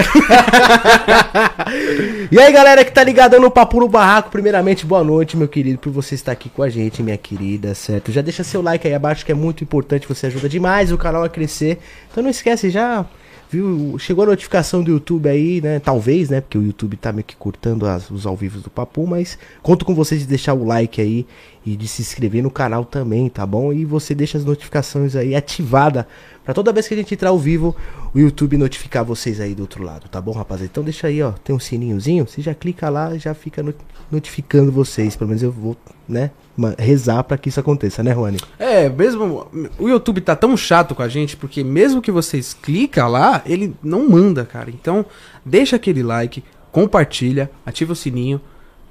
e 2.30 2.38
aí, 2.38 2.52
galera 2.52 2.84
que 2.84 2.92
tá 2.92 3.02
ligado 3.02 3.38
no 3.40 3.50
Papo 3.50 3.80
no 3.80 3.88
Barraco, 3.88 4.30
primeiramente, 4.30 4.86
boa 4.86 5.04
noite, 5.04 5.36
meu 5.36 5.48
querido, 5.48 5.78
por 5.78 5.92
você 5.92 6.14
estar 6.14 6.32
aqui 6.32 6.48
com 6.48 6.62
a 6.62 6.68
gente, 6.68 7.02
minha 7.02 7.16
querida, 7.16 7.74
certo? 7.74 8.12
Já 8.12 8.20
deixa 8.20 8.44
seu 8.44 8.62
like 8.62 8.86
aí 8.86 8.94
abaixo, 8.94 9.24
que 9.24 9.32
é 9.32 9.34
muito 9.34 9.64
importante, 9.64 10.08
você 10.08 10.26
ajuda 10.26 10.48
demais 10.48 10.92
o 10.92 10.98
canal 10.98 11.22
a 11.22 11.28
crescer. 11.28 11.78
Então 12.10 12.22
não 12.22 12.30
esquece, 12.30 12.70
já 12.70 13.04
viu, 13.50 13.98
chegou 13.98 14.22
a 14.24 14.28
notificação 14.28 14.82
do 14.82 14.92
YouTube 14.92 15.28
aí, 15.28 15.60
né? 15.60 15.80
Talvez, 15.80 16.30
né? 16.30 16.40
Porque 16.40 16.56
o 16.56 16.62
YouTube 16.62 16.96
tá 16.96 17.12
meio 17.12 17.24
que 17.24 17.34
cortando 17.34 17.84
as, 17.86 18.10
os 18.10 18.24
ao 18.24 18.36
vivo 18.36 18.60
do 18.60 18.70
Papo, 18.70 19.06
mas 19.06 19.36
conto 19.60 19.84
com 19.84 19.94
vocês 19.94 20.20
de 20.20 20.26
deixar 20.26 20.54
o 20.54 20.64
like 20.64 21.00
aí 21.00 21.26
e 21.66 21.76
de 21.76 21.88
se 21.88 22.00
inscrever 22.00 22.42
no 22.42 22.50
canal 22.50 22.84
também, 22.84 23.28
tá 23.28 23.44
bom? 23.44 23.72
E 23.72 23.84
você 23.84 24.14
deixa 24.14 24.38
as 24.38 24.44
notificações 24.44 25.16
aí 25.16 25.34
ativada 25.34 26.06
para 26.44 26.54
toda 26.54 26.72
vez 26.72 26.88
que 26.88 26.94
a 26.94 26.96
gente 26.96 27.12
entrar 27.12 27.30
ao 27.30 27.38
vivo, 27.38 27.76
o 28.14 28.18
YouTube 28.18 28.56
notificar 28.56 29.04
vocês 29.04 29.40
aí 29.40 29.54
do 29.54 29.62
outro 29.62 29.84
lado, 29.84 30.08
tá 30.08 30.20
bom, 30.20 30.32
rapaziada? 30.32 30.70
Então 30.72 30.82
deixa 30.82 31.06
aí, 31.06 31.22
ó, 31.22 31.32
tem 31.32 31.54
um 31.54 31.60
sininhozinho, 31.60 32.26
você 32.26 32.40
já 32.40 32.54
clica 32.54 32.88
lá, 32.88 33.16
já 33.18 33.34
fica 33.34 33.62
notificando 34.10 34.72
vocês, 34.72 35.14
pelo 35.14 35.28
menos 35.28 35.42
eu 35.42 35.52
vou, 35.52 35.76
né, 36.08 36.30
rezar 36.78 37.22
para 37.24 37.38
que 37.38 37.48
isso 37.48 37.60
aconteça, 37.60 38.02
né, 38.02 38.14
Juani? 38.14 38.38
É, 38.58 38.88
mesmo 38.88 39.46
o 39.78 39.88
YouTube 39.88 40.20
tá 40.20 40.36
tão 40.36 40.56
chato 40.56 40.94
com 40.94 41.02
a 41.02 41.08
gente, 41.08 41.36
porque 41.36 41.62
mesmo 41.64 42.02
que 42.02 42.10
vocês 42.10 42.54
clicam 42.54 43.08
lá, 43.08 43.42
ele 43.46 43.74
não 43.82 44.08
manda, 44.08 44.44
cara. 44.44 44.70
Então, 44.70 45.04
deixa 45.44 45.76
aquele 45.76 46.02
like, 46.02 46.42
compartilha, 46.70 47.50
ativa 47.64 47.92
o 47.92 47.96
sininho, 47.96 48.40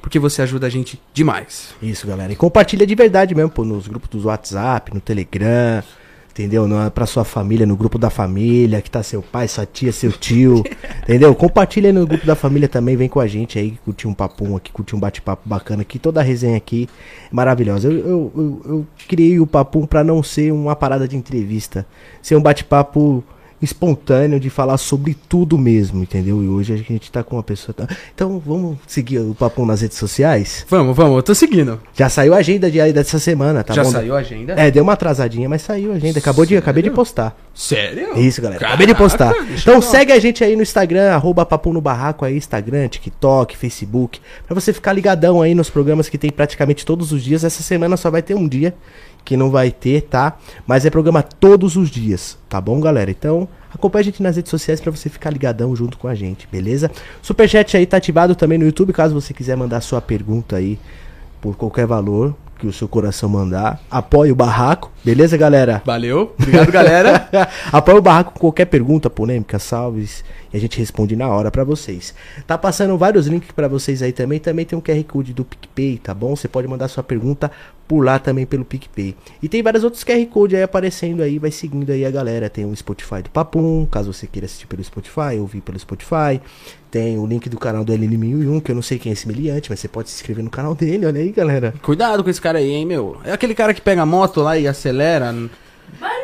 porque 0.02 0.20
você 0.20 0.42
ajuda 0.42 0.68
a 0.68 0.70
gente 0.70 1.02
demais. 1.14 1.74
Isso, 1.82 2.08
galera. 2.08 2.32
E 2.32 2.36
compartilha 2.36 2.88
de 2.88 2.96
verdade 2.96 3.36
mesmo, 3.36 3.50
pô, 3.50 3.66
nos 3.66 3.88
grupos 3.88 4.10
do 4.10 4.28
WhatsApp, 4.28 4.94
no 4.94 5.02
Telegram, 5.02 5.84
entendeu? 6.32 6.68
Não 6.68 6.86
é 6.86 6.90
pra 6.90 7.06
sua 7.06 7.24
família, 7.24 7.66
no 7.66 7.76
grupo 7.76 7.98
da 7.98 8.10
família, 8.10 8.82
que 8.82 8.90
tá 8.90 9.04
seu 9.04 9.22
pai, 9.22 9.48
sua 9.48 9.66
tia, 9.66 9.92
seu 9.92 10.12
tio, 10.12 10.64
entendeu? 11.04 11.34
Compartilha 11.36 11.92
no 11.92 12.06
grupo 12.06 12.26
da 12.26 12.36
família 12.36 12.68
também, 12.68 12.96
vem 12.96 13.10
com 13.10 13.20
a 13.20 13.28
gente 13.28 13.58
aí, 13.60 13.78
curtir 13.84 14.08
um 14.08 14.14
papum 14.14 14.56
aqui, 14.56 14.72
curtir 14.72 14.96
um 14.96 15.00
bate-papo 15.00 15.48
bacana 15.48 15.82
aqui, 15.82 16.00
toda 16.00 16.20
a 16.20 16.24
resenha 16.24 16.58
aqui 16.58 16.88
é 17.32 17.36
maravilhosa. 17.36 17.88
Eu, 17.88 17.98
eu, 17.98 18.32
eu, 18.36 18.62
eu 18.66 18.88
criei 19.08 19.40
o 19.40 19.48
papum 19.48 19.86
pra 19.86 20.04
não 20.04 20.24
ser 20.24 20.52
uma 20.52 20.76
parada 20.76 21.08
de 21.08 21.18
entrevista, 21.18 21.86
ser 22.22 22.36
um 22.36 22.42
bate-papo 22.42 23.24
espontâneo 23.62 24.40
de 24.40 24.50
falar 24.50 24.78
sobre 24.78 25.14
tudo 25.28 25.58
mesmo, 25.58 26.02
entendeu? 26.02 26.44
E 26.44 26.48
hoje 26.48 26.74
a 26.74 26.78
gente 26.78 27.12
tá 27.12 27.24
com 27.24 27.36
uma 27.36 27.44
pessoa. 27.44 27.76
Então 28.14 28.42
vamos 28.46 28.78
seguir 28.88 29.20
o 29.20 29.36
papo 29.36 29.66
nas 29.66 29.82
redes 29.82 29.98
sociais? 29.98 30.66
Vamos, 30.70 30.96
vamos, 30.96 31.18
eu 31.18 31.24
tô 31.24 31.36
seguindo. 31.36 31.80
Já 31.94 32.10
saiu 32.10 32.34
a 32.34 32.38
agenda 32.38 32.72
de 32.72 32.80
aí 32.80 32.94
dessa 32.94 33.20
semana, 33.20 33.64
tá 33.64 33.74
Já 33.74 33.84
bom? 33.84 33.92
saiu 33.92 34.16
a 34.16 34.20
agenda? 34.20 34.54
É, 34.54 34.72
deu 34.72 34.84
uma 34.84 34.94
atrasadinha, 34.94 35.50
mas 35.50 35.62
saiu 35.62 35.92
a 35.92 35.96
agenda. 35.96 36.20
Acabou 36.20 36.46
de, 36.46 36.56
acabei 36.56 36.84
de 36.84 36.92
postar. 36.92 37.36
Sério? 37.54 38.18
Isso, 38.18 38.42
galera. 38.42 38.60
Caraca, 38.60 38.76
acabei 38.76 38.88
de 38.88 38.96
postar. 38.96 39.34
Então 39.58 39.82
segue 39.82 40.12
a 40.12 40.20
gente 40.20 40.44
aí 40.44 40.56
no 40.56 40.62
Instagram, 40.62 41.12
arroba 41.12 41.46
Papo 41.46 41.74
no 41.74 41.82
Barraco 41.82 42.24
aí, 42.24 42.38
Instagram, 42.38 42.88
TikTok, 42.88 43.58
Facebook, 43.58 44.20
pra 44.46 44.56
você 44.56 44.72
ficar 44.72 44.94
ligadão 44.94 45.42
aí 45.42 45.54
nos 45.54 45.70
programas 45.70 46.08
que 46.08 46.18
tem 46.18 46.32
praticamente 46.32 46.86
todos 46.86 47.12
os 47.12 47.24
dias. 47.24 47.44
Essa 47.44 47.62
semana 47.62 47.98
só 47.98 48.10
vai 48.10 48.22
ter 48.22 48.36
um 48.36 48.48
dia 48.48 48.74
que 49.24 49.38
não 49.38 49.50
vai 49.50 49.72
ter, 49.72 50.02
tá? 50.04 50.38
Mas 50.66 50.86
é 50.86 50.90
programa 50.90 51.22
todos 51.22 51.76
os 51.76 51.90
dias, 51.90 52.38
tá 52.48 52.60
bom, 52.60 52.80
galera? 52.80 53.12
Então, 53.12 53.48
acompanha 53.74 54.02
a 54.02 54.06
gente 54.06 54.24
nas 54.24 54.36
redes 54.36 54.50
sociais 54.50 54.82
para 54.82 54.92
você 54.92 55.10
ficar 55.10 55.30
ligadão 55.30 55.76
junto 55.76 55.98
com 55.98 56.08
a 56.08 56.16
gente, 56.16 56.48
beleza? 56.52 56.92
Superchat 57.22 57.78
aí 57.78 57.86
tá 57.86 57.98
ativado 57.98 58.36
também 58.36 58.58
no 58.58 58.66
YouTube, 58.66 58.94
caso 58.94 59.14
você 59.14 59.34
quiser 59.34 59.56
mandar 59.56 59.82
sua 59.82 60.02
pergunta 60.02 60.56
aí 60.56 60.80
por 61.42 61.56
qualquer 61.56 61.86
valor 61.86 62.36
que 62.60 62.68
o 62.68 62.74
seu 62.74 62.88
coração 62.88 63.30
mandar. 63.30 63.80
Apoie 63.90 64.32
o 64.32 64.36
barraco, 64.36 64.92
beleza, 65.04 65.38
galera? 65.38 65.82
Valeu, 65.86 66.36
obrigado, 66.38 66.72
galera. 66.72 67.28
Apoie 67.72 67.98
o 67.98 68.02
barraco 68.02 68.34
com 68.34 68.40
qualquer 68.40 68.66
pergunta, 68.66 69.10
polêmica, 69.10 69.58
salves, 69.58 70.24
e 70.54 70.58
a 70.58 70.60
gente 70.60 70.78
responde 70.78 71.16
na 71.16 71.28
hora 71.28 71.52
para 71.52 71.64
vocês. 71.64 72.14
Tá 72.46 72.58
passando 72.58 72.98
vários 72.98 73.28
links 73.28 73.52
para 73.52 73.68
vocês 73.68 74.02
aí 74.02 74.12
também. 74.12 74.40
Também 74.40 74.66
tem 74.66 74.78
um 74.78 74.82
QR 74.82 75.04
Code 75.04 75.34
do 75.34 75.46
PicPay, 75.46 75.98
tá 75.98 76.14
bom? 76.14 76.36
Você 76.36 76.48
pode 76.48 76.68
mandar 76.68 76.88
sua 76.88 77.04
pergunta 77.04 77.52
por 77.88 78.06
lá 78.06 78.20
também 78.20 78.46
pelo 78.46 78.64
PicPay. 78.64 79.16
E 79.42 79.50
tem 79.50 79.64
vários 79.64 79.84
outros 79.84 80.04
QR 80.04 80.24
Code 80.28 80.56
aí 80.56 80.62
aparecendo 80.62 81.24
aí, 81.24 81.40
vai 81.40 81.50
seguindo 81.50 81.92
aí 81.92 82.06
a 82.06 82.12
galera. 82.12 82.50
Tem 82.50 82.66
o 82.66 82.76
Spotify 82.76 83.22
do 83.24 83.30
Papum, 83.30 83.88
caso 83.90 84.14
você 84.14 84.28
queira 84.28 84.46
assistir 84.46 84.68
pelo 84.68 84.84
Spotify, 84.84 85.40
ouvir 85.40 85.62
pelo 85.62 85.80
Spotify. 85.80 86.40
Tem 86.92 87.18
o 87.18 87.26
link 87.26 87.50
do 87.50 87.58
canal 87.58 87.84
do 87.84 87.94
LN1001, 87.94 88.62
que 88.62 88.72
eu 88.72 88.76
não 88.76 88.82
sei 88.82 88.98
quem 88.98 89.12
é 89.12 89.14
esse 89.14 89.28
meliante, 89.28 89.70
mas 89.70 89.80
você 89.80 89.88
pode 89.88 90.10
se 90.10 90.16
inscrever 90.16 90.44
no 90.44 90.50
canal 90.50 90.74
dele, 90.74 91.06
olha 91.06 91.20
aí, 91.20 91.32
galera. 91.32 91.74
Cuidado 91.82 92.24
com 92.24 92.30
esse 92.30 92.42
cara 92.42 92.60
aí, 92.60 92.72
hein, 92.72 92.86
meu. 92.86 93.18
É 93.24 93.32
aquele 93.32 93.54
cara 93.54 93.74
que 93.74 93.82
pega 93.82 94.02
a 94.02 94.06
moto 94.06 94.42
lá 94.42 94.58
e 94.58 94.68
acelera. 94.68 95.36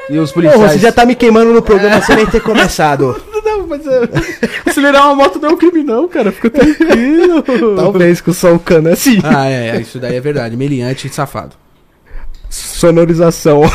E 0.09 0.17
os 0.17 0.31
policiais. 0.31 0.59
Porra, 0.59 0.73
você 0.73 0.79
já 0.79 0.91
tá 0.91 1.05
me 1.05 1.15
queimando 1.15 1.51
no 1.51 1.61
programa 1.61 1.97
é. 1.97 2.01
sem 2.01 2.15
nem 2.15 2.27
ter 2.27 2.41
começado. 2.41 3.15
Não, 3.57 3.67
mas 3.67 3.85
é... 3.87 4.09
acelerar 4.69 5.05
uma 5.05 5.15
moto 5.15 5.39
não 5.39 5.49
é 5.49 5.53
um 5.53 5.57
crime, 5.57 5.83
não, 5.83 6.07
cara. 6.07 6.31
Fica 6.31 6.49
tranquilo. 6.49 7.43
Talvez 7.75 8.21
com 8.21 8.33
só 8.33 8.53
o 8.53 8.59
cano 8.59 8.89
assim. 8.89 9.19
Ah, 9.23 9.49
é, 9.49 9.79
isso 9.79 9.99
daí 9.99 10.15
é 10.15 10.21
verdade. 10.21 10.57
Meliante 10.57 11.07
e 11.07 11.09
safado. 11.09 11.55
Sonorização. 12.49 13.61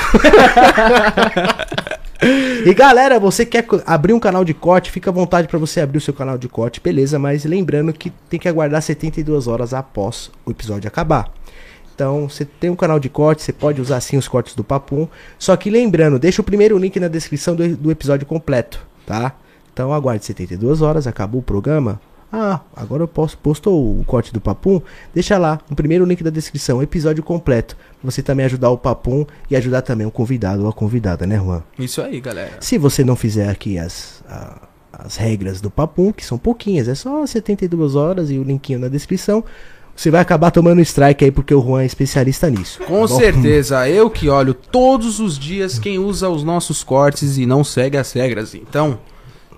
E 2.67 2.75
galera, 2.75 3.19
você 3.19 3.47
quer 3.47 3.65
abrir 3.87 4.13
um 4.13 4.21
canal 4.21 4.45
de 4.45 4.53
corte, 4.53 4.91
fica 4.91 5.09
à 5.09 5.13
vontade 5.13 5.49
para 5.49 5.59
você 5.59 5.81
abrir 5.81 5.97
o 5.97 6.01
seu 6.03 6.13
canal 6.13 6.37
de 6.37 6.51
corte, 6.51 6.79
beleza? 6.79 7.19
Mas 7.19 7.47
lembrando 7.47 7.95
que 7.95 8.13
tem 8.29 8.39
que 8.39 8.47
aguardar 8.47 8.83
72 8.83 9.49
horas 9.49 9.73
após 9.73 10.31
o 10.45 10.51
episódio 10.51 10.87
acabar. 10.87 11.33
Então, 11.95 12.29
você 12.29 12.45
tem 12.45 12.69
um 12.69 12.77
canal 12.77 13.01
de 13.01 13.09
corte, 13.09 13.43
você 13.43 13.55
pode 13.55 13.81
usar 13.81 14.03
sim 14.03 14.19
os 14.19 14.29
cortes 14.29 14.55
do 14.55 14.63
Papum. 14.63 15.09
Só 15.39 15.57
que 15.57 15.71
lembrando, 15.71 16.19
deixa 16.19 16.43
o 16.43 16.45
primeiro 16.45 16.77
link 16.77 17.01
na 17.01 17.09
descrição 17.09 17.57
do, 17.57 17.75
do 17.75 17.91
episódio 17.91 18.27
completo, 18.27 18.87
tá? 19.07 19.35
Então 19.73 19.93
aguarde 19.93 20.25
72 20.25 20.83
horas, 20.83 21.07
acabou 21.07 21.41
o 21.41 21.45
programa. 21.45 22.01
Ah, 22.33 22.61
agora 22.77 23.03
eu 23.03 23.09
posso 23.09 23.37
postou 23.37 23.99
o 23.99 24.05
corte 24.05 24.33
do 24.33 24.41
Papum? 24.41 24.81
Deixa 25.13 25.37
lá, 25.37 25.59
no 25.69 25.75
primeiro 25.75 26.05
link 26.05 26.23
da 26.23 26.31
descrição, 26.31 26.81
episódio 26.81 27.25
completo. 27.25 27.77
Pra 28.01 28.11
você 28.11 28.23
também 28.23 28.47
ajudar 28.47 28.71
o 28.71 28.79
Papum 28.79 29.27
e 29.51 29.57
ajudar 29.57 29.83
também 29.83 30.07
o 30.07 30.13
convidado 30.13 30.63
ou 30.63 30.69
a 30.69 30.73
convidada, 30.73 31.27
né, 31.27 31.37
Juan? 31.37 31.63
Isso 31.77 32.01
aí, 32.01 32.21
galera. 32.21 32.53
Se 32.61 32.79
você 32.79 33.03
não 33.03 33.17
fizer 33.17 33.49
aqui 33.49 33.79
as, 33.79 34.23
a, 34.29 34.69
as 34.93 35.17
regras 35.17 35.61
do 35.61 35.71
Papum, 35.71 36.13
que 36.13 36.25
são 36.25 36.39
pouquinhas, 36.39 36.87
é 36.87 36.95
só 36.95 37.27
72 37.27 37.97
horas 37.97 38.31
e 38.31 38.39
o 38.39 38.45
linkinho 38.45 38.79
na 38.79 38.89
descrição. 38.89 39.43
Você 39.97 40.09
vai 40.09 40.21
acabar 40.21 40.53
tomando 40.53 40.81
strike 40.81 41.25
aí 41.25 41.33
porque 41.33 41.53
o 41.53 41.61
Juan 41.61 41.83
é 41.83 41.87
especialista 41.87 42.49
nisso. 42.49 42.81
Com 42.85 43.07
tá 43.07 43.17
certeza, 43.17 43.89
eu 43.89 44.09
que 44.09 44.29
olho 44.29 44.55
todos 44.55 45.19
os 45.19 45.37
dias 45.37 45.81
quem 45.81 45.99
usa 45.99 46.29
os 46.29 46.45
nossos 46.45 46.85
cortes 46.85 47.37
e 47.37 47.45
não 47.45 47.65
segue 47.65 47.99
as 47.99 48.13
regras. 48.13 48.55
Então, 48.55 48.99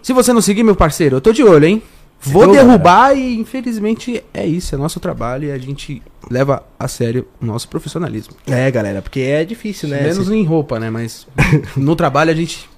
se 0.03 0.13
você 0.13 0.33
não 0.33 0.41
seguir, 0.41 0.63
meu 0.63 0.77
parceiro, 0.77 1.17
eu 1.17 1.21
tô 1.21 1.33
de 1.33 1.43
olho, 1.45 1.65
hein? 1.65 1.83
Vou 2.25 2.53
derrubar 2.53 3.09
cara. 3.09 3.15
e 3.15 3.35
infelizmente 3.35 4.23
é 4.33 4.47
isso, 4.47 4.75
é 4.75 4.79
nosso 4.79 5.01
trabalho 5.01 5.49
e 5.49 5.51
a 5.51 5.59
gente 5.59 6.01
leva 6.31 6.65
a 6.79 6.87
sério 6.87 7.27
o 7.41 7.45
nosso 7.45 7.69
profissionalismo. 7.69 8.35
É, 8.47 8.71
galera, 8.71 9.03
porque 9.03 9.21
é 9.21 9.45
difícil, 9.45 9.89
né? 9.89 10.03
Menos 10.03 10.31
em 10.31 10.45
roupa, 10.45 10.79
né? 10.79 10.89
Mas 10.89 11.27
no 11.77 11.97
trabalho 11.97 12.31
a 12.31 12.35
gente 12.35 12.71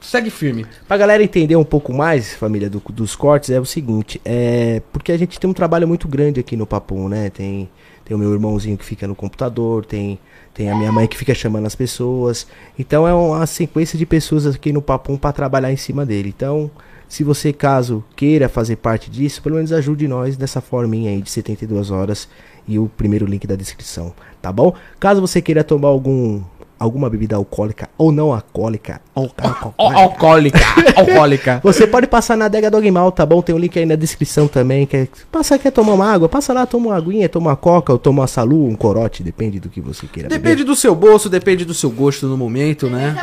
segue 0.00 0.30
firme. 0.30 0.64
Pra 0.86 0.96
galera 0.96 1.22
entender 1.22 1.56
um 1.56 1.64
pouco 1.64 1.92
mais, 1.92 2.34
família, 2.34 2.70
do, 2.70 2.80
dos 2.90 3.16
cortes, 3.16 3.50
é 3.50 3.58
o 3.58 3.64
seguinte, 3.64 4.20
é. 4.24 4.80
Porque 4.92 5.10
a 5.10 5.16
gente 5.16 5.40
tem 5.40 5.50
um 5.50 5.54
trabalho 5.54 5.88
muito 5.88 6.06
grande 6.06 6.38
aqui 6.38 6.56
no 6.56 6.66
Papum, 6.66 7.08
né? 7.08 7.30
Tem, 7.30 7.68
tem 8.04 8.16
o 8.16 8.18
meu 8.18 8.32
irmãozinho 8.32 8.76
que 8.76 8.84
fica 8.84 9.08
no 9.08 9.14
computador, 9.14 9.84
tem, 9.84 10.20
tem 10.54 10.70
a 10.70 10.76
minha 10.76 10.92
mãe 10.92 11.06
que 11.06 11.18
fica 11.18 11.34
chamando 11.34 11.66
as 11.66 11.74
pessoas. 11.74 12.46
Então 12.78 13.06
é 13.06 13.12
uma 13.12 13.44
sequência 13.46 13.98
de 13.98 14.06
pessoas 14.06 14.46
aqui 14.46 14.72
no 14.72 14.80
Papum 14.80 15.16
para 15.16 15.32
trabalhar 15.32 15.72
em 15.72 15.76
cima 15.76 16.06
dele. 16.06 16.32
Então. 16.34 16.70
Se 17.06 17.22
você, 17.22 17.52
caso 17.52 18.02
queira 18.16 18.48
fazer 18.48 18.76
parte 18.76 19.10
disso, 19.10 19.42
pelo 19.42 19.56
menos 19.56 19.72
ajude 19.72 20.08
nós 20.08 20.36
dessa 20.36 20.60
forminha 20.60 21.10
aí 21.10 21.20
de 21.20 21.30
72 21.30 21.90
horas 21.90 22.28
e 22.66 22.78
o 22.78 22.88
primeiro 22.88 23.26
link 23.26 23.46
da 23.46 23.54
descrição, 23.54 24.12
tá 24.40 24.50
bom? 24.50 24.74
Caso 24.98 25.20
você 25.20 25.40
queira 25.42 25.62
tomar 25.62 25.88
algum 25.88 26.42
alguma 26.84 27.10
bebida 27.10 27.36
alcoólica 27.36 27.88
ou 27.96 28.12
não 28.12 28.32
alcoólica, 28.32 29.00
alcoólica, 29.14 30.60
alcoólica. 30.96 31.60
Você 31.64 31.86
pode 31.86 32.06
passar 32.06 32.36
na 32.36 32.44
adega 32.44 32.70
Dogmal, 32.70 33.10
tá 33.10 33.24
bom? 33.24 33.42
Tem 33.42 33.54
um 33.54 33.58
link 33.58 33.78
aí 33.78 33.86
na 33.86 33.96
descrição 33.96 34.46
também. 34.46 34.86
Quer 34.86 35.08
passar, 35.30 35.58
quer 35.58 35.70
tomar 35.70 35.94
uma 35.94 36.12
água? 36.12 36.28
Passa 36.28 36.52
lá, 36.52 36.66
toma 36.66 36.88
uma 36.88 36.96
aguinha, 36.96 37.28
toma 37.28 37.50
uma 37.50 37.56
coca 37.56 37.92
ou 37.92 37.98
toma 37.98 38.22
uma 38.22 38.26
salu, 38.26 38.68
um 38.68 38.76
corote, 38.76 39.22
depende 39.22 39.58
do 39.58 39.68
que 39.68 39.80
você 39.80 40.06
queira. 40.06 40.28
Depende 40.28 40.56
beber. 40.56 40.64
do 40.64 40.76
seu 40.76 40.94
bolso, 40.94 41.28
depende 41.28 41.64
do 41.64 41.74
seu 41.74 41.90
gosto 41.90 42.26
no 42.26 42.36
momento, 42.36 42.88
né? 42.88 43.16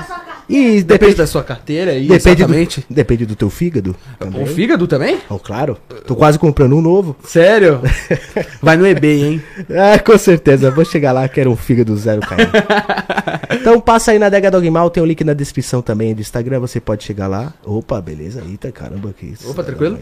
E 0.50 0.54
depende, 0.54 0.84
depende 0.84 1.16
da 1.16 1.28
sua 1.28 1.44
carteira, 1.44 1.94
e 1.94 2.08
depende 2.08 2.42
exatamente. 2.42 2.81
Do, 2.81 2.94
depende 2.94 3.25
do 3.25 3.36
teu 3.36 3.50
fígado. 3.50 3.96
Também. 4.19 4.44
O 4.44 4.46
fígado 4.46 4.86
também? 4.86 5.19
Oh, 5.30 5.40
claro. 5.40 5.78
Tô 6.06 6.13
quase 6.13 6.38
comprando 6.38 6.75
um 6.75 6.81
novo. 6.81 7.16
Sério? 7.24 7.81
Vai 8.62 8.75
no 8.75 8.86
eBay, 8.86 9.24
hein? 9.24 9.44
Ah, 9.69 9.98
com 9.98 10.18
certeza. 10.18 10.69
Vou 10.69 10.84
chegar 10.84 11.13
lá, 11.13 11.28
quero 11.30 11.52
um 11.52 11.56
fígado 11.56 11.96
zero 11.96 12.22
km. 12.22 12.36
então 13.53 13.80
passa 13.80 14.12
aí 14.12 14.19
na 14.19 14.30
Dega 14.30 14.51
Dogmal, 14.51 14.89
tem 14.89 15.01
o 15.01 15.06
um 15.06 15.07
link 15.07 15.24
na 15.24 15.33
descrição 15.33 15.81
também 15.81 16.13
do 16.13 16.21
Instagram, 16.21 16.59
você 16.59 16.80
pode 16.80 17.03
chegar 17.03 17.27
lá. 17.27 17.53
Opa, 17.65 18.00
beleza. 18.01 18.44
Eita, 18.48 18.71
caramba, 18.71 19.13
que 19.18 19.25
isso. 19.27 19.50
Opa, 19.50 19.63
tranquilo? 19.63 19.98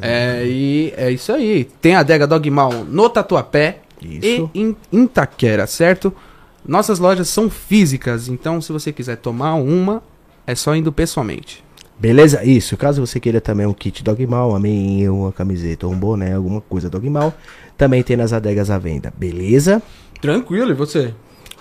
É, 0.00 0.44
e 0.46 0.92
é 0.96 1.10
isso 1.10 1.32
aí. 1.32 1.64
Tem 1.80 1.94
a 1.94 2.02
Dega 2.02 2.26
Dogmal 2.26 2.84
no 2.84 3.08
Tatuapé 3.08 3.78
isso. 4.02 4.50
e 4.54 4.60
em 4.60 4.76
Itaquera, 4.92 5.66
certo? 5.66 6.12
Nossas 6.66 6.98
lojas 6.98 7.28
são 7.28 7.48
físicas, 7.48 8.28
então 8.28 8.60
se 8.60 8.72
você 8.72 8.92
quiser 8.92 9.16
tomar 9.16 9.54
uma, 9.54 10.02
é 10.46 10.54
só 10.54 10.74
indo 10.74 10.92
pessoalmente. 10.92 11.64
Beleza? 11.98 12.42
Isso. 12.44 12.76
Caso 12.78 13.04
você 13.06 13.20
queira 13.20 13.42
também 13.42 13.66
um 13.66 13.74
kit 13.74 14.02
Dogmal, 14.02 14.50
uma 14.50 14.58
meinha, 14.58 15.12
uma 15.12 15.32
camiseta, 15.32 15.86
um 15.86 15.98
boné, 15.98 16.34
alguma 16.34 16.60
coisa 16.62 16.88
Dogmal, 16.88 17.34
também 17.76 18.02
tem 18.02 18.16
nas 18.16 18.32
adegas 18.32 18.70
à 18.70 18.78
venda. 18.78 19.12
Beleza? 19.16 19.82
Tranquilo, 20.20 20.70
e 20.70 20.74
você? 20.74 21.14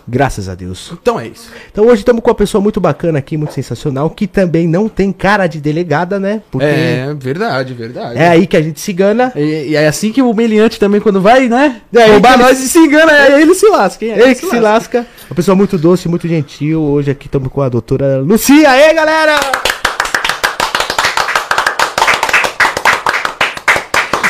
Graças 0.08 0.50
a 0.50 0.56
Deus. 0.56 0.92
Então 1.02 1.20
é 1.20 1.28
isso. 1.28 1.52
Então 1.72 1.86
hoje 1.86 2.02
estamos 2.02 2.22
com 2.24 2.30
uma 2.30 2.36
pessoa 2.36 2.62
muito 2.62 2.80
bacana 2.82 3.20
aqui, 3.20 3.38
muito 3.38 3.54
sensacional, 3.54 4.10
que 4.10 4.26
também 4.26 4.68
não 4.68 4.90
tem 4.90 5.12
cara 5.12 5.46
de 5.48 5.60
delegada, 5.62 6.20
né? 6.20 6.42
Porque 6.50 6.66
É, 6.66 7.14
verdade, 7.18 7.74
verdade. 7.74 8.18
é 8.18 8.28
aí 8.30 8.48
que 8.48 8.58
a 8.58 8.62
gente 8.62 8.80
se 8.80 8.92
engana. 8.92 9.32
E, 9.36 9.70
e 9.70 9.76
é 9.76 9.88
assim 9.88 10.12
que 10.12 10.22
o 10.22 10.34
meliante 10.34 10.80
também, 10.80 11.00
quando 11.00 11.22
vai, 11.22 11.48
né? 11.48 11.82
É, 11.94 12.06
roubar 12.08 12.34
ele- 12.34 12.44
nós 12.44 12.58
se 12.58 12.80
engana, 12.80 13.12
é 13.12 13.42
ele 13.42 13.54
se 13.54 13.68
lasca. 13.68 14.04
hein? 14.06 14.12
É 14.14 14.22
Ele 14.22 14.36
que 14.36 14.48
se 14.48 14.60
lasca. 14.60 15.06
Uma 15.30 15.36
pessoa 15.36 15.56
muito 15.56 15.78
doce, 15.78 16.08
muito 16.10 16.28
gentil. 16.28 16.82
Hoje 16.82 17.12
aqui 17.12 17.28
estamos 17.28 17.52
com 17.52 17.62
a 17.62 17.70
doutora 17.70 18.18
Lucia. 18.20 18.70
Aê, 18.70 18.94
galera! 18.94 19.40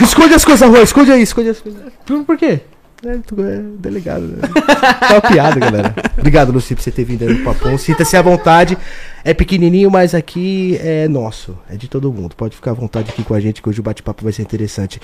Esconde 0.02 0.34
as 0.34 0.46
coisas, 0.46 0.68
Rô. 0.70 0.78
Esconde 0.82 1.12
aí, 1.12 1.22
esconde 1.22 1.50
as 1.50 1.60
coisas. 1.60 1.82
Por 2.26 2.38
quê? 2.38 2.62
É, 3.06 3.18
tu 3.26 3.42
é 3.42 3.60
delegado, 3.80 4.24
né? 4.24 4.40
Tá 5.00 5.14
uma 5.14 5.22
piada, 5.22 5.58
galera. 5.58 5.96
Obrigado, 6.18 6.52
Luci, 6.52 6.76
por 6.76 6.82
você 6.82 6.92
ter 6.92 7.06
vindo 7.06 7.24
aí 7.24 7.34
no 7.34 7.46
Papão. 7.46 7.78
Sinta-se 7.78 8.18
à 8.18 8.22
vontade. 8.22 8.78
É 9.24 9.34
pequenininho, 9.34 9.90
mas 9.90 10.14
aqui 10.14 10.78
é 10.82 11.08
nosso. 11.08 11.58
É 11.70 11.78
de 11.78 11.88
todo 11.88 12.12
mundo. 12.12 12.36
Pode 12.36 12.58
ficar 12.58 12.72
à 12.72 12.74
vontade 12.74 13.10
aqui 13.10 13.24
com 13.24 13.34
a 13.34 13.40
gente, 13.40 13.62
que 13.62 13.70
hoje 13.70 13.80
o 13.80 13.84
bate-papo 13.84 14.22
vai 14.24 14.34
ser 14.34 14.42
interessante. 14.42 15.00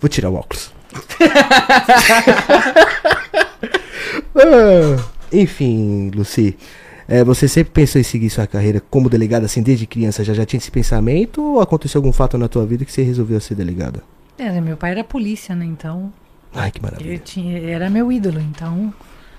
Vou 0.00 0.08
tirar 0.08 0.30
o 0.30 0.34
óculos. 0.34 0.72
Enfim, 5.32 6.10
Luci. 6.14 6.56
é, 7.06 7.22
você 7.22 7.46
sempre 7.46 7.72
pensou 7.72 8.00
em 8.00 8.04
seguir 8.04 8.28
sua 8.28 8.46
carreira 8.46 8.82
como 8.90 9.08
delegada, 9.08 9.46
assim, 9.46 9.62
desde 9.62 9.86
criança? 9.86 10.24
Já, 10.24 10.34
já 10.34 10.44
tinha 10.44 10.58
esse 10.58 10.70
pensamento? 10.70 11.40
Ou 11.40 11.60
aconteceu 11.60 12.00
algum 12.00 12.12
fato 12.12 12.36
na 12.36 12.48
tua 12.48 12.66
vida 12.66 12.84
que 12.84 12.90
você 12.90 13.02
resolveu 13.02 13.40
ser 13.40 13.54
delegada? 13.54 14.02
É, 14.36 14.60
meu 14.60 14.76
pai 14.76 14.90
era 14.90 15.04
polícia, 15.04 15.54
né? 15.54 15.64
Então, 15.64 16.12
Ai, 16.54 16.70
que 16.70 16.82
maravilha. 16.82 17.12
eu 17.14 17.18
tinha, 17.18 17.58
era 17.70 17.88
meu 17.88 18.10
ídolo. 18.12 18.40
Então, 18.40 18.92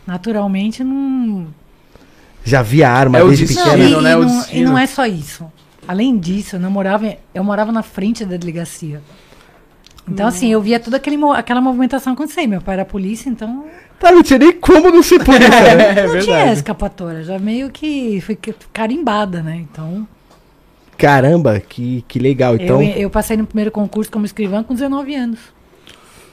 naturalmente, 0.05 0.83
não. 0.83 1.47
Já 2.43 2.61
via 2.61 2.89
arma 2.89 3.19
É 3.19 3.23
o 3.23 3.27
desde 3.27 3.45
destino, 3.45 3.65
pequena? 3.71 3.83
e, 3.83 3.87
Destino, 3.87 4.01
né? 4.01 4.11
e 4.11 4.15
O 4.15 4.25
não, 4.25 4.45
e 4.51 4.63
não 4.65 4.77
é 4.77 4.85
só 4.87 5.05
isso. 5.05 5.45
Além 5.87 6.17
disso, 6.17 6.55
eu, 6.55 6.59
não 6.59 6.71
morava, 6.71 7.15
eu 7.33 7.43
morava 7.43 7.71
na 7.71 7.83
frente 7.83 8.25
da 8.25 8.37
delegacia. 8.37 9.01
Então, 10.07 10.27
assim, 10.27 10.51
eu 10.51 10.61
via 10.61 10.79
toda 10.79 10.97
aquele, 10.97 11.17
aquela 11.35 11.61
movimentação 11.61 12.11
acontecer. 12.13 12.45
Meu 12.47 12.61
pai 12.61 12.75
era 12.75 12.85
polícia, 12.85 13.29
então 13.29 13.65
Tá, 13.99 14.11
não 14.11 14.21
tinha 14.21 14.37
nem 14.37 14.51
como 14.51 14.89
não 14.91 15.01
ser 15.01 15.23
polícia, 15.23 15.49
né? 15.75 15.99
É 15.99 16.07
não 16.07 16.19
tinha 16.19 16.51
escapatória. 16.51 17.23
Já 17.23 17.39
meio 17.39 17.69
que 17.69 18.19
fui 18.21 18.35
que- 18.35 18.53
carimbada, 18.73 19.41
né? 19.41 19.55
Então, 19.55 20.05
Caramba, 20.97 21.59
que, 21.59 22.03
que 22.07 22.19
legal. 22.19 22.55
Então, 22.55 22.81
eu, 22.81 22.89
eu 23.03 23.09
passei 23.09 23.37
no 23.37 23.45
primeiro 23.45 23.71
concurso 23.71 24.11
como 24.11 24.25
escrivã 24.25 24.61
com 24.63 24.73
19 24.73 25.15
anos. 25.15 25.39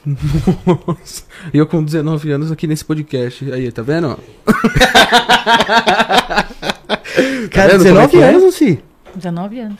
Nossa. 0.05 1.23
E 1.53 1.57
eu 1.57 1.67
com 1.67 1.83
19 1.83 2.31
anos 2.31 2.51
aqui 2.51 2.67
nesse 2.67 2.83
podcast. 2.83 3.51
Aí, 3.51 3.71
tá 3.71 3.81
vendo? 3.81 4.17
cara, 7.51 7.77
vendo 7.77 7.83
como 7.83 7.99
é 7.99 8.07
19 8.07 8.09
que 8.09 8.17
é? 8.17 8.29
anos, 8.29 8.43
Luci. 8.43 8.79
19 9.15 9.59
anos. 9.59 9.77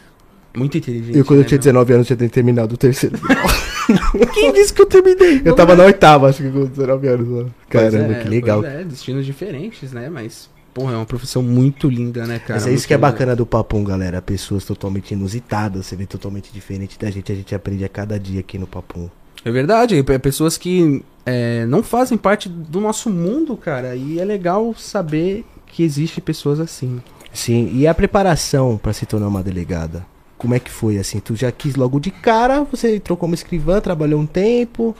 Muito 0.56 0.78
inteligente. 0.78 1.18
Eu, 1.18 1.26
quando 1.26 1.40
eu 1.40 1.44
né, 1.44 1.48
tinha 1.48 1.58
meu? 1.58 1.64
19 1.64 1.94
anos, 1.94 2.08
já 2.08 2.16
tinha 2.16 2.30
terminado 2.30 2.76
o 2.76 2.78
terceiro. 2.78 3.18
Quem 4.34 4.54
disse 4.54 4.74
que 4.74 4.82
eu 4.82 4.86
terminei? 4.86 5.42
Eu 5.44 5.56
tava 5.56 5.76
na 5.76 5.86
oitava, 5.86 6.30
acho 6.30 6.44
que 6.44 6.52
com 6.52 6.66
19 6.66 7.08
anos. 7.08 7.52
Caramba, 7.70 8.14
é, 8.14 8.20
que 8.22 8.30
legal. 8.30 8.64
é, 8.64 8.84
destinos 8.84 9.26
diferentes, 9.26 9.92
né? 9.94 10.10
Mas, 10.10 10.50
porra, 10.74 10.94
é 10.94 10.96
uma 10.98 11.06
profissão 11.06 11.42
muito 11.42 11.90
linda, 11.90 12.28
né, 12.28 12.40
cara? 12.40 12.60
Mas 12.60 12.68
é 12.68 12.70
isso 12.70 12.82
Muito 12.82 12.88
que 12.88 12.94
é 12.94 12.98
linda. 12.98 13.08
bacana 13.08 13.36
do 13.36 13.46
Papum, 13.46 13.84
galera. 13.84 14.22
Pessoas 14.22 14.66
totalmente 14.66 15.12
inusitadas, 15.12 15.86
você 15.86 15.96
vê 15.96 16.06
totalmente 16.06 16.52
diferente 16.54 17.00
da 17.00 17.10
gente. 17.10 17.32
A 17.32 17.36
gente 17.36 17.56
aprende 17.56 17.86
a 17.86 17.90
cada 17.90 18.20
dia 18.20 18.42
aqui 18.42 18.60
no 18.60 18.68
Papum. 18.68 19.10
É 19.44 19.52
verdade, 19.52 19.98
é 19.98 20.18
pessoas 20.20 20.58
que 20.58 21.04
é, 21.26 21.66
não 21.66 21.82
fazem 21.82 22.18
parte 22.18 22.48
do 22.48 22.80
nosso 22.80 23.10
mundo, 23.10 23.58
cara. 23.58 23.96
E 23.96 24.20
é 24.20 24.26
legal 24.26 24.74
saber 24.76 25.46
que 25.68 25.84
existe 25.84 26.22
pessoas 26.22 26.60
assim. 26.60 27.02
Sim, 27.34 27.72
e 27.74 27.88
a 27.88 27.94
preparação 27.94 28.78
pra 28.78 28.94
se 28.94 29.06
tornar 29.06 29.28
uma 29.28 29.42
delegada? 29.42 30.06
Como 30.38 30.54
é 30.54 30.60
que 30.60 30.72
foi, 30.72 30.98
assim? 30.98 31.20
Tu 31.20 31.36
já 31.36 31.52
quis 31.52 31.76
logo 31.76 32.00
de 32.00 32.12
cara? 32.12 32.64
Você 32.66 32.96
entrou 32.96 33.16
como 33.18 33.34
escrivã, 33.34 33.80
trabalhou 33.80 34.20
um 34.20 34.26
tempo? 34.26 34.96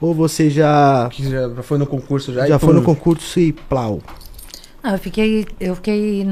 Ou 0.00 0.14
você 0.14 0.48
já, 0.48 1.08
Que 1.10 1.28
já 1.28 1.62
foi 1.62 1.78
no 1.78 1.86
concurso 1.86 2.32
já. 2.32 2.46
já 2.46 2.56
e 2.56 2.58
foi 2.58 2.72
no 2.72 2.82
concurso 2.82 3.40
e 3.40 3.52
plau? 3.52 4.00
Ah, 4.82 4.92
eu 4.92 4.98
fiquei, 4.98 5.46
eu 5.58 5.74
fiquei 5.74 6.24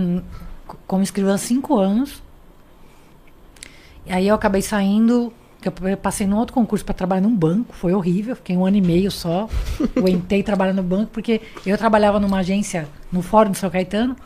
como 0.87 1.03
escrivã 1.03 1.37
cinco 1.37 1.77
anos. 1.77 2.23
E 4.06 4.12
aí 4.12 4.29
eu 4.29 4.35
acabei 4.37 4.62
saindo, 4.62 5.33
que 5.72 5.88
eu 5.88 5.96
passei 5.96 6.26
num 6.26 6.36
outro 6.36 6.54
concurso 6.54 6.84
para 6.84 6.94
trabalhar 6.94 7.20
num 7.22 7.34
banco, 7.34 7.74
foi 7.74 7.92
horrível, 7.94 8.36
fiquei 8.36 8.56
um 8.56 8.64
ano 8.66 8.76
e 8.76 8.80
meio 8.80 9.10
só. 9.10 9.48
Aguentei 9.96 10.42
trabalhar 10.42 10.72
no 10.72 10.82
banco, 10.82 11.10
porque 11.12 11.40
eu 11.64 11.76
trabalhava 11.76 12.18
numa 12.20 12.38
agência 12.38 12.88
no 13.10 13.22
Fórum 13.22 13.50
de 13.50 13.58
São 13.58 13.70
Caetano. 13.70 14.16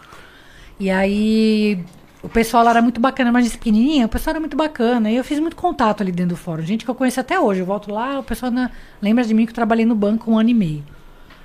E 0.79 0.91
aí 0.91 1.83
o 2.23 2.29
pessoal 2.29 2.65
lá 2.65 2.71
era 2.71 2.83
muito 2.83 3.01
bacana, 3.01 3.31
mas 3.33 3.51
pequenininha, 3.57 4.07
o 4.07 4.09
pessoal 4.09 4.33
era 4.33 4.41
muito 4.41 4.57
bacana. 4.57 5.11
E 5.11 5.17
eu 5.17 5.25
fiz 5.25 5.39
muito 5.39 5.57
contato 5.57 6.03
ali 6.03 6.13
dentro 6.13 6.31
do 6.35 6.37
fórum. 6.37 6.63
Gente 6.63 6.85
que 6.85 6.91
eu 6.91 6.95
conheço 6.95 7.21
até 7.21 7.39
hoje. 7.39 7.61
Eu 7.61 7.67
volto 7.67 7.93
lá, 7.93 8.19
o 8.19 8.23
pessoal 8.23 8.51
na- 8.53 8.71
lembra 9.01 9.25
de 9.25 9.33
mim 9.35 9.45
que 9.47 9.51
eu 9.51 9.55
trabalhei 9.55 9.85
no 9.87 9.95
banco 9.95 10.31
um 10.31 10.39
ano 10.39 10.49
e 10.51 10.55
meio. 10.55 10.85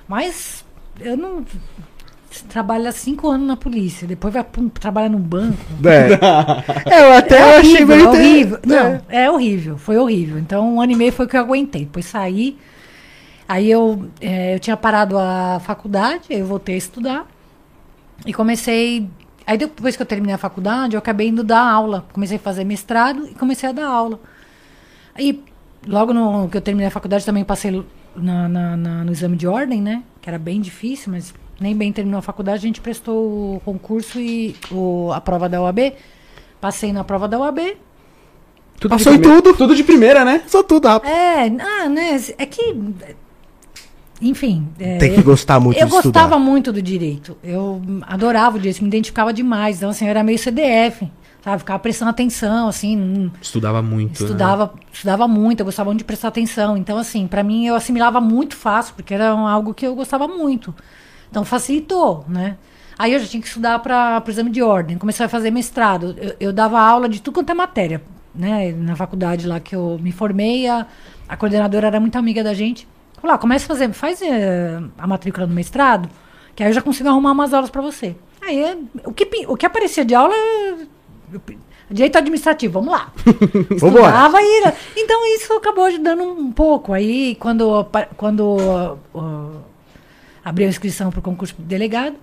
Mas 0.08 0.64
eu 1.00 1.16
não. 1.16 1.44
Você 2.36 2.44
trabalha 2.46 2.92
cinco 2.92 3.28
anos 3.28 3.46
na 3.46 3.56
polícia, 3.56 4.06
depois 4.06 4.32
vai 4.34 4.44
pum, 4.44 4.68
trabalhar 4.68 5.08
no 5.08 5.18
banco. 5.18 5.56
É, 6.90 7.02
eu 7.02 7.12
até 7.12 7.38
é 7.38 7.58
achei 7.58 7.84
horrível, 7.84 7.96
meio... 7.96 8.06
é 8.06 8.08
horrível. 8.08 8.58
É. 8.62 8.66
Não, 8.66 9.02
é 9.08 9.30
horrível, 9.30 9.78
foi 9.78 9.96
horrível. 9.98 10.38
Então, 10.38 10.74
um 10.74 10.80
ano 10.80 10.92
e 10.92 10.96
meio 10.96 11.12
foi 11.12 11.26
o 11.26 11.28
que 11.28 11.36
eu 11.36 11.40
aguentei. 11.40 11.84
Depois 11.84 12.04
saí. 12.06 12.56
Aí 13.48 13.70
eu, 13.70 14.08
é, 14.20 14.54
eu 14.54 14.60
tinha 14.60 14.76
parado 14.76 15.16
a 15.18 15.60
faculdade, 15.64 16.24
aí 16.30 16.40
eu 16.40 16.46
voltei 16.46 16.74
a 16.74 16.78
estudar. 16.78 17.26
E 18.26 18.32
comecei. 18.34 19.08
Aí 19.46 19.56
depois 19.56 19.96
que 19.96 20.02
eu 20.02 20.06
terminei 20.06 20.34
a 20.34 20.38
faculdade, 20.38 20.94
eu 20.94 20.98
acabei 20.98 21.28
indo 21.28 21.42
dar 21.44 21.60
aula. 21.62 22.04
Comecei 22.12 22.36
a 22.36 22.40
fazer 22.40 22.64
mestrado 22.64 23.26
e 23.28 23.34
comecei 23.34 23.68
a 23.68 23.72
dar 23.72 23.86
aula. 23.86 24.20
Aí, 25.14 25.42
logo 25.86 26.12
no 26.12 26.48
que 26.48 26.56
eu 26.56 26.60
terminei 26.60 26.88
a 26.88 26.90
faculdade, 26.90 27.24
também 27.24 27.44
passei 27.44 27.70
na- 28.16 28.48
na- 28.48 28.76
na- 28.76 29.04
no 29.04 29.12
exame 29.12 29.36
de 29.36 29.46
ordem, 29.46 29.80
né? 29.80 30.02
Que 30.20 30.28
era 30.28 30.38
bem 30.38 30.60
difícil, 30.60 31.12
mas 31.12 31.32
nem 31.60 31.74
bem 31.74 31.92
terminou 31.92 32.18
a 32.18 32.22
faculdade. 32.22 32.58
A 32.58 32.66
gente 32.68 32.80
prestou 32.80 33.56
o 33.56 33.60
concurso 33.64 34.18
e 34.20 34.54
o, 34.70 35.10
a 35.12 35.20
prova 35.20 35.48
da 35.48 35.60
OAB. 35.62 35.92
Passei 36.60 36.92
na 36.92 37.04
prova 37.04 37.26
da 37.28 37.38
OAB. 37.38 37.58
Tudo 38.78 38.90
Passou 38.90 39.14
em 39.14 39.20
tudo. 39.20 39.54
Tudo 39.54 39.74
de 39.74 39.82
primeira, 39.82 40.24
né? 40.24 40.42
Só 40.46 40.62
tudo 40.62 40.86
rápido. 40.88 41.10
É, 41.10 41.46
ah, 41.60 41.88
né? 41.88 42.20
É 42.38 42.44
que. 42.46 42.74
Enfim. 44.20 44.68
é, 44.78 44.96
Tem 44.98 45.14
que 45.14 45.22
gostar 45.22 45.60
muito 45.60 45.78
eu 45.78 45.86
de 45.86 45.94
estudar. 45.94 46.20
gostava 46.22 46.38
muito 46.42 46.72
do 46.72 46.80
direito. 46.80 47.36
Eu 47.44 47.80
adorava 48.02 48.56
o 48.56 48.58
direito, 48.58 48.80
me 48.82 48.88
identificava 48.88 49.32
demais. 49.32 49.76
Então, 49.76 49.90
assim, 49.90 50.06
eu 50.06 50.10
era 50.10 50.22
meio 50.22 50.38
CDF, 50.38 51.06
sabe? 51.42 51.58
Ficava 51.58 51.78
prestando 51.78 52.10
atenção, 52.10 52.68
assim. 52.68 52.96
não- 52.96 53.30
Estudava 53.40 53.82
muito. 53.82 54.20
né? 54.22 54.26
Estudava, 54.26 54.74
estudava 54.92 55.28
muito, 55.28 55.60
eu 55.60 55.64
gostava 55.66 55.90
muito 55.90 55.98
de 55.98 56.04
prestar 56.04 56.28
atenção. 56.28 56.76
Então, 56.76 56.96
assim, 56.96 57.26
pra 57.26 57.42
mim 57.42 57.66
eu 57.66 57.74
assimilava 57.74 58.20
muito 58.20 58.56
fácil, 58.56 58.94
porque 58.94 59.12
era 59.12 59.28
algo 59.30 59.74
que 59.74 59.86
eu 59.86 59.94
gostava 59.94 60.26
muito. 60.26 60.74
Então 61.30 61.44
facilitou, 61.44 62.24
né? 62.28 62.56
Aí 62.98 63.12
eu 63.12 63.20
já 63.20 63.26
tinha 63.26 63.40
que 63.40 63.48
estudar 63.48 63.78
para 63.80 64.22
o 64.26 64.30
exame 64.30 64.50
de 64.50 64.62
ordem, 64.62 64.96
comecei 64.96 65.26
a 65.26 65.28
fazer 65.28 65.50
mestrado. 65.50 66.16
Eu, 66.18 66.36
eu 66.40 66.52
dava 66.52 66.80
aula 66.80 67.08
de 67.08 67.20
tudo 67.20 67.34
quanto 67.34 67.50
é 67.50 67.54
matéria, 67.54 68.02
né? 68.34 68.72
Na 68.72 68.96
faculdade 68.96 69.46
lá 69.46 69.60
que 69.60 69.76
eu 69.76 69.98
me 70.00 70.12
formei, 70.12 70.66
a, 70.66 70.86
a 71.28 71.36
coordenadora 71.36 71.88
era 71.88 72.00
muito 72.00 72.16
amiga 72.16 72.42
da 72.42 72.54
gente. 72.54 72.88
Falou, 73.20 73.34
ah, 73.34 73.38
começa 73.38 73.64
a 73.64 73.68
fazer, 73.68 73.92
faz 73.92 74.22
eh, 74.22 74.80
a 74.98 75.06
matrícula 75.06 75.46
do 75.46 75.54
mestrado, 75.54 76.08
que 76.54 76.62
aí 76.62 76.70
eu 76.70 76.74
já 76.74 76.82
consigo 76.82 77.08
arrumar 77.08 77.32
umas 77.32 77.52
aulas 77.52 77.70
para 77.70 77.82
você. 77.82 78.14
Aí 78.40 78.62
eh, 78.62 78.76
o 79.04 79.12
que, 79.12 79.28
o 79.46 79.56
que 79.56 79.66
aparecia 79.66 80.04
de 80.04 80.14
aula 80.14 80.34
Direito 81.88 82.18
administrativo, 82.18 82.80
vamos 82.80 82.92
lá. 82.92 83.12
Estudava 83.70 84.38
e. 84.42 84.72
Então 84.96 85.34
isso 85.36 85.52
acabou 85.52 85.84
ajudando 85.84 86.22
um 86.22 86.50
pouco. 86.50 86.92
Aí 86.92 87.36
quando, 87.36 87.86
quando 88.16 88.40
uh, 88.40 88.98
uh, 89.14 89.60
abriu 90.46 90.68
a 90.68 90.70
inscrição 90.70 91.10
para 91.10 91.18
o 91.18 91.22
concurso 91.22 91.56
de 91.58 91.64
delegado, 91.64 92.14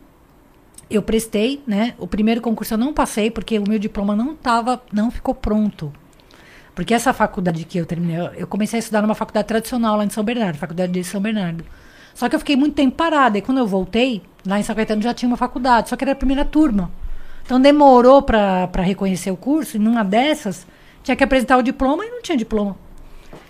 eu 0.89 1.01
prestei, 1.01 1.61
né? 1.67 1.93
O 1.97 2.07
primeiro 2.07 2.39
concurso 2.39 2.73
eu 2.73 2.77
não 2.77 2.93
passei 2.93 3.29
porque 3.29 3.59
o 3.59 3.67
meu 3.67 3.77
diploma 3.77 4.15
não 4.15 4.33
tava, 4.33 4.81
não 4.93 5.11
ficou 5.11 5.35
pronto. 5.35 5.91
Porque 6.73 6.93
essa 6.93 7.11
faculdade 7.11 7.65
que 7.65 7.77
eu 7.77 7.85
terminei, 7.85 8.15
eu- 8.37 8.47
comecei 8.47 8.77
a 8.77 8.79
estudar 8.79 9.01
numa 9.01 9.13
faculdade 9.13 9.45
tradicional 9.49 9.97
lá 9.97 10.05
em 10.05 10.09
São 10.09 10.23
Bernardo, 10.23 10.57
Faculdade 10.57 10.93
de 10.93 11.03
São 11.03 11.19
Bernardo. 11.19 11.65
Só 12.15 12.29
que 12.29 12.35
eu 12.35 12.39
fiquei 12.39 12.55
muito 12.55 12.75
tempo 12.75 12.95
parada. 12.95 13.37
E 13.37 13.41
quando 13.41 13.57
eu 13.57 13.67
voltei, 13.67 14.21
lá 14.47 14.57
em 14.57 14.63
São 14.63 14.73
Caetano 14.73 15.01
já 15.01 15.13
tinha 15.13 15.27
uma 15.27 15.35
faculdade, 15.35 15.89
só 15.89 15.97
que 15.97 16.05
era 16.05 16.13
a 16.13 16.15
primeira 16.15 16.45
turma. 16.45 16.89
Então 17.45 17.59
demorou 17.59 18.21
para 18.21 18.69
reconhecer 18.83 19.31
o 19.31 19.35
curso, 19.35 19.75
e 19.75 19.79
numa 19.79 20.01
dessas 20.01 20.65
tinha 21.03 21.15
que 21.17 21.23
apresentar 21.25 21.57
o 21.57 21.61
diploma 21.61 22.05
e 22.05 22.09
não 22.09 22.21
tinha 22.21 22.37
diploma. 22.37 22.77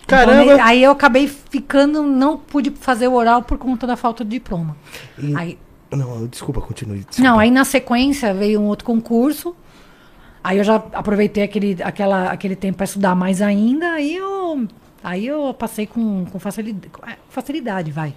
Então, 0.05 0.17
Caramba! 0.19 0.55
ne- 0.55 0.61
aí 0.61 0.83
eu 0.83 0.91
acabei 0.91 1.27
ficando, 1.27 2.03
não 2.03 2.37
pude 2.37 2.71
fazer 2.71 3.07
o 3.07 3.13
oral 3.13 3.41
por 3.43 3.57
conta 3.57 3.87
da 3.87 3.95
falta 3.95 4.23
de 4.23 4.31
diploma. 4.31 4.75
E- 5.17 5.35
Aí, 5.35 5.57
Não, 5.91 6.27
desculpa, 6.27 6.59
continue. 6.61 6.99
desculpa. 6.99 7.21
não, 7.29 7.39
aí 7.39 7.49
na 7.51 7.63
sequência 7.65 8.33
veio 8.33 8.59
um 8.59 8.65
outro 8.65 8.85
concurso. 8.85 9.55
Aí 10.43 10.57
eu 10.57 10.63
já 10.63 10.75
aproveitei 10.75 11.43
aquele, 11.43 11.77
aquela, 11.81 12.29
aquele 12.31 12.55
tempo 12.55 12.77
para 12.77 12.83
estudar 12.83 13.15
mais 13.15 13.41
ainda, 13.41 13.91
aí 13.93 14.13
eu, 14.17 14.67
aí 15.01 15.25
eu 15.25 15.53
passei 15.53 15.87
com, 15.87 16.25
com 16.25 16.37
facilidade, 16.37 16.91
facilidade, 17.29 17.91
vai. 17.91 18.13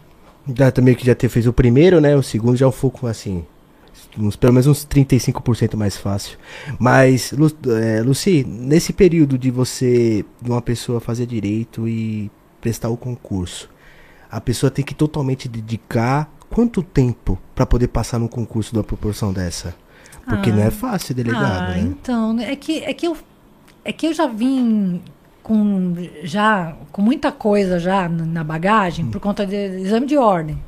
Já 0.57 0.73
também 0.73 0.95
que 0.97 1.07
já 1.07 1.15
te, 1.15 1.29
fez 1.29 1.47
o 1.47 1.53
primeiro, 1.53 2.01
né? 2.01 2.17
O 2.17 2.23
segundo 2.23 2.57
já 2.57 2.67
é 2.67 2.69
um 2.69 2.73
pouco 2.73 3.07
assim. 3.07 3.45
Uns, 4.19 4.37
pelo 4.37 4.53
menos 4.53 4.67
uns 4.67 4.87
35% 4.87 5.77
mais 5.77 5.97
fácil. 5.97 6.39
Mas, 6.79 7.33
Lu, 7.33 7.51
é, 7.81 8.01
Luci, 8.03 8.45
nesse 8.49 8.93
período 8.93 9.37
de 9.37 9.51
você, 9.51 10.25
de 10.41 10.51
uma 10.51 10.63
pessoa 10.63 11.01
fazer 11.01 11.27
direito 11.27 11.87
e 11.87 12.31
prestar 12.61 12.89
o 12.89 12.97
concurso, 12.97 13.69
a 14.31 14.41
pessoa 14.41 14.71
tem 14.71 14.85
que 14.85 14.95
totalmente 14.95 15.49
dedicar 15.49 16.31
quanto 16.51 16.83
tempo 16.83 17.39
para 17.55 17.67
poder 17.67 17.89
passar 17.89 18.19
num 18.19 18.29
concurso 18.29 18.73
de 18.73 18.79
uma 18.79 18.85
proporção 18.85 19.33
dessa? 19.33 19.75
Porque 20.25 20.51
Ah. 20.51 20.55
não 20.55 20.63
é 20.63 20.71
fácil, 20.71 21.15
delegado, 21.15 21.71
ah, 21.71 21.75
né? 21.75 21.81
então, 21.81 22.39
é 22.41 22.57
que, 22.57 22.79
é 22.83 22.93
que 22.93 23.07
eu 23.07 23.17
é 23.85 23.93
que 23.93 24.07
eu 24.09 24.13
já 24.13 24.27
vim 24.27 25.01
com 25.43 25.95
já 26.25 26.75
com 26.91 27.01
muita 27.01 27.31
coisa 27.31 27.79
já 27.79 28.09
na 28.09 28.43
bagagem 28.43 29.07
por 29.07 29.21
conta 29.21 29.47
de 29.47 29.55
exame 29.55 30.05
de 30.07 30.17
ordem. 30.17 30.59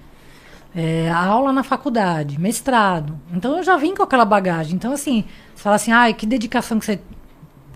É, 0.74 1.10
aula 1.10 1.52
na 1.52 1.62
faculdade, 1.62 2.38
mestrado. 2.38 3.18
Então 3.32 3.56
eu 3.56 3.62
já 3.64 3.76
vim 3.76 3.94
com 3.94 4.02
aquela 4.02 4.24
bagagem. 4.24 4.74
Então, 4.74 4.92
assim, 4.92 5.24
você 5.54 5.62
fala 5.62 5.76
assim, 5.76 5.90
ai, 5.90 6.14
que 6.14 6.26
dedicação 6.26 6.78
que 6.78 6.84
você. 6.84 7.00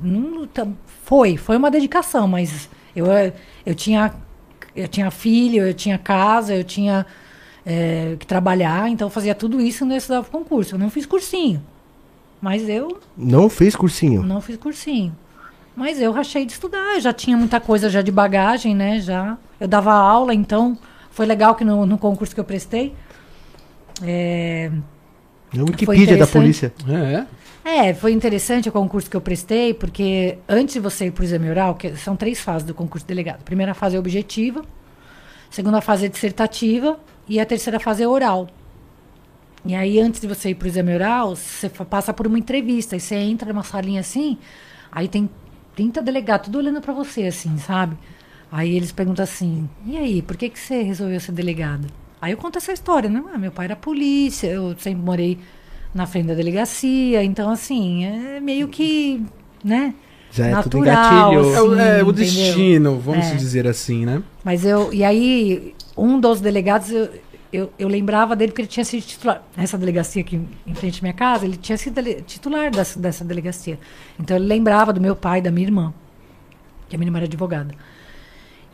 Não, 0.01 0.47
foi, 1.05 1.37
foi 1.37 1.57
uma 1.57 1.71
dedicação, 1.71 2.29
mas 2.29 2.69
eu, 2.95 3.07
eu 3.65 3.75
tinha 3.75 4.13
eu 4.75 4.89
tinha 4.89 5.11
filho, 5.11 5.67
eu 5.67 5.75
tinha 5.75 5.99
casa, 5.99 6.55
eu 6.55 6.65
tinha 6.65 7.05
é, 7.65 8.17
que 8.19 8.27
trabalhar, 8.27 8.89
então 8.89 9.07
eu 9.07 9.11
fazia 9.11 9.35
tudo 9.35 9.61
isso 9.61 9.85
e 9.85 9.87
não 9.87 9.97
estudava 9.97 10.29
concurso. 10.29 10.75
Eu 10.75 10.79
não 10.79 10.89
fiz 10.91 11.05
cursinho. 11.07 11.63
Mas 12.41 12.69
eu 12.69 12.99
Não 13.17 13.49
fez 13.49 13.77
cursinho. 13.77 14.23
não 14.23 14.41
fiz 14.41 14.57
cursinho. 14.57 15.15
Mas 15.77 16.01
eu 16.01 16.11
rachei 16.13 16.45
de 16.45 16.53
estudar, 16.53 16.95
eu 16.97 17.01
já 17.01 17.13
tinha 17.13 17.37
muita 17.37 17.61
coisa 17.61 17.89
já 17.89 18.03
de 18.03 18.11
bagagem, 18.11 18.75
né? 18.75 19.01
Já. 19.01 19.39
Eu 19.61 19.69
dava 19.69 19.93
aula, 19.93 20.35
então 20.35 20.77
foi 21.13 21.27
legal 21.27 21.55
que 21.55 21.65
no, 21.65 21.87
no 21.87 21.99
concurso 21.99 22.35
que 22.35 22.41
eu 22.41 22.45
prestei. 22.45 22.95
É, 24.03 24.71
É 25.55 25.59
o 25.59 25.67
Wikipedia 25.67 26.17
da 26.17 26.27
polícia. 26.27 26.73
É, 27.65 27.89
é, 27.89 27.95
foi 27.95 28.13
interessante 28.13 28.69
o 28.69 28.73
concurso 28.73 29.09
que 29.09 29.17
eu 29.17 29.21
prestei, 29.21 29.73
porque 29.73 30.39
antes 30.49 30.75
de 30.75 30.81
você 30.81 31.07
ir 31.07 31.11
para 31.13 31.23
o 31.23 31.25
exame 31.25 31.49
oral, 31.49 31.75
que 31.75 31.95
são 31.97 32.17
três 32.17 32.41
fases 32.41 32.67
do 32.67 32.75
concurso 32.75 33.07
de 33.07 33.09
delegado. 33.09 33.41
A 33.41 33.45
primeira 33.45 33.75
fase 33.75 33.95
é 33.95 33.99
objetiva, 33.99 34.61
a 34.61 35.55
segunda 35.55 35.81
fase 35.81 36.07
é 36.07 36.09
dissertativa 36.09 36.99
e 37.29 37.39
a 37.39 37.47
terceira 37.47 37.79
fase 37.79 38.03
é 38.03 38.09
oral. 38.09 38.49
E 39.65 39.75
aí, 39.77 40.01
antes 40.01 40.21
de 40.21 40.27
você 40.27 40.51
ir 40.51 40.55
para 40.57 40.65
o 40.65 40.69
exame 40.69 40.95
oral, 40.95 41.37
você 41.37 41.69
passa 41.69 42.13
por 42.13 42.27
uma 42.27 42.39
entrevista. 42.39 42.97
Aí 42.97 43.01
você 43.01 43.15
entra 43.15 43.53
numa 43.53 43.63
salinha 43.63 44.01
assim, 44.01 44.39
aí 44.91 45.07
tem 45.07 45.31
30 45.77 46.03
delegados, 46.03 46.47
tudo 46.47 46.59
olhando 46.59 46.81
para 46.81 46.93
você, 46.93 47.27
assim, 47.27 47.57
sabe? 47.59 47.97
Aí 48.53 48.77
eles 48.77 48.93
perguntam 48.93 49.23
assim: 49.25 49.69
e 49.87 49.97
aí, 49.97 50.21
por 50.23 50.37
que, 50.37 50.51
que 50.51 50.61
você 50.61 50.83
resolveu 50.83 51.19
ser 51.19 51.33
delegado? 51.33 51.89
Aí 52.21 52.33
eu 52.33 52.37
conto 52.39 52.59
essa 52.59 52.71
história, 52.73 53.09
né? 53.11 53.23
Ah, 53.35 53.39
meu 53.39 53.51
pai 53.51 53.65
era 53.65 53.75
polícia, 53.75 54.47
eu 54.49 54.77
sempre 54.79 55.03
morei 55.03 55.39
na 55.95 56.07
frente 56.07 56.27
da 56.29 56.35
delegacia, 56.35 57.25
então, 57.25 57.51
assim, 57.51 58.05
é 58.05 58.41
meio 58.41 58.69
que, 58.69 59.23
né? 59.65 59.95
Já 60.31 60.47
é 60.47 60.63
tudo 60.63 60.79
Natural, 60.85 61.33
engatilho. 61.33 61.55
é, 61.57 61.63
o- 61.63 61.79
é 61.81 62.05
o 62.05 62.13
destino, 62.13 62.99
vamos 63.01 63.27
É. 63.27 63.35
dizer 63.37 63.67
assim, 63.67 64.05
né? 64.07 64.23
Mas 64.45 64.65
eu. 64.65 64.93
E 64.93 65.03
aí, 65.03 65.75
um 65.97 66.21
dos 66.21 66.41
delegados, 66.41 66.91
eu, 66.91 67.09
eu, 67.53 67.73
eu 67.79 67.89
lembrava 67.89 68.35
dele 68.37 68.53
porque 68.53 68.63
ele 68.63 68.69
tinha 68.69 68.85
sido 68.85 69.03
titular. 69.03 69.43
Essa 69.57 69.77
delegacia 69.77 70.23
aqui 70.23 70.41
em 70.67 70.75
frente 70.75 71.01
à 71.01 71.03
minha 71.03 71.13
casa, 71.13 71.45
ele 71.45 71.57
tinha 71.57 71.77
sido 71.77 72.01
titular 72.23 72.71
dessa, 72.71 72.99
dessa 72.99 73.25
delegacia. 73.25 73.79
Então 74.21 74.37
ele 74.37 74.47
lembrava 74.47 74.93
do 74.93 75.01
meu 75.01 75.15
pai 75.17 75.41
e 75.41 75.43
da 75.43 75.51
minha 75.51 75.67
irmã. 75.67 75.93
Que 76.89 76.97
a 76.97 76.99
minha 76.99 77.09
irmã 77.09 77.19
era 77.19 77.27
advogada. 77.27 77.75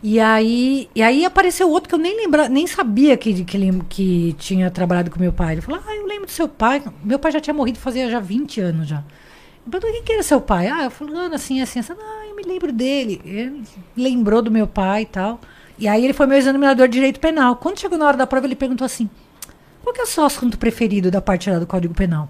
E 0.03 0.21
aí, 0.21 0.89
e 0.95 1.03
aí 1.03 1.25
apareceu 1.25 1.69
outro 1.69 1.89
que 1.89 1.95
eu 1.95 1.99
nem 1.99 2.17
lembra, 2.17 2.49
nem 2.49 2.67
sabia 2.67 3.17
que, 3.17 3.45
que, 3.45 3.73
que 3.89 4.37
tinha 4.39 4.71
trabalhado 4.71 5.11
com 5.11 5.19
meu 5.19 5.33
pai. 5.33 5.55
Ele 5.55 5.61
falou: 5.61 5.81
Ah, 5.85 5.95
eu 5.95 6.07
lembro 6.07 6.27
do 6.27 6.33
seu 6.33 6.49
pai. 6.49 6.83
Meu 7.03 7.19
pai 7.19 7.33
já 7.33 7.41
tinha 7.41 7.55
morrido 7.55 7.79
fazia 7.79 8.09
já 8.09 8.21
20 8.21 8.61
anos 8.61 8.89
já. 8.89 9.03
Eu 9.67 9.71
perguntei, 9.71 9.93
quem 9.97 10.03
que 10.05 10.13
era 10.13 10.23
seu 10.23 10.41
pai? 10.41 10.69
Ah, 10.69 10.85
eu 10.85 10.91
falando 10.91 11.35
assim, 11.35 11.61
assim, 11.61 11.81
assim. 11.81 11.93
Ah, 11.93 12.27
eu 12.29 12.37
me 12.37 12.43
lembro 12.43 12.73
dele. 12.73 13.21
Ele 13.25 13.65
lembrou 13.97 14.41
do 14.41 14.51
meu 14.51 14.67
pai 14.67 15.03
e 15.03 15.07
tal. 15.07 15.41
E 15.79 15.87
aí 15.87 16.05
ele 16.05 16.13
foi 16.13 16.27
meu 16.27 16.39
examinador 16.39 16.89
de 16.89 16.95
direito 16.95 17.21
penal. 17.21 17.57
Quando 17.57 17.79
chegou 17.79 17.99
na 17.99 18.07
hora 18.07 18.17
da 18.17 18.27
prova, 18.27 18.47
ele 18.47 18.57
perguntou 18.57 18.85
assim: 18.85 19.11
qual 19.83 19.95
que 19.95 20.01
é 20.01 20.05
o 20.05 20.07
seu 20.07 20.25
assunto 20.25 20.59
preferido 20.59 21.11
da 21.11 21.21
parte 21.21 21.51
lá 21.51 21.59
do 21.59 21.67
Código 21.67 21.95
Penal? 21.95 22.29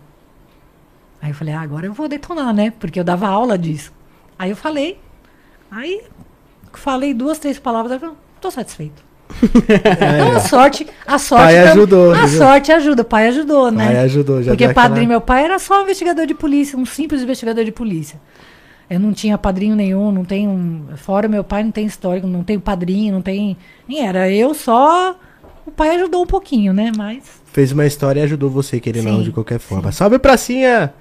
Aí 1.21 1.31
eu 1.31 1.35
falei, 1.35 1.53
ah, 1.53 1.61
agora 1.61 1.87
eu 1.87 1.93
vou 1.93 2.09
detonar, 2.09 2.55
né? 2.55 2.71
Porque 2.79 3.01
eu 3.01 3.05
dava 3.05 3.27
aula 3.27 3.59
disso. 3.59 3.93
Aí 4.39 4.51
eu 4.51 4.57
falei. 4.57 5.01
Aí 5.71 6.03
falei 6.79 7.13
duas, 7.15 7.39
três 7.39 7.59
palavras, 7.59 7.93
eu 7.93 8.01
falei, 8.01 8.15
tô 8.41 8.51
satisfeito. 8.51 9.03
Então 9.39 10.37
a 10.37 10.41
sorte, 10.41 10.87
a 11.07 11.19
sorte. 11.19 11.45
Pai 11.45 11.59
ajudou, 11.69 12.13
A 12.13 12.19
entendeu? 12.23 12.39
sorte 12.39 12.73
ajuda, 12.73 13.03
o 13.03 13.05
pai 13.05 13.29
ajudou, 13.29 13.71
né? 13.71 13.87
Pai 13.87 13.99
ajudou, 13.99 14.43
já 14.43 14.53
Porque 14.53 14.65
deu 14.65 14.71
aquela- 14.71 14.89
padrinho, 14.89 15.09
meu 15.09 15.21
pai 15.21 15.45
era 15.45 15.59
só 15.59 15.81
um 15.81 15.83
investigador 15.85 16.27
de 16.27 16.35
polícia, 16.35 16.79
um 16.79 16.87
simples 16.87 17.23
investigador 17.23 17.63
de 17.65 17.73
polícia. 17.73 18.19
Eu 18.89 18.99
não 18.99 19.13
tinha 19.13 19.37
padrinho 19.37 19.77
nenhum, 19.77 20.11
não 20.11 20.25
tenho. 20.25 20.87
Fora 20.97 21.29
meu 21.29 21.45
pai 21.45 21.63
não 21.63 21.71
tem 21.71 21.85
histórico, 21.85 22.27
não 22.27 22.43
tenho 22.43 22.59
padrinho, 22.59 23.13
não 23.13 23.21
tem. 23.21 23.55
Nem 23.87 24.07
era. 24.07 24.31
Eu 24.31 24.55
só. 24.55 25.15
O 25.67 25.71
pai 25.71 25.95
ajudou 25.97 26.23
um 26.23 26.27
pouquinho, 26.27 26.73
né? 26.73 26.91
Mas. 26.97 27.19
Fez 27.53 27.71
uma 27.71 27.85
história 27.85 28.21
e 28.21 28.23
ajudou 28.23 28.49
você, 28.49 28.81
querendo 28.81 29.05
não, 29.05 29.19
Sim, 29.19 29.25
de 29.25 29.31
qualquer 29.33 29.59
forma. 29.59 29.93
Salve 29.93 30.19
Pracinha! 30.19 30.95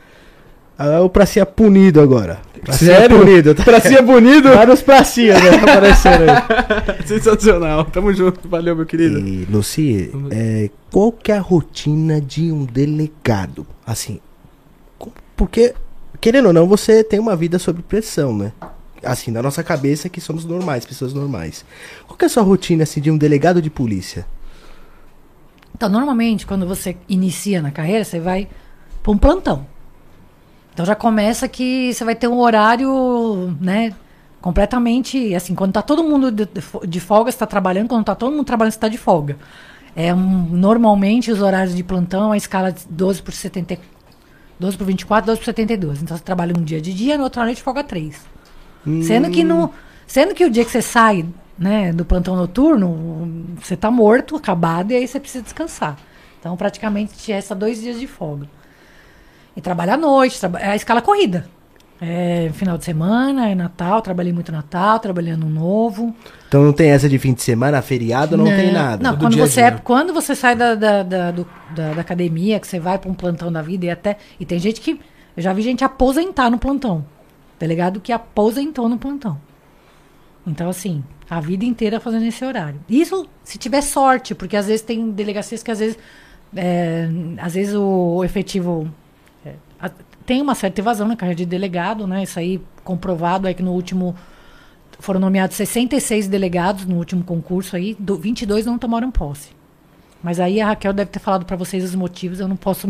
Ah, 0.77 1.01
o 1.01 1.09
Pracinha 1.09 1.45
punido 1.45 1.99
agora. 1.99 2.39
Pracinha 2.63 2.97
Sério? 2.97 3.19
punido. 3.19 3.55
Tá? 3.55 3.63
Pracinha 3.63 4.01
bonito! 4.01 4.49
Vários 4.49 4.81
pracinhas, 4.81 5.41
né? 5.41 5.49
Aparecendo 5.55 6.23
aí. 6.23 7.01
Sensacional. 7.07 7.85
Tamo 7.85 8.13
junto. 8.13 8.47
Valeu, 8.47 8.75
meu 8.75 8.85
querido. 8.85 9.19
E, 9.19 9.45
Luci, 9.45 10.11
é, 10.29 10.69
qual 10.91 11.11
que 11.11 11.31
é 11.31 11.37
a 11.37 11.41
rotina 11.41 12.19
de 12.19 12.51
um 12.51 12.65
delegado? 12.65 13.65
Assim, 13.85 14.19
porque, 15.35 15.73
querendo 16.19 16.47
ou 16.47 16.53
não, 16.53 16.67
você 16.67 17.03
tem 17.03 17.19
uma 17.19 17.35
vida 17.35 17.57
sob 17.57 17.81
pressão, 17.81 18.35
né? 18.35 18.51
Assim, 19.03 19.31
na 19.31 19.41
nossa 19.41 19.63
cabeça 19.63 20.09
que 20.09 20.19
somos 20.19 20.43
normais, 20.43 20.85
pessoas 20.85 21.13
normais. 21.13 21.63
Qual 22.05 22.17
que 22.17 22.25
é 22.25 22.27
a 22.27 22.29
sua 22.29 22.43
rotina, 22.43 22.83
assim, 22.83 22.99
de 22.99 23.09
um 23.09 23.17
delegado 23.17 23.61
de 23.61 23.69
polícia? 23.69 24.25
Então, 25.73 25.87
normalmente, 25.87 26.45
quando 26.45 26.67
você 26.67 26.97
inicia 27.07 27.61
na 27.61 27.71
carreira, 27.71 28.03
você 28.03 28.19
vai 28.19 28.47
para 29.01 29.11
um 29.11 29.17
plantão. 29.17 29.65
Então 30.77 30.85
já 30.85 30.93
começa 30.93 31.47
que 31.47 31.91
você 31.91 32.05
vai 32.05 32.13
ter 32.13 32.27
um 32.27 32.37
horário, 32.37 33.57
né? 33.59 33.95
Completamente. 34.39 35.33
Assim, 35.33 35.55
quando 35.55 35.73
tá 35.73 35.81
todo 35.81 36.03
mundo 36.03 36.29
de, 36.31 36.45
de 36.45 36.61
fo- 36.61 36.85
de 36.85 36.99
folga, 36.99 37.31
você 37.31 37.37
tá 37.39 37.47
trabalhando. 37.47 37.87
Quando 37.87 38.05
tá 38.05 38.13
todo 38.13 38.31
mundo 38.31 38.45
trabalhando, 38.45 38.73
você 38.73 38.79
tá 38.79 38.87
de 38.87 38.97
folga. 38.99 39.39
É 39.95 40.13
um, 40.13 40.19
normalmente 40.51 41.31
os 41.31 41.41
horários 41.41 41.75
de 41.75 41.83
plantão, 41.83 42.31
a 42.31 42.37
escala 42.37 42.71
de 42.71 42.85
12 42.87 43.23
por 43.23 43.33
70, 43.33 43.79
12 44.59 44.77
por 44.77 44.85
24, 44.85 45.25
12 45.25 45.39
por 45.39 45.45
72. 45.45 46.03
Então 46.03 46.15
você 46.15 46.21
trabalha 46.23 46.53
um 46.55 46.61
dia 46.61 46.79
de 46.79 46.93
dia, 46.93 47.17
no 47.17 47.23
outro 47.23 47.41
noite 47.43 47.63
folga 47.63 47.83
3. 47.83 48.15
Sendo 49.01 49.31
que 49.31 49.43
no, 49.43 49.71
sendo 50.05 50.35
que 50.35 50.45
o 50.45 50.49
dia 50.51 50.63
que 50.63 50.69
você 50.69 50.83
sai, 50.83 51.25
né, 51.57 51.91
do 51.91 52.05
plantão 52.05 52.35
noturno, 52.35 53.47
você 53.59 53.75
tá 53.75 53.89
morto, 53.89 54.35
acabado 54.35 54.91
e 54.91 54.95
aí 54.95 55.07
você 55.07 55.19
precisa 55.19 55.43
descansar. 55.43 55.97
Então 56.39 56.55
praticamente 56.55 57.13
te 57.17 57.31
resta 57.31 57.55
dois 57.55 57.81
dias 57.81 57.99
de 57.99 58.05
folga. 58.05 58.47
E 59.57 59.61
trabalha 59.61 59.95
à 59.95 59.97
noite, 59.97 60.39
traba- 60.39 60.59
é 60.59 60.69
a 60.69 60.75
escala 60.75 61.01
corrida. 61.01 61.49
É 61.99 62.51
final 62.53 62.77
de 62.77 62.85
semana, 62.85 63.49
é 63.49 63.55
Natal, 63.55 64.03
trabalhei 64.03 64.31
muito 64.31 64.51
Natal, 64.51 64.99
trabalhei 64.99 65.33
ano 65.33 65.49
novo. 65.49 66.15
Então 66.47 66.63
não 66.63 66.71
tem 66.71 66.91
essa 66.91 67.09
de 67.09 67.17
fim 67.17 67.33
de 67.33 67.41
semana, 67.41 67.81
feriado, 67.81 68.37
não, 68.37 68.45
tem 68.45 68.71
nada. 68.71 69.03
Não, 69.03 69.17
quando 69.17 69.35
você, 69.35 69.61
é, 69.61 69.71
quando 69.71 70.13
você 70.13 70.35
sai 70.35 70.55
da, 70.55 70.75
da, 70.75 71.01
da, 71.01 71.31
do- 71.31 71.47
da- 71.75 71.93
da 71.95 72.01
academia, 72.01 72.59
que 72.59 72.67
você 72.67 72.79
vai 72.79 72.99
para 72.99 73.09
um 73.09 73.15
plantão 73.15 73.51
da 73.51 73.63
vida 73.63 73.87
e 73.87 73.89
até. 73.89 74.17
E 74.39 74.45
tem 74.45 74.59
gente 74.59 74.79
que. 74.79 75.01
Eu 75.35 75.41
já 75.41 75.51
vi 75.53 75.63
gente 75.63 75.83
aposentar 75.83 76.51
no 76.51 76.59
plantão. 76.59 77.03
Delegado 77.59 77.99
que 77.99 78.11
aposentou 78.11 78.87
no 78.87 78.99
plantão. 78.99 79.39
Então, 80.45 80.69
assim, 80.69 81.03
a 81.27 81.39
vida 81.39 81.65
inteira 81.65 81.99
fazendo 81.99 82.25
esse 82.25 82.45
horário. 82.45 82.79
Isso 82.87 83.27
se 83.43 83.57
tiver 83.57 83.81
sorte, 83.81 84.35
porque 84.35 84.55
às 84.55 84.67
vezes 84.67 84.81
tem 84.83 85.09
delegacias 85.09 85.63
que 85.63 85.71
às 85.71 85.79
vezes. 85.79 85.97
é, 86.55 87.09
às 87.39 87.55
vezes 87.55 87.73
o 87.73 88.23
efetivo. 88.23 88.87
A- 89.79 89.91
tem 90.25 90.41
uma 90.41 90.55
certa 90.55 90.81
evasão 90.81 91.07
na 91.07 91.15
carreira 91.15 91.37
de 91.37 91.45
delegado, 91.45 92.05
né? 92.07 92.23
Isso 92.23 92.37
aí 92.39 92.61
comprovado 92.83 93.47
é 93.47 93.53
que 93.53 93.63
no 93.63 93.71
último 93.71 94.15
foram 94.99 95.19
nomeados 95.19 95.55
66 95.55 96.27
delegados 96.27 96.85
no 96.85 96.95
último 96.97 97.23
concurso 97.23 97.75
aí, 97.75 97.95
do, 97.99 98.15
22 98.17 98.65
não 98.65 98.77
tomaram 98.77 99.11
posse. 99.11 99.49
Mas 100.23 100.39
aí 100.39 100.59
a 100.59 100.67
Raquel 100.67 100.91
deve 100.93 101.11
ter 101.11 101.19
falado 101.19 101.45
para 101.45 101.55
vocês 101.55 101.83
os 101.83 101.93
motivos, 101.93 102.39
eu 102.39 102.47
não 102.47 102.55
posso 102.55 102.87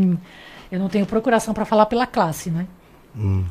eu 0.72 0.79
não 0.79 0.88
tenho 0.89 1.06
procuração 1.06 1.53
para 1.53 1.65
falar 1.65 1.86
pela 1.86 2.06
classe, 2.08 2.50
né? 2.50 2.65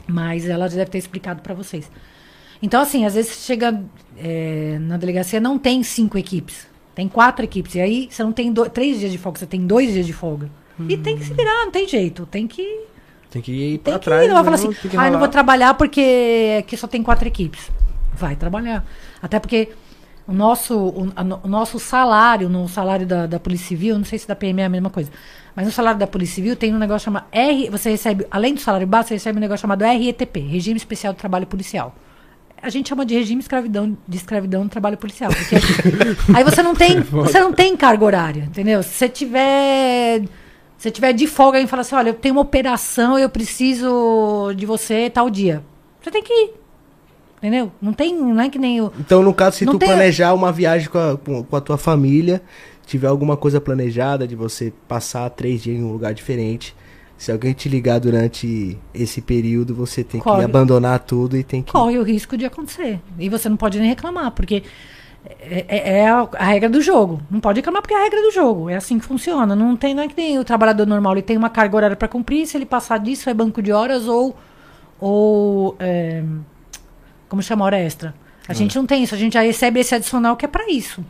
Mas 0.06 0.48
ela 0.48 0.68
deve 0.68 0.86
ter 0.86 0.98
explicado 0.98 1.42
para 1.42 1.52
vocês. 1.54 1.90
Então 2.62 2.80
assim, 2.80 3.04
às 3.04 3.14
vezes 3.14 3.44
chega 3.44 3.82
é, 4.16 4.78
na 4.80 4.96
delegacia 4.96 5.38
não 5.40 5.58
tem 5.58 5.82
cinco 5.82 6.16
equipes, 6.16 6.66
tem 6.94 7.06
quatro 7.08 7.44
equipes 7.44 7.74
e 7.74 7.80
aí 7.80 8.08
você 8.10 8.22
não 8.22 8.32
tem 8.32 8.50
do- 8.52 8.68
três 8.70 8.98
dias 8.98 9.12
de 9.12 9.18
folga, 9.18 9.38
você 9.38 9.46
tem 9.46 9.66
dois 9.66 9.92
dias 9.92 10.06
de 10.06 10.12
folga. 10.12 10.48
E 10.88 10.96
tem 10.96 11.16
que 11.18 11.24
se 11.24 11.34
virar, 11.34 11.64
não 11.64 11.70
tem 11.70 11.86
jeito, 11.88 12.24
tem 12.26 12.46
que 12.46 12.84
tem 13.36 13.42
que 13.42 13.52
ir 13.52 13.78
que 13.78 13.98
trás. 13.98 14.24
ir, 14.24 14.28
não 14.28 14.34
vai 14.34 14.44
falar 14.44 14.56
assim, 14.56 14.68
ah, 14.68 14.86
eu 14.86 14.90
não 14.92 14.98
ralar." 14.98 15.18
vou 15.18 15.28
trabalhar 15.28 15.74
porque 15.74 16.56
aqui 16.60 16.76
só 16.76 16.86
tem 16.86 17.02
quatro 17.02 17.26
equipes. 17.26 17.70
Vai 18.14 18.36
trabalhar. 18.36 18.84
Até 19.22 19.38
porque 19.38 19.70
o 20.26 20.32
nosso, 20.32 20.76
o, 20.76 21.12
a 21.14 21.22
o 21.22 21.48
nosso 21.48 21.78
salário, 21.78 22.48
no 22.48 22.68
salário 22.68 23.06
da, 23.06 23.26
da 23.26 23.38
Polícia 23.38 23.68
Civil, 23.68 23.96
não 23.96 24.04
sei 24.04 24.18
se 24.18 24.26
da 24.26 24.34
PM 24.34 24.60
é 24.60 24.64
a 24.64 24.68
mesma 24.68 24.90
coisa, 24.90 25.10
mas 25.54 25.66
no 25.66 25.72
salário 25.72 25.98
da 25.98 26.06
Polícia 26.06 26.36
Civil 26.36 26.56
tem 26.56 26.74
um 26.74 26.78
negócio 26.78 27.04
chamado 27.04 27.26
R, 27.30 27.70
você 27.70 27.90
recebe, 27.90 28.26
além 28.30 28.54
do 28.54 28.60
salário 28.60 28.86
base, 28.86 29.08
você 29.08 29.14
recebe 29.14 29.38
um 29.38 29.40
negócio 29.40 29.62
chamado 29.62 29.82
RETP, 29.84 30.40
Regime 30.40 30.76
Especial 30.76 31.12
de 31.12 31.18
Trabalho 31.18 31.46
Policial. 31.46 31.94
A 32.62 32.70
gente 32.70 32.88
chama 32.88 33.04
de 33.04 33.14
regime 33.14 33.40
escravidão, 33.40 33.96
de 34.08 34.16
escravidão 34.16 34.64
no 34.64 34.70
trabalho 34.70 34.96
policial. 34.96 35.30
Porque 35.30 35.56
aí 36.34 36.42
você 36.42 36.62
não 36.62 36.74
tem, 36.74 37.00
você 37.00 37.38
não 37.38 37.52
tem 37.52 37.76
carga 37.76 38.04
horária, 38.04 38.44
entendeu? 38.44 38.82
Se 38.82 38.88
você 38.94 39.08
tiver 39.08 40.22
você 40.76 40.90
tiver 40.90 41.12
de 41.12 41.26
folga 41.26 41.60
e 41.60 41.66
fala 41.66 41.82
assim, 41.82 41.94
olha, 41.94 42.10
eu 42.10 42.14
tenho 42.14 42.34
uma 42.34 42.42
operação, 42.42 43.18
eu 43.18 43.28
preciso 43.30 44.52
de 44.54 44.66
você 44.66 45.08
tal 45.10 45.30
dia. 45.30 45.62
Você 46.02 46.10
tem 46.10 46.22
que 46.22 46.32
ir. 46.32 46.54
Entendeu? 47.38 47.70
Não 47.80 47.92
tem, 47.92 48.14
não 48.14 48.40
é 48.40 48.48
que 48.48 48.58
nem 48.58 48.80
o. 48.80 48.92
Então, 48.98 49.22
no 49.22 49.32
caso, 49.32 49.56
se 49.56 49.66
tu 49.66 49.78
tem- 49.78 49.88
planejar 49.88 50.32
uma 50.34 50.50
viagem 50.50 50.88
com 50.88 50.98
a, 50.98 51.16
com, 51.16 51.56
a 51.56 51.60
tua 51.60 51.76
família, 51.76 52.42
tiver 52.86 53.08
alguma 53.08 53.36
coisa 53.36 53.60
planejada 53.60 54.26
de 54.26 54.34
você 54.34 54.72
passar 54.88 55.28
três 55.30 55.62
dias 55.62 55.78
em 55.78 55.82
um 55.82 55.92
lugar 55.92 56.14
diferente, 56.14 56.74
se 57.18 57.30
alguém 57.30 57.52
te 57.52 57.68
ligar 57.68 57.98
durante 57.98 58.78
esse 58.94 59.20
período, 59.20 59.74
você 59.74 60.02
tem 60.04 60.20
que 60.20 60.24
Corre. 60.24 60.44
abandonar 60.44 61.00
tudo 61.00 61.36
e 61.36 61.42
tem 61.42 61.62
que. 61.62 61.72
corre 61.72 61.98
o 61.98 62.02
risco 62.02 62.36
de 62.36 62.44
acontecer. 62.44 63.00
E 63.18 63.28
você 63.28 63.48
não 63.48 63.56
pode 63.56 63.78
nem 63.78 63.88
reclamar, 63.88 64.30
porque 64.32 64.62
é, 65.40 65.64
é- 65.68 65.88
é 66.00 66.08
a, 66.08 66.28
a 66.38 66.44
regra 66.44 66.68
do 66.68 66.80
jogo. 66.80 67.20
Não 67.30 67.40
pode 67.40 67.58
reclamar 67.60 67.82
porque 67.82 67.94
é 67.94 67.98
a 67.98 68.02
regra 68.04 68.20
do 68.22 68.30
jogo. 68.32 68.68
É 68.70 68.76
assim 68.76 68.98
que 68.98 69.04
funciona. 69.04 69.54
Não, 69.56 69.76
tem, 69.76 69.94
não 69.94 70.02
é 70.02 70.08
que 70.08 70.16
nem 70.16 70.38
o 70.38 70.44
trabalhador 70.44 70.86
normal, 70.86 71.12
ele 71.14 71.22
tem 71.22 71.36
uma 71.36 71.50
carga 71.50 71.76
horária 71.76 71.96
para 71.96 72.08
cumprir, 72.08 72.46
se 72.46 72.56
ele 72.56 72.66
passar 72.66 72.98
disso 72.98 73.28
é 73.30 73.34
banco 73.34 73.60
de 73.62 73.72
horas 73.72 74.06
ou. 74.06 74.36
ou 75.00 75.76
é, 75.78 76.22
como 77.28 77.42
chama 77.42 77.64
hora 77.64 77.78
extra. 77.78 78.14
A 78.48 78.52
gente 78.54 78.76
não 78.76 78.86
tem 78.86 79.02
isso, 79.02 79.14
a 79.14 79.18
gente 79.18 79.32
já 79.34 79.40
recebe 79.42 79.80
esse 79.80 79.94
adicional 79.94 80.36
que 80.36 80.44
é 80.44 80.48
para 80.48 80.70
isso. 80.70 81.04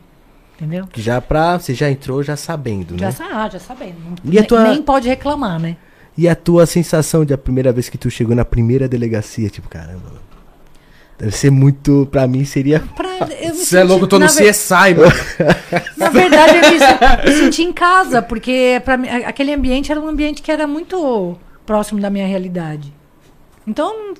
Entendeu? 0.56 0.88
Já 0.94 1.20
pra. 1.20 1.58
Você 1.58 1.75
já 1.75 1.90
entrou 1.90 2.23
já 2.23 2.35
sabendo, 2.35 2.99
Já, 2.99 3.06
né? 3.06 3.12
sa- 3.12 3.28
ah, 3.30 3.49
já 3.50 3.58
sabendo. 3.58 3.94
E 4.25 4.38
a 4.38 4.40
ne- 4.40 4.46
tua- 4.46 4.64
Nem 4.70 4.80
pode 4.82 5.06
reclamar, 5.06 5.61
né? 5.61 5.76
E 6.16 6.26
a 6.26 6.35
tua 6.35 6.64
sensação 6.64 7.26
de 7.26 7.35
a 7.35 7.38
primeira 7.38 7.70
vez 7.73 7.90
que 7.90 7.99
tu 7.99 8.11
chegou 8.11 8.35
na 8.35 8.42
primeira 8.46 8.88
delegacia, 8.88 9.50
tipo, 9.50 9.68
caramba. 9.68 10.14
Deve 11.18 11.32
ser 11.32 11.50
muito. 11.50 12.06
Pra 12.11 12.26
mim 12.26 12.44
seria. 12.44 12.80
Pra, 12.94 13.08
eu 13.40 13.54
me 13.54 13.61
Você 13.64 13.78
é 13.78 13.85
louco, 13.85 14.04
eu 14.04 14.08
tô 14.08 14.18
no 14.18 14.26
na 14.26 14.30
ver- 14.32 14.50
CSI, 14.52 14.94
mano. 14.94 15.12
Na 15.96 16.11
verdade, 16.11 16.56
eu 16.56 16.62
me, 16.70 17.30
me 17.30 17.37
senti 17.44 17.62
em 17.62 17.73
casa, 17.73 18.20
porque 18.23 18.80
pra 18.85 18.96
mim, 18.96 19.08
aquele 19.08 19.52
ambiente 19.54 19.90
era 19.90 20.00
um 20.00 20.08
ambiente 20.08 20.42
que 20.42 20.52
era 20.52 20.66
muito 20.66 21.37
próximo 21.64 22.00
da 22.00 22.11
minha 22.11 22.26
realidade. 22.26 22.92
Então, 23.66 24.14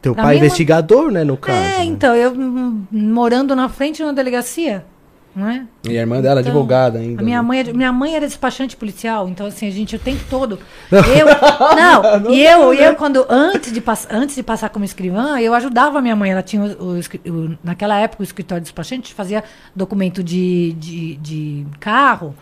Teu 0.00 0.14
pai 0.14 0.24
é 0.24 0.26
é 0.26 0.26
uma- 0.26 0.34
investigador, 0.46 1.10
né, 1.10 1.24
no 1.24 1.36
caso. 1.36 1.58
é, 1.58 1.78
né? 1.78 1.84
então, 1.84 2.14
eu 2.14 2.30
hum, 2.32 2.84
morando 2.92 3.56
na 3.56 3.68
frente 3.68 3.96
de 3.96 4.02
uma 4.02 4.12
delegacia, 4.12 4.84
não 5.34 5.48
é? 5.48 5.64
E 5.88 5.96
a 5.96 6.00
irmã 6.00 6.20
dela, 6.20 6.40
Então, 6.40 6.52
advogada 6.52 6.98
ainda. 6.98 7.22
Minha 7.22 7.40
né? 7.42 7.48
mãe, 7.48 7.60
é- 7.60 7.72
minha 7.72 7.92
mãe 7.92 8.14
era 8.14 8.26
despachante 8.26 8.76
policial, 8.76 9.28
então 9.28 9.46
assim, 9.46 9.66
a 9.66 9.70
gente 9.70 9.96
o 9.96 9.98
tempo 9.98 10.22
todo. 10.28 10.58
Eu, 10.90 11.26
não, 11.76 12.30
e 12.30 12.44
eu, 12.44 12.74
e 12.74 12.82
eu 12.84 12.94
quando 12.94 13.24
antes 13.28 13.72
de, 13.72 13.80
pass, 13.80 14.06
antes 14.10 14.34
de 14.34 14.42
passar 14.42 14.68
como 14.68 14.84
escrivã, 14.84 15.38
eu 15.40 15.54
ajudava 15.54 15.98
a 15.98 16.02
minha 16.02 16.14
mãe. 16.16 16.30
Ela 16.30 16.42
tinha 16.42 16.62
o, 16.62 16.98
o- 16.98 17.58
naquela 17.64 17.98
época 17.98 18.22
o 18.22 18.24
escritório 18.24 18.60
de 18.60 18.66
despachante 18.66 19.14
fazia 19.14 19.42
documento 19.74 20.22
de, 20.22 20.72
de, 20.74 21.16
de 21.16 21.66
carro, 21.80 22.34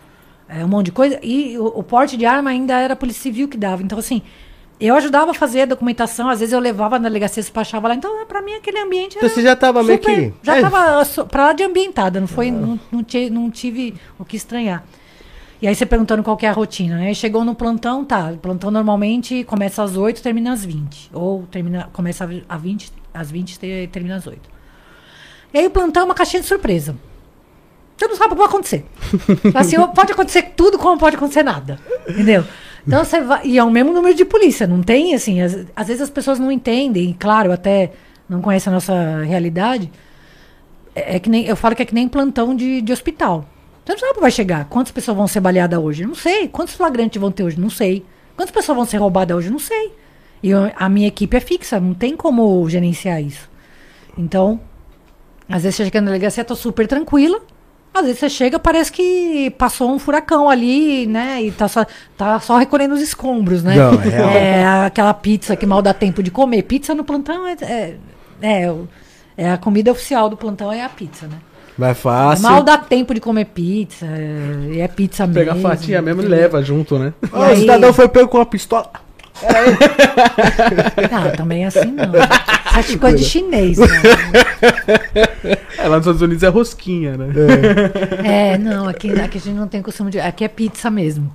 é, 0.49 0.63
um 0.65 0.67
monte 0.67 0.87
de 0.87 0.91
coisa, 0.91 1.17
e 1.23 1.57
o, 1.57 1.65
o 1.67 1.83
porte 1.83 2.17
de 2.17 2.25
arma 2.25 2.49
ainda 2.49 2.77
era 2.77 2.93
a 2.93 2.97
Polícia 2.97 3.21
Civil 3.23 3.47
que 3.47 3.57
dava. 3.57 3.81
Então 3.81 3.97
assim, 3.97 4.21
eu 4.87 4.95
ajudava 4.95 5.31
a 5.31 5.33
fazer 5.33 5.61
a 5.61 5.65
documentação, 5.65 6.29
às 6.29 6.39
vezes 6.39 6.53
eu 6.53 6.59
levava 6.59 6.97
na 6.97 7.07
delegacia, 7.07 7.41
despachava 7.41 7.87
lá. 7.87 7.95
Então, 7.95 8.25
pra 8.25 8.41
mim, 8.41 8.53
aquele 8.53 8.79
ambiente 8.79 9.17
era 9.17 9.25
Então 9.25 9.35
você 9.35 9.41
já 9.43 9.55
tava 9.55 9.83
meio 9.83 9.99
que. 9.99 10.33
Já 10.41 10.57
é, 10.57 10.61
tava 10.61 11.03
so- 11.05 11.25
pra 11.25 11.47
lá 11.47 11.53
de 11.53 11.63
ambientada, 11.63 12.19
não 12.19 12.27
foi. 12.27 12.49
Não, 12.51 12.79
não, 12.91 13.03
ti- 13.03 13.29
não 13.29 13.49
tive 13.51 13.93
o 14.17 14.25
que 14.25 14.35
estranhar. 14.35 14.83
E 15.61 15.67
aí 15.67 15.75
você 15.75 15.85
perguntando 15.85 16.23
qual 16.23 16.35
que 16.35 16.45
é 16.45 16.49
a 16.49 16.53
rotina, 16.53 16.97
né? 16.97 17.13
Chegou 17.13 17.45
no 17.45 17.53
plantão, 17.53 18.03
tá. 18.03 18.31
O 18.31 18.37
plantão 18.37 18.71
normalmente 18.71 19.43
começa 19.43 19.83
às 19.83 19.95
8 19.95 20.19
termina 20.23 20.51
às 20.53 20.65
20. 20.65 21.11
Ou 21.13 21.43
termina, 21.51 21.87
começa 21.93 22.27
a 22.49 22.57
20, 22.57 22.91
às 23.13 23.29
20 23.29 23.59
e 23.61 23.87
termina 23.87 24.15
às 24.15 24.25
8. 24.25 24.49
E 25.53 25.59
aí 25.59 25.67
o 25.67 25.69
plantão 25.69 26.01
é 26.01 26.05
uma 26.05 26.15
caixinha 26.15 26.41
de 26.41 26.47
surpresa. 26.47 26.95
Você 27.95 28.07
não 28.07 28.15
sabe 28.15 28.29
o 28.29 28.35
que 28.35 28.39
vai 28.39 28.47
acontecer. 28.47 28.83
assim, 29.53 29.75
pode 29.93 30.11
acontecer 30.11 30.53
tudo, 30.55 30.79
como 30.79 30.97
pode 30.97 31.15
acontecer 31.15 31.43
nada. 31.43 31.77
Entendeu? 32.09 32.43
Então 32.85 33.03
você 33.05 33.21
vai. 33.21 33.45
E 33.45 33.57
é 33.57 33.63
o 33.63 33.69
mesmo 33.69 33.93
número 33.93 34.15
de 34.15 34.25
polícia, 34.25 34.65
não 34.65 34.81
tem 34.81 35.13
assim. 35.13 35.41
Às, 35.41 35.65
às 35.75 35.87
vezes 35.87 36.01
as 36.01 36.09
pessoas 36.09 36.39
não 36.39 36.51
entendem, 36.51 37.11
e 37.11 37.13
claro, 37.13 37.51
até 37.51 37.91
não 38.27 38.41
conhecem 38.41 38.71
a 38.71 38.73
nossa 38.73 39.21
realidade. 39.23 39.91
É, 40.95 41.15
é 41.15 41.19
que 41.19 41.29
nem. 41.29 41.45
Eu 41.45 41.55
falo 41.55 41.75
que 41.75 41.83
é 41.83 41.85
que 41.85 41.93
nem 41.93 42.07
plantão 42.07 42.55
de, 42.55 42.81
de 42.81 42.91
hospital. 42.91 43.45
Você 43.85 43.93
não 43.93 43.99
sabe 43.99 44.19
vai 44.19 44.31
chegar. 44.31 44.65
Quantas 44.65 44.91
pessoas 44.91 45.17
vão 45.17 45.27
ser 45.27 45.39
baleadas 45.39 45.79
hoje? 45.79 46.05
Não 46.05 46.15
sei. 46.15 46.47
Quantos 46.47 46.73
flagrantes 46.75 47.19
vão 47.19 47.31
ter 47.31 47.43
hoje? 47.43 47.59
Não 47.59 47.69
sei. 47.69 48.05
Quantas 48.35 48.51
pessoas 48.53 48.75
vão 48.75 48.85
ser 48.85 48.97
roubadas 48.97 49.35
hoje? 49.37 49.49
Não 49.49 49.59
sei. 49.59 49.91
E 50.41 50.49
eu- 50.49 50.71
a 50.75 50.89
minha 50.89 51.07
equipe 51.07 51.35
é 51.35 51.39
fixa, 51.39 51.79
não 51.79 51.93
tem 51.93 52.15
como 52.15 52.67
gerenciar 52.69 53.21
isso. 53.21 53.49
Então, 54.17 54.59
às 55.49 55.63
vezes 55.63 55.75
você 55.75 55.85
chega 55.85 55.99
na 56.01 56.07
delegacia, 56.07 56.43
tô 56.43 56.55
super 56.55 56.87
tranquila. 56.87 57.41
Às 57.93 58.03
vezes 58.05 58.19
você 58.19 58.29
chega, 58.29 58.57
parece 58.57 58.91
que 58.91 59.49
passou 59.57 59.91
um 59.91 59.99
furacão 59.99 60.49
ali, 60.49 61.05
né? 61.07 61.41
E 61.43 61.51
tá 61.51 61.67
só, 61.67 61.85
tá 62.17 62.39
só 62.39 62.57
recolhendo 62.57 62.93
os 62.93 63.01
escombros, 63.01 63.63
né? 63.63 63.75
Não, 63.75 63.93
é. 64.01 64.61
É 64.61 64.65
aquela 64.85 65.13
pizza 65.13 65.55
que 65.57 65.65
mal 65.65 65.81
dá 65.81 65.93
tempo 65.93 66.23
de 66.23 66.31
comer. 66.31 66.61
Pizza 66.63 66.95
no 66.95 67.03
plantão 67.03 67.45
é, 67.45 67.55
é, 67.61 67.95
é, 68.41 68.71
o- 68.71 68.87
é 69.37 69.51
a 69.51 69.57
comida 69.57 69.91
oficial 69.91 70.29
do 70.29 70.37
plantão 70.37 70.71
é 70.71 70.83
a 70.83 70.89
pizza, 70.89 71.27
né? 71.27 71.35
Vai 71.77 71.93
fácil. 71.93 72.43
Mal 72.43 72.63
dá 72.63 72.77
tempo 72.77 73.13
de 73.13 73.19
comer 73.19 73.45
pizza, 73.45 74.05
é, 74.05 74.73
e 74.73 74.79
é 74.79 74.87
pizza 74.87 75.25
mesmo. 75.27 75.39
Pega 75.39 75.53
a 75.53 75.55
fatia 75.55 76.01
mesmo 76.01 76.21
e 76.21 76.25
leva 76.27 76.61
junto, 76.61 76.97
né? 76.97 77.13
E 77.23 77.53
o 77.53 77.57
cidadão 77.57 77.91
foi 77.93 78.07
pego 78.07 78.29
com 78.29 78.37
uma 78.37 78.45
pistola. 78.45 78.89
Não, 81.11 81.31
também 81.35 81.63
é 81.63 81.67
assim 81.67 81.91
não. 81.91 82.11
Acho 82.73 82.89
que 82.93 82.97
coisa 82.99 83.17
de 83.17 83.23
chinês, 83.25 83.77
né? 83.77 83.87
É, 85.77 85.87
lá 85.87 85.97
nos 85.97 86.05
Estados 86.05 86.21
Unidos 86.21 86.43
é 86.43 86.47
rosquinha, 86.47 87.17
né? 87.17 87.27
É, 88.23 88.57
não, 88.57 88.87
aqui, 88.87 89.11
aqui 89.19 89.37
a 89.37 89.41
gente 89.41 89.55
não 89.55 89.67
tem 89.67 89.81
costume 89.81 90.11
de. 90.11 90.19
Aqui 90.19 90.43
é 90.43 90.47
pizza 90.47 90.89
mesmo. 90.89 91.31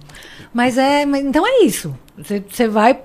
Mas 0.52 0.78
é. 0.78 1.04
mas- 1.04 1.24
então 1.24 1.44
é 1.46 1.64
isso. 1.64 1.94
Você, 2.16 2.42
você 2.48 2.68
vai, 2.68 2.98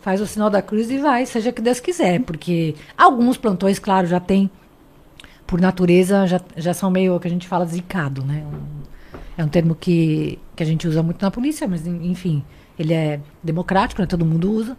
faz 0.00 0.20
o 0.20 0.26
sinal 0.26 0.48
da 0.50 0.62
cruz 0.62 0.90
e 0.90 0.98
vai, 0.98 1.26
seja 1.26 1.52
que 1.52 1.60
Deus 1.60 1.80
quiser. 1.80 2.20
Porque 2.20 2.74
alguns 2.96 3.36
plantões, 3.36 3.78
claro, 3.78 4.06
já 4.06 4.20
tem, 4.20 4.48
por 5.46 5.60
natureza, 5.60 6.26
já, 6.26 6.40
já 6.56 6.72
são 6.72 6.90
meio 6.90 7.14
o 7.16 7.20
que 7.20 7.26
a 7.28 7.30
gente 7.30 7.46
fala 7.48 7.66
zicado, 7.66 8.24
né? 8.24 8.42
Um- 8.46 8.84
é 9.36 9.44
um 9.44 9.48
termo 9.48 9.74
que, 9.74 10.38
que 10.54 10.62
a 10.62 10.66
gente 10.66 10.86
usa 10.86 11.02
muito 11.02 11.20
na 11.20 11.28
polícia, 11.30 11.66
mas 11.66 11.84
en- 11.86 12.08
enfim, 12.08 12.44
ele 12.78 12.92
é 12.94 13.20
democrático, 13.42 14.00
né? 14.00 14.06
Todo 14.06 14.24
mundo 14.24 14.50
usa. 14.50 14.76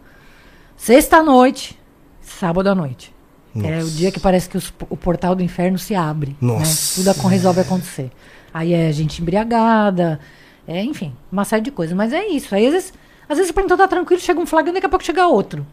Sexta 0.76 1.22
noite, 1.22 1.78
sábado 2.20 2.68
à 2.68 2.74
noite. 2.74 3.14
É 3.56 3.58
o 3.58 3.84
Nossa. 3.84 3.90
dia 3.92 4.12
que 4.12 4.20
parece 4.20 4.48
que 4.50 4.56
os- 4.58 4.72
o 4.90 4.96
portal 4.96 5.34
do 5.34 5.42
inferno 5.42 5.78
se 5.78 5.94
abre. 5.94 6.32
né? 6.32 6.36
Nossa. 6.52 6.96
Tudo 6.96 7.10
acon- 7.10 7.28
resolve 7.28 7.60
acontecer. 7.60 8.10
Aí 8.52 8.74
é 8.74 8.92
gente 8.92 9.22
embriagada, 9.22 10.20
é, 10.68 10.82
enfim, 10.84 11.14
uma 11.32 11.44
série 11.44 11.62
de 11.62 11.70
coisas. 11.70 11.96
Mas 11.96 12.12
é 12.12 12.26
isso. 12.26 12.54
Aí 12.54 12.66
às 12.66 12.72
vezes, 12.74 12.92
às 13.28 13.38
vezes 13.38 13.50
o 13.50 13.54
plantão 13.54 13.76
tá 13.78 13.88
tranquilo, 13.88 14.20
chega 14.20 14.38
um 14.38 14.44
flagrante, 14.46 14.74
daqui 14.74 14.86
a 14.86 14.90
pouco 14.90 15.04
chega 15.04 15.26
outro. 15.26 15.66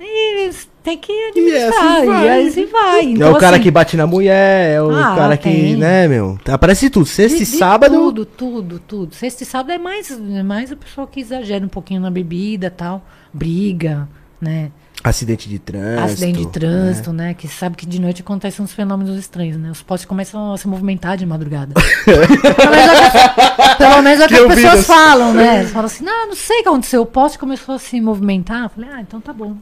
E 0.00 0.44
eles 0.44 0.66
têm 0.82 0.96
que 0.96 1.12
administrar. 1.28 1.68
assim 1.68 2.02
E 2.02 2.06
vai. 2.06 2.46
assim 2.46 2.66
vai. 2.66 3.00
é 3.00 3.02
Então, 3.04 3.32
o 3.32 3.38
cara 3.38 3.56
assim, 3.56 3.62
que 3.64 3.70
bate 3.70 3.96
na 3.98 4.06
mulher, 4.06 4.76
é 4.76 4.82
o 4.82 4.90
Ah, 4.90 5.14
cara 5.14 5.36
que, 5.36 5.42
tem. 5.50 5.76
né, 5.76 6.08
meu? 6.08 6.38
Aparece 6.48 6.88
tudo. 6.88 7.04
Sexta 7.06 7.42
e 7.42 7.46
sábado. 7.46 7.94
Tudo, 7.94 8.24
tudo, 8.24 8.78
tudo. 8.86 9.14
Sexta 9.14 9.42
e 9.42 9.46
sábado 9.46 9.72
é 9.72 9.78
mais, 9.78 10.10
é 10.10 10.42
mais 10.42 10.72
a 10.72 10.76
pessoa 10.76 11.06
que 11.06 11.20
exagera 11.20 11.64
um 11.64 11.68
pouquinho 11.68 12.00
na 12.00 12.10
bebida 12.10 12.68
e 12.68 12.70
tal. 12.70 13.04
Briga, 13.32 14.08
né? 14.40 14.70
Acidente 15.02 15.48
de 15.48 15.58
trânsito. 15.58 16.04
Acidente 16.04 16.38
de 16.40 16.46
trânsito, 16.48 17.12
né? 17.12 17.32
Que 17.32 17.48
sabe 17.48 17.74
que 17.74 17.86
de 17.86 17.98
noite 17.98 18.20
acontecem 18.20 18.62
uns 18.62 18.72
fenômenos 18.72 19.18
estranhos, 19.18 19.56
né? 19.56 19.70
Os 19.70 19.82
postes 19.82 20.06
começam 20.06 20.52
a 20.52 20.58
se 20.58 20.68
movimentar 20.68 21.16
de 21.16 21.24
madrugada. 21.24 21.72
pelo 22.04 22.70
menos 22.70 23.00
é 23.00 23.06
o 23.06 23.08
que, 23.10 23.76
pelo 23.78 24.02
menos 24.02 24.20
é 24.20 24.28
que 24.28 24.34
Que 24.34 24.40
as 24.40 24.54
pessoas 24.54 24.86
falam, 24.86 25.32
né? 25.32 25.60
Eles 25.60 25.70
falam 25.70 25.86
assim, 25.86 26.04
não, 26.04 26.28
não 26.28 26.36
sei 26.36 26.60
o 26.60 26.62
que 26.62 26.68
aconteceu. 26.68 27.02
O 27.02 27.06
poste 27.06 27.38
começou 27.38 27.76
a 27.76 27.78
se 27.78 27.98
movimentar. 27.98 28.64
Eu 28.64 28.68
falei, 28.68 28.90
ah, 28.92 29.00
então 29.00 29.20
tá 29.22 29.32
bom. 29.32 29.56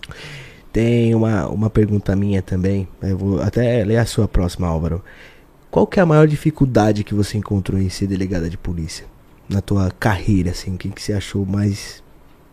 Tem 0.73 1.15
uma, 1.15 1.47
uma 1.47 1.71
pergunta 1.71 2.17
minha 2.17 2.43
também. 2.43 2.89
Eu 3.01 3.17
vou 3.17 3.41
até 3.41 3.85
ler 3.85 3.99
a 3.99 4.07
sua 4.07 4.27
próxima, 4.27 4.67
Álvaro. 4.67 5.05
Qual 5.71 5.87
que 5.87 6.01
é 6.01 6.03
a 6.03 6.07
maior 6.07 6.27
dificuldade 6.27 7.05
que 7.05 7.15
você 7.15 7.39
encontrou 7.39 7.81
em 7.81 7.89
ser 7.89 8.09
delegada 8.09 8.51
de 8.51 8.59
polícia? 8.59 9.07
Na 9.49 9.61
tua 9.61 9.93
carreira, 10.01 10.51
assim, 10.51 10.75
o 10.75 10.79
que, 10.79 10.89
que 10.89 11.01
você 11.01 11.13
achou 11.13 11.47
mais 11.47 12.03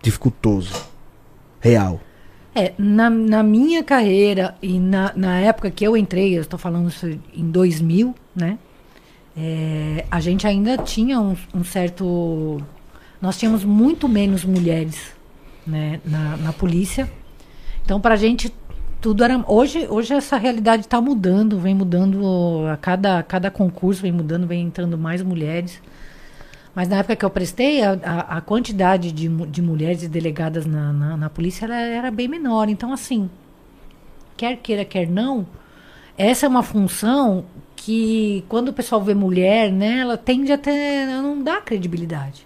dificultoso? 0.03 0.85
Real. 1.59 1.99
É, 2.57 2.73
na, 2.77 3.09
na 3.09 3.43
minha 3.43 3.83
carreira 3.83 4.55
e 4.61 4.79
na, 4.79 5.11
na 5.13 5.39
época 5.41 5.69
que 5.69 5.85
eu 5.85 5.97
entrei, 5.97 6.37
eu 6.37 6.41
estou 6.41 6.57
falando 6.57 6.87
isso 6.87 7.05
em 7.33 7.51
2000, 7.51 8.15
né? 8.33 8.57
É, 9.35 10.05
a 10.09 10.21
gente 10.21 10.47
ainda 10.47 10.77
tinha 10.77 11.19
um, 11.19 11.35
um 11.53 11.63
certo. 11.65 12.61
Nós 13.21 13.37
tínhamos 13.37 13.65
muito 13.65 14.07
menos 14.07 14.45
mulheres 14.45 15.13
né, 15.67 15.99
na, 16.05 16.37
na 16.37 16.53
polícia. 16.53 17.11
Então, 17.83 17.99
pra 17.99 18.15
gente, 18.15 18.53
tudo 19.01 19.23
era. 19.23 19.43
Hoje, 19.47 19.85
hoje 19.89 20.13
essa 20.13 20.37
realidade 20.37 20.83
está 20.83 21.01
mudando, 21.01 21.59
vem 21.59 21.75
mudando 21.75 22.65
a 22.71 22.77
cada, 22.77 23.21
cada 23.23 23.51
concurso, 23.51 24.01
vem 24.01 24.11
mudando, 24.13 24.47
vem 24.47 24.63
entrando 24.63 24.97
mais 24.97 25.21
mulheres. 25.21 25.81
Mas 26.75 26.89
na 26.89 26.97
época 26.97 27.15
que 27.15 27.23
eu 27.23 27.29
prestei, 27.29 27.81
a, 27.81 27.93
a, 28.03 28.37
a 28.37 28.41
quantidade 28.41 29.11
de, 29.13 29.29
de 29.29 29.61
mulheres 29.61 30.05
delegadas 30.09 30.65
na, 30.65 30.91
na, 30.91 31.15
na 31.17 31.29
polícia 31.29 31.65
era, 31.65 31.79
era 31.79 32.11
bem 32.11 32.27
menor. 32.27 32.67
Então, 32.67 32.91
assim, 32.91 33.29
quer 34.35 34.57
queira, 34.57 34.83
quer 34.83 35.07
não, 35.07 35.47
essa 36.17 36.45
é 36.45 36.49
uma 36.49 36.63
função 36.63 37.45
que, 37.75 38.43
quando 38.49 38.69
o 38.69 38.73
pessoal 38.73 39.01
vê 39.01 39.13
mulher, 39.13 39.71
né, 39.71 39.99
ela 39.99 40.17
tende 40.17 40.51
a 40.51 40.57
ter. 40.57 40.71
ela 40.71 41.21
não 41.21 41.41
dá 41.41 41.61
credibilidade. 41.61 42.45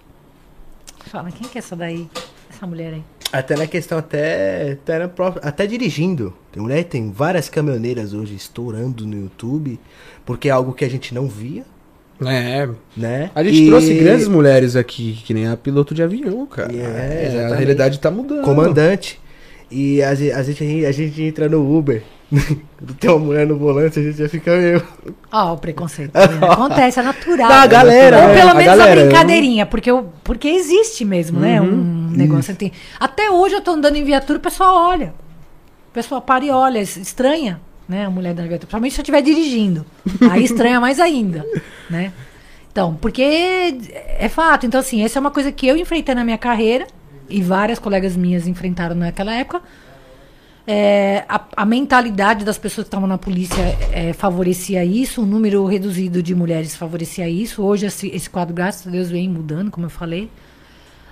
Fala, 1.07 1.31
quem 1.31 1.47
que 1.47 1.57
é 1.57 1.59
essa 1.59 1.75
daí? 1.75 2.07
Essa 2.49 2.67
mulher 2.67 2.93
aí? 2.93 3.03
Até 3.31 3.55
na 3.55 3.65
questão, 3.67 3.97
até, 3.97 4.73
até, 4.73 5.07
própria- 5.07 5.47
até 5.47 5.65
dirigindo. 5.65 6.35
Tem 6.51 6.61
mulher, 6.61 6.83
tem 6.83 7.11
várias 7.11 7.49
caminhoneiras 7.49 8.13
hoje 8.13 8.35
estourando 8.35 9.05
no 9.07 9.15
YouTube, 9.23 9.79
porque 10.25 10.49
é 10.49 10.51
algo 10.51 10.73
que 10.73 10.83
a 10.85 10.89
gente 10.89 11.13
não 11.13 11.27
via, 11.27 11.63
É. 12.25 12.67
né? 12.97 13.31
A 13.33 13.43
gente 13.43 13.63
E- 13.63 13.67
trouxe 13.67 13.93
grandes 13.93 14.27
mulheres 14.27 14.75
aqui, 14.75 15.21
que 15.25 15.33
nem 15.33 15.47
a 15.47 15.55
piloto 15.55 15.93
de 15.93 16.03
avião, 16.03 16.45
cara. 16.45 16.71
É, 16.73 17.31
É, 17.35 17.45
a 17.51 17.55
realidade 17.55 17.99
tá 17.99 18.11
mudando. 18.11 18.43
comandante. 18.43 19.19
E 19.71 20.01
às 20.01 20.19
vezes 20.19 20.35
a 20.35 20.41
gente, 20.43 20.85
a 20.85 20.91
gente 20.91 21.21
entra 21.21 21.47
no 21.47 21.77
Uber, 21.77 22.01
tem 22.99 23.09
uma 23.09 23.19
mulher 23.19 23.45
no 23.45 23.55
volante, 23.57 23.99
a 23.99 24.03
gente 24.03 24.17
já 24.17 24.27
fica 24.27 24.51
meio. 24.57 24.83
Ó, 25.31 25.53
o 25.53 25.57
preconceito. 25.57 26.11
vendo? 26.13 26.43
Acontece, 26.51 26.99
é 26.99 27.03
natural. 27.03 27.47
Da 27.47 27.67
galera, 27.67 28.17
Ou 28.21 28.27
né? 28.29 28.33
pelo 28.35 28.49
A 28.49 28.53
menos 28.55 28.73
a, 28.73 28.77
galera, 28.77 29.01
brincadeirinha, 29.05 29.65
porque, 29.67 29.91
eu, 29.91 30.09
porque 30.23 30.47
existe 30.47 31.05
mesmo, 31.05 31.39
né? 31.39 31.61
Uhum. 31.61 31.67
Um 32.11 32.17
negócio 32.17 32.51
assim. 32.53 32.71
Até 32.99 33.29
hoje 33.29 33.53
eu 33.55 33.61
tô 33.61 33.71
andando 33.71 33.95
em 33.95 34.03
viatura, 34.03 34.39
o 34.39 34.41
pessoal 34.41 34.89
olha. 34.89 35.13
O 35.89 35.93
pessoal 35.93 36.19
para 36.21 36.43
e 36.43 36.49
olha, 36.49 36.79
es- 36.79 36.97
estranha, 36.97 37.61
né? 37.89 38.05
A 38.05 38.09
mulher 38.09 38.35
da 38.35 38.43
viatura. 38.43 38.59
Principalmente 38.59 38.93
se 38.93 38.99
eu 38.99 39.03
estiver 39.03 39.21
dirigindo. 39.21 39.85
Aí 40.29 40.43
estranha 40.43 40.79
mais 40.79 40.99
ainda, 40.99 41.43
né? 41.89 42.13
Então, 42.71 42.95
porque 42.95 43.23
é 43.23 44.29
fato. 44.29 44.67
Então, 44.67 44.79
assim, 44.79 45.03
essa 45.03 45.17
é 45.17 45.19
uma 45.19 45.31
coisa 45.31 45.51
que 45.51 45.67
eu 45.67 45.75
enfrentei 45.75 46.13
na 46.13 46.23
minha 46.23 46.37
carreira 46.37 46.85
e 47.27 47.41
várias 47.41 47.79
colegas 47.79 48.15
minhas 48.15 48.47
enfrentaram 48.47 48.95
naquela 48.95 49.33
época. 49.33 49.61
É, 50.67 51.25
a, 51.27 51.43
a 51.57 51.65
mentalidade 51.65 52.45
das 52.45 52.59
pessoas 52.59 52.85
que 52.85 52.89
estavam 52.89 53.07
na 53.07 53.17
polícia 53.17 53.75
é, 53.91 54.13
favorecia 54.13 54.85
isso, 54.85 55.23
o 55.23 55.25
número 55.25 55.65
reduzido 55.65 56.21
de 56.21 56.35
mulheres 56.35 56.75
favorecia 56.75 57.27
isso. 57.27 57.63
Hoje 57.63 57.87
esse, 57.87 58.07
esse 58.09 58.29
quadro, 58.29 58.53
graças 58.53 58.85
a 58.85 58.91
Deus, 58.91 59.09
vem 59.09 59.27
mudando, 59.27 59.71
como 59.71 59.87
eu 59.87 59.89
falei. 59.89 60.29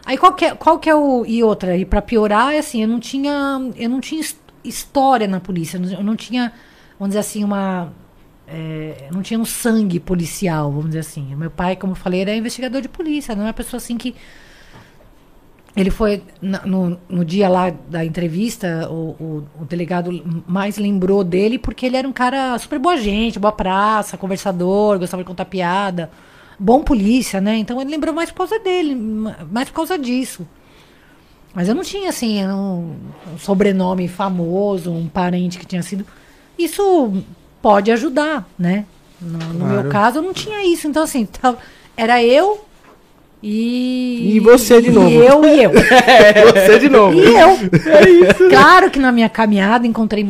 Aí 0.05 0.15
qual 0.15 0.33
que 0.33 0.45
é, 0.45 0.53
qual 0.53 0.77
que 0.77 0.87
é 0.87 0.95
o. 0.95 1.25
E 1.25 1.43
outra, 1.43 1.75
e 1.75 1.85
pra 1.85 2.03
piorar, 2.03 2.53
é 2.53 2.59
assim, 2.59 2.83
eu 2.83 2.87
não 2.87 2.99
tinha. 2.99 3.59
Eu 3.75 3.89
não 3.89 3.99
tinha 3.99 4.21
história 4.63 5.27
na 5.27 5.39
polícia. 5.39 5.77
eu 5.77 6.03
não- 6.03 6.15
tinha, 6.15 6.51
vamos 6.99 7.09
dizer 7.11 7.19
assim, 7.19 7.43
uma. 7.43 7.91
é, 8.47 9.09
não 9.11 9.21
tinha 9.21 9.39
um 9.39 9.45
sangue 9.45 9.99
policial, 9.99 10.71
vamos 10.71 10.87
dizer 10.87 10.99
assim. 10.99 11.35
Meu 11.35 11.51
pai, 11.51 11.75
como 11.75 11.93
eu 11.93 11.97
falei, 11.97 12.21
era 12.21 12.35
investigador 12.35 12.81
de 12.81 12.89
polícia, 12.89 13.35
não 13.35 13.43
é 13.43 13.47
uma 13.47 13.53
pessoa 13.53 13.77
assim 13.77 13.97
que. 13.97 14.15
Ele 15.75 15.91
foi, 15.91 16.23
na- 16.41 16.65
no, 16.65 16.97
no 17.07 17.23
dia 17.23 17.47
lá 17.47 17.69
da 17.69 18.03
entrevista, 18.03 18.89
o, 18.89 19.11
o, 19.21 19.47
o 19.61 19.65
delegado 19.65 20.11
mais 20.47 20.77
lembrou 20.77 21.23
dele 21.23 21.59
porque 21.59 21.85
ele 21.85 21.95
era 21.95 22.07
um 22.07 22.11
cara 22.13 22.57
super 22.57 22.79
boa 22.79 22.97
gente, 22.97 23.37
boa 23.37 23.51
praça, 23.51 24.17
conversador, 24.17 24.97
gostava 24.97 25.21
de 25.21 25.27
contar 25.27 25.45
piada, 25.45 26.09
bom 26.57 26.81
polícia, 26.83 27.39
né? 27.39 27.57
Então 27.57 27.79
ele 27.79 27.91
lembrou 27.91 28.11
mais 28.13 28.31
por 28.31 28.37
causa 28.37 28.57
dele, 28.59 28.95
ma- 28.95 29.37
mais 29.51 29.69
por 29.69 29.75
causa 29.75 29.99
disso. 29.99 30.47
Mas 31.57 31.67
eu 31.67 31.73
não 31.73 31.81
tinha, 31.81 32.09
assim, 32.09 32.45
um, 32.45 32.93
um 33.33 33.37
sobrenome 33.39 34.07
famoso, 34.07 34.91
um 34.91 35.07
parente 35.07 35.57
que 35.57 35.65
tinha 35.65 35.81
sido. 35.81 36.05
Isso 36.55 37.11
pode 37.63 37.89
ajudar, 37.91 38.47
né? 38.59 38.85
No, 39.19 39.39
no 39.39 39.59
Claro. 39.65 39.81
meu 39.81 39.91
caso, 39.91 40.19
eu 40.19 40.21
não 40.21 40.33
tinha 40.33 40.63
isso. 40.71 40.87
Então, 40.87 41.01
assim, 41.01 41.25
tava- 41.25 41.57
era 41.97 42.23
eu 42.23 42.63
e. 43.41 44.33
E 44.35 44.39
você 44.39 44.79
de 44.81 44.91
novo. 44.91 45.09
E 45.09 45.15
eu 45.15 45.43
e 45.45 45.63
eu. 45.63 45.71
É, 46.07 46.45
você 46.67 46.77
de 46.79 46.89
novo. 46.89 47.17
E 47.19 47.25
eu. 47.25 48.49
Claro 48.51 48.91
que 48.91 48.99
na 48.99 49.11
minha 49.11 49.27
caminhada 49.27 49.87
encontrei, 49.87 50.27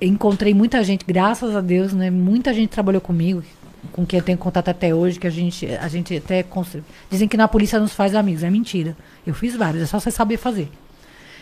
encontrei 0.00 0.52
muita 0.54 0.82
gente, 0.82 1.04
graças 1.06 1.54
a 1.54 1.60
Deus, 1.60 1.92
né? 1.92 2.10
Muita 2.10 2.52
gente 2.52 2.70
trabalhou 2.70 3.00
comigo, 3.00 3.44
com 3.92 4.04
quem 4.04 4.18
eu 4.18 4.24
tenho 4.24 4.38
contato 4.38 4.68
até 4.68 4.94
hoje, 4.94 5.18
que 5.18 5.26
a 5.26 5.30
gente, 5.30 5.66
a 5.66 5.88
gente 5.88 6.16
até. 6.16 6.44
Dizem 7.10 7.28
que 7.28 7.36
na 7.36 7.48
polícia 7.48 7.78
nos 7.78 7.92
faz 7.92 8.14
amigos. 8.14 8.42
É 8.42 8.50
mentira. 8.50 8.96
Eu 9.26 9.34
fiz 9.34 9.56
vários, 9.56 9.82
é 9.82 9.86
só 9.86 9.98
você 9.98 10.10
saber 10.10 10.36
fazer. 10.36 10.68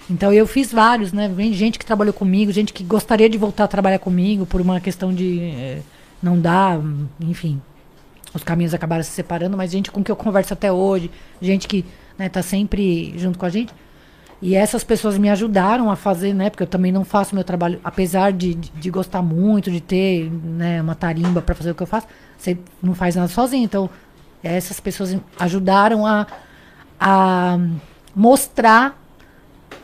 Então 0.09 0.33
eu 0.33 0.46
fiz 0.46 0.72
vários, 0.72 1.12
né? 1.12 1.29
Vem 1.29 1.53
gente 1.53 1.79
que 1.79 1.85
trabalhou 1.85 2.14
comigo, 2.14 2.53
gente 2.53 2.72
que 2.72 2.85
gostaria 2.85 3.29
de 3.29 3.37
voltar 3.37 3.64
a 3.64 3.68
trabalhar 3.68 3.99
comigo 3.99 4.46
por 4.46 4.61
uma 4.61 4.81
questão 4.81 5.12
de 5.12 5.40
eh, 5.40 5.81
não 6.22 6.40
dar, 6.40 6.81
enfim. 7.20 7.61
Os 8.33 8.44
caminhos 8.44 8.72
acabaram 8.72 9.03
se 9.03 9.11
separando, 9.11 9.57
mas 9.57 9.70
gente 9.70 9.90
com 9.90 10.05
que 10.05 10.11
eu 10.11 10.16
converso 10.16 10.53
até 10.53 10.70
hoje, 10.70 11.11
gente 11.40 11.66
que 11.66 11.85
né, 12.16 12.29
tá 12.29 12.42
sempre 12.42 13.14
junto 13.16 13.38
com 13.38 13.46
a 13.46 13.51
gente. 13.51 13.72
E 14.40 14.55
essas 14.55 14.85
pessoas 14.85 15.16
me 15.16 15.31
ajudaram 15.31 15.90
a 15.90 15.96
fazer, 15.96 16.35
né? 16.35 16.51
Porque 16.51 16.62
eu 16.62 16.66
também 16.66 16.92
não 16.92 17.05
faço 17.05 17.35
meu 17.35 17.44
trabalho, 17.44 17.81
apesar 17.83 18.33
de, 18.33 18.55
de, 18.55 18.70
de 18.70 18.90
gostar 18.90 19.22
muito, 19.22 19.70
de 19.70 19.81
ter 19.81 20.31
né, 20.31 20.83
uma 20.83 20.94
tarimba 20.94 21.40
para 21.40 21.55
fazer 21.55 21.70
o 21.70 21.75
que 21.75 21.83
eu 21.83 21.87
faço, 21.87 22.07
você 22.37 22.59
não 22.83 22.94
faz 22.94 23.16
nada 23.16 23.29
sozinho. 23.29 23.64
Então, 23.64 23.88
essas 24.42 24.79
pessoas 24.79 25.16
ajudaram 25.38 26.07
a, 26.07 26.27
a 27.01 27.59
mostrar 28.14 29.01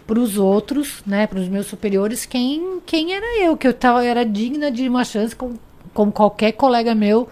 para 0.07 0.19
os 0.19 0.37
outros, 0.37 1.03
né, 1.07 1.27
para 1.27 1.38
os 1.38 1.49
meus 1.49 1.67
superiores, 1.67 2.27
quem, 2.27 2.81
quem 2.85 3.15
era 3.15 3.43
eu, 3.43 3.57
que 3.57 3.67
eu 3.67 3.73
tava, 3.73 4.05
era 4.05 4.25
digna 4.25 4.71
de 4.71 4.87
uma 4.88 5.05
chance 5.05 5.35
com, 5.35 5.55
como 5.95 6.12
qualquer 6.12 6.53
colega 6.53 6.95
meu 6.95 7.29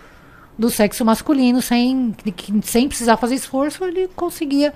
do 0.59 0.71
sexo 0.71 1.05
masculino, 1.05 1.61
sem, 1.61 2.15
sem 2.63 2.89
precisar 2.89 3.17
fazer 3.17 3.35
esforço, 3.35 3.85
ele 3.85 4.09
conseguia 4.15 4.73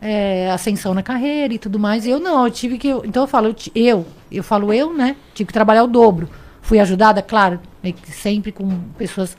é, 0.00 0.50
ascensão 0.50 0.92
na 0.94 1.02
carreira 1.02 1.52
e 1.54 1.58
tudo 1.58 1.78
mais. 1.78 2.06
Eu 2.06 2.18
não, 2.20 2.44
eu 2.44 2.50
tive 2.50 2.78
que. 2.78 2.88
Então 3.04 3.22
eu 3.24 3.26
falo, 3.26 3.48
eu, 3.48 3.54
eu, 3.74 4.06
eu 4.30 4.42
falo 4.42 4.72
eu, 4.72 4.92
né? 4.92 5.16
Tive 5.34 5.48
que 5.48 5.52
trabalhar 5.52 5.82
o 5.84 5.86
dobro. 5.86 6.28
Fui 6.62 6.78
ajudada, 6.80 7.22
claro, 7.22 7.60
que 7.82 8.10
sempre 8.10 8.50
com 8.50 8.68
pessoas 8.98 9.36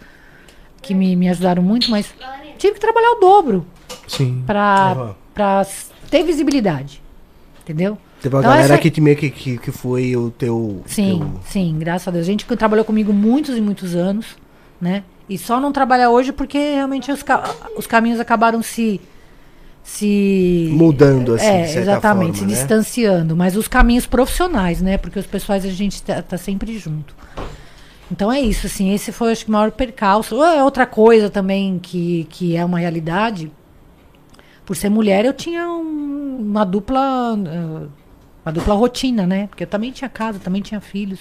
que 0.82 0.93
me, 0.93 1.15
me 1.15 1.28
ajudaram 1.28 1.62
muito, 1.62 1.91
mas 1.91 2.13
tive 2.58 2.76
que 2.76 2.80
trabalhar 2.80 3.12
o 3.12 3.20
dobro 3.20 3.65
Sim. 4.08 4.43
para 4.48 4.96
Uhum. 4.98 5.13
pra 5.34 5.65
ter 6.10 6.24
visibilidade. 6.24 7.02
Entendeu? 7.63 7.98
Teve 8.22 8.34
uma 8.34 8.39
Então, 8.39 8.52
galera 8.52 8.74
essa- 8.76 8.82
que, 8.82 8.89
te- 8.89 9.02
meio 9.02 9.17
que, 9.17 9.30
que, 9.30 9.58
que 9.58 9.72
foi 9.72 10.15
o 10.15 10.32
teu. 10.32 10.82
Sim, 10.86 11.20
teu- 11.20 11.41
sim, 11.46 11.76
graças 11.78 12.08
a 12.08 12.12
Deus. 12.12 12.26
Gente 12.26 12.46
que 12.46 12.56
trabalhou 12.56 12.86
comigo 12.86 13.12
muitos 13.12 13.58
e 13.58 13.62
muitos 13.62 13.93
anos, 13.93 14.38
né? 14.80 15.04
E 15.28 15.38
só 15.38 15.60
não 15.60 15.74
trabalha 15.74 16.10
hoje 16.10 16.32
porque 16.32 16.58
realmente 16.58 17.12
os, 17.12 17.22
ca- 17.22 17.43
os 17.78 17.86
caminhos 17.86 18.20
acabaram 18.22 18.63
se. 18.63 19.02
Se 19.88 20.67
Mudando, 20.73 21.36
assim, 21.36 21.45
é, 21.47 21.65
de 21.65 21.78
exatamente, 21.80 22.39
forma, 22.39 22.50
se 22.52 22.56
né? 22.56 22.60
distanciando. 22.60 23.38
Mas 23.38 23.56
os 23.56 23.69
caminhos 23.69 24.06
profissionais, 24.06 24.82
né? 24.82 24.97
Porque 24.97 25.17
os 25.17 25.26
pessoais 25.26 25.63
a 25.63 25.69
gente 25.69 26.04
tá, 26.04 26.21
tá 26.21 26.38
sempre 26.38 26.78
junto. 26.78 27.15
Então 28.12 28.30
é 28.30 28.39
isso, 28.41 28.67
assim, 28.67 28.93
esse 28.93 29.13
foi 29.13 29.32
acho 29.32 29.45
que 29.45 29.50
o 29.50 29.54
maior 29.54 29.71
percalço. 29.71 30.41
Ah, 30.41 30.62
Outra 30.65 30.86
coisa 30.86 31.30
também 31.30 31.80
que, 31.80 32.28
que 32.30 32.56
é 32.58 32.65
uma 32.65 32.80
realidade, 32.80 33.50
por 34.65 34.76
ser 34.76 34.89
mulher, 34.89 35.23
eu 35.23 35.34
tinha 35.34 35.69
um- 35.69 36.38
uma 36.41 36.65
dupla 36.65 37.00
ah, 37.00 37.88
uma 38.45 38.52
dupla 38.52 38.76
rotina, 38.76 39.26
né? 39.26 39.47
Porque 39.47 39.63
eu 39.63 39.67
também 39.67 39.91
tinha 39.93 40.10
casa, 40.10 40.38
também 40.38 40.62
tinha 40.62 40.82
filhos. 40.82 41.19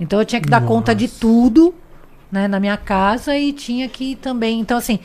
Então 0.00 0.18
eu 0.18 0.24
tinha 0.24 0.40
que 0.40 0.48
dar 0.48 0.64
conta 0.64 0.94
de 0.94 1.08
tudo, 1.08 1.74
né, 2.32 2.48
na 2.48 2.58
minha 2.58 2.76
casa 2.78 3.36
e 3.36 3.52
tinha 3.52 3.86
que 3.88 4.16
também, 4.16 4.60
então 4.60 4.78
assim, 4.78 4.98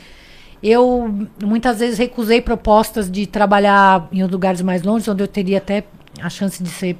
eu 0.66 1.28
muitas 1.42 1.78
vezes 1.78 1.98
recusei 1.98 2.40
propostas 2.40 3.10
de 3.10 3.26
trabalhar 3.26 4.08
em 4.10 4.24
lugares 4.24 4.62
mais 4.62 4.82
longe, 4.82 5.10
onde 5.10 5.22
eu 5.22 5.28
teria 5.28 5.58
até 5.58 5.84
a 6.22 6.30
chance 6.30 6.62
de 6.62 6.70
ser 6.70 6.96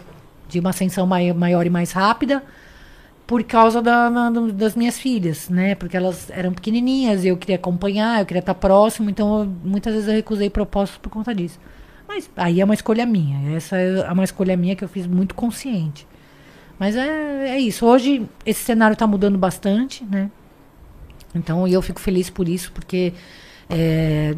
de 0.49 0.61
uma 0.61 0.71
ascensão 0.71 1.07
mai- 1.07 1.33
maior 1.33 1.65
e 1.67 1.71
mais 1.71 1.91
rápida, 1.93 2.43
por 3.27 3.43
causa 3.43 3.81
da- 3.81 4.11
na- 4.11 4.31
das 4.31 4.77
minhas 4.77 4.99
filhas, 4.99 5.49
né? 5.49 5.75
Porque 5.75 5.97
elas 5.97 6.29
eram 6.31 6.53
pequenininhas 6.53 7.25
eu 7.25 7.37
queria 7.39 7.57
acompanhar, 7.57 8.21
eu 8.21 8.27
queria 8.27 8.41
estar 8.41 8.55
próximo, 8.55 9.09
então 9.09 9.41
eu- 9.41 9.53
muitas 9.65 9.95
vezes 9.95 10.09
eu 10.09 10.15
recusei 10.15 10.51
propostas 10.51 10.99
por 10.99 11.09
conta 11.09 11.35
disso. 11.35 11.59
Mas 12.07 12.29
aí 12.37 12.61
é 12.61 12.65
uma 12.65 12.75
escolha 12.75 13.07
minha, 13.07 13.57
essa 13.57 13.77
é 13.79 14.13
uma 14.13 14.25
escolha 14.25 14.57
minha 14.59 14.77
que 14.77 14.85
eu 14.85 14.89
fiz 14.89 15.07
muito 15.07 15.35
consciente. 15.35 16.07
Mas 16.79 16.97
é, 16.97 17.49
é 17.49 17.59
isso. 17.59 17.87
Hoje 17.87 18.29
esse 18.45 18.63
cenário 18.63 18.93
está 18.93 19.07
mudando 19.07 19.39
bastante, 19.39 20.05
né? 20.05 20.31
Então, 21.35 21.67
eu 21.67 21.81
fico 21.83 21.99
feliz 22.01 22.29
por 22.31 22.47
isso, 22.49 22.71
porque 22.73 23.13
é, 23.69 24.35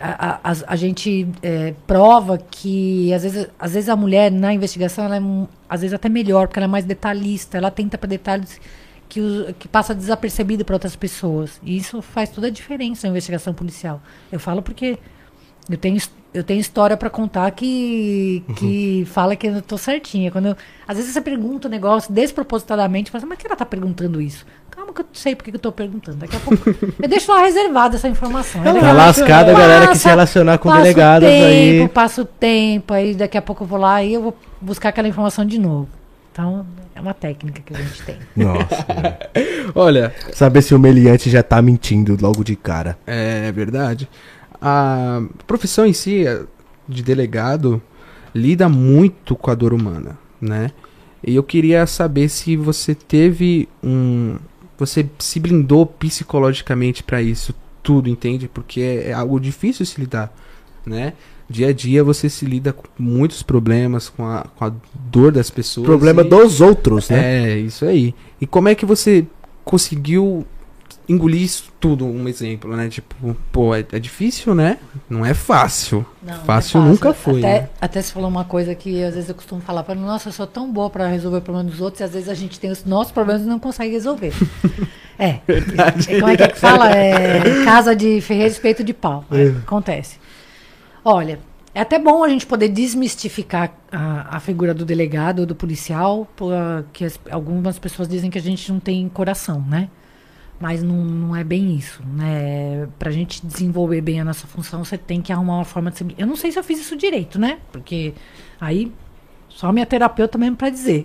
a, 0.00 0.40
a- 0.50 0.54
a- 0.68 0.76
gente 0.76 1.28
é, 1.42 1.74
prova 1.86 2.38
que 2.38 3.12
às 3.14 3.22
vezes, 3.22 3.46
às 3.58 3.72
vezes 3.74 3.88
a 3.88 3.96
mulher 3.96 4.30
na 4.30 4.52
investigação 4.52 5.04
ela 5.04 5.16
é 5.16 5.20
às 5.68 5.80
vezes 5.82 5.94
até 5.94 6.08
melhor, 6.08 6.46
porque 6.48 6.58
ela 6.58 6.66
é 6.66 6.68
mais 6.68 6.84
detalhista, 6.84 7.56
ela 7.58 7.70
tenta 7.70 7.96
para 7.98 8.08
detalhes 8.08 8.60
que, 9.08 9.20
o- 9.20 9.54
que 9.58 9.68
passa 9.68 9.94
desapercebido 9.94 10.64
para 10.64 10.74
outras 10.74 10.96
pessoas. 10.96 11.60
E 11.62 11.76
isso 11.76 12.00
faz 12.02 12.30
toda 12.30 12.46
a 12.48 12.50
diferença 12.50 13.06
na 13.06 13.10
investigação 13.12 13.54
policial. 13.54 14.02
Eu 14.32 14.40
falo 14.40 14.62
porque 14.62 14.98
eu 15.70 15.76
tenho, 15.78 15.98
eu 16.34 16.42
tenho 16.44 16.60
história 16.60 16.96
pra 16.96 17.08
contar 17.08 17.50
que, 17.52 18.42
que 18.56 19.04
fala 19.06 19.36
que 19.36 19.46
eu 19.46 19.62
tô 19.62 19.78
certinha. 19.78 20.30
Quando 20.30 20.48
eu- 20.48 20.56
às 20.86 20.96
vezes 20.96 21.12
você 21.12 21.20
pergunta 21.20 21.68
um 21.68 21.70
negócio 21.70 22.12
despropositadamente, 22.12 23.10
fala 23.10 23.20
assim, 23.22 23.28
mas 23.28 23.38
que 23.38 23.46
ela 23.46 23.56
tá 23.56 23.64
perguntando 23.64 24.20
isso? 24.20 24.44
Calma 24.70 24.92
que 24.92 25.00
eu 25.02 25.06
sei 25.12 25.36
porque 25.36 25.50
que 25.52 25.56
eu 25.56 25.60
tô 25.60 25.70
perguntando. 25.70 26.18
Daqui 26.18 26.36
a 26.36 26.40
pouco 26.40 26.58
eu 27.00 27.08
deixo 27.08 27.30
lá 27.32 27.42
reservada 27.44 27.96
essa 27.96 28.08
informação. 28.08 28.60
É 28.66 28.72
Tá 28.80 28.92
lascada 28.92 29.52
a 29.52 29.58
galera 29.58 29.86
que 29.88 29.96
se 29.96 30.08
relacionar 30.08 30.58
com 30.58 30.70
delegados 30.72 31.28
tempo, 31.28 31.44
aí. 31.82 31.88
Passa 31.88 32.22
o 32.22 32.24
tempo, 32.24 32.92
aí 32.92 33.14
daqui 33.14 33.38
a 33.38 33.42
pouco 33.42 33.62
eu 33.62 33.68
vou 33.68 33.78
lá 33.78 34.02
e 34.02 34.14
eu 34.14 34.22
vou 34.22 34.36
buscar 34.60 34.88
aquela 34.88 35.06
informação 35.08 35.44
de 35.44 35.58
novo. 35.58 35.88
Então, 36.32 36.66
é 36.96 37.00
uma 37.00 37.14
técnica 37.14 37.62
que 37.64 37.72
a 37.72 37.76
gente 37.80 38.02
tem. 38.02 38.16
Nossa. 38.34 38.84
Olha, 39.72 40.12
Saber 40.32 40.62
se 40.62 40.74
o 40.74 40.78
meliante 40.80 41.30
já 41.30 41.44
tá 41.44 41.62
mentindo 41.62 42.18
logo 42.20 42.42
de 42.42 42.56
cara. 42.56 42.98
É 43.06 43.52
verdade. 43.52 44.08
A 44.66 45.22
profissão 45.46 45.84
em 45.84 45.92
si, 45.92 46.26
a- 46.26 46.42
de 46.88 47.02
delegado, 47.02 47.82
lida 48.34 48.66
muito 48.68 49.36
com 49.36 49.50
a 49.50 49.54
dor 49.54 49.74
humana, 49.74 50.18
né? 50.40 50.70
E 51.26 51.34
eu 51.34 51.42
queria 51.42 51.86
saber 51.86 52.28
se 52.28 52.56
você 52.56 52.94
teve 52.94 53.68
um. 53.82 54.36
Você 54.78 55.06
se 55.18 55.38
blindou 55.38 55.86
psicologicamente 55.86 57.02
pra 57.02 57.20
isso 57.22 57.54
tudo, 57.82 58.08
entende? 58.08 58.48
Porque 58.48 58.80
é, 58.80 59.10
é 59.10 59.12
algo 59.12 59.38
difícil 59.38 59.84
se 59.86 60.00
lidar, 60.00 60.34
né? 60.86 61.12
Dia 61.48 61.68
a 61.68 61.72
dia 61.72 62.02
você 62.02 62.28
se 62.30 62.46
lida 62.46 62.72
com 62.72 62.84
muitos 62.98 63.42
problemas, 63.42 64.08
com 64.08 64.26
a, 64.26 64.46
com 64.56 64.64
a 64.64 64.72
dor 64.94 65.30
das 65.30 65.50
pessoas. 65.50 65.86
Problema 65.86 66.22
e- 66.22 66.28
dos 66.28 66.60
outros, 66.62 67.10
né? 67.10 67.52
É, 67.52 67.58
isso 67.58 67.84
aí. 67.84 68.14
E 68.40 68.46
como 68.46 68.68
é 68.68 68.74
que 68.74 68.86
você 68.86 69.26
conseguiu 69.64 70.44
engolir 71.08 71.42
isso 71.42 71.72
tudo? 71.78 72.06
Um 72.06 72.28
exemplo, 72.28 72.74
né? 72.76 72.88
Tipo, 72.88 73.36
pô, 73.52 73.74
é, 73.74 73.84
é 73.92 73.98
difícil, 73.98 74.54
né? 74.54 74.78
Não 75.08 75.24
é 75.24 75.34
fácil. 75.34 76.04
Não, 76.22 76.34
Fácil 76.44 76.80
não 76.80 76.86
é 76.86 76.90
nunca 76.90 77.12
foi, 77.12 77.40
Até, 77.40 77.60
né? 77.60 77.68
até 77.80 78.00
se 78.00 78.12
falou 78.12 78.28
uma 78.28 78.44
coisa 78.44 78.74
que 78.74 79.02
às 79.02 79.14
vezes 79.14 79.28
eu 79.28 79.34
costumo 79.34 79.60
falar, 79.60 79.84
falo, 79.84 80.00
nossa, 80.00 80.28
eu 80.28 80.32
sou 80.32 80.46
tão 80.46 80.72
boa 80.72 80.88
pra 80.88 81.06
resolver 81.06 81.38
o 81.38 81.42
problema 81.42 81.68
dos 81.68 81.80
outros 81.80 82.00
e 82.00 82.04
às 82.04 82.12
vezes 82.12 82.28
a 82.28 82.34
gente 82.34 82.58
tem 82.58 82.70
os 82.70 82.84
nossos 82.84 83.12
problemas 83.12 83.42
e 83.42 83.46
não 83.46 83.58
consegue 83.58 83.92
resolver. 83.92 84.32
é. 85.18 85.40
É, 85.46 86.20
Como 86.20 86.28
é 86.28 86.36
que, 86.36 86.42
é 86.42 86.48
que 86.48 86.58
fala? 86.58 86.90
É 86.90 87.64
casa 87.64 87.94
de 87.94 88.20
ferreiro, 88.20 88.50
espeto 88.50 88.82
de 88.82 88.94
pau. 88.94 89.24
É, 89.30 89.48
Acontece. 89.48 90.18
Olha, 91.04 91.38
é 91.74 91.80
até 91.80 91.98
bom 91.98 92.22
a 92.22 92.28
gente 92.28 92.46
poder 92.46 92.68
desmistificar 92.68 93.72
a, 93.90 94.36
a 94.36 94.40
figura 94.40 94.72
do 94.72 94.84
delegado 94.84 95.40
ou 95.40 95.46
do 95.46 95.54
policial, 95.54 96.26
porque 96.36 97.06
algumas 97.30 97.78
pessoas 97.78 98.08
dizem 98.08 98.30
que 98.30 98.38
a 98.38 98.40
gente 98.40 98.72
não 98.72 98.78
tem 98.78 99.08
coração, 99.08 99.62
né? 99.68 99.88
Mas 100.60 100.82
não, 100.82 100.96
não 100.96 101.36
é 101.36 101.42
bem 101.42 101.74
isso, 101.74 102.02
né? 102.06 102.88
Pra 102.98 103.10
gente 103.10 103.44
desenvolver 103.44 104.00
bem 104.00 104.20
a 104.20 104.24
nossa 104.24 104.46
função, 104.46 104.84
você 104.84 104.96
tem 104.96 105.20
que 105.20 105.32
arrumar 105.32 105.56
uma 105.56 105.64
forma 105.64 105.90
de 105.90 105.98
ser. 105.98 106.06
Eu 106.16 106.26
não 106.26 106.36
sei 106.36 106.52
se 106.52 106.58
eu 106.58 106.64
fiz 106.64 106.80
isso 106.80 106.96
direito, 106.96 107.38
né? 107.38 107.58
Porque 107.72 108.14
aí 108.60 108.92
só 109.48 109.70
minha 109.72 109.86
terapeuta 109.86 110.36
mesmo 110.36 110.56
pra 110.56 110.68
dizer. 110.68 111.04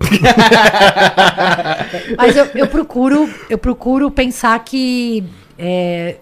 Mas 2.17 2.35
eu, 2.35 2.45
eu 2.55 2.67
procuro, 2.67 3.29
eu 3.49 3.57
procuro 3.57 4.09
pensar 4.09 4.57
que 4.63 5.23
é, 5.57 6.17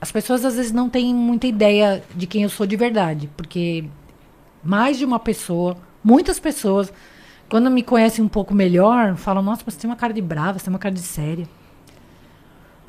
as 0.00 0.10
pessoas 0.10 0.44
às 0.44 0.56
vezes 0.56 0.72
não 0.72 0.88
têm 0.88 1.14
muita 1.14 1.46
ideia 1.46 2.02
de 2.14 2.26
quem 2.26 2.42
eu 2.42 2.48
sou 2.48 2.66
de 2.66 2.76
verdade, 2.76 3.28
porque 3.36 3.84
mais 4.64 4.96
de 4.96 5.04
uma 5.04 5.18
pessoa, 5.18 5.76
muitas 6.02 6.40
pessoas, 6.40 6.92
quando 7.48 7.70
me 7.70 7.82
conhecem 7.82 8.24
um 8.24 8.28
pouco 8.28 8.54
melhor, 8.54 9.16
falam: 9.16 9.42
Nossa, 9.42 9.62
mas 9.66 9.74
você 9.74 9.80
tem 9.80 9.90
uma 9.90 9.96
cara 9.96 10.12
de 10.14 10.22
brava, 10.22 10.58
você 10.58 10.64
tem 10.64 10.72
uma 10.72 10.78
cara 10.78 10.94
de 10.94 11.02
séria. 11.02 11.46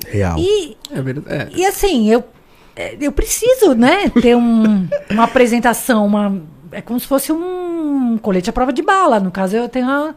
Real. 0.08 0.36
E, 0.38 0.76
É 0.90 1.00
verdade. 1.00 1.52
e 1.54 1.64
assim, 1.66 2.08
eu, 2.10 2.24
é, 2.76 2.96
eu 3.00 3.12
preciso, 3.12 3.74
né, 3.74 4.08
ter 4.20 4.36
um, 4.36 4.88
uma 5.10 5.24
apresentação, 5.24 6.06
uma, 6.06 6.40
é 6.70 6.80
como 6.80 6.98
se 7.00 7.06
fosse 7.06 7.30
um 7.32 8.18
colete 8.20 8.50
à 8.50 8.52
prova 8.52 8.72
de 8.72 8.82
bala. 8.82 9.20
No 9.20 9.30
caso, 9.30 9.56
eu 9.56 9.68
tenho 9.68 9.88
a. 9.88 10.14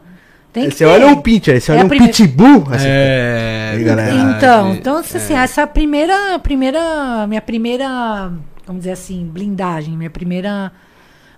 Tem 0.52 0.70
que 0.70 0.74
Você 0.74 0.84
olha 0.86 1.06
um 1.08 1.20
pincher, 1.20 1.60
você 1.60 1.70
É 1.72 1.74
olha 1.74 1.84
um 1.84 1.88
primeira- 1.88 2.14
pitbull. 2.14 2.64
assim, 2.72 2.86
É, 2.88 3.72
Aí, 3.74 3.84
galera. 3.84 4.14
Então, 4.14 4.72
então 4.74 4.96
assim, 4.96 5.34
essa 5.34 5.60
é 5.60 5.64
a 5.64 5.66
primeira, 5.66 6.38
primeira, 6.38 7.26
minha 7.26 7.42
primeira, 7.42 8.32
vamos 8.66 8.80
dizer 8.80 8.92
assim, 8.92 9.26
blindagem, 9.26 9.94
minha 9.96 10.08
primeira, 10.08 10.72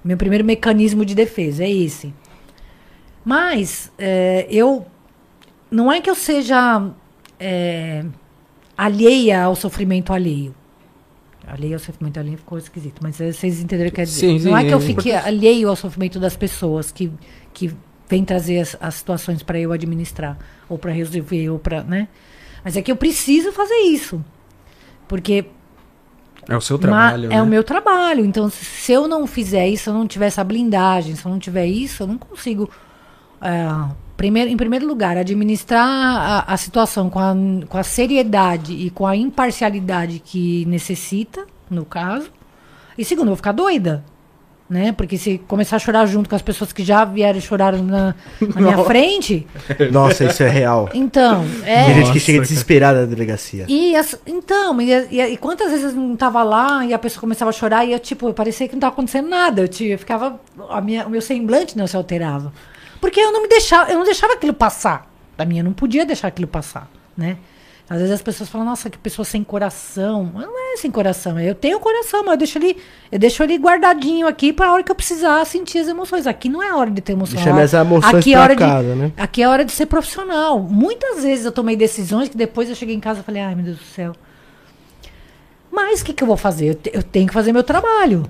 meu 0.05 0.17
primeiro 0.17 0.45
mecanismo 0.45 1.05
de 1.05 1.17
defesa 1.17 1.65
é 1.65 1.71
esse. 1.71 2.15
Mas 3.25 3.91
é, 3.99 4.47
eu, 4.51 4.87
não 5.71 5.91
é 5.93 6.01
que 6.01 6.09
eu 6.09 6.15
seja 6.15 6.89
é, 7.41 8.05
alheia 8.79 9.43
ao 9.43 9.55
sofrimento 9.57 10.13
alheio. 10.13 10.55
Alheia 11.47 11.75
ao 11.77 11.81
sofrimento 11.81 12.19
alheio 12.21 12.39
ficou 12.39 12.57
esquisito, 12.59 13.01
mas 13.03 13.21
é, 13.21 13.33
vocês 13.33 13.61
entenderam 13.61 13.89
o 13.89 13.91
que 13.91 13.97
quer 13.97 14.05
dizer. 14.05 14.21
Sim, 14.21 14.39
sim, 14.39 14.49
não 14.51 14.57
é 14.57 14.65
que 14.65 14.73
eu 14.73 14.79
é 14.79 14.81
fique 14.81 15.13
alheio 15.13 15.69
ao 15.69 15.75
sofrimento 15.77 16.21
das 16.21 16.37
pessoas 16.37 16.93
que, 16.93 17.11
que 17.53 17.75
vêm 18.09 18.25
trazer 18.25 18.61
as, 18.61 18.77
as 18.81 18.95
situações 18.95 19.43
para 19.43 19.59
eu 19.59 19.73
administrar, 19.73 20.39
ou 20.69 20.79
para 20.79 20.93
resolver, 20.93 21.51
ou 21.51 21.59
para, 21.59 21.83
né? 21.83 22.07
Mas 22.65 22.77
é 22.77 22.83
que 22.83 22.93
eu 22.93 22.97
preciso 22.97 23.51
fazer 23.53 23.77
isso. 23.87 24.23
Porque 25.09 25.47
É 26.49 26.55
o 26.57 26.61
seu 26.61 26.79
trabalho. 26.79 27.27
é 27.27 27.37
né? 27.37 27.43
o 27.43 27.47
meu 27.47 27.65
trabalho. 27.65 28.25
Então, 28.25 28.51
se- 28.51 28.93
eu 28.93 29.09
não 29.09 29.27
fizer 29.27 29.67
isso, 29.69 29.85
se 29.85 29.91
eu 29.91 29.95
não 29.95 30.07
tiver 30.07 30.27
essa 30.27 30.45
blindagem, 30.45 31.17
se 31.17 31.25
eu 31.25 31.31
não 31.33 31.39
tiver 31.39 31.67
isso, 31.67 32.03
eu 32.03 32.07
não 32.07 32.19
consigo. 32.19 32.69
é, 33.41 33.67
primeiro, 34.19 34.51
em 34.51 34.57
primeiro 34.57 34.87
lugar, 34.87 35.17
administrar 35.17 35.87
a, 35.87 36.53
a 36.53 36.57
situação 36.59 37.09
com 37.09 37.19
a, 37.19 37.35
com 37.69 37.79
a 37.79 37.83
seriedade 37.83 38.73
e 38.75 38.91
com 38.91 39.07
a 39.07 39.17
imparcialidade 39.17 40.19
que 40.23 40.67
necessita, 40.67 41.47
no 41.71 41.85
caso. 41.87 42.29
E 42.99 43.05
segundo, 43.05 43.27
eu 43.27 43.31
vou 43.31 43.37
ficar 43.37 43.53
doida. 43.53 44.05
Né? 44.71 44.93
Porque 44.93 45.17
se 45.17 45.39
começar 45.49 45.77
a 45.77 45.79
chorar 45.79 46.05
junto 46.05 46.29
com 46.29 46.37
as 46.37 46.43
pessoas 46.43 46.75
que 46.75 46.85
já 46.85 47.03
vieram 47.03 47.39
e 47.39 47.41
choraram 47.41 47.83
na, 47.83 48.15
na 48.55 48.61
minha 48.61 48.77
frente, 48.85 49.47
Nossa, 49.91 50.27
isso 50.27 50.43
é 50.43 50.49
real. 50.51 50.91
então. 50.93 51.43
É, 51.65 51.87
Tem 51.87 51.95
gente 51.95 52.13
que 52.13 52.21
chega 52.21 52.41
desesperada 52.43 53.01
na 53.01 53.07
delegacia. 53.07 53.65
e 53.67 53.97
as- 53.97 54.21
então, 54.27 54.79
e, 54.83 54.91
e- 54.93 55.23
e 55.33 55.37
quantas 55.39 55.71
vezes 55.71 55.95
eu 55.95 55.99
não 55.99 56.15
tava 56.17 56.43
lá 56.43 56.85
e 56.85 56.93
a 56.93 56.99
pessoa 56.99 57.19
começava 57.19 57.49
a 57.49 57.53
chorar 57.53 57.87
e 57.87 57.93
eu, 57.93 57.99
tipo, 57.99 58.31
parecia 58.35 58.69
que 58.69 58.75
não 58.75 58.81
tava 58.81 58.93
acontecendo 58.93 59.27
nada. 59.31 59.63
Eu, 59.63 59.87
eu 59.87 59.99
ficava. 59.99 60.39
A 60.69 60.83
minha, 60.83 61.07
o 61.07 61.11
meu 61.11 61.23
semblante 61.23 61.75
não 61.75 61.87
se 61.87 61.97
alterava. 61.97 62.53
Porque 63.01 63.21
eu 63.21 63.33
não 63.33 63.43
me 63.43 63.49
deixava, 63.49 63.91
eu 63.91 63.99
não 63.99 64.05
deixava 64.05 64.35
aquilo 64.35 64.53
passar. 64.55 65.11
Da 65.37 65.45
minha, 65.45 65.61
eu 65.61 65.65
não 65.65 65.73
podia 65.73 66.05
deixar 66.05 66.29
aquilo 66.29 66.49
passar, 66.49 66.91
né? 67.17 67.37
Às 67.91 67.99
vezes 68.01 68.13
as 68.13 68.21
pessoas 68.21 68.51
falam, 68.51 68.67
nossa, 68.67 68.91
que 68.91 68.99
pessoa 68.99 69.25
sem 69.25 69.43
coração. 69.43 70.31
Mas 70.35 70.45
Não 70.45 70.75
é 70.75 70.77
sem 70.77 70.91
coração, 70.91 71.41
eu 71.41 71.55
tenho 71.55 71.81
coração, 71.81 72.21
mas 72.23 72.33
eu 72.33 72.37
deixo 72.37 72.59
ele, 72.59 72.77
eu 73.11 73.19
deixo 73.19 73.43
ele 73.43 73.57
guardadinho 73.57 74.27
aqui 74.27 74.53
para 74.53 74.67
a 74.67 74.73
hora 74.75 74.83
que 74.83 74.91
eu 74.91 74.95
precisar 74.95 75.43
sentir 75.47 75.79
as 75.79 75.89
emoções. 75.89 76.27
Aqui 76.27 76.49
não 76.51 76.63
é 76.63 76.71
hora 76.75 76.91
de 76.91 77.01
ter 77.01 77.13
emoção. 77.13 77.37
Deixa 77.37 77.51
minhas 77.53 77.73
emoções 77.73 78.15
aqui 78.15 78.35
é 78.35 78.39
hora 78.39 78.55
de- 78.55 78.63
casa, 78.63 78.95
né? 78.95 79.13
Aqui 79.17 79.43
é 79.43 79.49
hora 79.49 79.65
de 79.65 79.73
ser 79.73 79.87
profissional. 79.87 80.59
Muitas 80.61 81.23
vezes 81.23 81.47
eu 81.47 81.53
tomei 81.53 81.77
decisões 81.77 82.29
que 82.29 82.37
depois 82.37 82.69
eu 82.69 82.75
cheguei 82.75 82.95
em 82.95 83.01
casa 83.01 83.21
e 83.21 83.23
falei, 83.23 83.41
ai 83.41 83.55
meu 83.55 83.65
Deus 83.65 83.79
do 83.79 83.85
céu. 83.85 84.13
Mas 85.71 86.01
o 86.01 86.05
que, 86.05 86.13
que 86.13 86.23
eu 86.23 86.27
vou 86.27 86.37
fazer? 86.37 86.67
Eu, 86.71 86.75
te- 86.75 86.91
eu 86.93 87.03
tenho 87.03 87.27
que 87.27 87.33
fazer 87.35 87.53
meu 87.53 87.63
trabalho. 87.63 88.25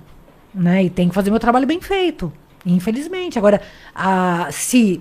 Né? 0.54 0.84
E 0.84 0.90
tenho 0.90 1.08
que 1.08 1.14
fazer 1.14 1.30
meu 1.30 1.40
trabalho 1.40 1.66
bem 1.66 1.80
feito. 1.80 2.32
Infelizmente. 2.72 3.38
Agora, 3.38 3.60
a, 3.94 4.48
se, 4.50 5.00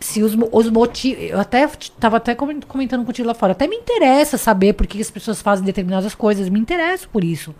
se 0.00 0.22
os, 0.22 0.36
os 0.52 0.70
motivos. 0.70 1.22
Eu 1.30 1.40
até 1.40 1.64
estava 1.64 2.16
até 2.16 2.34
comen- 2.34 2.60
comentando 2.66 3.04
contigo 3.04 3.28
lá 3.28 3.34
fora. 3.34 3.52
Até 3.52 3.66
me 3.66 3.76
interessa 3.76 4.36
saber 4.38 4.72
por 4.74 4.86
que 4.86 5.00
as 5.00 5.10
pessoas 5.10 5.40
fazem 5.42 5.64
determinadas 5.64 6.14
coisas. 6.14 6.48
Me 6.48 6.58
interesso 6.58 7.08
por 7.08 7.22
isso. 7.24 7.54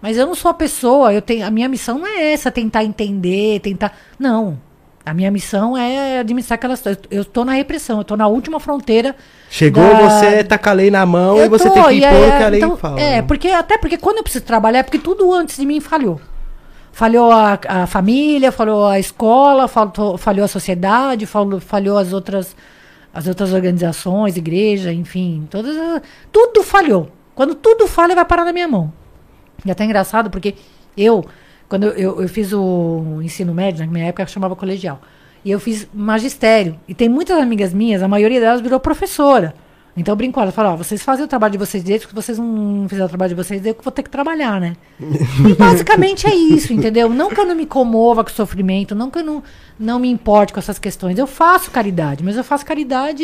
Mas 0.00 0.16
eu 0.18 0.26
não 0.26 0.34
sou 0.34 0.50
a 0.50 0.54
pessoa, 0.54 1.14
eu 1.14 1.22
tenho, 1.22 1.46
a 1.46 1.50
minha 1.50 1.68
missão 1.68 1.98
não 1.98 2.06
é 2.06 2.32
essa, 2.34 2.50
tentar 2.50 2.84
entender, 2.84 3.60
tentar. 3.60 3.96
Não. 4.18 4.58
A 5.06 5.12
minha 5.12 5.30
missão 5.30 5.76
é 5.76 6.18
administrar 6.20 6.56
aquelas. 6.56 6.84
Eu, 6.84 6.96
eu 7.10 7.24
tô 7.24 7.44
na 7.44 7.52
repressão, 7.52 7.98
eu 7.98 8.04
tô 8.04 8.16
na 8.16 8.26
última 8.26 8.58
fronteira. 8.60 9.14
Chegou, 9.50 9.82
da- 9.82 10.08
você 10.08 10.42
taca 10.44 10.70
a 10.70 10.72
lei 10.72 10.90
na 10.90 11.04
mão 11.06 11.36
Eu 11.38 11.44
e 11.44 11.48
você 11.48 11.68
tô, 11.68 11.74
tem 11.74 11.82
que 11.84 12.06
impor 12.06 12.08
é- 12.28 12.38
que 12.38 12.42
a 12.44 12.48
lei 12.48 12.60
então, 12.60 12.76
fala. 12.76 13.00
É, 13.00 13.16
né? 13.16 13.22
porque, 13.22 13.48
até 13.48 13.76
porque 13.78 13.96
quando 13.98 14.18
eu 14.18 14.22
preciso 14.22 14.44
trabalhar, 14.44 14.78
é 14.80 14.82
porque 14.82 14.98
tudo 14.98 15.30
antes 15.32 15.56
de 15.56 15.64
mim 15.66 15.78
falhou. 15.80 16.20
Falhou 16.94 17.32
a, 17.32 17.58
a 17.66 17.86
família, 17.88 18.52
falhou 18.52 18.86
a 18.86 19.00
escola, 19.00 19.66
faltou, 19.66 20.16
falhou 20.16 20.44
a 20.44 20.48
sociedade, 20.48 21.26
falhou, 21.26 21.58
falhou 21.60 21.98
as 21.98 22.12
outras, 22.12 22.54
as 23.12 23.26
outras 23.26 23.52
organizações, 23.52 24.36
igreja, 24.36 24.92
enfim, 24.92 25.44
todas, 25.50 25.76
as- 25.76 26.02
tudo 26.30 26.62
falhou. 26.62 27.10
Quando 27.34 27.56
tudo 27.56 27.88
falha, 27.88 28.14
vai 28.14 28.24
parar 28.24 28.44
na 28.44 28.52
minha 28.52 28.68
mão. 28.68 28.92
E 29.66 29.70
até 29.72 29.84
engraçado, 29.84 30.30
porque 30.30 30.54
eu, 30.96 31.24
quando 31.68 31.82
eu, 31.86 31.92
eu, 31.94 32.22
eu 32.22 32.28
fiz 32.28 32.52
o 32.52 33.18
ensino 33.22 33.52
médio, 33.52 33.84
na 33.84 33.90
minha 33.90 34.06
época 34.06 34.24
chamava 34.28 34.54
colegial, 34.54 35.00
e 35.44 35.50
eu 35.50 35.58
fiz 35.58 35.88
magistério. 35.92 36.78
E 36.86 36.94
tem 36.94 37.08
muitas 37.08 37.36
amigas 37.40 37.74
minhas, 37.74 38.04
a 38.04 38.08
maioria 38.08 38.38
delas 38.38 38.60
virou 38.60 38.78
professora. 38.78 39.52
Então 39.96 40.12
eu 40.12 40.16
brinco, 40.16 40.40
ela 40.40 40.50
fala, 40.50 40.72
ó, 40.72 40.76
vocês 40.76 41.02
fazem 41.04 41.24
o 41.24 41.28
trabalho 41.28 41.52
de 41.52 41.58
vocês 41.58 41.84
direito, 41.84 42.08
se 42.08 42.14
vocês 42.14 42.36
não 42.36 42.86
fizerem 42.88 43.06
o 43.06 43.08
trabalho 43.08 43.28
de 43.28 43.34
vocês, 43.36 43.64
eu 43.64 43.74
que 43.74 43.84
vou 43.84 43.92
ter 43.92 44.02
que 44.02 44.10
trabalhar, 44.10 44.60
né? 44.60 44.76
e 45.00 45.54
basicamente 45.54 46.26
é 46.26 46.34
isso, 46.34 46.72
entendeu? 46.72 47.08
Não 47.08 47.30
que 47.30 47.38
eu 47.38 47.46
não 47.46 47.54
me 47.54 47.64
comova 47.64 48.24
com 48.24 48.30
o 48.30 48.32
sofrimento, 48.32 48.92
não 48.92 49.08
que 49.08 49.20
eu 49.20 49.24
não, 49.24 49.42
não 49.78 50.00
me 50.00 50.10
importe 50.10 50.52
com 50.52 50.58
essas 50.58 50.80
questões. 50.80 51.16
Eu 51.16 51.28
faço 51.28 51.70
caridade, 51.70 52.24
mas 52.24 52.36
eu 52.36 52.42
faço 52.42 52.66
caridade 52.66 53.22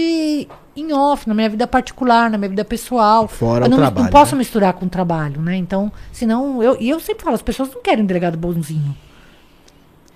em 0.76 0.92
off, 0.92 1.28
na 1.28 1.34
minha 1.34 1.48
vida 1.48 1.66
particular, 1.66 2.30
na 2.30 2.38
minha 2.38 2.50
vida 2.50 2.64
pessoal. 2.64 3.26
Fora 3.26 3.64
eu 3.64 3.66
o 3.66 3.70
não, 3.70 3.78
trabalho, 3.78 4.04
não 4.04 4.10
posso 4.10 4.36
né? 4.36 4.38
misturar 4.38 4.72
com 4.74 4.86
o 4.86 4.88
trabalho, 4.88 5.40
né? 5.40 5.56
Então, 5.56 5.90
senão, 6.12 6.62
eu, 6.62 6.76
e 6.78 6.88
eu 6.88 7.00
sempre 7.00 7.24
falo, 7.24 7.34
as 7.34 7.42
pessoas 7.42 7.68
não 7.74 7.82
querem 7.82 8.04
um 8.04 8.06
delegado 8.06 8.38
bonzinho. 8.38 8.96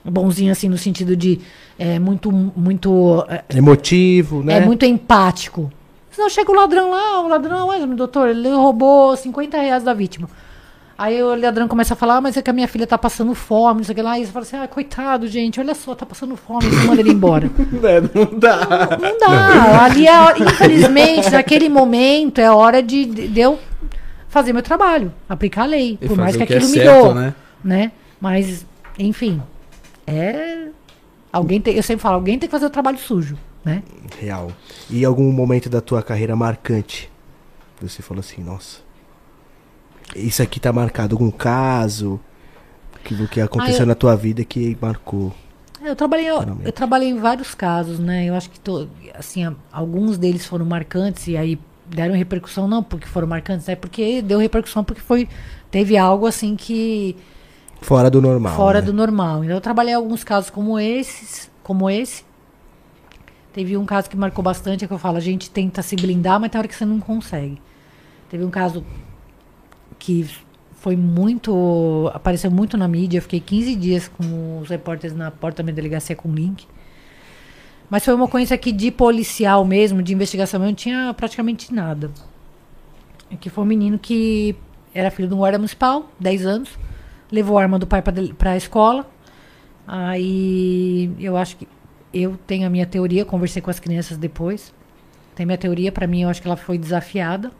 Bonzinho, 0.05 0.53
assim, 0.53 0.69
no 0.69 0.79
sentido 0.79 1.17
de 1.17 1.40
é, 1.77 1.99
muito, 1.99 2.31
muito 2.31 3.25
é, 3.29 3.43
Emotivo, 3.57 4.45
né? 4.45 4.59
é 4.59 4.61
muito 4.61 4.85
empático. 4.85 5.73
Senão 6.14 6.29
chega 6.29 6.50
o 6.50 6.55
ladrão 6.55 6.90
lá, 6.90 7.20
o 7.20 7.29
ladrão, 7.29 7.68
olha, 7.68 7.87
meu 7.87 7.96
doutor, 7.96 8.29
ele 8.29 8.48
roubou 8.50 9.16
50 9.16 9.59
reais 9.59 9.83
da 9.83 9.92
vítima. 9.92 10.29
Aí 10.96 11.20
o 11.20 11.35
ladrão 11.35 11.66
começa 11.66 11.94
a 11.94 11.96
falar, 11.96 12.16
ah, 12.18 12.20
mas 12.20 12.37
é 12.37 12.42
que 12.42 12.48
a 12.48 12.53
minha 12.53 12.68
filha 12.68 12.87
tá 12.87 12.96
passando 12.96 13.35
fome, 13.35 13.79
não 13.79 13.85
sei 13.85 13.92
o 13.92 13.96
que 13.96 14.03
lá. 14.03 14.16
E 14.16 14.24
você 14.24 14.31
fala 14.31 14.44
assim, 14.44 14.57
ah, 14.57 14.68
coitado, 14.68 15.27
gente, 15.27 15.59
olha 15.59 15.74
só, 15.74 15.92
tá 15.92 16.07
passando 16.07 16.37
fome, 16.37 16.68
você 16.68 16.87
manda 16.87 17.00
ele 17.00 17.11
embora. 17.11 17.50
É, 17.83 18.00
não 18.00 18.38
dá. 18.38 18.96
Não 19.00 19.18
dá. 19.18 19.83
Ali, 19.85 20.07
é, 20.07 20.38
infelizmente, 20.38 21.31
naquele 21.31 21.68
momento, 21.68 22.40
é 22.40 22.48
hora 22.50 22.81
de, 22.81 23.05
de 23.05 23.40
eu 23.40 23.59
fazer 24.29 24.53
meu 24.53 24.62
trabalho, 24.62 25.12
aplicar 25.29 25.62
a 25.62 25.66
lei. 25.66 25.98
E 26.00 26.07
por 26.07 26.16
mais 26.16 26.37
que 26.37 26.46
que 26.46 26.53
é 26.53 26.57
aquilo 26.57 26.70
me 26.70 26.79
certo, 26.79 27.03
doa. 27.03 27.14
né? 27.14 27.35
Né? 27.64 27.92
Mas, 28.20 28.64
enfim, 28.96 29.42
é. 30.07 30.68
Alguém 31.33 31.61
tem, 31.61 31.74
eu 31.74 31.83
sempre 31.83 32.03
falo, 32.03 32.14
alguém 32.14 32.38
tem 32.38 32.48
que 32.48 32.53
fazer 32.53 32.66
o 32.66 32.70
trabalho 32.70 32.98
sujo, 32.98 33.37
né? 33.64 33.83
Real. 34.20 34.50
E 34.90 35.05
algum 35.05 35.31
momento 35.33 35.68
da 35.68 35.81
tua 35.81 36.03
carreira 36.03 36.37
marcante? 36.37 37.11
Você 37.81 38.03
falou 38.03 38.20
assim, 38.20 38.42
nossa. 38.42 38.81
Isso 40.14 40.42
aqui 40.42 40.61
tá 40.61 40.72
marcado, 40.72 41.14
algum 41.14 41.31
caso 41.31 42.20
que, 43.03 43.27
que 43.29 43.40
aconteceu 43.40 43.81
Ah, 43.81 43.83
eu- 43.83 43.87
na 43.87 43.94
tua 43.94 44.14
vida 44.16 44.44
que 44.44 44.77
marcou. 44.81 45.33
É, 45.83 45.90
Eu 45.90 45.96
trabalhei, 45.96 46.29
eu, 46.31 46.42
eu 46.64 46.72
trabalhei 46.72 47.09
em 47.09 47.18
vários 47.18 47.55
casos, 47.55 47.98
né? 47.98 48.24
Eu 48.27 48.35
acho 48.35 48.48
que 48.50 48.59
to, 48.61 48.88
assim, 49.14 49.44
alguns 49.72 50.16
deles 50.16 50.46
foram 50.46 50.64
marcantes 50.64 51.27
e 51.27 51.37
aí 51.37 51.59
deram 51.87 52.14
repercussão 52.14 52.66
não 52.66 52.83
porque 52.83 53.07
foram 53.07 53.29
marcantes, 53.29 53.68
é 53.68 53.77
porque 53.77 54.22
deu 54.22 54.38
repercussão 54.38 54.83
porque 54.83 55.03
foi 55.03 55.29
teve 55.70 55.98
algo 55.98 56.27
assim 56.27 56.57
que 56.57 57.14
Fora 57.83 58.11
do 58.11 58.22
normal. 58.22 58.57
fora 58.57 58.81
né? 58.81 58.87
do 58.87 58.92
normal. 58.94 59.44
Então 59.44 59.57
eu 59.57 59.61
trabalhei 59.61 59.92
em 59.92 59.96
alguns 59.96 60.24
casos 60.24 60.48
como 60.48 60.79
esses, 60.79 61.50
como 61.62 61.90
esse. 61.90 62.24
Teve 63.55 63.77
um 63.77 63.87
caso 63.87 64.11
que 64.11 64.17
marcou 64.17 64.43
bastante, 64.43 64.85
é 64.85 64.88
que 64.88 64.93
eu 64.93 64.99
falo, 64.99 65.17
a 65.17 65.21
gente 65.21 65.49
tenta 65.49 65.81
se 65.81 65.95
blindar, 65.95 66.40
mas 66.40 66.51
tem 66.51 66.59
hora 66.59 66.67
que 66.67 66.75
você 66.75 66.85
não 66.85 66.99
consegue. 66.99 67.62
Teve 68.29 68.45
um 68.45 68.51
caso 68.51 68.85
que 69.97 70.29
foi 70.73 70.97
muito. 70.97 72.11
apareceu 72.12 72.51
muito 72.51 72.77
na 72.77 72.88
mídia. 72.88 73.19
Eu 73.19 73.23
fiquei 73.23 73.38
15 73.38 73.77
dias 73.77 74.09
com 74.09 74.59
os 74.59 74.69
repórteres 74.69 75.17
na 75.17 75.31
porta 75.31 75.59
da 75.59 75.62
minha 75.62 75.75
delegacia 75.75 76.17
com 76.17 76.35
link. 76.35 76.67
Mas 77.88 78.05
foi 78.05 78.12
uma 78.12 78.25
ocorrência 78.25 78.57
aqui 78.57 78.73
de 78.73 78.90
policial 78.90 79.64
mesmo, 79.64 80.03
de 80.03 80.12
investigação, 80.12 80.61
eu 80.61 80.67
não 80.67 80.75
tinha 80.75 81.14
praticamente 81.14 81.73
nada. 81.73 82.11
Que 83.40 83.49
foi 83.49 83.62
um 83.62 83.67
menino 83.67 84.01
que 84.01 84.57
era 84.93 85.12
filho 85.12 85.29
de 85.29 85.35
um 85.35 85.38
guarda 85.38 85.59
municipal, 85.59 86.11
10 86.19 86.45
anos, 86.45 86.79
levou 87.31 87.57
a 87.57 87.62
arma 87.62 87.79
do 87.79 87.87
pai 87.87 88.03
para 88.03 88.51
a 88.51 88.57
escola. 88.57 89.09
Aí 89.87 91.11
eu 91.21 91.37
acho 91.37 91.57
que 91.57 91.69
eu 92.14 92.38
tenho 92.46 92.66
a 92.66 92.70
minha 92.70 92.87
teoria, 92.87 93.24
conversei 93.24 93.61
com 93.61 93.70
as 93.70 93.81
crianças 93.81 94.16
depois. 94.16 94.72
Tem 95.35 95.44
minha 95.44 95.59
teoria, 95.59 95.90
para 95.90 96.07
mim 96.07 96.22
eu 96.22 96.29
acho 96.29 96.40
que 96.40 96.46
ela 96.46 96.57
foi 96.57 96.79
desafiada. 96.79 97.50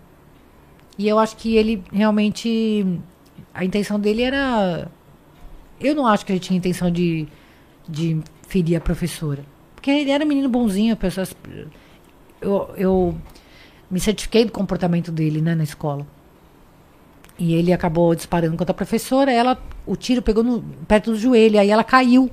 E 0.97 1.09
eu 1.09 1.19
acho 1.19 1.37
que 1.37 1.57
ele 1.57 1.83
realmente 1.93 2.87
a 3.53 3.65
intenção 3.65 3.99
dele 3.99 4.23
era 4.23 4.89
eu 5.81 5.95
não 5.95 6.07
acho 6.07 6.25
que 6.25 6.33
ele 6.33 6.41
tinha 6.41 6.57
intenção 6.57 6.91
de 6.91 7.27
de 7.89 8.21
ferir 8.47 8.77
a 8.77 8.81
professora. 8.81 9.45
Porque 9.75 9.91
ele 9.91 10.11
era 10.11 10.25
um 10.25 10.29
menino 10.29 10.49
bonzinho, 10.49 10.97
pessoas 10.97 11.35
eu, 12.41 12.71
eu 12.77 13.15
me 13.91 13.99
certifiquei 13.99 14.45
do 14.45 14.53
comportamento 14.53 15.11
dele, 15.11 15.41
né, 15.41 15.55
na 15.55 15.65
escola. 15.65 16.07
E 17.39 17.55
ele 17.55 17.73
acabou 17.73 18.15
disparando 18.15 18.57
contra 18.57 18.73
a 18.73 18.75
professora, 18.75 19.33
ela 19.33 19.61
o 19.87 19.97
tiro 19.97 20.23
pegou 20.23 20.45
no, 20.45 20.63
perto 20.87 21.11
do 21.11 21.17
joelho, 21.17 21.59
aí 21.59 21.71
ela 21.71 21.83
caiu. 21.83 22.31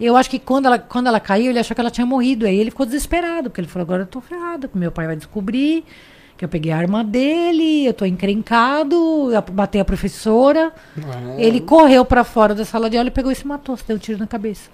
Eu 0.00 0.16
acho 0.16 0.30
que 0.30 0.38
quando 0.38 0.66
ela, 0.66 0.78
quando 0.78 1.06
ela 1.08 1.20
caiu, 1.20 1.50
ele 1.50 1.58
achou 1.58 1.74
que 1.74 1.80
ela 1.80 1.90
tinha 1.90 2.06
morrido. 2.06 2.46
Aí 2.46 2.56
ele 2.56 2.70
ficou 2.70 2.86
desesperado, 2.86 3.50
porque 3.50 3.60
ele 3.60 3.68
falou: 3.68 3.84
agora 3.84 4.02
eu 4.02 4.06
tô 4.06 4.20
ferrado, 4.20 4.68
que 4.68 4.78
meu 4.78 4.92
pai 4.92 5.06
vai 5.06 5.16
descobrir 5.16 5.84
que 6.38 6.44
eu 6.44 6.48
peguei 6.48 6.70
a 6.70 6.78
arma 6.78 7.02
dele, 7.02 7.84
eu 7.84 7.92
tô 7.92 8.04
encrencado, 8.04 8.94
eu 9.32 9.44
matei 9.52 9.80
a 9.80 9.84
professora. 9.84 10.72
Ele 11.36 11.60
correu 11.60 12.04
pra 12.04 12.22
fora 12.22 12.54
da 12.54 12.64
sala 12.64 12.88
de 12.88 12.96
aula 12.96 13.08
e 13.08 13.10
pegou 13.10 13.32
e 13.32 13.34
se 13.34 13.44
matou, 13.44 13.76
se 13.76 13.84
deu 13.84 13.96
um 13.96 13.98
tiro 13.98 14.20
na 14.20 14.26
cabeça. 14.26 14.70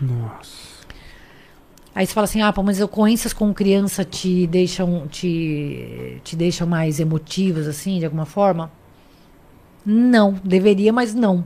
Nossa. 0.00 0.76
Aí 1.94 2.06
você 2.06 2.14
fala 2.14 2.24
assim, 2.24 2.40
ah, 2.40 2.52
pô, 2.52 2.62
mas 2.62 2.80
ocorrências 2.80 3.34
com 3.34 3.52
criança 3.52 4.04
te 4.04 4.46
deixam, 4.46 5.06
te, 5.06 6.18
te 6.24 6.34
deixam 6.34 6.66
mais 6.66 6.98
emotivas, 6.98 7.66
assim, 7.66 7.98
de 7.98 8.06
alguma 8.06 8.24
forma? 8.24 8.70
Não, 9.84 10.34
deveria, 10.42 10.92
mas 10.92 11.14
não. 11.14 11.44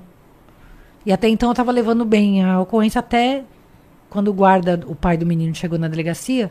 E 1.05 1.13
até 1.13 1.29
então 1.29 1.49
eu 1.49 1.55
tava 1.55 1.73
levando 1.73 2.05
bem 2.05 2.45
a 2.45 2.61
ocorrência 2.61 2.99
até 2.99 3.45
quando 4.09 4.29
o 4.29 4.33
guarda, 4.35 4.81
o 4.87 4.95
pai 4.95 5.17
do 5.17 5.25
menino 5.25 5.55
chegou 5.55 5.79
na 5.79 5.89
delegacia, 5.89 6.51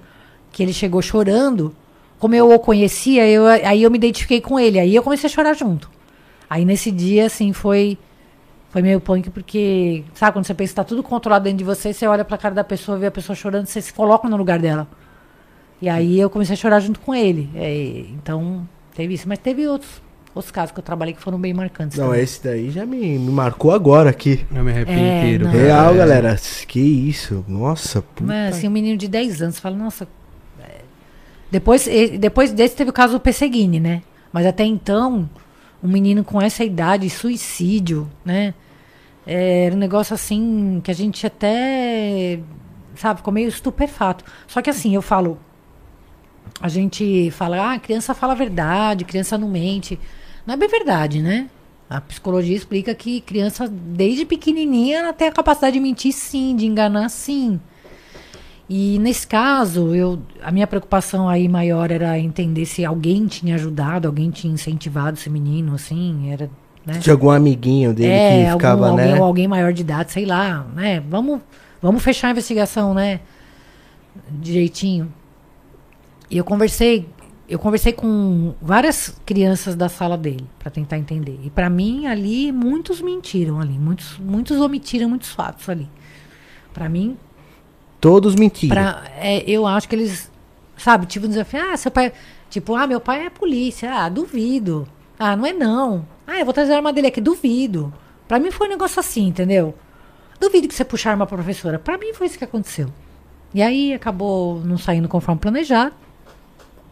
que 0.52 0.64
ele 0.64 0.74
chegou 0.74 1.02
chorando, 1.02 1.76
como 2.18 2.34
eu 2.34 2.52
o 2.52 2.60
conhecia, 2.60 3.28
eu, 3.28 3.46
aí 3.46 3.84
eu 3.84 3.92
me 3.92 3.98
identifiquei 3.98 4.42
com 4.42 4.60
ele, 4.60 4.80
aí 4.80 4.96
eu 4.96 5.04
comecei 5.04 5.30
a 5.30 5.32
chorar 5.32 5.54
junto. 5.54 5.90
Aí 6.50 6.66
nesse 6.66 6.92
dia, 6.92 7.26
assim, 7.26 7.54
foi 7.54 7.98
foi 8.70 8.84
meio 8.84 9.02
punk 9.02 9.30
porque, 9.32 10.04
sabe, 10.14 10.34
quando 10.34 10.46
você 10.46 10.54
pensa 10.54 10.72
que 10.72 10.76
tá 10.76 10.84
tudo 10.84 11.02
controlado 11.02 11.44
dentro 11.44 11.58
de 11.58 11.64
você, 11.64 11.92
você 11.92 12.06
olha 12.06 12.24
pra 12.24 12.38
cara 12.38 12.54
da 12.54 12.64
pessoa, 12.64 12.98
vê 12.98 13.08
a 13.08 13.12
pessoa 13.12 13.36
chorando, 13.36 13.66
você 13.66 13.82
se 13.82 13.92
coloca 13.92 14.30
no 14.30 14.38
lugar 14.38 14.60
dela. 14.60 14.88
E 15.82 15.90
aí 15.90 16.20
eu 16.20 16.30
comecei 16.30 16.54
a 16.54 16.58
chorar 16.58 16.80
junto 16.80 17.00
com 17.00 17.16
ele. 17.16 17.50
É, 17.56 18.06
então, 18.14 18.68
teve 18.94 19.14
isso. 19.16 19.28
Mas 19.28 19.40
teve 19.40 19.68
outros, 19.68 20.02
outros 20.36 20.52
casos 20.52 20.72
que 20.72 20.80
eu 20.80 20.84
trabalhei 20.84 21.14
que 21.14 21.22
foram 21.22 21.40
bem 21.40 21.54
marcantes. 21.54 21.98
Não, 21.98 22.08
também. 22.08 22.22
esse 22.22 22.44
daí 22.44 22.70
já 22.72 22.86
me, 22.86 23.18
me 23.18 23.32
marcou 23.32 23.72
agora 23.72 24.10
aqui. 24.10 24.46
Eu 24.54 24.64
me 24.64 24.72
arrepio 24.72 24.94
É, 24.94 25.20
inteiro. 25.20 25.46
não. 25.46 25.52
Real, 25.52 25.94
É. 25.94 25.98
galera. 25.98 26.38
Que 26.68 26.80
isso. 26.80 27.44
Nossa, 27.48 28.02
puta. 28.02 28.24
Mas 28.24 28.58
assim, 28.58 28.68
um 28.68 28.72
menino 28.72 28.98
de 28.98 29.08
10 29.08 29.42
anos, 29.42 29.60
fala, 29.60 29.76
nossa. 29.76 30.08
é. 30.62 30.82
Depois, 31.52 31.88
depois 32.20 32.52
desse 32.52 32.76
teve 32.76 32.90
o 32.90 32.94
caso 32.94 33.14
do 33.14 33.20
Pesseguini, 33.20 33.80
né? 33.80 34.02
Mas 34.32 34.46
até 34.46 34.64
então, 34.64 35.28
um 35.84 35.88
menino 35.88 36.24
com 36.24 36.40
essa 36.42 36.64
idade, 36.64 37.10
suicídio, 37.10 38.08
né? 38.24 38.54
É, 39.26 39.66
Era 39.66 39.76
um 39.76 39.80
negócio 39.80 40.14
assim 40.14 40.80
que 40.84 40.92
a 40.92 40.94
gente 40.94 41.26
até, 41.26 42.40
sabe, 42.96 43.18
ficou 43.20 43.34
meio 43.34 43.48
estupefato. 43.50 44.24
Só 44.48 44.62
que 44.62 44.70
assim, 44.70 44.94
eu 44.94 45.02
falo, 45.02 45.38
a 46.62 46.68
gente 46.68 47.30
fala, 47.32 47.58
ah, 47.60 47.74
a 47.74 47.80
criança 47.80 48.14
fala 48.14 48.34
a 48.34 48.36
verdade, 48.36 49.04
criança 49.06 49.38
não 49.38 49.48
mente. 49.50 50.00
Não 50.50 50.56
é 50.56 50.58
bem 50.58 50.68
verdade, 50.68 51.22
né? 51.22 51.48
A 51.88 52.02
psicologia 52.02 52.58
explica 52.58 52.96
que 52.96 53.22
criança, 53.22 53.68
desde 53.68 54.26
pequenininha, 54.26 54.98
ela 54.98 55.14
tem 55.14 55.28
a 55.28 55.32
capacidade 55.32 55.76
de 55.76 55.80
mentir 55.80 56.12
sim, 56.12 56.56
de 56.56 56.66
enganar 56.66 57.08
sim. 57.10 57.60
E 58.68 58.98
nesse 58.98 59.28
caso, 59.28 59.94
eu, 59.94 60.20
a 60.42 60.52
minha 60.52 60.66
preocupação 60.66 61.30
aí 61.30 61.48
maior 61.48 61.92
era 61.92 62.18
entender 62.18 62.66
se 62.66 62.84
alguém 62.84 63.28
tinha 63.28 63.54
ajudado, 63.54 64.08
alguém 64.08 64.32
tinha 64.32 64.52
incentivado 64.52 65.20
esse 65.20 65.30
menino, 65.30 65.76
assim, 65.76 66.32
era, 66.32 66.50
né? 66.84 66.98
Tinha 66.98 67.14
algum 67.14 67.30
amiguinho 67.30 67.94
dele 67.94 68.12
é, 68.12 68.46
que 68.46 68.52
ficava, 68.54 68.88
algum, 68.88 68.98
né? 68.98 69.04
alguém, 69.04 69.20
ou 69.20 69.26
alguém 69.28 69.48
maior 69.48 69.72
de 69.72 69.82
idade, 69.82 70.12
sei 70.12 70.26
lá, 70.26 70.66
né? 70.74 71.00
Vamos, 71.08 71.42
vamos 71.80 72.02
fechar 72.02 72.30
a 72.30 72.32
investigação, 72.32 72.96
né? 72.96 73.20
Direitinho. 74.32 75.14
E 76.28 76.40
eu 76.40 76.44
conversei, 76.44 77.08
eu 77.50 77.58
conversei 77.60 77.92
com 77.92 78.54
várias 78.62 79.20
crianças 79.26 79.76
da 79.76 79.90
sala 79.90 80.18
dele 80.18 80.48
para 80.60 80.70
tentar 80.70 80.98
entender. 80.98 81.40
E 81.44 81.50
para 81.50 81.70
mim 81.70 82.06
ali 82.06 82.52
muitos 82.52 83.02
mentiram 83.02 83.60
ali, 83.60 83.78
muitos, 83.78 84.18
muitos 84.20 84.60
omitiram 84.60 85.10
muitos 85.10 85.32
fatos 85.32 85.68
ali. 85.68 85.90
Para 86.74 86.88
mim, 86.88 87.18
Todos 88.00 88.36
mentiram. 88.36 88.74
Pra, 88.74 89.04
é, 89.18 89.44
eu 89.50 89.68
acho 89.68 89.88
que 89.88 89.96
eles, 89.96 90.32
sabe, 90.78 91.06
tipo 91.06 91.26
um 91.26 91.30
desafio, 91.30 91.60
ah, 91.62 91.76
seu 91.76 91.92
pai, 91.92 92.14
tipo, 92.50 92.76
ah, 92.76 92.88
meu 92.88 93.02
pai 93.02 93.26
é 93.26 93.30
polícia, 93.30 93.94
ah, 93.94 94.10
duvido. 94.10 94.88
Ah, 95.18 95.36
não 95.36 95.46
é 95.46 95.52
não. 95.52 96.08
Ah, 96.26 96.40
eu 96.40 96.46
vou 96.46 96.54
trazer 96.54 96.74
a 96.74 96.78
arma 96.78 96.94
dele 96.94 97.08
aqui, 97.08 97.20
duvido. 97.20 97.94
Pra 98.28 98.40
mim 98.40 98.52
foi 98.52 98.68
um 98.68 98.70
negócio 98.70 99.00
assim, 99.00 99.28
entendeu? 99.28 99.76
Duvido 100.40 100.68
que 100.68 100.74
você 100.74 100.86
puxar 100.86 101.10
a 101.10 101.14
arma 101.14 101.28
pra 101.28 101.38
professora. 101.38 101.78
Pra 101.78 101.98
mim 101.98 102.14
foi 102.14 102.28
isso 102.28 102.38
que 102.38 102.44
aconteceu. 102.44 102.88
E 103.54 103.62
aí 103.62 103.94
acabou 103.94 104.62
não 104.64 104.78
saindo 104.78 105.10
conforme 105.10 105.42
planejado. 105.42 105.94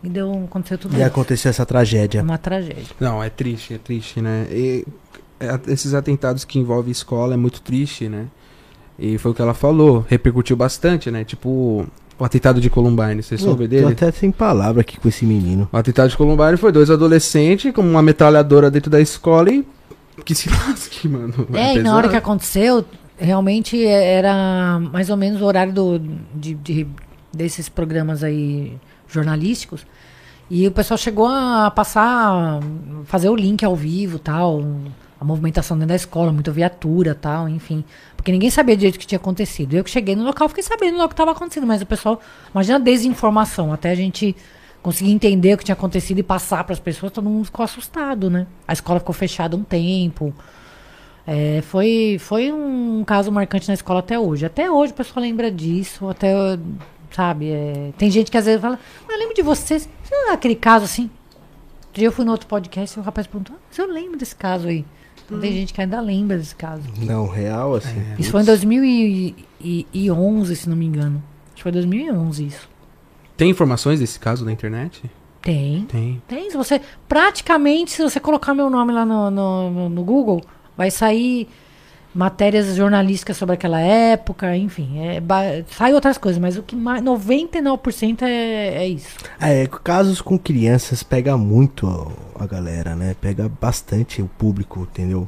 E 0.04 0.10
deu, 0.10 0.32
aconteceu 0.46 0.78
tudo 0.78 0.94
E 0.94 0.98
isso. 0.98 1.06
aconteceu 1.08 1.50
essa 1.50 1.66
tragédia. 1.66 2.22
Uma 2.22 2.38
tragédia. 2.38 2.86
Não, 3.00 3.24
é 3.24 3.30
triste, 3.30 3.74
é 3.74 3.78
triste, 3.78 4.22
né? 4.22 4.46
E, 4.52 4.86
é, 5.40 5.60
esses 5.68 5.94
atentados 5.94 6.46
que 6.46 6.60
envolvem 6.60 6.92
escola 6.92 7.34
é 7.34 7.38
muito 7.38 7.62
triste, 7.62 8.08
né? 8.08 8.26
E 9.00 9.18
foi 9.18 9.32
o 9.32 9.34
que 9.34 9.42
ela 9.42 9.54
falou, 9.54 10.06
repercutiu 10.08 10.56
bastante, 10.56 11.10
né? 11.12 11.24
Tipo, 11.24 11.86
O 12.20 12.26
atentado 12.26 12.60
de 12.60 12.68
Columbine, 12.70 13.22
você 13.22 13.38
soube 13.38 13.66
Tô 13.66 13.70
dele? 13.70 13.92
até 13.92 14.12
sem 14.12 14.32
palavra 14.32 14.82
aqui 14.82 15.00
com 15.00 15.08
esse 15.08 15.24
menino. 15.26 15.70
O 15.72 15.78
atentado 15.78 16.10
de 16.10 16.18
Columbine 16.18 16.58
foi 16.58 16.72
dois 16.72 16.90
adolescentes 16.90 17.72
com 17.72 17.82
uma 17.82 18.02
metralhadora 18.02 18.72
dentro 18.72 18.90
da 18.90 19.00
escola 19.00 19.52
e. 19.52 19.64
Que 20.26 20.34
se 20.34 20.50
lasque, 20.50 21.08
mano. 21.08 21.48
É, 21.54 21.76
e 21.76 21.82
na 21.84 21.96
hora 21.96 22.10
que 22.10 22.16
aconteceu, 22.16 22.84
realmente 23.20 23.86
era 23.86 24.80
mais 24.80 25.12
ou 25.12 25.18
menos 25.18 25.42
o 25.42 25.46
horário 25.46 25.72
do, 25.74 26.02
de, 26.34 26.56
de- 26.56 26.88
desses 27.32 27.70
programas 27.70 28.24
aí 28.24 28.74
jornalísticos. 29.08 29.86
E 30.50 30.66
o 30.68 30.72
pessoal 30.72 30.98
chegou 30.98 31.28
a 31.28 31.70
passar, 31.72 32.60
fazer 33.06 33.30
o 33.30 33.36
link 33.36 33.64
ao 33.66 33.76
vivo 33.76 34.18
tal, 34.18 34.64
a 35.20 35.26
movimentação 35.26 35.76
dentro 35.78 35.90
da 35.90 35.96
escola, 35.96 36.32
muita 36.32 36.52
viatura 36.52 37.14
tal, 37.14 37.50
enfim. 37.50 37.84
Porque 38.16 38.32
ninguém 38.32 38.50
sabia 38.50 38.76
direito 38.78 38.96
o 38.96 39.00
que 39.00 39.08
tinha 39.08 39.18
acontecido. 39.18 39.74
Eu 39.74 39.84
que 39.84 39.90
cheguei 39.90 40.16
no 40.16 40.24
local 40.24 40.48
fiquei 40.48 40.64
sabendo 40.64 41.02
o 41.02 41.08
que 41.08 41.14
estava 41.14 41.32
acontecendo, 41.32 41.68
mas 41.68 41.82
o 41.82 41.86
pessoal, 41.86 42.22
imagina 42.54 42.78
a 42.78 42.80
desinformação, 42.80 43.74
até 43.74 43.92
a 43.92 43.96
gente 43.96 44.36
conseguir 44.82 45.12
entender 45.12 45.54
o 45.54 45.58
que 45.58 45.66
tinha 45.66 45.74
acontecido 45.74 46.20
e 46.20 46.24
passar 46.24 46.64
para 46.64 46.74
as 46.74 46.80
pessoas, 46.80 47.12
todo 47.12 47.30
mundo 47.30 47.46
ficou 47.46 47.64
assustado, 47.64 48.30
né? 48.30 48.48
A 48.66 48.72
escola 48.72 49.00
ficou 49.00 49.14
fechada 49.14 49.56
um 49.56 49.64
tempo. 49.64 50.34
É, 51.26 51.62
foi, 51.64 52.16
foi 52.20 52.54
um 52.54 53.04
caso 53.04 53.30
marcante 53.30 53.68
na 53.68 53.74
escola 53.74 54.00
até 54.00 54.18
hoje. 54.18 54.46
Até 54.46 54.72
hoje 54.72 54.94
o 54.94 54.96
pessoal 54.96 55.22
lembra 55.22 55.52
disso, 55.52 56.08
até, 56.08 56.34
sabe, 57.12 57.50
é, 57.52 57.92
tem 57.98 58.10
gente 58.12 58.30
que 58.32 58.38
às 58.38 58.46
vezes 58.46 58.62
fala, 58.62 58.80
"Ah, 59.08 59.14
eu 59.14 59.20
lembro 59.20 59.34
de 59.36 59.42
vocês, 59.42 59.88
Sabe 60.04 60.32
aquele 60.32 60.56
caso 60.56 60.86
assim. 60.86 61.10
Outro 61.88 62.00
dia 62.00 62.08
eu 62.08 62.12
fui 62.12 62.24
no 62.26 62.32
outro 62.32 62.48
podcast 62.48 62.98
e 62.98 63.02
o 63.02 63.04
rapaz 63.04 63.28
perguntou, 63.28 63.56
ah, 63.58 63.62
mas 63.70 63.78
eu 63.80 63.92
lembro 63.92 64.18
desse 64.18 64.36
caso 64.36 64.68
aí. 64.68 64.86
Então, 65.26 65.40
Tem 65.42 65.52
gente 65.52 65.74
que 65.74 65.82
ainda 65.82 66.00
lembra 66.00 66.38
desse 66.38 66.56
caso. 66.56 66.84
Não, 67.00 67.28
real, 67.28 67.76
assim. 67.76 68.02
Isso 68.18 68.32
foi 68.32 68.42
em 68.42 68.46
2011, 68.46 70.56
se 70.56 70.70
não 70.70 70.78
me 70.78 70.86
engano. 70.86 71.22
Acho 71.48 71.56
que 71.58 71.64
foi 71.64 71.72
2011 71.72 72.46
isso. 72.46 72.70
Tem 73.36 73.50
informações 73.50 74.00
desse 74.00 74.20
caso 74.20 74.46
na 74.46 74.52
internet? 74.52 75.04
Tem. 75.42 75.86
Tem. 75.90 76.22
Tem, 76.28 76.50
se 76.50 76.58
você. 76.58 76.82
Praticamente, 77.08 77.92
se 77.92 78.02
você 78.02 78.20
colocar 78.20 78.54
meu 78.54 78.70
nome 78.70 78.92
lá 78.94 79.06
no, 79.06 79.30
no- 79.32 79.90
no 79.90 80.04
Google, 80.04 80.42
vai 80.76 80.92
sair 80.92 81.48
matérias 82.14 82.76
jornalísticas 82.76 83.38
sobre 83.38 83.54
aquela 83.56 83.80
época, 83.80 84.56
enfim. 84.58 85.00
É, 85.00 85.22
sai 85.70 85.94
outras 85.94 86.18
coisas, 86.18 86.42
mas 86.42 86.58
o 86.58 86.64
que 86.64 86.76
mais. 86.76 87.02
99% 87.04 88.22
é, 88.24 88.84
é 88.84 88.88
isso. 88.88 89.10
É, 89.40 89.68
casos 89.84 90.22
com 90.22 90.38
crianças 90.38 91.04
pega 91.04 91.38
muito 91.38 92.12
a, 92.40 92.46
galera, 92.46 92.96
né? 92.96 93.16
Pega 93.20 93.50
bastante 93.62 94.22
o 94.22 94.28
público, 94.38 94.88
entendeu? 94.92 95.28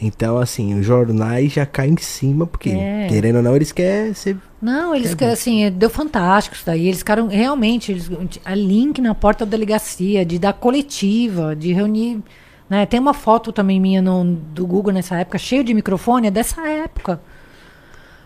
Então, 0.00 0.38
assim, 0.38 0.78
os 0.78 0.86
jornais 0.86 1.52
já 1.52 1.66
caem 1.66 1.94
em 1.94 1.96
cima, 1.96 2.46
porque, 2.46 2.70
É. 2.70 3.06
querendo 3.08 3.36
ou 3.36 3.42
não, 3.42 3.56
eles 3.56 3.72
querem 3.72 4.14
ser. 4.14 4.36
Não, 4.62 4.94
eles, 4.94 5.12
que- 5.12 5.24
assim, 5.24 5.64
é, 5.64 5.70
deu 5.70 5.90
fantástico 5.90 6.54
isso 6.54 6.64
daí. 6.64 6.86
Eles 6.86 6.98
ficaram, 6.98 7.26
realmente, 7.26 7.90
eles, 7.90 8.08
a 8.44 8.54
link 8.54 9.00
na 9.00 9.12
porta 9.12 9.44
da 9.44 9.50
delegacia, 9.50 10.24
de 10.24 10.38
dar 10.38 10.52
coletiva, 10.52 11.56
de 11.56 11.72
reunir. 11.72 12.22
Né? 12.68 12.84
Tem 12.86 13.00
uma 13.00 13.14
foto 13.14 13.50
também 13.52 13.80
minha 13.80 14.02
no, 14.02 14.24
do 14.24 14.66
Google 14.66 14.92
nessa 14.92 15.16
época, 15.18 15.38
cheio 15.38 15.64
de 15.64 15.72
microfone, 15.72 16.26
é 16.28 16.30
dessa 16.30 16.66
época. 16.68 17.20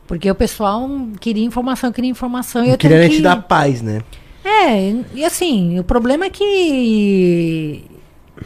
Porque 0.07 0.31
o 0.31 0.35
pessoal 0.35 0.89
queria 1.21 1.45
informação, 1.45 1.93
queria 1.93 2.11
informação. 2.11 2.65
e 2.65 2.71
eu 2.71 2.77
querendo 2.79 3.09
que... 3.09 3.17
te 3.17 3.23
dar 3.23 3.41
paz, 3.43 3.81
né? 3.81 4.03
É, 4.45 4.93
e 5.15 5.25
assim, 5.25 5.79
o 5.79 5.85
problema 5.85 6.25
é 6.25 6.31
que. 6.31 7.85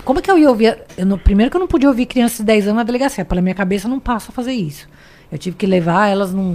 Como 0.04 0.18
é 0.18 0.22
que 0.22 0.30
eu 0.30 0.38
ia 0.38 0.50
ouvir? 0.50 0.78
Eu 0.96 1.06
não- 1.06 1.18
primeiro 1.18 1.50
que 1.50 1.56
eu 1.56 1.60
não 1.60 1.66
podia 1.66 1.88
ouvir 1.88 2.04
crianças 2.06 2.38
de 2.38 2.44
10 2.44 2.64
anos 2.66 2.76
na 2.76 2.82
delegacia. 2.82 3.24
Pela 3.24 3.40
minha 3.40 3.54
cabeça 3.54 3.88
não 3.88 3.98
passa 3.98 4.30
a 4.30 4.34
fazer 4.34 4.52
isso. 4.52 4.86
Eu 5.32 5.38
tive 5.38 5.56
que 5.56 5.66
levar 5.66 6.08
elas 6.08 6.32
num, 6.34 6.54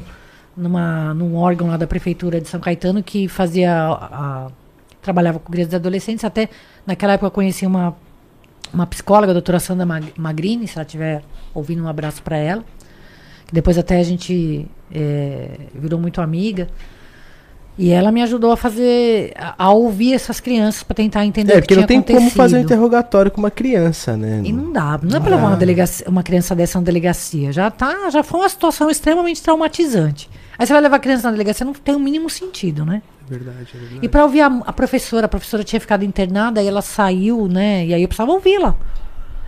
numa, 0.56 1.14
num 1.16 1.36
órgão 1.36 1.68
lá 1.70 1.78
da 1.78 1.88
prefeitura 1.88 2.40
de 2.40 2.48
São 2.48 2.60
Caetano 2.60 3.02
que 3.02 3.28
fazia. 3.28 3.74
a- 3.74 4.46
a- 4.46 4.48
trabalhava 5.02 5.40
com 5.40 5.52
crianças 5.52 5.74
e 5.74 5.76
adolescentes. 5.78 6.24
Até 6.24 6.48
naquela 6.86 7.14
época 7.14 7.26
eu 7.26 7.32
conheci 7.32 7.66
uma, 7.66 7.96
uma 8.74 8.86
psicóloga, 8.88 9.32
a 9.32 9.34
doutora 9.34 9.60
Sandra 9.60 9.86
Mag- 9.86 10.14
Magrini, 10.18 10.68
se 10.68 10.76
ela 10.78 10.86
estiver 10.86 11.24
ouvindo, 11.54 11.84
um 11.84 11.88
abraço 11.88 12.22
para 12.24 12.38
ela. 12.38 12.64
Depois 13.52 13.78
até 13.78 14.00
a 14.00 14.04
gente 14.04 14.66
é, 14.94 15.50
virou 15.76 16.00
muito 16.00 16.22
amiga. 16.22 16.68
E 17.78 17.90
ela 17.90 18.12
me 18.12 18.22
ajudou 18.22 18.52
a 18.52 18.58
fazer, 18.58 19.34
a, 19.36 19.56
a 19.66 19.72
ouvir 19.72 20.14
essas 20.14 20.40
crianças 20.40 20.84
para 20.84 20.94
tentar 20.96 21.26
entender 21.26 21.54
É, 21.54 21.56
o 21.58 21.62
que 21.62 21.68
porque 21.68 21.74
tinha 21.74 21.82
não 21.82 21.88
tem 21.88 22.02
como 22.04 22.18
acontecido. 22.20 22.38
fazer 22.38 22.58
um 22.58 22.62
interrogatório 22.62 23.32
com 23.32 23.40
uma 23.40 23.50
criança, 23.50 24.16
né? 24.18 24.42
E 24.44 24.52
não 24.54 24.72
dá, 24.72 25.00
não 25.02 25.18
é 25.18 25.20
pra 25.20 25.32
levar 25.36 25.48
uma, 25.48 25.56
delegacia, 25.56 26.06
uma 26.08 26.22
criança 26.22 26.54
dessa 26.54 26.78
na 26.80 26.86
delegacia. 26.86 27.52
Já 27.52 27.72
tá, 27.72 28.10
já 28.10 28.24
foi 28.24 28.42
uma 28.42 28.50
situação 28.50 28.90
extremamente 28.90 29.42
traumatizante. 29.42 30.30
Aí 30.62 30.68
você 30.68 30.74
vai 30.74 30.82
levar 30.84 30.98
a 30.98 31.00
criança 31.00 31.24
na 31.24 31.32
delegacia, 31.32 31.66
não 31.66 31.74
tem 31.74 31.96
o 31.96 32.00
mínimo 32.00 32.30
sentido, 32.30 32.86
né? 32.86 33.02
É 33.26 33.30
verdade, 33.32 33.72
é 33.74 33.78
verdade. 33.80 34.00
E 34.04 34.08
para 34.08 34.24
ouvir 34.24 34.42
a, 34.42 34.46
a 34.46 34.72
professora, 34.72 35.26
a 35.26 35.28
professora 35.28 35.64
tinha 35.64 35.80
ficado 35.80 36.06
internada, 36.06 36.62
aí 36.62 36.68
ela 36.68 36.84
saiu, 36.84 37.48
né? 37.48 37.84
E 37.88 37.96
aí 37.96 38.04
eu 38.04 38.08
precisava 38.08 38.32
ouvi-la. 38.32 38.76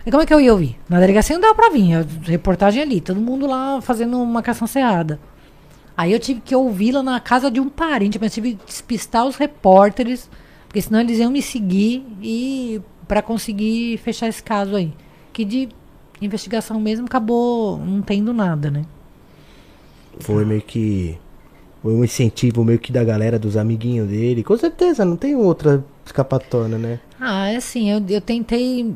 E 0.04 0.10
como 0.10 0.24
é 0.24 0.26
que 0.26 0.34
eu 0.34 0.40
ia 0.40 0.50
ouvir? 0.50 0.76
Na 0.88 0.98
delegacia 0.98 1.36
não 1.36 1.40
dava 1.40 1.54
pra 1.54 1.70
vir, 1.70 1.94
a 1.94 2.04
reportagem 2.24 2.82
ali, 2.82 3.00
todo 3.00 3.20
mundo 3.20 3.46
lá 3.46 3.80
fazendo 3.80 4.20
uma 4.20 4.42
cação 4.42 4.66
cerrada. 4.66 5.20
Aí 5.96 6.12
eu 6.12 6.18
tive 6.18 6.40
que 6.40 6.56
ouvi-la 6.56 7.00
na 7.00 7.20
casa 7.20 7.48
de 7.48 7.60
um 7.60 7.68
parente, 7.68 8.18
mas 8.20 8.34
tive 8.34 8.54
que 8.56 8.66
despistar 8.66 9.24
os 9.24 9.36
repórteres, 9.36 10.28
porque 10.66 10.82
senão 10.82 10.98
eles 10.98 11.20
iam 11.20 11.30
me 11.30 11.42
seguir 11.42 12.04
e 12.20 12.82
para 13.06 13.22
conseguir 13.22 13.98
fechar 13.98 14.26
esse 14.26 14.42
caso 14.42 14.74
aí. 14.74 14.92
Que 15.32 15.44
de 15.44 15.68
investigação 16.20 16.80
mesmo 16.80 17.06
acabou 17.06 17.78
não 17.78 18.02
tendo 18.02 18.34
nada, 18.34 18.68
né? 18.68 18.84
Foi 20.20 20.44
meio 20.44 20.62
que. 20.62 21.18
Foi 21.82 21.92
um 21.92 22.02
incentivo 22.02 22.64
meio 22.64 22.78
que 22.78 22.90
da 22.90 23.04
galera, 23.04 23.38
dos 23.38 23.56
amiguinhos 23.56 24.08
dele. 24.08 24.42
Com 24.42 24.56
certeza, 24.56 25.04
não 25.04 25.16
tem 25.16 25.34
outra 25.34 25.84
escapatória, 26.04 26.78
né? 26.78 26.98
Ah, 27.20 27.48
é 27.48 27.56
assim, 27.56 27.90
eu, 27.90 28.02
eu 28.08 28.20
tentei. 28.20 28.94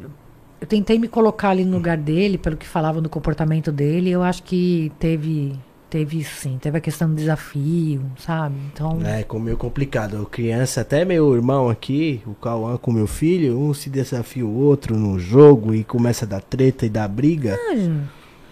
Eu 0.60 0.66
tentei 0.66 0.98
me 0.98 1.06
colocar 1.06 1.50
ali 1.50 1.64
no 1.64 1.76
lugar 1.76 1.96
dele, 1.96 2.36
pelo 2.36 2.56
que 2.56 2.66
falavam 2.66 3.00
do 3.00 3.08
comportamento 3.08 3.70
dele. 3.70 4.10
Eu 4.10 4.22
acho 4.22 4.42
que 4.42 4.92
teve. 4.98 5.54
Teve 5.90 6.22
sim, 6.22 6.58
teve 6.60 6.76
a 6.76 6.80
questão 6.82 7.08
do 7.08 7.14
desafio, 7.14 8.02
sabe? 8.18 8.56
Então. 8.70 9.00
É, 9.02 9.22
com 9.22 9.38
meio 9.38 9.56
complicado. 9.56 10.26
Criança, 10.30 10.82
até 10.82 11.02
meu 11.02 11.34
irmão 11.34 11.70
aqui, 11.70 12.20
o 12.26 12.34
Cauã 12.34 12.76
com 12.76 12.92
meu 12.92 13.06
filho, 13.06 13.58
um 13.58 13.72
se 13.72 13.88
desafia 13.88 14.44
o 14.44 14.54
outro 14.54 14.98
no 14.98 15.18
jogo 15.18 15.74
e 15.74 15.82
começa 15.82 16.26
a 16.26 16.28
dar 16.28 16.42
treta 16.42 16.84
e 16.84 16.90
dar 16.90 17.08
briga. 17.08 17.58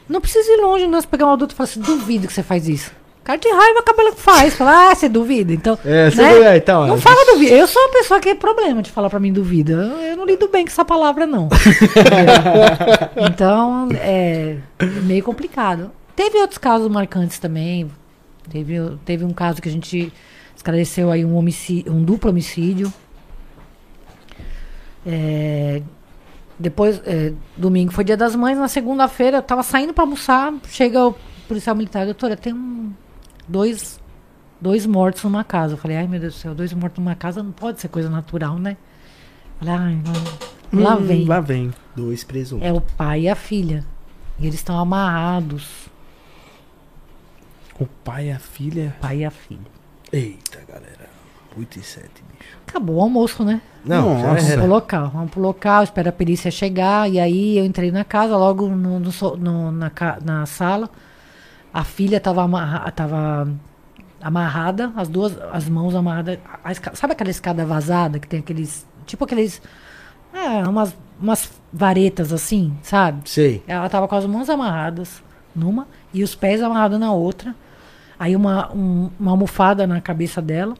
Não 0.09 0.21
precisa 0.21 0.51
ir 0.53 0.61
longe, 0.61 0.87
não. 0.87 1.01
Se 1.01 1.07
pegar 1.07 1.27
um 1.27 1.33
adulto 1.33 1.55
e 1.55 1.57
falar 1.57 1.69
assim, 1.69 1.81
duvido 1.81 2.27
que 2.27 2.33
você 2.33 2.43
faz 2.43 2.69
isso. 2.69 2.91
Cara 3.25 3.39
de 3.41 3.49
raiva, 3.49 3.83
cabelo 3.83 4.15
que 4.15 4.21
faz. 4.21 4.55
Fala, 4.55 4.91
ah, 4.91 4.95
você 4.95 5.09
duvida. 5.09 5.53
Então. 5.53 5.77
É, 5.85 6.09
você 6.11 6.23
né? 6.23 6.31
não- 6.35 6.45
é, 6.45 6.57
então, 6.59 6.87
Não 6.87 6.95
é. 6.95 6.99
fala 6.99 7.33
duvida. 7.33 7.53
Eu 7.57 7.67
sou 7.67 7.83
uma 7.83 7.93
pessoa 7.93 8.21
que 8.21 8.29
é 8.29 8.35
problema 8.37 8.81
de 8.83 8.91
falar 8.93 9.11
pra 9.11 9.19
mim 9.19 9.33
duvida. 9.33 9.73
Eu, 9.73 9.99
eu 10.11 10.17
não 10.17 10.25
lido 10.25 10.47
bem 10.49 10.65
com 10.65 10.71
essa 10.71 10.85
palavra, 10.85 11.27
não. 11.27 11.49
É. 13.17 13.27
Então, 13.29 13.89
é 13.93 14.59
meio 15.03 15.25
complicado. 15.25 15.91
Teve 16.15 16.39
outros 16.39 16.59
casos 16.59 16.89
marcantes 16.89 17.39
também. 17.41 17.91
Teve, 18.49 18.77
teve 19.05 19.25
um 19.25 19.33
caso 19.33 19.61
que 19.61 19.69
a 19.69 19.73
gente 19.73 20.13
esclareceu 20.55 21.11
aí 21.11 21.25
um, 21.25 21.35
homicídio, 21.37 21.93
um 21.93 22.05
duplo 22.05 22.31
homicídio. 22.31 22.93
É, 25.05 25.83
depois, 26.59 27.01
é, 27.05 27.33
domingo 27.57 27.93
foi 27.93 28.05
dia 28.05 28.17
das 28.17 28.35
mães, 28.35 28.57
na 28.59 28.69
segunda-feira 28.69 29.39
eu 29.39 29.43
tava 29.43 29.63
saindo 29.63 29.93
pra 29.93 30.05
almoçar, 30.05 30.53
chega 30.69 31.07
o 31.09 31.15
policial 31.47 31.77
militar, 31.77 32.05
doutora, 32.05 32.37
tem 32.37 32.53
um, 32.55 32.93
dois, 33.47 34.01
dois 34.61 34.87
mortos 34.87 35.23
numa 35.25 35.45
casa. 35.45 35.75
Eu 35.75 35.79
falei, 35.79 35.97
ai 35.99 36.07
meu 36.07 36.19
Deus 36.21 36.35
do 36.35 36.39
céu, 36.39 36.55
dois 36.55 36.73
mortos 36.73 36.99
numa 36.99 37.15
casa 37.15 37.43
não 37.43 37.53
pode 37.53 37.81
ser 37.81 37.89
coisa 37.89 38.09
natural, 38.09 38.59
né? 38.59 38.77
Falei, 39.59 39.75
ai, 39.75 40.03
lá, 40.73 40.91
lá 40.91 40.97
Hum, 40.97 41.05
vem. 41.05 41.25
Lá 41.27 41.41
vem. 41.41 41.71
Dois 41.95 42.25
presuntos. 42.25 42.67
É 42.67 42.73
o 42.73 42.81
pai 42.81 43.23
e 43.23 43.29
a 43.29 43.35
filha. 43.37 43.85
E 44.39 44.45
eles 44.47 44.57
estão 44.57 44.79
amarrados, 44.79 45.89
O 47.79 47.87
pai 47.87 48.29
e 48.29 48.33
a 48.33 48.39
filha. 48.39 48.95
o 48.99 49.01
pai 49.01 49.19
e 49.19 49.25
a 49.25 49.31
filha. 49.31 49.61
Eita, 50.13 50.61
galera. 50.67 50.96
8 51.57 51.79
e 51.79 51.83
7, 51.83 52.09
bicho. 52.09 52.57
Acabou 52.67 52.97
o 52.97 53.01
almoço, 53.01 53.45
né? 53.45 53.61
Não, 53.85 54.15
Nossa. 54.15 54.27
Vamos 54.27 54.53
pro 54.55 54.67
local, 54.67 55.11
vamos 55.11 55.31
pro 55.31 55.41
local, 55.41 55.83
espera 55.85 56.11
a 56.11 56.13
perícia 56.13 56.51
chegar. 56.51 57.09
E 57.11 57.19
aí 57.19 57.57
eu 57.59 57.65
entrei 57.65 57.91
na 57.91 58.05
casa, 58.05 58.37
logo 58.37 58.69
no, 58.69 58.99
no 59.01 59.11
no- 59.39 59.73
na, 59.73 59.91
na 60.25 60.47
sala. 60.47 60.91
A 61.73 61.85
filha 61.85 62.21
tava, 62.21 62.43
amarra, 62.43 62.91
tava 62.91 63.49
amarrada, 64.21 64.93
as 64.97 65.09
duas, 65.09 65.37
as 65.53 65.69
mãos 65.69 65.95
amarradas. 65.95 66.39
A 66.65 66.73
esca- 66.73 66.95
sabe 66.95 67.13
aquela 67.13 67.31
escada 67.31 67.65
vazada 67.65 68.19
que 68.19 68.27
tem 68.27 68.41
aqueles. 68.41 68.87
Tipo 69.07 69.25
aqueles. 69.25 69.63
É, 70.35 70.67
umas, 70.69 70.95
umas 71.21 71.51
varetas 71.73 72.33
assim, 72.33 72.77
sabe? 72.83 73.29
Sei. 73.31 73.63
Ela 73.67 73.89
tava 73.89 74.07
com 74.09 74.15
as 74.17 74.27
mãos 74.27 74.51
amarradas 74.51 75.23
numa 75.55 75.87
e 76.13 76.23
os 76.23 76.35
pés 76.35 76.61
amarrados 76.63 76.99
na 76.99 77.13
outra. 77.13 77.55
Aí 78.19 78.35
uma, 78.35 78.73
um- 78.73 79.11
uma 79.19 79.31
almofada 79.31 79.87
na 79.87 80.01
cabeça 80.01 80.43
dela. 80.43 80.75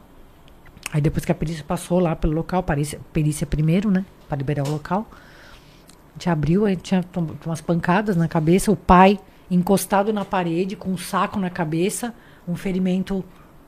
Aí 0.91 1.01
depois 1.01 1.25
que 1.25 1.31
a 1.31 1.35
perícia 1.35 1.63
passou 1.63 1.99
lá 1.99 2.15
pelo 2.15 2.33
local, 2.33 2.63
perícia, 2.63 2.99
perícia 3.11 3.45
primeiro, 3.45 3.91
né? 3.91 4.05
Pra 4.27 4.37
liberar 4.37 4.65
o 4.67 4.71
local. 4.71 5.07
A 5.11 6.13
gente 6.13 6.29
abriu, 6.29 6.65
aí 6.65 6.75
tinha 6.75 7.03
umas 7.45 7.61
pancadas 7.61 8.15
na 8.15 8.27
cabeça. 8.27 8.71
O 8.71 8.75
pai 8.75 9.19
encostado 9.51 10.11
na 10.11 10.25
parede, 10.25 10.75
com 10.75 10.89
um 10.89 10.97
saco 10.97 11.39
na 11.39 11.49
cabeça, 11.49 12.13
um 12.47 12.55
ferimento 12.55 13.23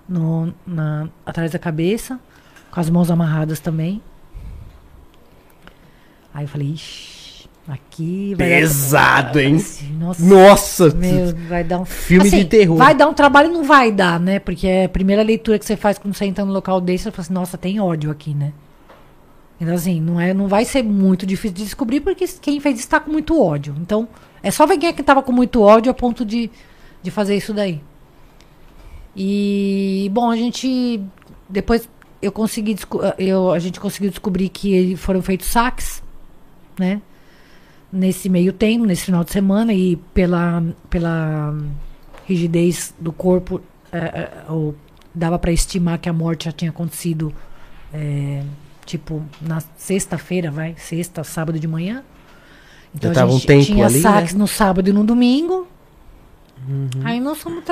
no, 0.08 0.54
na, 0.66 1.10
atrás 1.26 1.52
da 1.52 1.60
cabeça, 1.60 2.20
com 2.72 2.80
as 2.80 2.90
mãos 2.90 3.12
amarradas 3.12 3.60
também. 3.60 4.02
Aí 6.34 6.46
eu 6.46 6.48
falei, 6.48 6.70
ixi, 6.70 7.19
aqui 7.68 8.34
vai 8.36 8.48
Pesado, 8.48 9.34
dar... 9.34 9.44
hein? 9.44 9.56
Assim, 9.56 9.94
Nossa, 9.94 10.24
Nossa! 10.24 10.90
meu, 10.96 11.36
vai 11.48 11.64
dar 11.64 11.80
um 11.80 11.86
Filme 11.86 12.30
de 12.30 12.46
terror. 12.46 12.78
Vai 12.78 12.96
dar 12.96 13.08
um 13.08 13.14
trabalho, 13.14 13.52
não 13.52 13.64
vai 13.64 13.92
dar, 13.92 14.20
né? 14.20 14.40
Porque 14.40 14.68
é 14.68 14.86
a 14.86 14.90
primeira 14.90 15.22
leitura 15.22 15.60
que 15.60 15.66
você 15.66 15.76
faz 15.76 15.98
quando 15.98 16.14
você 16.14 16.26
entra 16.26 16.46
no 16.46 16.52
local 16.52 16.82
desse, 16.82 17.06
você 17.06 17.12
fala 17.12 17.22
assim, 17.22 17.34
nossa, 17.34 17.58
tem 17.58 17.80
ódio 17.80 18.10
aqui, 18.10 18.34
né? 18.34 18.54
Então, 19.62 19.76
assim, 19.76 20.00
não, 20.00 20.20
é, 20.20 20.34
não 20.34 20.48
vai 20.48 20.64
ser 20.64 20.84
muito 20.84 21.26
difícil 21.26 21.56
de 21.56 21.64
descobrir, 21.64 22.00
porque 22.00 22.26
quem 22.42 22.60
fez 22.60 22.80
isso 22.80 22.90
tá 22.90 23.00
com 23.00 23.12
muito 23.12 23.40
ódio. 23.42 23.76
Então, 23.80 24.08
é 24.42 24.50
só 24.52 24.66
ver 24.66 24.78
quem 24.78 24.90
é 24.90 24.94
que 24.94 25.04
tava 25.04 25.22
com 25.22 25.34
muito 25.34 25.62
ódio 25.62 25.92
a 25.92 25.94
ponto 25.94 26.24
de, 26.26 26.50
de 27.04 27.12
fazer 27.12 27.36
isso 27.36 27.54
daí. 27.54 27.82
E, 29.16 30.10
bom, 30.14 30.30
a 30.30 30.36
gente. 30.38 31.02
Depois 31.50 31.90
eu 32.22 32.32
consegui. 32.32 32.78
Eu, 33.18 33.52
a 33.52 33.60
gente 33.60 33.80
conseguiu 33.80 34.10
descobrir 34.10 34.48
que 34.48 34.96
foram 34.96 35.22
feitos 35.22 35.48
saques, 35.48 36.02
né? 36.80 37.02
Nesse 37.92 38.30
meio 38.30 38.54
tempo, 38.54 38.86
nesse 38.86 39.06
final 39.06 39.24
de 39.24 39.32
semana, 39.32 39.74
e 39.74 39.96
pela, 40.14 40.64
pela 40.90 41.58
rigidez 42.28 42.94
do 43.00 43.12
corpo, 43.12 43.60
é, 43.92 43.98
é, 43.98 44.44
dava 45.14 45.40
para 45.40 45.52
estimar 45.52 45.98
que 45.98 46.08
a 46.08 46.14
morte 46.14 46.46
já 46.46 46.52
tinha 46.52 46.70
acontecido, 46.70 47.34
é, 47.92 48.44
tipo, 48.86 49.24
na 49.42 49.62
sexta-feira, 49.76 50.52
vai? 50.52 50.76
Sexta, 50.78 51.24
sábado 51.24 51.60
de 51.60 51.68
manhã. 51.68 52.04
Então 52.94 53.12
Já 53.14 53.24
a 53.24 53.26
um 53.26 53.32
gente 53.32 53.48
tempo 53.48 53.66
tinha 53.66 53.86
ali, 53.86 53.96
né? 53.96 54.02
saques 54.02 54.34
no 54.36 54.48
sábado 54.48 54.88
e 54.90 54.94
no 54.94 55.04
domingo. 55.04 55.68
Aí 57.04 57.20
nós 57.20 57.40
fomos 57.40 57.64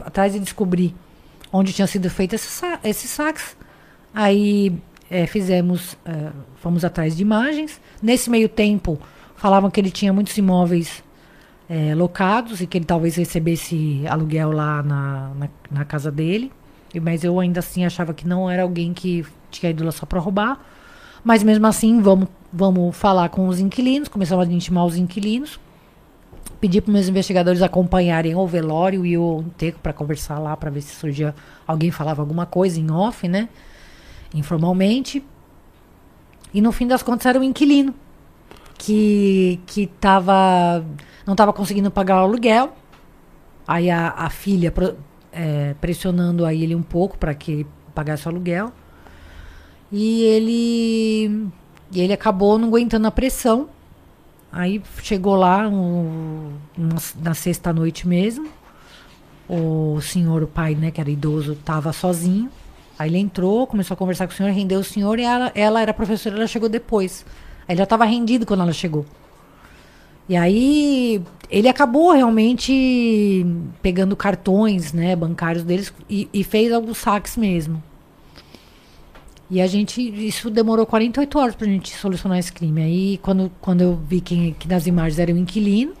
atrás 0.00 0.32
de 0.32 0.38
descobrir 0.38 0.94
onde 1.52 1.72
tinha 1.72 1.86
sido 1.86 2.08
feito 2.08 2.34
esses, 2.34 2.50
sa- 2.50 2.78
esses 2.84 3.10
saques. 3.10 3.56
Aí 4.14 4.72
é, 5.12 5.26
fizemos, 5.26 5.94
é, 6.06 6.30
fomos 6.56 6.86
atrás 6.86 7.14
de 7.14 7.22
imagens. 7.22 7.78
Nesse 8.02 8.30
meio 8.30 8.48
tempo, 8.48 8.98
falavam 9.36 9.70
que 9.70 9.78
ele 9.78 9.90
tinha 9.90 10.10
muitos 10.10 10.38
imóveis 10.38 11.04
é, 11.68 11.94
locados 11.94 12.62
e 12.62 12.66
que 12.66 12.78
ele 12.78 12.86
talvez 12.86 13.16
recebesse 13.16 14.02
aluguel 14.08 14.50
lá 14.50 14.82
na, 14.82 15.30
na, 15.38 15.48
na 15.70 15.84
casa 15.84 16.10
dele. 16.10 16.50
Mas 17.02 17.22
eu 17.24 17.38
ainda 17.38 17.60
assim 17.60 17.84
achava 17.84 18.14
que 18.14 18.26
não 18.26 18.48
era 18.48 18.62
alguém 18.62 18.94
que 18.94 19.24
tinha 19.50 19.68
ido 19.68 19.84
lá 19.84 19.92
só 19.92 20.06
para 20.06 20.18
roubar. 20.18 20.58
Mas 21.22 21.42
mesmo 21.42 21.66
assim, 21.66 22.00
vamos, 22.00 22.28
vamos 22.50 22.96
falar 22.96 23.28
com 23.28 23.48
os 23.48 23.60
inquilinos. 23.60 24.08
Começamos 24.08 24.48
a 24.48 24.50
intimar 24.50 24.86
os 24.86 24.96
inquilinos. 24.96 25.60
Pedi 26.58 26.80
para 26.80 26.92
meus 26.92 27.08
investigadores 27.08 27.60
acompanharem 27.60 28.34
o 28.34 28.46
velório 28.46 29.04
e 29.04 29.18
o 29.18 29.40
enterro 29.46 29.78
para 29.82 29.92
conversar 29.92 30.38
lá, 30.38 30.56
para 30.56 30.70
ver 30.70 30.80
se 30.80 30.94
surgia 30.94 31.34
alguém 31.66 31.90
falava 31.90 32.22
alguma 32.22 32.46
coisa 32.46 32.80
em 32.80 32.90
off, 32.90 33.28
né? 33.28 33.48
Informalmente. 34.34 35.22
E 36.54 36.60
no 36.60 36.72
fim 36.72 36.86
das 36.86 37.02
contas 37.02 37.26
era 37.26 37.38
o 37.40 37.44
inquilino 37.44 37.94
que 38.78 39.60
que 39.66 39.86
tava 39.86 40.84
não 41.24 41.34
estava 41.34 41.52
conseguindo 41.52 41.90
pagar 41.90 42.16
o 42.16 42.24
aluguel. 42.24 42.74
Aí 43.66 43.90
a, 43.90 44.08
a 44.10 44.28
filha 44.28 44.72
é, 45.32 45.74
pressionando 45.80 46.44
aí 46.44 46.62
ele 46.64 46.74
um 46.74 46.82
pouco 46.82 47.16
para 47.16 47.32
que 47.34 47.52
ele 47.52 47.66
pagasse 47.94 48.26
o 48.26 48.30
aluguel. 48.30 48.72
E 49.90 50.22
ele 50.22 51.48
e 51.92 52.00
ele 52.00 52.12
acabou 52.12 52.58
não 52.58 52.68
aguentando 52.68 53.06
a 53.06 53.10
pressão. 53.10 53.68
Aí 54.50 54.82
chegou 55.02 55.34
lá 55.36 55.66
um- 55.68 56.52
uma- 56.76 56.96
na 57.22 57.34
sexta 57.34 57.72
noite 57.72 58.06
mesmo. 58.08 58.48
O 59.48 60.00
senhor, 60.00 60.42
o 60.42 60.46
pai, 60.46 60.74
né, 60.74 60.90
que 60.90 61.00
era 61.00 61.10
idoso, 61.10 61.52
estava 61.52 61.92
sozinho. 61.92 62.50
Aí 63.02 63.10
ele 63.10 63.18
entrou, 63.18 63.66
começou 63.66 63.94
a 63.94 63.98
conversar 63.98 64.28
com 64.28 64.32
o 64.32 64.36
senhor, 64.36 64.52
rendeu 64.52 64.78
o 64.78 64.84
senhor 64.84 65.18
e 65.18 65.22
ela, 65.22 65.50
ela 65.56 65.82
era 65.82 65.92
professora, 65.92 66.36
ela 66.36 66.46
chegou 66.46 66.68
depois. 66.68 67.26
Aí 67.66 67.72
ele 67.72 67.78
já 67.78 67.82
estava 67.82 68.04
rendido 68.04 68.46
quando 68.46 68.60
ela 68.60 68.72
chegou. 68.72 69.04
E 70.28 70.36
aí 70.36 71.20
ele 71.50 71.68
acabou 71.68 72.12
realmente 72.12 73.44
pegando 73.82 74.14
cartões, 74.14 74.92
né, 74.92 75.16
bancários 75.16 75.64
deles 75.64 75.92
e, 76.08 76.28
e 76.32 76.44
fez 76.44 76.72
alguns 76.72 76.98
saques 76.98 77.36
mesmo. 77.36 77.82
E 79.50 79.60
a 79.60 79.66
gente, 79.66 80.00
isso 80.24 80.48
demorou 80.48 80.86
48 80.86 81.38
horas 81.40 81.54
pra 81.56 81.66
gente 81.66 81.92
solucionar 81.96 82.38
esse 82.38 82.52
crime. 82.52 82.82
Aí 82.82 83.18
quando, 83.18 83.50
quando 83.60 83.80
eu 83.80 83.96
vi 83.96 84.20
que, 84.20 84.52
que 84.60 84.68
nas 84.68 84.86
imagens 84.86 85.18
era 85.18 85.32
o 85.32 85.36
inquilino, 85.36 85.92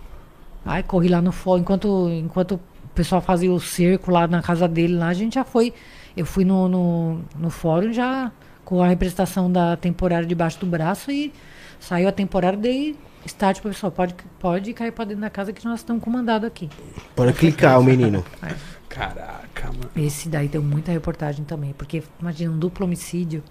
aí 0.64 0.84
corri 0.84 1.08
lá 1.08 1.20
no 1.20 1.32
fórum, 1.32 1.62
enquanto, 1.62 2.08
enquanto 2.10 2.52
o 2.52 2.60
pessoal 2.94 3.20
fazia 3.20 3.52
o 3.52 3.58
cerco 3.58 4.12
lá 4.12 4.28
na 4.28 4.40
casa 4.40 4.68
dele, 4.68 4.94
lá 4.94 5.08
a 5.08 5.14
gente 5.14 5.34
já 5.34 5.42
foi. 5.42 5.74
Eu 6.16 6.26
fui 6.26 6.44
no, 6.44 6.68
no, 6.68 7.20
no 7.38 7.50
fórum 7.50 7.92
já 7.92 8.30
com 8.64 8.82
a 8.82 8.88
representação 8.88 9.50
da 9.50 9.76
temporária 9.76 10.26
debaixo 10.26 10.58
do 10.60 10.66
braço 10.66 11.10
e 11.10 11.32
saiu 11.80 12.08
a 12.08 12.12
temporária, 12.12 12.58
dei 12.58 12.96
start 13.26 13.60
pro 13.60 13.70
pessoal, 13.70 13.90
pode, 13.92 14.14
pode 14.38 14.72
cair 14.72 14.92
pra 14.92 15.04
dentro 15.04 15.20
da 15.20 15.30
casa 15.30 15.52
que 15.52 15.64
nós 15.64 15.80
estamos 15.80 16.02
comandados 16.02 16.46
aqui. 16.46 16.68
Pode 17.14 17.32
clicar, 17.34 17.78
o 17.80 17.84
menino. 17.84 18.24
Caraca, 18.88 19.68
mano. 19.68 19.90
Esse 19.96 20.28
daí 20.28 20.48
deu 20.48 20.62
muita 20.62 20.92
reportagem 20.92 21.44
também, 21.44 21.72
porque 21.76 22.02
imagina 22.20 22.52
um 22.52 22.58
duplo 22.58 22.84
homicídio. 22.84 23.42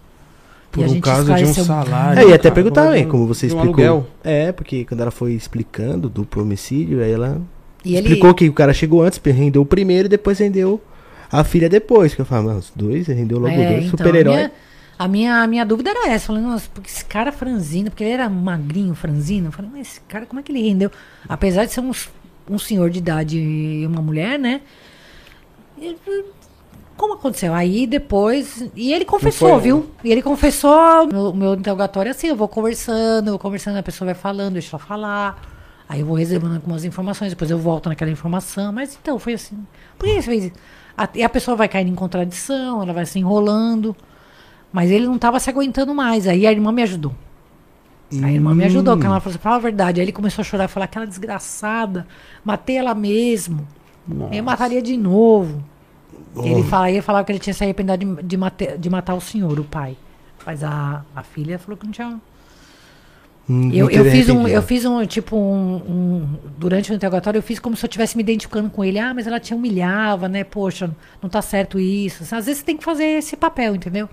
Por 0.72 0.86
E 0.86 0.89
um 0.89 1.01
caso 1.01 1.34
de 1.34 1.43
um 1.43 1.53
salário. 1.53 2.20
É, 2.22 2.24
e 2.30 2.34
até 2.34 2.43
cara, 2.43 2.55
perguntar, 2.55 2.91
de 2.91 2.99
hein, 2.99 3.05
um- 3.05 3.09
como 3.09 3.28
você 3.28 3.45
um 3.45 3.49
explicou. 3.49 3.68
aluguel. 3.68 4.07
É, 4.24 4.51
porque 4.51 4.86
quando 4.86 5.01
ela 5.01 5.12
foi 5.12 5.34
explicando 5.34 6.07
duplo 6.07 6.43
homicídio, 6.43 7.01
aí 7.03 7.12
ela 7.12 7.41
E 7.84 7.95
ele, 7.95 8.07
explicou 8.07 8.34
que 8.34 8.47
o 8.47 8.53
cara 8.53 8.72
chegou 8.74 9.01
antes, 9.01 9.20
rendeu 9.24 9.64
o 9.64 9.66
primeiro 9.66 10.05
e 10.05 10.09
depois 10.09 10.39
rendeu 10.39 10.80
a 11.32 11.44
filha 11.44 11.70
depois. 11.70 12.14
Que 12.14 12.22
eu 12.22 12.26
falo, 12.26 12.56
os 12.56 12.72
dois, 12.76 13.08
rendeu 13.08 13.40
logo 13.40 13.54
É, 13.54 13.74
dois, 13.74 13.86
então, 13.86 13.98
super-herói. 13.98 14.52
A 15.00 15.08
minha, 15.08 15.42
a, 15.42 15.48
minha, 15.48 15.66
dúvida 15.66 15.90
era 15.90 16.10
essa. 16.10 16.28
Falei, 16.28 16.44
nossa, 16.44 16.70
porque 16.74 16.90
esse 16.90 17.04
cara 17.06 17.32
franzino, 17.32 17.90
porque 17.90 18.04
ele 18.04 18.14
era 18.14 18.30
magrinho, 18.30 18.94
franzino. 18.94 19.48
Eu 19.48 19.52
falei, 19.52 19.72
mas 19.74 19.88
esse 19.88 20.02
cara, 20.02 20.26
como 20.26 20.40
é 20.40 20.44
que 20.44 20.52
ele 20.52 20.62
rendeu? 20.62 20.92
Apesar 21.28 21.66
de 21.66 21.72
ser 21.72 21.80
um, 21.80 21.92
um 22.50 22.60
senhor 22.60 22.90
de 22.90 23.00
idade 23.00 23.40
e 23.40 23.86
uma 23.88 24.02
mulher, 24.02 24.38
né? 24.38 24.62
Como 26.96 27.16
aconteceu? 27.16 27.52
Aí 27.52 27.88
depois. 27.88 28.64
E 28.76 28.94
ele 28.94 29.06
confessou, 29.06 29.60
viu? 29.60 29.90
E 30.04 30.12
ele 30.12 30.22
confessou. 30.22 31.08
Meu, 31.08 31.34
meu 31.34 31.54
interrogatório 31.56 32.12
assim: 32.12 32.28
eu 32.28 32.36
vou 32.36 32.48
conversando, 32.48 33.30
eu 33.30 33.32
vou 33.32 33.40
conversando, 33.40 33.78
a 33.78 33.84
pessoa 33.84 34.06
vai 34.06 34.14
falando, 34.14 34.54
deixa 34.54 34.76
ela 34.76 34.86
falar. 34.86 35.42
Aí 35.90 36.02
eu 36.02 36.06
vou 36.06 36.16
reservando 36.16 36.56
algumas 36.56 36.86
informações, 36.86 37.32
depois 37.32 37.50
eu 37.50 37.58
volto 37.58 37.90
naquela 37.90 38.12
informação. 38.12 38.72
Mas 38.72 38.98
então, 39.02 39.18
foi 39.18 39.34
assim. 39.34 39.58
Por 39.98 40.08
que 40.08 40.14
você 40.14 40.22
fez 40.22 40.44
isso? 40.46 40.54
A- 40.98 41.10
E 41.16 41.24
a 41.24 41.30
pessoa 41.30 41.56
vai 41.58 41.68
caindo 41.68 41.89
em 41.89 41.96
contradição, 41.96 42.82
ela 42.82 42.94
vai 42.94 43.06
se 43.06 43.18
enrolando. 43.20 43.96
Mas 44.72 44.89
ele 44.89 45.06
não 45.06 45.16
estava 45.16 45.39
se 45.39 45.50
aguentando 45.50 45.94
mais. 45.94 46.28
Aí 46.28 46.48
a 46.48 46.52
irmã 46.52 46.72
me 46.72 46.82
ajudou. 46.84 47.14
A 48.24 48.32
irmã 48.32 48.54
me 48.54 48.64
ajudou, 48.66 48.94
porque 48.96 49.08
ela 49.08 49.20
falou 49.22 49.32
assim, 49.34 49.42
fala 49.42 49.56
a 49.56 49.60
verdade. 49.60 50.00
Aí 50.02 50.06
ele 50.06 50.12
começou 50.12 50.42
a 50.42 50.46
chorar, 50.46 50.68
falar, 50.68 50.86
aquela 50.86 51.08
desgraçada, 51.08 52.06
matei 52.44 52.78
ela 52.78 52.94
mesmo. 52.94 53.66
Eu 54.34 54.44
mataria 54.44 54.82
de 54.82 54.98
novo. 54.98 55.64
Ele, 56.44 56.64
fala, 56.64 56.89
ele 56.92 57.02
falava 57.02 57.26
que 57.26 57.32
ele 57.32 57.39
tinha 57.39 57.54
se 57.54 57.64
arrependido 57.64 57.98
de, 58.18 58.24
de, 58.24 58.38
mate- 58.38 58.78
de 58.78 58.89
matar 58.89 59.14
o 59.16 59.22
senhor, 59.22 59.60
o 59.60 59.64
pai. 59.64 59.98
Mas 60.46 60.64
a, 60.64 61.04
a 61.16 61.24
filha 61.24 61.58
falou 61.60 61.78
que 61.78 61.86
não 61.86 61.92
tinha. 61.92 62.20
Eu, 63.74 63.89
eu, 63.89 64.06
fiz 64.10 64.30
um, 64.30 64.48
eu 64.48 64.62
fiz 64.62 64.86
um, 64.86 65.06
tipo, 65.06 65.36
um, 65.36 65.76
um- 65.76 66.28
Durante 66.58 66.92
o 66.92 66.96
interrogatório, 66.96 67.38
eu 67.39 67.42
fiz 67.44 67.60
como 67.60 67.76
se 67.76 67.84
eu 67.84 67.88
estivesse 67.88 68.16
me 68.16 68.24
identificando 68.24 68.70
com 68.70 68.84
ele. 68.84 68.98
Ah, 69.00 69.14
mas 69.14 69.28
ela 69.28 69.39
te 69.39 69.54
humilhava, 69.54 70.30
né? 70.30 70.44
Poxa, 70.44 70.89
não 71.22 71.30
tá 71.30 71.42
certo 71.42 71.80
isso. 71.80 72.24
Às 72.24 72.46
vezes 72.46 72.60
você 72.60 72.66
tem 72.66 72.78
que 72.78 72.84
fazer 72.84 73.04
esse 73.04 73.36
papel, 73.36 73.76
entendeu? 73.76 74.08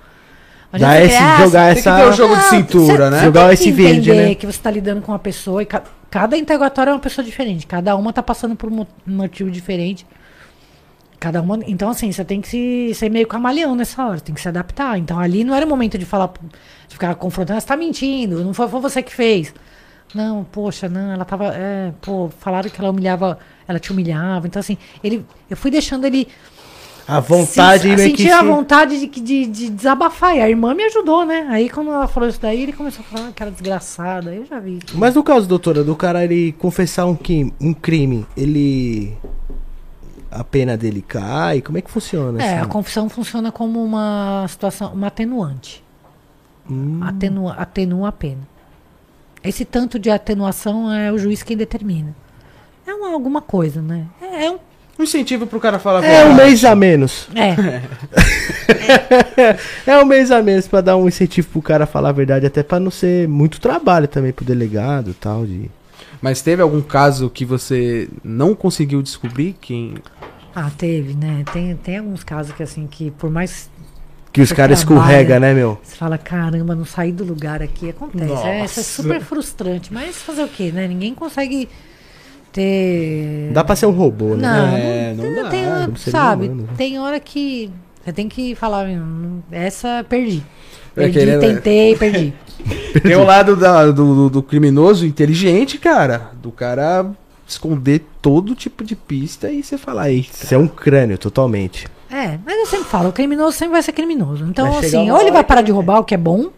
Não 0.73 0.81
Dá 0.81 1.01
esse, 1.01 1.15
querer, 1.17 1.23
ah, 1.25 1.37
jogar 1.47 1.75
Tem 1.75 1.83
que 1.83 1.89
essa... 1.89 1.97
ter 1.97 2.09
o 2.09 2.13
jogo 2.13 2.35
de 2.37 2.43
não, 2.43 2.51
cintura, 2.51 3.05
cê- 3.05 3.11
né? 3.11 3.23
Jogar 3.25 3.45
tem 3.45 3.55
esse 3.55 3.65
que 3.65 3.71
verde, 3.73 4.13
né? 4.13 4.35
que 4.35 4.45
você 4.47 4.59
está 4.59 4.71
lidando 4.71 5.01
com 5.03 5.13
uma 5.13 5.19
pessoa 5.19 5.63
e 5.63 5.67
ca- 5.67 5.83
cada 6.11 6.37
interrogatório 6.37 6.91
é 6.91 6.95
uma 6.95 6.99
pessoa 7.01 7.25
diferente. 7.25 7.67
Cada 7.67 7.95
uma 7.97 8.11
está 8.11 8.23
passando 8.23 8.57
por 8.57 8.71
um 8.71 8.81
um 8.81 8.87
motivo 9.07 9.51
diferente. 9.51 10.05
Cada 11.21 11.43
uma. 11.43 11.59
Então, 11.67 11.91
assim, 11.91 12.13
você 12.13 12.25
tem 12.25 12.41
que 12.41 12.49
se, 12.49 12.93
ser 12.95 13.11
meio 13.11 13.27
camaleão 13.27 13.75
nessa 13.75 14.05
hora, 14.07 14.21
tem 14.21 14.35
que 14.35 14.41
se 14.41 14.49
adaptar. 14.49 14.97
Então, 14.99 15.19
ali 15.19 15.43
não 15.45 15.55
era 15.55 15.67
o 15.67 15.69
momento 15.69 15.99
de 15.99 16.05
falar, 16.05 16.33
de 16.87 16.95
ficar 16.95 17.15
confrontando, 17.17 17.61
você 17.61 17.67
tá 17.67 17.77
mentindo, 17.77 18.45
não 18.45 18.55
foi, 18.55 18.69
foi 18.69 18.81
você 18.81 19.03
que 19.03 19.13
fez. 19.15 19.53
Não, 20.15 20.45
poxa, 20.45 20.89
não, 20.89 21.13
ela 21.13 21.25
tava. 21.25 21.47
É, 21.55 21.93
pô, 22.01 22.31
falaram 22.39 22.71
que 22.71 22.81
ela 22.81 22.91
humilhava, 22.91 23.39
ela 23.67 23.79
te 23.79 23.93
humilhava. 23.93 24.47
Então, 24.47 24.61
assim, 24.61 24.79
ele, 25.05 25.27
eu 25.51 25.57
fui 25.57 25.71
deixando 25.71 26.07
ele 26.07 26.29
A 27.07 27.21
vontade 27.21 27.83
se, 27.83 27.89
que 27.89 27.99
sentir 27.99 28.31
a 28.31 28.43
vontade 28.43 28.99
de, 29.01 29.07
de, 29.21 29.47
de 29.47 29.71
desabafar. 29.71 30.37
E 30.37 30.41
a 30.41 30.49
irmã 30.49 30.75
me 30.75 30.85
ajudou, 30.85 31.27
né? 31.27 31.47
Aí 31.51 31.69
quando 31.69 31.91
ela 31.91 32.07
falou 32.07 32.29
isso 32.29 32.41
daí, 32.41 32.63
ele 32.63 32.73
começou 32.73 33.05
a 33.05 33.17
falar 33.17 33.33
que 33.33 33.43
era 33.43 33.51
desgraçada. 33.51 34.31
Aí 34.31 34.37
eu 34.39 34.47
já 34.47 34.59
vi. 34.61 34.79
Mas 34.95 35.15
no 35.15 35.23
caso, 35.23 35.47
doutora, 35.49 35.83
do 35.83 35.97
cara 35.97 36.23
ele 36.25 36.53
confessar 36.53 37.07
um, 37.07 37.17
crime- 37.17 37.53
um 37.61 37.73
crime, 37.75 38.27
ele. 38.37 39.15
A 40.31 40.45
pena 40.45 40.77
dele 40.77 41.03
cai? 41.07 41.63
Como 41.63 41.79
é 41.79 41.81
que 41.81 41.91
funciona? 41.91 42.43
É, 42.43 42.59
a 42.59 42.61
assim? 42.61 42.69
confissão 42.71 43.09
funciona 43.09 43.51
como 43.51 43.83
uma 43.83 44.45
situação, 44.49 44.93
uma 44.93 45.07
atenuante. 45.07 45.83
Hum, 46.71 47.01
Atenua, 47.03 47.55
atenua 47.55 48.09
a 48.09 48.13
pena. 48.13 48.47
Esse 49.43 49.65
tanto 49.65 49.99
de 49.99 50.11
atenuação 50.11 50.93
é 50.93 51.11
o 51.11 51.19
juiz 51.19 51.43
quem 51.43 51.57
determina. 51.57 52.15
É 52.87 52.93
uma, 52.93 53.13
alguma 53.13 53.41
coisa, 53.41 53.81
né? 53.81 54.07
É, 54.21 54.47
é 54.47 54.51
um, 54.51 54.59
Um 54.99 55.03
incentivo 55.05 55.47
pro 55.47 55.61
cara 55.61 55.79
falar 55.79 56.03
a 56.03 56.07
É 56.07 56.25
um 56.25 56.29
verdade. 56.29 56.49
mês 56.51 56.65
a 56.65 56.75
menos. 56.75 57.29
É, 57.35 57.55
É 59.87 59.99
um 59.99 60.05
mês 60.05 60.31
a 60.31 60.43
menos 60.43 60.67
pra 60.69 60.81
dar 60.81 60.97
um 60.97 61.09
incentivo 61.09 61.49
pro 61.49 61.63
cara 61.63 61.87
falar 61.87 62.11
a 62.11 62.13
verdade, 62.13 62.47
até 62.47 62.63
pra 62.63 62.81
não 62.81 62.91
ser 62.91 63.29
muito 63.29 63.61
trabalho 63.61 64.09
também 64.09 64.33
pro 64.33 64.45
delegado 64.45 65.11
e 65.11 65.15
tal. 65.15 65.47
De... 65.47 65.71
Mas 66.21 66.43
teve 66.43 66.61
algum 66.61 66.83
caso 66.83 67.31
que 67.31 67.45
você 67.45 68.09
não 68.25 68.55
conseguiu 68.55 69.01
descobrir 69.03 69.57
quem. 69.61 69.95
Ah, 70.67 70.71
teve, 70.77 71.15
né? 71.15 71.45
Tem, 71.53 71.77
tem 71.77 71.99
alguns 71.99 72.23
casos 72.25 72.53
que 72.53 72.63
assim, 72.63 72.87
que 72.87 73.11
por 73.13 73.31
mais 73.31 73.71
Que 74.33 74.41
os 74.41 74.53
caras 74.53 74.83
trabalha. 74.85 75.01
escorregam, 75.07 75.41
né, 75.41 75.55
meu? 75.55 75.79
você 75.83 75.97
fala, 75.97 76.17
caramba, 76.19 76.75
não 76.75 76.85
saí 76.85 77.13
do 77.13 77.25
lugar 77.25 77.63
aqui, 77.63 77.91
acontece. 77.91 78.33
É, 78.47 78.65
isso 78.65 78.81
é 78.81 78.83
super 78.83 79.21
frustrante, 79.21 79.93
mas 79.93 80.17
fazer 80.17 80.43
o 80.45 80.49
quê, 80.49 80.71
né? 80.73 80.87
Ninguém 80.89 81.15
consegue 81.15 81.69
ter. 82.53 83.51
Dá 83.53 83.63
pra 83.65 83.77
ser 83.77 83.87
um 83.87 83.91
robô, 83.91 84.35
né? 84.35 84.43
Não, 84.49 84.77
É, 84.77 85.15
não, 85.15 85.25
não 85.25 85.35
tem- 85.35 85.43
dá, 85.43 85.49
tem 85.51 85.67
hora- 85.67 85.85
como 85.87 85.97
ser 85.99 86.11
sabe? 86.11 86.47
humano, 86.47 86.63
né? 86.63 86.69
Tem 86.77 86.99
hora 86.99 87.21
que 87.21 87.71
você 88.05 88.13
tem 88.13 88.29
que 88.29 88.55
falar, 88.55 88.87
"Hum, 88.87 89.41
essa 89.51 90.05
perdi. 90.09 90.43
É 90.97 91.01
Perdi, 91.03 91.19
querendo- 91.19 91.41
tentei, 91.41 91.97
perdi. 91.97 92.35
Tem 93.03 93.15
o 93.15 93.23
lado 93.23 93.55
da- 93.55 93.87
do, 93.87 93.93
do- 93.93 94.31
do 94.31 94.43
criminoso 94.43 95.07
inteligente, 95.07 95.79
cara. 95.79 96.33
Do 96.43 96.51
cara 96.51 97.07
esconder 97.49 98.05
todo 98.21 98.55
tipo 98.55 98.85
de 98.85 98.95
pista 98.95 99.51
e 99.51 99.63
você 99.63 99.79
falar, 99.79 100.11
eita. 100.11 100.31
Você 100.33 100.55
é 100.55 100.59
um 100.59 100.69
crânio, 100.69 101.17
totalmente. 101.19 101.87
É, 102.11 102.39
mas 102.45 102.57
eu 102.59 102.67
sempre 102.67 102.87
falo, 102.87 103.09
o 103.09 103.13
criminoso 103.13 103.57
sempre 103.57 103.73
vai 103.73 103.83
ser 103.83 103.93
criminoso. 103.93 104.45
Então, 104.47 104.67
Vai 104.71 104.83
chegar 104.83 104.87
assim, 104.87 104.97
uma 105.11 105.15
ou 105.15 105.21
ele 105.21 105.25
hora 105.27 105.33
vai 105.33 105.43
que- 105.45 105.49
parar 105.49 105.63
de 105.63 105.73
roubar, 105.73 105.99
o 106.01 106.05
que 106.05 106.15
é 106.15 106.19
bom, 106.19 106.51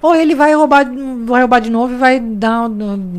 ou 0.00 0.14
ele 0.14 0.34
vai 0.34 0.54
roubar, 0.54 0.86
vai 1.26 1.40
roubar 1.40 1.60
de 1.60 1.70
novo 1.70 1.94
e 1.94 1.96
vai 1.96 2.20
dar, 2.20 2.68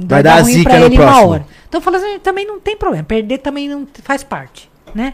Vai 0.05 0.23
dar 0.23 0.37
a 0.37 0.41
ruim 0.41 0.53
zica 0.53 0.79
no 0.79 0.95
próximo. 0.95 1.45
Então, 1.67 1.79
eu 1.79 1.81
falo 1.83 1.97
assim, 1.97 2.19
também 2.19 2.45
não 2.47 2.59
tem 2.59 2.77
problema, 2.77 3.03
perder 3.03 3.39
também 3.39 3.67
não 3.67 3.87
faz 4.03 4.23
parte, 4.23 4.69
né? 4.95 5.13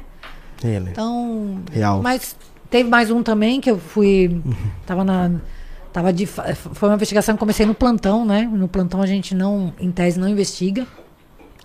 Ele. 0.63 0.89
Então, 0.91 1.59
Real. 1.71 2.01
mas 2.01 2.35
teve 2.69 2.89
mais 2.89 3.11
um 3.11 3.21
também 3.21 3.59
que 3.59 3.69
eu 3.69 3.77
fui. 3.77 4.41
Tava 4.85 5.03
na. 5.03 5.31
Tava 5.91 6.11
de. 6.13 6.25
fa- 6.25 6.55
Foi 6.55 6.89
uma 6.89 6.95
investigação 6.95 7.35
que 7.35 7.39
comecei 7.39 7.65
no 7.65 7.73
plantão, 7.75 8.25
né? 8.25 8.49
No 8.51 8.67
plantão 8.67 9.01
a 9.01 9.05
gente 9.05 9.35
não, 9.35 9.73
em 9.79 9.91
tese, 9.91 10.17
não 10.19 10.27
investiga. 10.29 10.87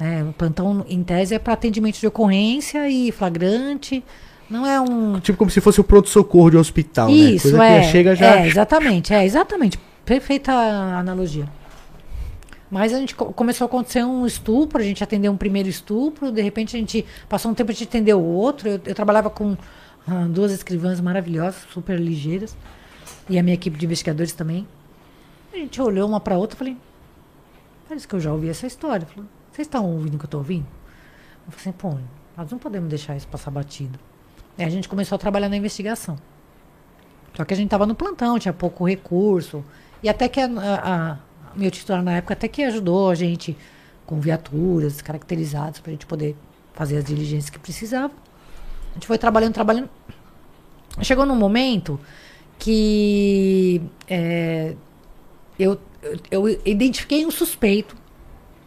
Né? 0.01 0.25
o 0.25 0.33
plantão, 0.33 0.85
em 0.89 1.03
tese, 1.05 1.35
é 1.35 1.39
para 1.39 1.53
atendimento 1.53 2.01
de 2.01 2.07
ocorrência 2.07 2.89
e 2.89 3.13
flagrante. 3.13 4.03
Não 4.49 4.67
é 4.67 4.81
um. 4.81 5.21
Tipo 5.21 5.39
como 5.39 5.51
se 5.51 5.61
fosse 5.61 5.81
o 5.81 5.85
pronto-socorro 5.85 6.51
de 6.51 6.57
um 6.57 6.61
hospital, 6.61 7.07
né? 7.09 7.13
Isso, 7.15 7.51
Coisa 7.51 7.65
é. 7.65 7.81
que 7.81 7.87
chega 7.87 8.17
já. 8.17 8.41
É, 8.41 8.47
exatamente, 8.49 9.15
é, 9.15 9.25
exatamente. 9.25 9.79
Perfeita 10.05 10.53
analogia. 10.53 11.47
Mas 12.69 12.93
a 12.93 12.99
gente 12.99 13.15
co- 13.15 13.33
começou 13.33 13.65
a 13.65 13.69
acontecer 13.69 14.03
um 14.05 14.27
estupro, 14.27 14.81
a 14.81 14.85
gente 14.85 15.03
atendeu 15.05 15.31
um 15.31 15.37
primeiro 15.37 15.69
estupro, 15.69 16.33
de 16.33 16.41
repente 16.41 16.77
a 16.77 16.79
gente 16.79 17.05
passou 17.29 17.51
um 17.51 17.55
tempo 17.55 17.71
a 17.71 17.75
gente 17.75 17.87
atendeu 17.89 18.19
o 18.21 18.25
outro. 18.25 18.69
Eu, 18.69 18.81
eu 18.85 18.95
trabalhava 18.95 19.29
com 19.31 19.57
ah, 20.07 20.27
duas 20.29 20.53
escrivãs 20.53 21.01
maravilhosas, 21.01 21.63
super 21.73 21.99
ligeiras, 21.99 22.57
e 23.29 23.39
a 23.39 23.43
minha 23.43 23.55
equipe 23.55 23.77
de 23.77 23.87
investigadores 23.87 24.33
também. 24.33 24.67
A 25.53 25.57
gente 25.57 25.81
olhou 25.83 26.09
uma 26.09 26.21
para 26.21 26.37
outra 26.39 26.55
e 26.57 26.59
falei, 26.59 26.77
parece 27.89 28.07
que 28.07 28.15
eu 28.15 28.21
já 28.21 28.33
ouvi 28.33 28.49
essa 28.49 28.67
história. 28.67 29.07
Falei, 29.07 29.29
Vocês 29.53 29.67
estão 29.67 29.85
ouvindo 29.91 30.15
o 30.15 30.19
que 30.19 30.25
eu 30.25 30.29
estou 30.29 30.41
ouvindo? 30.41 30.67
Eu 31.47 31.53
falei 31.53 31.61
assim, 31.61 31.73
pô, 31.73 31.95
nós 32.37 32.51
não 32.51 32.59
podemos 32.59 32.89
deixar 32.89 33.17
isso 33.17 33.27
passar 33.29 33.51
batido. 33.51 33.99
Aí 34.59 34.65
a 34.65 34.69
gente 34.71 34.89
começou 34.89 35.17
a 35.17 35.19
trabalhar 35.19 35.49
na 35.49 35.57
investigação. 35.57 36.17
Só 37.37 37.45
que 37.45 37.55
a 37.55 37.57
gente 37.57 37.67
estava 37.67 37.87
no 37.87 37.95
plantão, 37.95 38.39
tinha 38.39 38.53
pouco 38.53 38.87
recurso. 38.87 39.65
E 40.03 40.09
até 40.09 40.29
que 40.29 40.41
a, 40.41 40.47
a- 40.47 41.13
a- 41.13 41.19
meu 41.57 41.71
titular 41.71 42.03
na 42.03 42.13
época 42.13 42.35
até 42.35 42.47
que 42.47 42.63
ajudou 42.63 43.11
a 43.11 43.15
gente 43.15 43.57
com 44.07 44.21
viaturas 44.21 45.01
caracterizadas 45.03 45.81
para 45.81 45.91
a 45.91 45.93
gente 45.95 46.07
poder 46.07 46.37
fazer 46.75 46.97
as 46.99 47.05
diligências 47.05 47.51
que 47.51 47.59
precisava. 47.59 48.13
A 48.91 48.95
gente 48.95 49.07
foi 49.07 49.19
trabalhando, 49.19 49.55
trabalhando. 49.55 49.89
Chegou 51.03 51.25
num 51.27 51.37
momento 51.37 51.99
que 52.59 53.81
é, 54.09 54.75
eu, 55.59 55.79
eu, 56.31 56.49
eu 56.49 56.61
identifiquei 56.65 57.25
um 57.25 57.31
suspeito. 57.31 57.97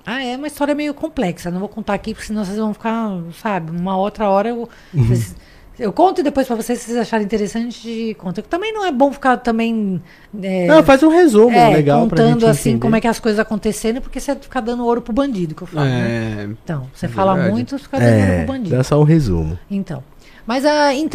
Ah, 0.06 0.24
é 0.24 0.36
uma 0.36 0.48
história 0.48 0.76
meio 0.76 0.94
complexa. 0.94 1.50
Não 1.50 1.60
vou 1.60 1.70
contar 1.70 1.94
aqui, 1.94 2.14
porque 2.14 2.28
senão 2.28 2.44
vocês 2.44 2.58
vão 2.58 2.74
ficar, 2.74 3.10
sabe, 3.42 3.72
uma 3.72 3.98
outra 3.98 4.30
hora 4.30 4.50
eu. 4.50 4.68
vocês- 4.94 5.36
eu 5.80 5.92
conto 5.92 6.22
depois 6.22 6.46
pra 6.46 6.56
vocês, 6.56 6.78
se 6.80 6.86
vocês 6.86 6.98
acharem 6.98 7.26
interessante, 7.26 8.16
conta. 8.20 8.42
Também 8.44 8.72
não 8.74 8.86
é 8.86 8.92
bom 8.92 9.12
ficar 9.12 9.38
também. 9.38 10.02
é, 10.42 10.68
Não, 10.68 10.84
faz 10.84 11.02
um 11.02 11.10
resumo 11.10 11.56
é, 11.58 11.70
legal 11.70 12.02
contando 12.02 12.46
assim 12.46 12.70
entender. 12.72 12.82
como 12.82 12.96
é 12.96 13.02
que 13.02 13.08
as 13.08 13.20
coisas 13.20 13.40
acontecendo, 13.40 14.00
porque 14.02 14.20
você 14.20 14.36
fica 14.36 14.62
dando 14.62 14.86
ouro 14.86 15.02
pro 15.02 15.12
bandido, 15.14 15.56
que 15.56 15.64
eu 15.64 15.68
falo. 15.68 15.86
né? 15.86 16.42
É. 16.42 16.44
Então, 16.64 16.88
você 16.94 17.08
É 17.08 17.10
fala 17.10 17.34
verdade. 17.34 17.54
muito, 17.56 17.78
você 17.78 17.84
fica 17.84 18.00
dando 18.00 18.10
ouro 18.14 18.22
É, 18.32 18.38
pro 18.44 18.54
bandido. 18.54 18.76
dá 18.76 18.84
só 18.84 19.00
um 19.00 19.04
resumo. 19.04 19.58
Então. 19.72 20.04
Mas, 20.46 20.64
a, 20.66 20.94
en- 20.94 21.10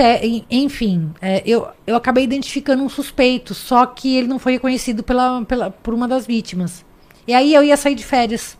enfim, 0.51 1.11
é, 1.20 1.43
eu, 1.47 1.68
eu 1.86 1.95
acabei 1.95 2.24
identificando 2.24 2.82
um 2.82 2.89
suspeito, 2.89 3.53
só 3.55 3.84
que 3.86 4.16
ele 4.16 4.26
não 4.26 4.39
foi 4.41 4.53
reconhecido 4.53 5.03
pela, 5.05 5.45
pela, 5.45 5.70
por 5.70 5.93
uma 5.95 6.09
das 6.09 6.26
vítimas. 6.26 6.84
E 7.28 7.34
aí 7.34 7.55
eu 7.55 7.62
ia 7.62 7.76
sair 7.76 7.95
de 7.95 8.03
férias. 8.05 8.58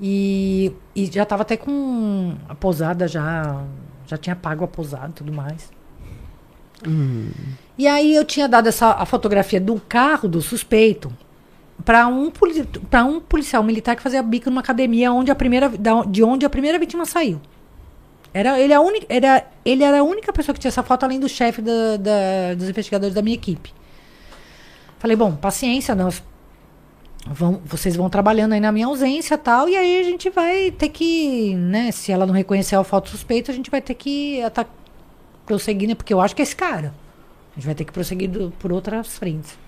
E, 0.00 0.72
e 0.94 1.06
já 1.06 1.24
estava 1.24 1.42
até 1.42 1.56
com 1.56 2.34
a 2.48 2.54
posada, 2.54 3.08
já, 3.08 3.64
já 4.06 4.16
tinha 4.16 4.36
pago 4.36 4.64
a 4.64 4.68
posada 4.68 5.08
e 5.08 5.12
tudo 5.12 5.32
mais. 5.32 5.70
E 7.76 7.86
aí 7.86 8.14
eu 8.14 8.24
tinha 8.24 8.48
dado 8.48 8.68
essa, 8.68 8.92
a 8.92 9.04
fotografia 9.04 9.60
do 9.60 9.80
carro 9.88 10.28
do 10.28 10.40
suspeito 10.40 11.12
para 11.84 12.06
um, 12.06 12.30
poli- 12.30 12.64
pra 12.90 13.04
um 13.04 13.20
policial 13.20 13.62
militar 13.62 13.96
que 13.96 14.02
fazia 14.02 14.22
bico 14.22 14.48
numa 14.50 14.60
academia 14.60 15.12
onde 15.12 15.30
a 15.30 15.34
primeira, 15.34 15.68
da- 15.68 16.04
de 16.04 16.22
onde 16.22 16.46
a 16.46 16.50
primeira 16.50 16.78
vítima 16.78 17.04
saiu. 17.04 17.40
Era, 18.32 18.60
ele, 18.60 18.72
a 18.74 18.80
única, 18.80 19.06
era, 19.08 19.44
ele 19.64 19.82
era 19.82 19.98
a 20.00 20.02
única 20.02 20.32
pessoa 20.32 20.54
que 20.54 20.60
tinha 20.60 20.68
essa 20.68 20.82
foto, 20.82 21.04
além 21.04 21.18
do 21.18 21.28
chefe 21.28 21.60
da- 21.62 21.96
da- 21.96 22.54
dos 22.56 22.68
investigadores 22.68 23.14
da 23.14 23.22
minha 23.22 23.34
equipe. 23.34 23.72
Falei, 24.98 25.16
bom, 25.16 25.34
paciência, 25.34 25.94
nós 25.94 26.22
vão, 27.26 27.60
vocês 27.64 27.96
vão 27.96 28.08
trabalhando 28.08 28.52
aí 28.52 28.60
na 28.60 28.72
minha 28.72 28.86
ausência 28.86 29.36
tal, 29.38 29.68
e 29.68 29.76
aí 29.76 30.00
a 30.00 30.04
gente 30.04 30.30
vai 30.30 30.70
ter 30.70 30.88
que, 30.88 31.54
né, 31.56 31.90
se 31.90 32.12
ela 32.12 32.26
não 32.26 32.34
reconhecer 32.34 32.76
a 32.76 32.84
foto 32.84 33.08
suspeita, 33.08 33.50
a 33.50 33.54
gente 33.54 33.70
vai 33.70 33.80
ter 33.80 33.94
que 33.94 34.40
ata- 34.42 34.66
prosseguir, 35.46 35.88
né, 35.88 35.94
porque 35.94 36.12
eu 36.12 36.20
acho 36.20 36.34
que 36.36 36.42
é 36.42 36.44
esse 36.44 36.56
cara. 36.56 36.94
A 37.52 37.54
gente 37.58 37.66
vai 37.66 37.74
ter 37.74 37.84
que 37.84 37.92
prosseguir 37.92 38.28
do- 38.30 38.50
por 38.58 38.72
outras 38.72 39.16
frentes. 39.18 39.58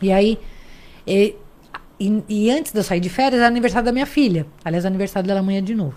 E 0.00 0.12
aí, 0.12 0.38
e, 1.06 1.34
e- 1.98 2.22
e 2.28 2.50
antes 2.50 2.72
de 2.72 2.78
eu 2.78 2.84
sair 2.84 3.00
de 3.00 3.08
férias, 3.08 3.40
era 3.40 3.48
aniversário 3.48 3.84
da 3.86 3.92
minha 3.92 4.06
filha. 4.06 4.46
Aliás, 4.64 4.84
aniversário 4.86 5.26
dela 5.26 5.40
amanhã 5.40 5.62
de 5.62 5.74
novo. 5.74 5.96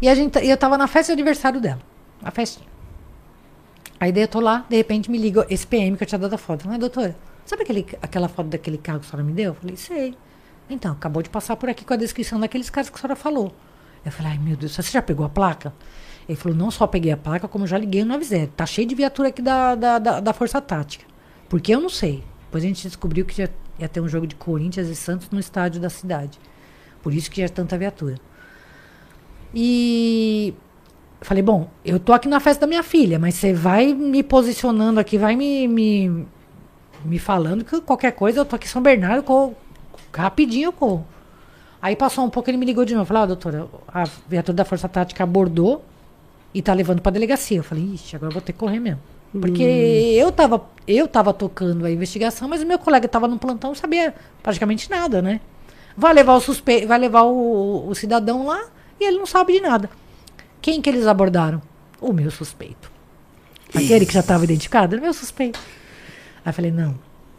E 0.00 0.08
a 0.08 0.14
gente, 0.14 0.38
eu 0.38 0.56
tava 0.56 0.78
na 0.78 0.86
festa 0.86 1.12
de 1.14 1.20
aniversário 1.20 1.60
dela. 1.60 1.80
A 2.22 2.30
festinha. 2.30 2.66
Aí 3.98 4.12
daí 4.12 4.22
eu 4.24 4.28
tô 4.28 4.40
lá, 4.40 4.64
de 4.68 4.76
repente 4.76 5.10
me 5.10 5.18
liga 5.18 5.46
esse 5.50 5.66
PM 5.66 5.96
que 5.96 6.02
eu 6.02 6.06
tinha 6.06 6.18
dado 6.18 6.34
a 6.34 6.38
foto. 6.38 6.66
Não 6.68 6.74
é, 6.74 6.78
doutora? 6.78 7.16
Sabe 7.46 7.62
aquele, 7.62 7.86
aquela 8.02 8.28
foto 8.28 8.48
daquele 8.48 8.76
carro 8.76 9.00
que 9.00 9.06
a 9.06 9.10
senhora 9.10 9.24
me 9.24 9.32
deu? 9.32 9.52
Eu 9.52 9.54
falei, 9.54 9.76
sei. 9.76 10.14
Então, 10.68 10.92
acabou 10.92 11.22
de 11.22 11.30
passar 11.30 11.56
por 11.56 11.68
aqui 11.68 11.84
com 11.84 11.94
a 11.94 11.96
descrição 11.96 12.40
daqueles 12.40 12.68
caras 12.68 12.90
que 12.90 12.96
a 12.96 13.00
senhora 13.00 13.16
falou. 13.16 13.54
Eu 14.04 14.10
falei, 14.10 14.32
ai 14.32 14.38
meu 14.38 14.56
Deus, 14.56 14.74
você 14.74 14.82
já 14.82 15.00
pegou 15.00 15.24
a 15.24 15.28
placa? 15.28 15.72
Ele 16.28 16.36
falou, 16.36 16.58
não 16.58 16.70
só 16.72 16.86
peguei 16.86 17.12
a 17.12 17.16
placa, 17.16 17.46
como 17.46 17.66
já 17.66 17.78
liguei 17.78 18.02
no 18.02 18.14
90. 18.14 18.52
Tá 18.56 18.66
cheio 18.66 18.86
de 18.86 18.94
viatura 18.96 19.28
aqui 19.28 19.40
da, 19.40 19.76
da, 19.76 19.98
da, 19.98 20.20
da 20.20 20.32
Força 20.32 20.60
Tática. 20.60 21.04
Porque 21.48 21.72
eu 21.72 21.80
não 21.80 21.88
sei. 21.88 22.24
Depois 22.46 22.64
a 22.64 22.66
gente 22.66 22.82
descobriu 22.82 23.24
que 23.24 23.36
já 23.36 23.48
ia 23.78 23.88
ter 23.88 24.00
um 24.00 24.08
jogo 24.08 24.26
de 24.26 24.34
Corinthians 24.34 24.88
e 24.88 24.96
Santos 24.96 25.30
no 25.30 25.38
estádio 25.38 25.80
da 25.80 25.88
cidade. 25.88 26.40
Por 27.00 27.14
isso 27.14 27.30
que 27.30 27.40
já 27.40 27.46
é 27.46 27.48
tanta 27.48 27.78
viatura. 27.78 28.16
E 29.54 30.52
falei, 31.20 31.42
bom, 31.42 31.70
eu 31.84 32.00
tô 32.00 32.12
aqui 32.12 32.28
na 32.28 32.40
festa 32.40 32.62
da 32.62 32.66
minha 32.66 32.82
filha, 32.82 33.18
mas 33.18 33.34
você 33.34 33.52
vai 33.52 33.92
me 33.94 34.22
posicionando 34.22 34.98
aqui, 34.98 35.16
vai 35.16 35.36
me, 35.36 35.68
me, 35.68 36.26
me 37.04 37.18
falando 37.18 37.64
que 37.64 37.80
qualquer 37.80 38.12
coisa, 38.12 38.40
eu 38.40 38.44
tô 38.44 38.56
aqui 38.56 38.66
em 38.66 38.70
São 38.70 38.82
Bernardo, 38.82 39.22
corro, 39.22 39.56
rapidinho 40.14 40.66
eu 40.66 40.72
corro. 40.72 41.06
Aí 41.80 41.94
passou 41.94 42.24
um 42.24 42.30
pouco, 42.30 42.50
ele 42.50 42.56
me 42.56 42.66
ligou 42.66 42.84
de 42.84 42.94
novo. 42.94 43.06
Falou, 43.06 43.22
ah, 43.22 43.26
doutora, 43.26 43.68
a 43.88 44.04
viatura 44.28 44.56
da 44.56 44.64
Força 44.64 44.88
Tática 44.88 45.22
abordou 45.22 45.84
e 46.52 46.62
tá 46.62 46.72
levando 46.72 47.00
pra 47.00 47.12
delegacia. 47.12 47.58
Eu 47.58 47.62
falei, 47.62 47.84
ixi, 47.94 48.16
agora 48.16 48.30
eu 48.30 48.34
vou 48.34 48.42
ter 48.42 48.52
que 48.52 48.58
correr 48.58 48.80
mesmo. 48.80 49.00
Porque 49.40 49.62
eu, 49.62 50.32
tava, 50.32 50.64
eu 50.86 51.06
tava 51.06 51.32
tocando 51.32 51.84
a 51.84 51.90
investigação, 51.90 52.48
mas 52.48 52.62
o 52.62 52.66
meu 52.66 52.78
colega 52.78 53.06
tava 53.06 53.28
no 53.28 53.38
plantão, 53.38 53.70
não 53.70 53.74
sabia 53.74 54.14
praticamente 54.42 54.88
nada, 54.88 55.20
né? 55.20 55.40
Vai 55.96 56.14
levar 56.14 56.34
o 56.34 56.40
suspeito, 56.40 56.86
vai 56.86 56.98
levar 56.98 57.22
o, 57.22 57.88
o 57.88 57.94
cidadão 57.94 58.46
lá 58.46 58.64
e 58.98 59.04
ele 59.04 59.18
não 59.18 59.26
sabe 59.26 59.52
de 59.52 59.60
nada. 59.60 59.90
Quem 60.60 60.80
que 60.80 60.88
eles 60.88 61.06
abordaram? 61.06 61.60
O 62.00 62.12
meu 62.12 62.30
suspeito. 62.30 62.90
Aquele 63.74 64.06
que 64.06 64.12
já 64.12 64.20
estava 64.20 64.44
identificado, 64.44 64.94
era 64.94 65.00
o 65.00 65.04
meu 65.04 65.14
suspeito. 65.14 65.58
Aí 66.46 66.50
eu 66.50 66.54
falei, 66.54 66.70
não, 66.70 66.94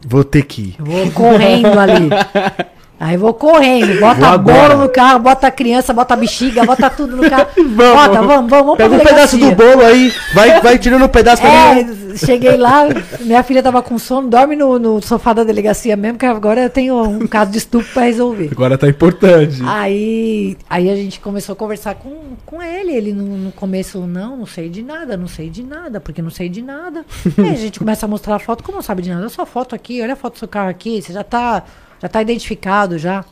Vou 0.05 0.22
ter 0.24 0.43
que 0.43 0.62
ir. 0.62 0.76
vou 0.80 1.10
correndo 1.12 1.80
ali. 1.80 2.10
Aí 3.00 3.16
vou 3.16 3.34
correndo, 3.34 4.00
bota 4.00 4.22
Vou 4.22 4.30
agora. 4.30 4.76
no 4.76 4.89
carro, 4.89 5.20
bota 5.20 5.48
a 5.48 5.52
criança, 5.52 5.93
bota 5.93 6.16
a 6.16 6.18
bexiga, 6.18 6.66
bota 6.66 6.89
tudo 6.89 7.16
no 7.16 7.30
carro. 7.30 7.48
Bota, 7.78 8.22
vamos, 8.22 8.50
vamos, 8.50 8.50
vamos 8.50 8.78
Pega 8.78 8.95
um 8.95 9.00
pedaço 9.00 9.38
do 9.38 9.52
bolo 9.52 9.86
aí, 9.86 10.12
vai, 10.34 10.62
vai 10.62 10.80
tirando 10.80 11.06
um 11.06 11.08
pedaço 11.08 11.41
pra 11.41 11.76
mim. 11.76 12.14
É, 12.14 12.18
cheguei 12.18 12.58
lá, 12.58 12.88
minha 13.20 13.43
filha 13.43 13.62
tava 13.62 13.84
com 13.84 14.00
sono, 14.00 14.28
dorme 14.28 14.56
no, 14.56 14.80
no 14.80 15.02
sofá 15.02 15.34
da 15.34 15.43
delegacia 15.43 15.95
mesmo, 15.95 16.18
que 16.18 16.26
agora 16.26 16.64
eu 16.64 16.70
tenho 16.70 17.00
um 17.04 17.28
caso 17.28 17.52
de 17.52 17.60
estupro 17.60 17.88
pra 17.93 18.04
resolver. 18.04 18.50
Agora 18.52 18.78
tá 18.78 18.88
importante. 18.88 19.62
Aí, 19.64 20.58
aí 20.68 20.89
a 20.89 20.95
gente 20.95 21.20
começou 21.20 21.54
a 21.54 21.56
conversar 21.56 21.95
com, 21.95 22.16
com 22.45 22.64
ele. 22.64 22.91
Ele 22.93 23.14
no, 23.14 23.38
no 23.38 23.52
começo, 23.52 24.00
não, 24.08 24.38
não 24.38 24.45
sei 24.48 24.70
de 24.70 24.82
nada, 24.82 25.16
não 25.16 25.28
sei 25.28 25.50
de 25.50 25.62
nada, 25.62 26.00
porque 26.00 26.22
não 26.22 26.32
sei 26.32 26.50
de 26.50 26.64
nada. 26.64 27.06
aí 27.38 27.50
a 27.54 27.56
gente 27.56 27.78
começa 27.78 28.06
a 28.06 28.10
mostrar 28.10 28.36
a 28.36 28.39
foto, 28.39 28.64
como 28.64 28.78
não 28.78 28.84
sabe 28.84 29.04
de 29.04 29.10
nada? 29.10 29.22
Olha 29.22 29.30
sua 29.30 29.45
foto 29.45 29.76
aqui, 29.76 30.02
olha 30.02 30.14
a 30.14 30.16
foto 30.16 30.34
do 30.34 30.39
seu 30.39 30.48
carro 30.48 30.70
aqui, 30.70 31.02
você 31.02 31.14
já 31.14 31.24
tá, 31.24 31.64
já 32.02 32.08
tá 32.10 32.22
identificado 32.22 32.98
já. 32.98 33.26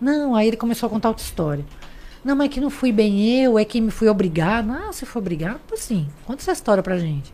Não, 0.00 0.34
aí 0.34 0.48
ele 0.48 0.56
começou 0.56 0.86
a 0.86 0.90
contar 0.90 1.08
outra 1.08 1.24
história. 1.24 1.64
Não, 2.24 2.36
mas 2.36 2.46
é 2.46 2.48
que 2.48 2.60
não 2.60 2.70
fui 2.70 2.92
bem 2.92 3.42
eu, 3.42 3.58
é 3.58 3.64
que 3.64 3.80
me 3.80 3.90
fui 3.90 4.08
obrigado. 4.08 4.70
Ah, 4.70 4.92
você 4.92 5.06
foi 5.06 5.20
obrigado? 5.20 5.60
Sim, 5.76 6.06
conta 6.26 6.42
essa 6.42 6.52
história 6.52 6.82
pra 6.82 6.98
gente. 6.98 7.32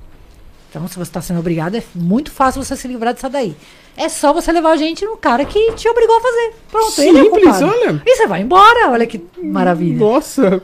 Então, 0.70 0.86
se 0.88 0.94
você 0.94 1.02
está 1.08 1.22
sendo 1.22 1.40
obrigado, 1.40 1.76
é 1.76 1.82
muito 1.94 2.30
fácil 2.30 2.62
você 2.62 2.76
se 2.76 2.86
livrar 2.86 3.14
disso 3.14 3.28
daí. 3.28 3.56
É 3.96 4.08
só 4.08 4.32
você 4.32 4.52
levar 4.52 4.72
a 4.72 4.76
gente 4.76 5.04
no 5.04 5.16
cara 5.16 5.44
que 5.44 5.72
te 5.72 5.88
obrigou 5.88 6.16
a 6.16 6.20
fazer. 6.20 6.54
Pronto, 6.70 7.00
ele 7.00 7.18
é 7.18 7.22
Simples, 7.22 7.44
culpado. 7.44 7.66
olha. 7.66 8.02
E 8.04 8.16
você 8.16 8.26
vai 8.26 8.42
embora, 8.42 8.90
olha 8.90 9.06
que 9.06 9.24
maravilha. 9.42 9.98
Nossa. 9.98 10.62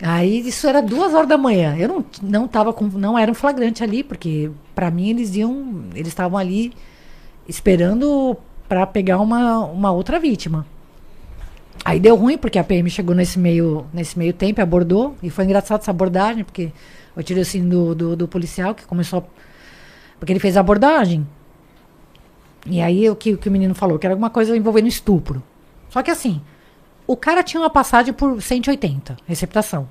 Aí 0.00 0.46
isso 0.46 0.66
era 0.66 0.80
duas 0.80 1.12
horas 1.12 1.28
da 1.28 1.36
manhã. 1.36 1.76
Eu 1.76 1.88
não, 1.88 2.04
não 2.22 2.48
tava 2.48 2.72
com. 2.72 2.86
não 2.86 3.18
era 3.18 3.30
um 3.30 3.34
flagrante 3.34 3.82
ali, 3.82 4.02
porque 4.02 4.50
pra 4.74 4.90
mim 4.90 5.10
eles 5.10 5.34
iam. 5.34 5.84
Eles 5.94 6.08
estavam 6.08 6.38
ali 6.38 6.72
esperando 7.48 8.36
pra 8.70 8.86
pegar 8.86 9.18
uma, 9.18 9.64
uma 9.64 9.90
outra 9.90 10.20
vítima. 10.20 10.64
Aí 11.84 11.98
deu 11.98 12.14
ruim, 12.14 12.38
porque 12.38 12.56
a 12.56 12.62
PM 12.62 12.88
chegou 12.88 13.16
nesse 13.16 13.36
meio, 13.36 13.84
nesse 13.92 14.16
meio 14.16 14.32
tempo 14.32 14.60
abordou. 14.62 15.16
E 15.20 15.28
foi 15.28 15.44
engraçado 15.44 15.80
essa 15.80 15.90
abordagem, 15.90 16.44
porque 16.44 16.70
eu 17.16 17.22
tirei 17.24 17.42
assim 17.42 17.68
do, 17.68 17.96
do, 17.96 18.14
do 18.14 18.28
policial 18.28 18.72
que 18.72 18.86
começou. 18.86 19.18
a- 19.18 19.24
Porque 20.20 20.32
ele 20.32 20.38
fez 20.38 20.56
a 20.56 20.60
abordagem. 20.60 21.26
E 22.64 22.80
aí 22.80 23.10
o 23.10 23.16
que, 23.16 23.32
o 23.32 23.38
que 23.38 23.48
o 23.48 23.52
menino 23.52 23.74
falou, 23.74 23.98
que 23.98 24.06
era 24.06 24.12
alguma 24.14 24.30
coisa 24.30 24.56
envolvendo 24.56 24.86
estupro. 24.86 25.42
Só 25.88 26.00
que 26.00 26.12
assim, 26.12 26.40
o 27.08 27.16
cara 27.16 27.42
tinha 27.42 27.60
uma 27.60 27.70
passagem 27.70 28.14
por 28.14 28.40
180, 28.40 29.16
receptação. 29.26 29.88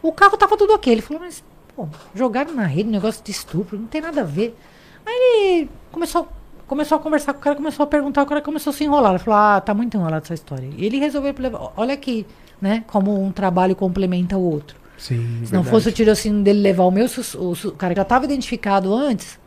O 0.00 0.12
carro 0.12 0.36
tava 0.36 0.56
tudo 0.56 0.72
ok. 0.74 0.92
Ele 0.92 1.02
falou, 1.02 1.20
mas, 1.20 1.42
pô, 1.74 1.88
jogaram 2.14 2.54
na 2.54 2.64
rede 2.66 2.88
negócio 2.88 3.24
de 3.24 3.32
estupro, 3.32 3.76
não 3.76 3.86
tem 3.88 4.00
nada 4.00 4.20
a 4.20 4.24
ver. 4.24 4.56
Aí 5.04 5.58
ele 5.62 5.70
começou, 5.90 6.28
começou 6.68 6.96
a 6.96 7.00
conversar 7.00 7.32
com 7.32 7.40
o 7.40 7.42
cara, 7.42 7.56
começou 7.56 7.82
a 7.82 7.86
perguntar, 7.86 8.22
o 8.22 8.26
cara 8.26 8.40
começou 8.42 8.70
a 8.70 8.74
se 8.74 8.84
enrolar. 8.84 9.12
Ele 9.12 9.18
falou, 9.18 9.40
ah, 9.40 9.60
tá 9.60 9.74
muito 9.74 9.96
enrolado 9.96 10.22
essa 10.24 10.34
história. 10.34 10.68
E 10.76 10.84
ele 10.84 10.98
resolveu 10.98 11.34
levar, 11.36 11.72
olha 11.76 11.94
aqui, 11.94 12.26
né, 12.60 12.84
como 12.86 13.24
um 13.24 13.32
trabalho 13.32 13.74
complementa 13.74 14.36
o 14.36 14.42
outro. 14.42 14.76
Sim, 14.98 15.42
Se 15.44 15.52
não 15.52 15.64
fosse 15.64 15.88
o 15.88 15.92
tirocínio 15.92 16.42
dele 16.42 16.60
levar 16.60 16.84
o 16.84 16.90
meu, 16.90 17.06
o, 17.06 17.52
o 17.52 17.72
cara 17.72 17.94
que 17.94 17.98
já 17.98 18.02
estava 18.02 18.24
identificado 18.24 18.92
antes, 18.92 19.38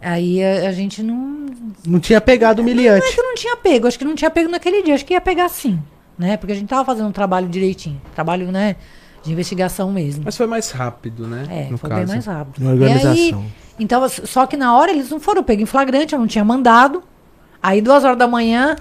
aí 0.00 0.42
a, 0.42 0.68
a 0.68 0.72
gente 0.72 1.02
não. 1.02 1.46
Não 1.84 2.00
tinha 2.00 2.20
pegado 2.20 2.62
humilhante. 2.62 3.14
que 3.14 3.22
não 3.22 3.34
tinha 3.34 3.56
pego, 3.56 3.88
acho 3.88 3.98
que 3.98 4.04
não 4.04 4.14
tinha 4.14 4.30
pego 4.30 4.48
naquele 4.48 4.82
dia, 4.82 4.94
acho 4.94 5.04
que 5.04 5.14
ia 5.14 5.20
pegar 5.20 5.48
sim, 5.48 5.80
né? 6.16 6.36
Porque 6.36 6.52
a 6.52 6.56
gente 6.56 6.68
tava 6.68 6.84
fazendo 6.84 7.08
um 7.08 7.12
trabalho 7.12 7.48
direitinho, 7.48 8.00
trabalho, 8.14 8.52
né, 8.52 8.76
de 9.24 9.32
investigação 9.32 9.90
mesmo. 9.90 10.22
Mas 10.24 10.36
foi 10.36 10.46
mais 10.46 10.70
rápido, 10.70 11.26
né? 11.26 11.46
É, 11.50 11.70
no 11.70 11.76
foi 11.76 11.90
caso. 11.90 12.02
bem 12.02 12.08
mais 12.14 12.26
rápido. 12.26 12.64
E 12.64 12.68
organização. 12.68 13.40
aí, 13.40 13.67
então, 13.78 14.08
só 14.08 14.46
que 14.46 14.56
na 14.56 14.76
hora 14.76 14.90
eles 14.90 15.10
não 15.10 15.20
foram 15.20 15.42
pegos 15.42 15.62
em 15.62 15.66
flagrante, 15.66 16.14
eu 16.14 16.18
não 16.18 16.26
tinha 16.26 16.44
mandado. 16.44 17.02
Aí, 17.62 17.80
duas 17.80 18.04
horas 18.04 18.18
da 18.18 18.26
manhã, 18.26 18.76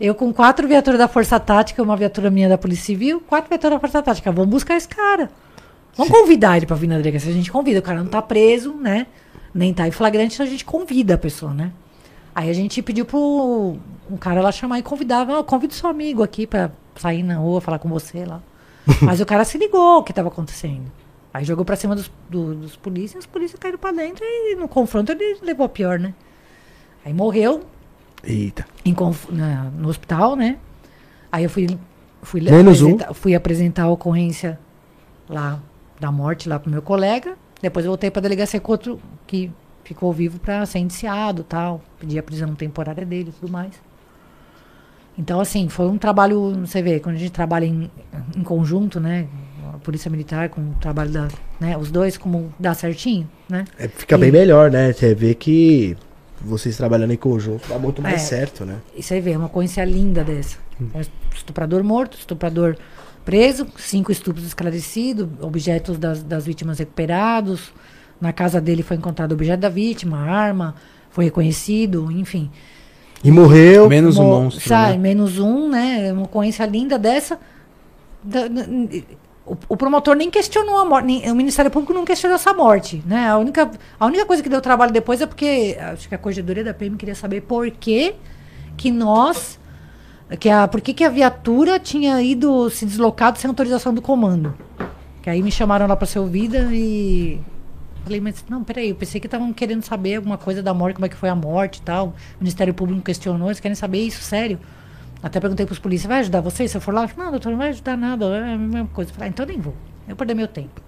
eu 0.00 0.14
com 0.14 0.32
quatro 0.32 0.66
viaturas 0.66 0.98
da 0.98 1.08
Força 1.08 1.38
Tática, 1.38 1.82
uma 1.82 1.96
viatura 1.96 2.30
minha 2.30 2.48
da 2.48 2.58
Polícia 2.58 2.86
Civil, 2.86 3.20
quatro 3.20 3.48
viaturas 3.48 3.76
da 3.76 3.80
Força 3.80 4.02
Tática. 4.02 4.32
Vamos 4.32 4.50
buscar 4.50 4.76
esse 4.76 4.88
cara. 4.88 5.30
Vamos 5.96 6.12
convidar 6.12 6.56
ele 6.56 6.66
pra 6.66 6.76
vir 6.76 6.86
na 6.86 6.96
delegacia. 6.96 7.30
A 7.30 7.34
gente 7.34 7.52
convida, 7.52 7.78
o 7.80 7.82
cara 7.82 7.98
não 8.02 8.08
tá 8.08 8.22
preso, 8.22 8.72
né? 8.74 9.06
Nem 9.54 9.74
tá 9.74 9.86
em 9.86 9.90
flagrante, 9.90 10.34
então 10.34 10.46
a 10.46 10.48
gente 10.48 10.64
convida 10.64 11.14
a 11.14 11.18
pessoa, 11.18 11.52
né? 11.52 11.70
Aí 12.34 12.48
a 12.48 12.52
gente 12.54 12.80
pediu 12.82 13.04
pro 13.04 13.76
um 14.10 14.16
cara 14.16 14.40
lá 14.40 14.50
chamar 14.50 14.78
e 14.78 14.82
convidava, 14.82 15.38
ah, 15.38 15.44
convida 15.44 15.74
seu 15.74 15.88
amigo 15.88 16.22
aqui 16.22 16.46
pra 16.46 16.70
sair 16.96 17.22
na 17.22 17.36
rua, 17.36 17.60
falar 17.60 17.78
com 17.78 17.88
você 17.88 18.24
lá. 18.24 18.40
Mas 19.02 19.20
o 19.20 19.26
cara 19.26 19.44
se 19.44 19.58
ligou 19.58 19.98
o 19.98 20.02
que 20.02 20.12
tava 20.12 20.28
acontecendo. 20.28 20.90
Aí 21.34 21.44
jogou 21.44 21.64
pra 21.64 21.76
cima 21.76 21.94
dos, 21.96 22.10
do- 22.28 22.54
dos 22.54 22.76
polícias, 22.76 23.24
os 23.24 23.26
polícias 23.30 23.58
caíram 23.58 23.78
pra 23.78 23.90
dentro 23.92 24.22
e 24.24 24.54
no 24.54 24.68
confronto 24.68 25.12
ele 25.12 25.38
levou 25.42 25.64
a 25.64 25.68
pior, 25.68 25.98
né? 25.98 26.12
Aí 27.04 27.12
morreu 27.14 27.62
Eita. 28.22 28.66
em 28.84 28.92
conf- 28.94 29.30
na- 29.30 29.64
no 29.70 29.88
hospital, 29.88 30.36
né? 30.36 30.58
Aí 31.30 31.44
eu 31.44 31.50
fui, 31.50 31.66
fui, 32.22 32.40
Menos 32.42 32.82
um. 32.82 32.86
apresentar, 32.90 33.14
fui 33.14 33.34
apresentar 33.34 33.82
a 33.84 33.88
ocorrência 33.90 34.58
lá 35.28 35.58
da 35.98 36.12
morte 36.12 36.48
lá 36.48 36.58
pro 36.58 36.70
meu 36.70 36.82
colega. 36.82 37.34
Depois 37.62 37.84
eu 37.86 37.90
voltei 37.90 38.10
pra 38.10 38.20
delegacia 38.20 38.60
com 38.60 38.72
outro 38.72 39.00
que 39.26 39.50
ficou 39.84 40.12
vivo 40.12 40.38
pra 40.38 40.66
ser 40.66 40.80
indiciado 40.80 41.42
tal. 41.44 41.80
Pedi 41.98 42.18
a 42.18 42.22
prisão 42.22 42.54
temporária 42.54 43.06
dele 43.06 43.30
e 43.30 43.32
tudo 43.40 43.50
mais. 43.50 43.72
Então, 45.18 45.40
assim, 45.40 45.68
foi 45.68 45.86
um 45.88 45.98
trabalho, 45.98 46.54
você 46.66 46.80
vê, 46.82 46.98
quando 46.98 47.16
a 47.16 47.18
gente 47.18 47.32
trabalha 47.32 47.66
em, 47.66 47.90
em 48.36 48.42
conjunto, 48.42 48.98
né? 48.98 49.26
Polícia 49.82 50.10
Militar 50.10 50.48
com 50.48 50.60
o 50.60 50.74
trabalho 50.80 51.10
da. 51.10 51.28
Né, 51.60 51.76
os 51.76 51.90
dois, 51.90 52.16
como 52.16 52.52
dá 52.58 52.72
certinho, 52.74 53.28
né? 53.48 53.64
É, 53.78 53.86
fica 53.88 54.16
bem 54.18 54.28
E- 54.28 54.32
melhor, 54.32 54.70
né? 54.70 54.92
Você 54.92 55.14
vê 55.14 55.34
que 55.34 55.96
vocês 56.40 56.76
trabalhando 56.76 57.12
em 57.12 57.16
conjunto 57.16 57.68
dá 57.68 57.78
muito 57.78 58.00
mais 58.02 58.14
É. 58.16 58.18
certo, 58.18 58.64
né? 58.64 58.76
E 58.96 59.02
você 59.02 59.20
vê, 59.20 59.36
uma 59.36 59.48
coincidência 59.48 59.84
linda 59.94 60.24
dessa. 60.24 60.56
Um 60.80 61.00
estuprador 61.34 61.84
morto, 61.84 62.16
estuprador 62.18 62.76
preso, 63.24 63.66
cinco 63.76 64.10
estupros 64.10 64.44
esclarecidos, 64.44 65.28
objetos 65.40 65.96
das, 65.98 66.22
das 66.22 66.44
vítimas 66.44 66.78
recuperados. 66.80 67.72
Na 68.20 68.32
casa 68.32 68.60
dele 68.60 68.82
foi 68.82 68.96
encontrado 68.96 69.32
objeto 69.32 69.60
da 69.60 69.68
vítima, 69.68 70.18
arma, 70.18 70.74
foi 71.10 71.24
reconhecido, 71.26 72.10
enfim. 72.10 72.50
E 73.22 73.30
morreu. 73.30 73.88
Menos 73.88 74.16
um 74.16 74.24
Mo- 74.24 74.40
monstro. 74.42 74.68
Sai, 74.68 74.92
né? 74.92 74.98
menos 74.98 75.38
um, 75.38 75.68
né? 75.68 76.12
Uma 76.12 76.24
ocorrência 76.24 76.66
linda 76.66 76.98
dessa. 76.98 77.38
Da- 78.24 78.48
da- 78.48 78.66
o, 79.44 79.76
promotor 79.76 80.14
nem 80.14 80.30
questionou 80.30 80.78
a 80.78 80.84
morte, 80.84 81.28
o 81.28 81.34
Ministério 81.34 81.70
Público 81.70 81.92
não 81.92 82.04
questionou 82.04 82.36
essa 82.36 82.54
morte, 82.54 83.02
né? 83.04 83.28
A 83.28 83.36
única, 83.38 83.70
a 83.98 84.06
única 84.06 84.24
coisa 84.24 84.42
que 84.42 84.48
deu 84.48 84.60
trabalho 84.60 84.92
depois 84.92 85.20
é 85.20 85.26
porque 85.26 85.76
acho 85.80 86.08
que 86.08 86.14
a 86.14 86.18
corregedoria 86.18 86.62
da 86.62 86.72
PM 86.72 86.96
queria 86.96 87.14
saber 87.14 87.40
por 87.42 87.68
que 87.70 88.14
que 88.76 88.90
nós 88.90 89.58
que 90.38 90.48
a 90.48 90.68
por 90.68 90.80
que 90.80 90.94
que 90.94 91.04
a 91.04 91.08
viatura 91.08 91.78
tinha 91.78 92.22
ido 92.22 92.70
se 92.70 92.86
deslocado 92.86 93.38
sem 93.38 93.48
autorização 93.48 93.92
do 93.92 94.00
comando. 94.00 94.54
Que 95.20 95.30
aí 95.30 95.42
me 95.42 95.50
chamaram 95.50 95.86
lá 95.86 95.96
para 95.96 96.06
ser 96.06 96.20
ouvida 96.20 96.68
e 96.72 97.40
falei, 98.04 98.20
mas 98.20 98.44
não, 98.48 98.64
peraí, 98.64 98.90
eu 98.90 98.94
pensei 98.94 99.20
que 99.20 99.26
estavam 99.26 99.52
querendo 99.52 99.82
saber 99.82 100.16
alguma 100.16 100.36
coisa 100.36 100.62
da 100.62 100.74
morte, 100.74 100.94
como 100.94 101.06
é 101.06 101.08
que 101.08 101.16
foi 101.16 101.28
a 101.28 101.34
morte 101.34 101.78
e 101.78 101.82
tal. 101.82 102.08
O 102.08 102.14
Ministério 102.40 102.74
Público 102.74 103.00
questionou, 103.02 103.48
eles 103.48 103.60
querem 103.60 103.74
saber 103.74 104.00
isso, 104.04 104.22
sério. 104.22 104.58
Até 105.22 105.38
perguntei 105.38 105.64
para 105.64 105.72
os 105.72 105.78
polícias, 105.78 106.08
vai 106.08 106.20
ajudar 106.20 106.40
vocês? 106.40 106.70
Se 106.70 106.76
eu 106.76 106.80
for 106.80 106.92
lá, 106.92 107.02
eu 107.04 107.08
falei, 107.08 107.24
não, 107.24 107.30
doutor, 107.30 107.50
não 107.50 107.58
vai 107.58 107.68
ajudar 107.68 107.96
nada, 107.96 108.24
é 108.36 108.54
a 108.54 108.58
mesma 108.58 108.88
coisa. 108.88 109.10
Eu 109.10 109.14
falei, 109.14 109.28
ah, 109.28 109.30
então 109.30 109.46
nem 109.46 109.60
vou, 109.60 109.74
eu 110.08 110.16
perder 110.16 110.34
meu 110.34 110.48
tempo. 110.48 110.80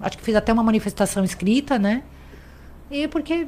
Acho 0.00 0.16
que 0.16 0.24
fiz 0.24 0.34
até 0.34 0.50
uma 0.52 0.62
manifestação 0.62 1.22
escrita, 1.22 1.78
né? 1.78 2.02
E 2.90 3.06
porque 3.06 3.46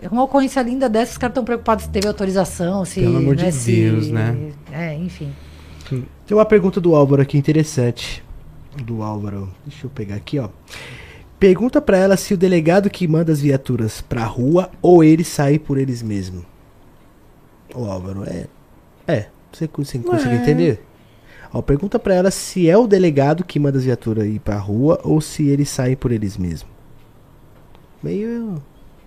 é 0.00 0.08
uma 0.08 0.24
ocorrência 0.24 0.60
linda 0.62 0.88
dessa, 0.88 1.12
os 1.12 1.18
caras 1.18 1.30
estão 1.32 1.44
preocupados 1.44 1.84
se 1.84 1.90
teve 1.90 2.08
autorização, 2.08 2.84
se. 2.84 3.00
Pelo 3.00 3.18
amor 3.18 3.36
de 3.36 3.44
né, 3.44 3.50
se- 3.52 3.72
Deus, 3.72 4.08
né? 4.08 4.52
É, 4.72 4.94
enfim. 4.94 5.32
Tem 6.26 6.36
uma 6.36 6.44
pergunta 6.44 6.80
do 6.80 6.96
Álvaro 6.96 7.22
aqui 7.22 7.38
interessante. 7.38 8.24
Do 8.84 9.02
Álvaro. 9.02 9.52
Deixa 9.66 9.86
eu 9.86 9.90
pegar 9.90 10.16
aqui, 10.16 10.38
ó. 10.38 10.48
Pergunta 11.38 11.80
pra 11.80 11.96
ela 11.98 12.16
se 12.16 12.32
o 12.34 12.36
delegado 12.36 12.88
que 12.88 13.06
manda 13.06 13.30
as 13.32 13.40
viaturas 13.40 14.00
pra 14.00 14.24
rua 14.24 14.70
ou 14.80 15.04
ele 15.04 15.22
sai 15.24 15.58
por 15.58 15.76
eles 15.76 16.02
mesmos. 16.02 16.44
Ô 17.74 17.84
Álvaro, 17.84 18.24
é. 18.24 18.46
É, 19.06 19.26
você 19.52 19.68
consegue, 19.68 20.04
entender? 20.34 20.82
Ó, 21.52 21.60
pergunta 21.60 21.98
pra 21.98 22.14
ela 22.14 22.30
se 22.30 22.68
é 22.68 22.76
o 22.76 22.86
delegado 22.86 23.44
que 23.44 23.58
manda 23.58 23.76
as 23.78 23.84
viaturas 23.84 24.24
ir 24.26 24.38
pra 24.38 24.56
rua 24.56 24.98
ou 25.04 25.20
se 25.20 25.48
eles 25.48 25.68
saem 25.68 25.94
por 25.96 26.10
eles 26.10 26.36
mesmos. 26.36 26.70
Meio 28.02 28.62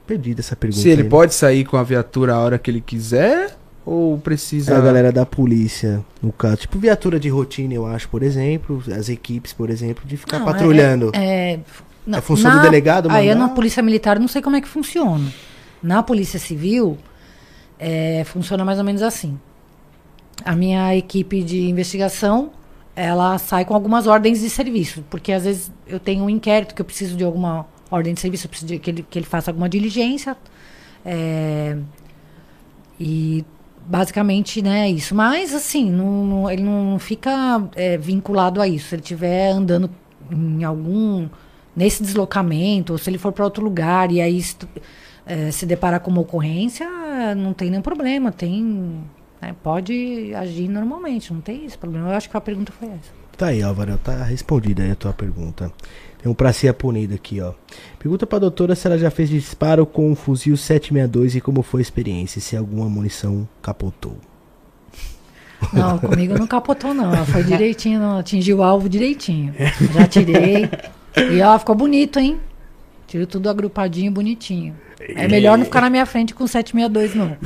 perdida 0.06 0.42
essa 0.42 0.56
pergunta. 0.56 0.82
Se 0.82 0.90
ele 0.90 1.02
aí, 1.02 1.04
né? 1.06 1.10
pode 1.10 1.34
sair 1.34 1.66
com 1.66 1.78
a 1.78 1.84
viatura 1.84 2.36
a 2.36 2.40
hora 2.40 2.60
que 2.60 2.70
ele 2.70 2.82
quiser 2.82 3.58
ou 3.84 4.16
É 4.16 4.20
precisa. 4.20 4.78
a 4.78 4.82
galera 4.82 5.12
da 5.12 5.26
polícia, 5.26 6.04
no 6.22 6.32
caso. 6.32 6.58
Tipo 6.58 6.78
viatura 6.80 7.20
de 7.20 7.30
rotina, 7.30 7.74
eu 7.74 7.86
acho, 7.86 8.08
por 8.10 8.22
exemplo. 8.24 8.82
As 8.96 9.10
equipes, 9.10 9.52
por 9.52 9.70
exemplo, 9.70 10.04
de 10.06 10.16
ficar 10.16 10.40
Não, 10.40 10.46
patrulhando. 10.46 11.12
É, 11.14 11.54
é, 11.54 11.60
não, 12.06 12.20
É 12.20 12.22
função 12.22 12.52
do 12.56 12.62
delegado 12.62 13.10
Aí 13.10 13.28
eu 13.28 13.36
mandar? 13.36 13.48
na 13.48 13.54
Polícia 13.54 13.82
Militar 13.82 14.20
não 14.20 14.28
sei 14.28 14.42
como 14.42 14.56
é 14.56 14.62
que 14.62 14.68
funciona. 14.68 15.26
Na 15.82 16.02
Polícia 16.04 16.40
Civil, 16.40 16.98
é, 17.80 18.24
funciona 18.26 18.64
mais 18.64 18.78
ou 18.80 18.84
menos 18.86 19.02
assim. 19.02 19.38
A 20.44 20.56
minha 20.56 20.96
equipe 20.96 21.44
de 21.44 21.70
investigação, 21.70 22.52
ela 22.96 23.38
sai 23.38 23.66
com 23.66 23.74
algumas 23.74 24.08
ordens 24.08 24.40
de 24.42 24.50
serviço. 24.50 25.04
Porque 25.10 25.32
às 25.32 25.44
vezes 25.46 25.72
eu 25.88 26.00
tenho 26.00 26.24
um 26.24 26.30
inquérito 26.30 26.76
que 26.76 26.82
eu 26.82 26.86
preciso 26.86 27.16
de 27.18 27.24
alguma 27.24 27.66
ordem 27.90 28.14
de 28.14 28.20
serviço, 28.20 28.46
eu 28.46 28.50
preciso 28.50 28.68
de, 28.74 28.80
que, 28.80 28.90
ele, 28.92 29.06
que 29.10 29.20
ele 29.20 29.26
faça 29.26 29.52
alguma 29.52 29.70
diligência. 29.70 30.36
é, 31.06 31.78
e 33.00 33.44
basicamente, 33.86 34.62
né, 34.62 34.90
isso. 34.90 35.14
Mas, 35.14 35.54
assim, 35.54 35.90
não, 35.92 36.26
não- 36.26 36.52
ele 36.52 36.64
não 36.64 36.98
fica 37.00 37.68
é, 37.76 37.98
vinculado 37.98 38.62
a 38.62 38.68
isso. 38.68 38.90
Se 38.90 38.96
ele 38.96 39.02
estiver 39.02 39.52
andando 39.52 39.90
em 40.32 40.64
algum. 40.64 41.28
nesse 41.76 42.02
deslocamento, 42.04 42.94
ou 42.94 43.00
se 43.00 43.10
ele 43.10 43.18
for 43.18 43.32
para 43.32 43.44
outro 43.46 43.64
lugar 43.64 44.12
e 44.12 44.22
aí 44.22 44.42
é, 45.26 45.52
se 45.52 45.66
deparar 45.66 46.00
com 46.00 46.10
uma 46.12 46.22
ocorrência, 46.22 46.88
não 47.36 47.54
tem 47.54 47.70
nenhum 47.70 47.82
problema. 47.84 48.32
Tem. 48.32 49.04
Né, 49.42 49.56
pode 49.64 50.34
agir 50.36 50.68
normalmente, 50.68 51.34
não 51.34 51.42
tem 51.42 51.66
esse 51.66 51.78
problema. 51.78 52.10
Eu 52.10 52.16
acho 52.16 52.30
que 52.30 52.38
a 52.38 52.42
pergunta 52.42 52.72
foi 52.72 52.90
essa. 52.90 53.12
Tá 53.38 53.48
aí, 53.48 53.62
Álvaro, 53.62 53.98
tá 53.98 54.24
respondida 54.24 54.84
aí 54.84 54.92
a 54.92 54.96
tua 54.96 55.12
pergunta. 55.12 55.72
Tem 56.22 56.32
um 56.32 56.36
pra 56.36 56.54
ser 56.54 56.74
punido 56.74 57.14
aqui, 57.14 57.42
ó. 57.42 57.54
Pergunta 58.00 58.26
pra 58.26 58.40
doutora 58.40 58.76
se 58.76 58.88
ela 58.88 58.98
já 58.98 59.12
fez 59.12 59.30
disparo 59.30 59.86
com 59.86 60.10
um 60.10 60.16
fuzil 60.16 60.56
762 60.56 61.36
e 61.36 61.42
como 61.42 61.62
foi 61.62 61.82
a 61.82 61.84
experiência, 61.84 62.42
se 62.42 62.56
alguma 62.56 62.90
munição 62.90 63.48
capotou. 63.62 64.18
Não, 65.74 65.98
comigo 66.00 66.38
não 66.38 66.48
capotou, 66.48 66.94
não. 66.94 67.26
Foi 67.26 67.44
direitinho, 67.44 68.00
não, 68.00 68.20
atingiu 68.20 68.58
o 68.58 68.64
alvo 68.64 68.88
direitinho. 68.88 69.54
Já 69.94 70.08
tirei. 70.08 70.70
E 71.32 71.42
ó, 71.42 71.58
ficou 71.60 71.76
bonito, 71.76 72.20
hein? 72.20 72.40
Tiro 73.08 73.28
tudo 73.28 73.50
agrupadinho, 73.50 74.12
bonitinho. 74.12 74.76
É 75.00 75.28
melhor 75.28 75.58
não 75.58 75.66
ficar 75.66 75.82
na 75.82 75.90
minha 75.90 76.06
frente 76.06 76.34
com 76.34 76.48
762, 76.48 77.16
não. 77.16 77.38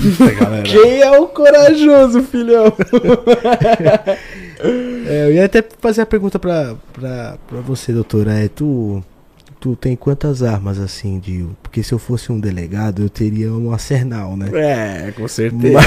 Quem 0.64 1.02
é 1.02 1.20
o 1.20 1.28
corajoso, 1.28 2.24
filhão? 2.24 2.74
É, 4.62 5.26
eu 5.26 5.34
ia 5.34 5.45
até 5.45 5.64
fazer 5.80 6.02
a 6.02 6.06
pergunta 6.06 6.38
pra, 6.38 6.76
pra, 6.91 7.38
pra 7.47 7.62
você, 7.62 7.93
doutora. 7.93 8.34
É, 8.34 8.50
tu, 8.50 9.02
tu 9.60 9.76
tem 9.76 9.95
quantas 9.95 10.43
armas 10.43 10.80
assim, 10.80 11.20
de. 11.20 11.45
Porque 11.64 11.82
se 11.82 11.93
eu 11.93 12.00
fosse 12.00 12.32
um 12.32 12.39
delegado, 12.39 13.04
eu 13.04 13.10
teria 13.10 13.54
um 13.54 13.72
arsenal, 13.72 14.36
né? 14.36 14.50
É, 14.54 15.12
com 15.12 15.28
certeza. 15.28 15.80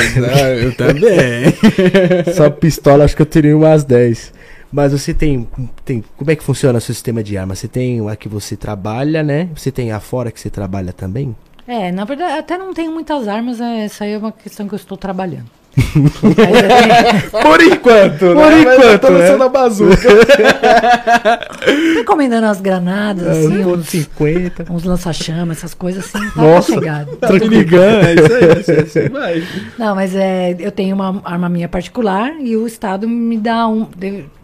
eu 0.59 0.75
também. 0.75 1.53
Só 2.35 2.49
pistola, 2.51 3.05
acho 3.05 3.15
que 3.15 3.23
eu 3.23 3.27
teria 3.27 3.57
umas 3.57 3.85
10. 3.85 4.33
Mas 4.73 4.93
você 4.93 5.13
tem, 5.13 5.47
tem. 5.85 6.03
Como 6.17 6.31
é 6.31 6.37
que 6.37 6.43
funciona 6.43 6.79
o 6.79 6.81
seu 6.81 6.95
sistema 6.95 7.23
de 7.23 7.37
armas? 7.37 7.59
Você 7.59 7.69
tem 7.69 8.09
a 8.09 8.17
que 8.17 8.29
você 8.29 8.57
trabalha, 8.57 9.23
né? 9.23 9.51
Você 9.55 9.71
tem 9.71 9.93
a 9.93 10.01
fora 10.01 10.33
que 10.33 10.41
você 10.41 10.49
trabalha 10.49 10.95
também? 10.95 11.37
É, 11.73 11.91
na 11.91 12.05
verdade, 12.05 12.39
até 12.39 12.59
não 12.59 12.75
tenho 12.75 12.93
muitas 12.93 13.27
armas, 13.27 13.61
é, 13.61 13.85
essa 13.85 14.05
aí 14.05 14.13
é 14.13 14.19
uma 14.19 14.31
questão 14.33 14.69
que 14.69 14.75
eu 14.75 14.77
estou 14.77 14.97
trabalhando. 14.99 15.47
Aí 15.75 15.85
eu 15.95 17.31
tenho- 17.31 17.43
Por 17.43 17.63
enquanto, 17.63 18.19
Por 18.19 18.53
enquanto, 18.53 19.11
né? 19.11 19.37
da 19.39 19.49
bazuca. 19.49 19.97
tô 21.95 22.01
encomendando 22.01 22.47
as 22.47 22.61
granadas, 22.61 23.27
assim, 23.27 23.63
É, 23.63 23.67
uns, 23.67 23.89
50. 23.89 24.71
uns 24.71 24.85
lança-chamas, 24.85 25.57
essas 25.59 25.73
coisas 25.73 26.05
assim, 26.05 26.29
tá 26.31 26.43
Nossa. 26.43 26.73
chegado. 26.75 27.17
Tá 27.17 27.31
ligando, 27.31 28.05
é 28.05 28.15
isso 28.15 28.35
aí, 28.35 28.45
é 28.45 28.59
isso 28.61 28.71
aí, 28.71 28.79
assim 28.81 29.09
vai. 29.09 29.43
Não, 29.79 29.95
mas 29.95 30.15
é, 30.15 30.55
eu 30.59 30.71
tenho 30.71 30.95
uma 30.95 31.23
arma 31.25 31.49
minha 31.49 31.69
particular 31.69 32.33
e 32.39 32.55
o 32.57 32.67
Estado 32.67 33.09
me 33.09 33.39
dá 33.39 33.67
um. 33.67 33.89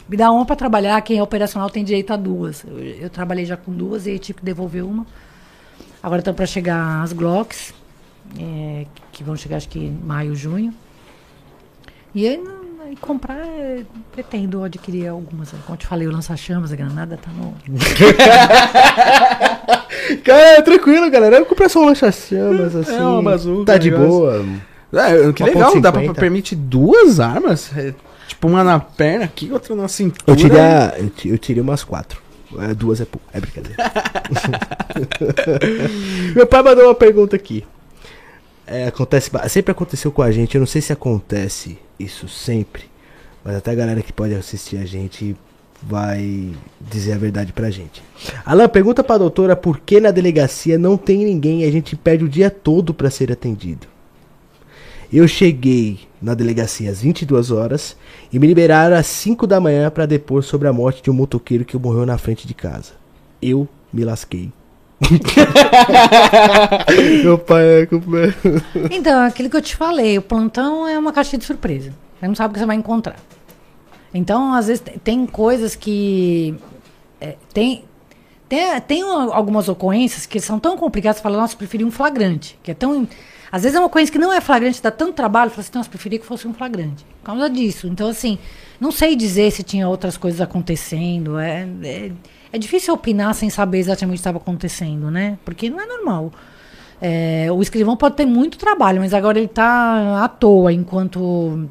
me 0.08 0.16
dá 0.16 0.30
uma 0.30 0.46
para 0.46 0.56
trabalhar, 0.56 0.98
quem 1.02 1.18
é 1.18 1.22
operacional 1.22 1.68
tem 1.68 1.84
direito 1.84 2.10
a 2.12 2.16
duas. 2.16 2.64
Eu, 2.66 2.78
eu 3.02 3.10
trabalhei 3.10 3.44
já 3.44 3.56
com 3.56 3.70
duas 3.70 4.06
e 4.06 4.10
aí 4.12 4.18
tive 4.18 4.38
que 4.38 4.44
devolver 4.46 4.82
uma. 4.82 5.04
Agora 6.02 6.20
estão 6.20 6.34
para 6.34 6.46
chegar 6.46 7.02
as 7.02 7.12
Glocks, 7.12 7.74
é, 8.38 8.86
que 9.12 9.22
vão 9.24 9.36
chegar 9.36 9.56
acho 9.56 9.68
que 9.68 9.78
em 9.78 9.90
maio, 9.92 10.34
junho. 10.34 10.72
E 12.14 12.26
aí, 12.26 12.36
não- 12.36 12.58
comprar, 13.02 13.36
é, 13.46 13.82
pretendo 14.12 14.64
adquirir 14.64 15.08
algumas. 15.08 15.50
Como 15.50 15.62
eu 15.70 15.76
te 15.76 15.86
falei, 15.86 16.08
o 16.08 16.10
lança-chamas, 16.10 16.72
a 16.72 16.76
granada 16.76 17.18
tá 17.18 17.30
no. 17.32 17.54
Cara, 20.24 20.62
tranquilo, 20.62 21.10
galera. 21.10 21.36
Eu 21.36 21.44
comprei 21.46 21.68
só 21.68 21.80
um 21.82 21.86
lança-chamas, 21.86 22.74
assim. 22.74 22.96
uma 22.98 23.22
bazuca, 23.22 23.64
Tá 23.72 23.78
de 23.78 23.90
negócio. 23.90 24.08
boa. 24.10 24.44
É, 24.92 25.32
que 25.34 25.42
Uma 25.42 25.48
legal, 25.50 25.80
dá 25.80 25.92
pra 25.92 26.00
50. 26.00 26.18
permitir 26.20 26.56
duas 26.56 27.20
armas? 27.20 27.70
É, 27.76 27.92
tipo, 28.26 28.48
uma 28.48 28.64
na 28.64 28.80
perna 28.80 29.26
aqui, 29.26 29.50
outra 29.52 29.74
na 29.76 29.86
cintura. 29.86 30.24
Eu 30.26 30.34
tirei, 30.36 30.58
a- 30.60 30.94
eu 31.26 31.36
tirei 31.38 31.62
umas 31.62 31.84
quatro. 31.84 32.20
É, 32.56 32.74
duas 32.74 33.00
é 33.00 33.04
pouco. 33.04 33.26
É 33.32 33.40
brincadeira. 33.40 33.76
Meu 36.34 36.46
pai 36.46 36.62
mandou 36.62 36.84
uma 36.84 36.94
pergunta 36.94 37.36
aqui. 37.36 37.64
É, 38.66 38.86
acontece, 38.86 39.30
sempre 39.48 39.72
aconteceu 39.72 40.12
com 40.12 40.22
a 40.22 40.30
gente. 40.30 40.54
Eu 40.54 40.60
não 40.60 40.66
sei 40.66 40.80
se 40.80 40.92
acontece 40.92 41.78
isso 41.98 42.28
sempre, 42.28 42.84
mas 43.44 43.56
até 43.56 43.72
a 43.72 43.74
galera 43.74 44.02
que 44.02 44.12
pode 44.12 44.34
assistir 44.34 44.76
a 44.76 44.84
gente 44.84 45.36
vai 45.82 46.52
dizer 46.80 47.12
a 47.12 47.18
verdade 47.18 47.52
pra 47.52 47.70
gente. 47.70 48.02
Alan, 48.44 48.68
pergunta 48.68 49.04
pra 49.04 49.18
doutora 49.18 49.54
por 49.54 49.80
que 49.80 50.00
na 50.00 50.10
delegacia 50.10 50.76
não 50.76 50.96
tem 50.96 51.24
ninguém 51.24 51.62
e 51.62 51.64
a 51.64 51.70
gente 51.70 51.96
perde 51.96 52.24
o 52.24 52.28
dia 52.28 52.50
todo 52.50 52.92
pra 52.92 53.10
ser 53.10 53.30
atendido. 53.30 53.86
Eu 55.12 55.26
cheguei 55.26 56.00
na 56.20 56.34
delegacia 56.34 56.90
às 56.90 57.00
22 57.00 57.50
horas 57.50 57.96
e 58.32 58.38
me 58.38 58.46
liberaram 58.46 58.96
às 58.96 59.06
5 59.06 59.46
da 59.46 59.60
manhã 59.60 59.90
pra 59.90 60.06
depor 60.06 60.42
sobre 60.42 60.68
a 60.68 60.72
morte 60.72 61.02
de 61.02 61.10
um 61.10 61.14
motoqueiro 61.14 61.64
que 61.64 61.76
morreu 61.78 62.04
na 62.06 62.18
frente 62.18 62.46
de 62.46 62.54
casa. 62.54 62.92
Eu 63.40 63.68
me 63.92 64.04
lasquei. 64.04 64.50
Meu 67.22 67.38
pai 67.38 67.82
é 67.82 67.88
Então, 68.90 69.20
aquilo 69.24 69.48
que 69.50 69.56
eu 69.56 69.62
te 69.62 69.76
falei, 69.76 70.18
o 70.18 70.22
plantão 70.22 70.86
é 70.86 70.98
uma 70.98 71.12
caixa 71.12 71.36
de 71.38 71.44
surpresa. 71.44 71.92
Você 72.18 72.26
não 72.28 72.34
sabe 72.34 72.50
o 72.50 72.54
que 72.54 72.60
você 72.60 72.66
vai 72.66 72.76
encontrar. 72.76 73.16
Então, 74.12 74.52
às 74.54 74.66
vezes, 74.66 74.80
te- 74.82 74.98
tem 74.98 75.26
coisas 75.26 75.74
que. 75.76 76.54
é, 77.20 77.36
tem, 77.52 77.84
tem, 78.48 78.80
tem 78.80 79.02
al- 79.02 79.32
algumas 79.32 79.68
ocorrências 79.68 80.26
que 80.26 80.40
são 80.40 80.58
tão 80.58 80.76
complicadas, 80.76 81.18
você 81.18 81.22
fala, 81.22 81.36
nossa, 81.38 81.56
preferi 81.56 81.84
um 81.84 81.90
flagrante. 81.90 82.58
Que 82.62 82.70
é 82.70 82.74
tão. 82.74 83.06
Às 83.50 83.62
vezes 83.62 83.76
é 83.76 83.80
uma 83.80 83.86
ocorrência 83.86 84.12
que 84.12 84.18
não 84.18 84.32
é 84.32 84.40
flagrante, 84.40 84.82
dá 84.82 84.90
tanto 84.90 85.14
trabalho, 85.14 85.50
fala 85.50 85.62
assim, 85.62 85.72
nossa, 85.74 85.88
preferia 85.88 86.18
que 86.18 86.26
fosse 86.26 86.46
um 86.46 86.52
flagrante. 86.52 87.04
Por 87.20 87.26
causa 87.26 87.48
disso. 87.48 87.86
Então, 87.86 88.08
assim, 88.08 88.38
não 88.80 88.92
sei 88.92 89.16
dizer 89.16 89.50
se 89.50 89.62
tinha 89.62 89.88
outras 89.88 90.16
coisas 90.16 90.40
acontecendo. 90.40 91.38
É, 91.38 91.68
é, 91.82 92.12
é 92.52 92.58
difícil 92.58 92.92
opinar 92.94 93.34
sem 93.34 93.50
saber 93.50 93.78
exatamente 93.78 94.16
o 94.16 94.18
que 94.18 94.20
estava 94.20 94.38
acontecendo, 94.38 95.10
né? 95.10 95.38
Porque 95.44 95.70
não 95.70 95.80
é 95.80 95.86
normal. 95.86 96.32
É, 97.00 97.46
o 97.52 97.62
escrivão 97.62 97.96
pode 97.96 98.16
ter 98.16 98.26
muito 98.26 98.58
trabalho, 98.58 99.00
mas 99.00 99.14
agora 99.14 99.38
ele 99.38 99.46
está 99.46 100.24
à 100.24 100.28
toa 100.28 100.72
enquanto 100.72 101.68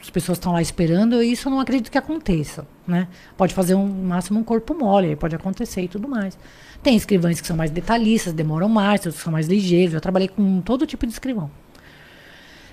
as 0.00 0.10
pessoas 0.10 0.38
estão 0.38 0.52
lá 0.52 0.62
esperando, 0.62 1.22
e 1.22 1.32
isso 1.32 1.48
eu 1.48 1.52
não 1.52 1.60
acredito 1.60 1.90
que 1.90 1.98
aconteça, 1.98 2.66
né? 2.86 3.08
Pode 3.36 3.54
fazer 3.54 3.74
um 3.74 3.86
máximo 3.86 4.38
um 4.38 4.44
corpo 4.44 4.74
mole, 4.74 5.16
pode 5.16 5.34
acontecer 5.34 5.82
e 5.82 5.88
tudo 5.88 6.08
mais. 6.08 6.38
Tem 6.82 6.96
escrivães 6.96 7.40
que 7.40 7.46
são 7.46 7.56
mais 7.56 7.70
detalhistas, 7.70 8.32
demoram 8.32 8.68
mais, 8.68 9.04
outros 9.04 9.22
são 9.22 9.32
mais 9.32 9.46
ligeiros. 9.48 9.94
Eu 9.94 10.00
trabalhei 10.00 10.28
com 10.28 10.60
todo 10.60 10.86
tipo 10.86 11.06
de 11.06 11.12
escrivão. 11.12 11.50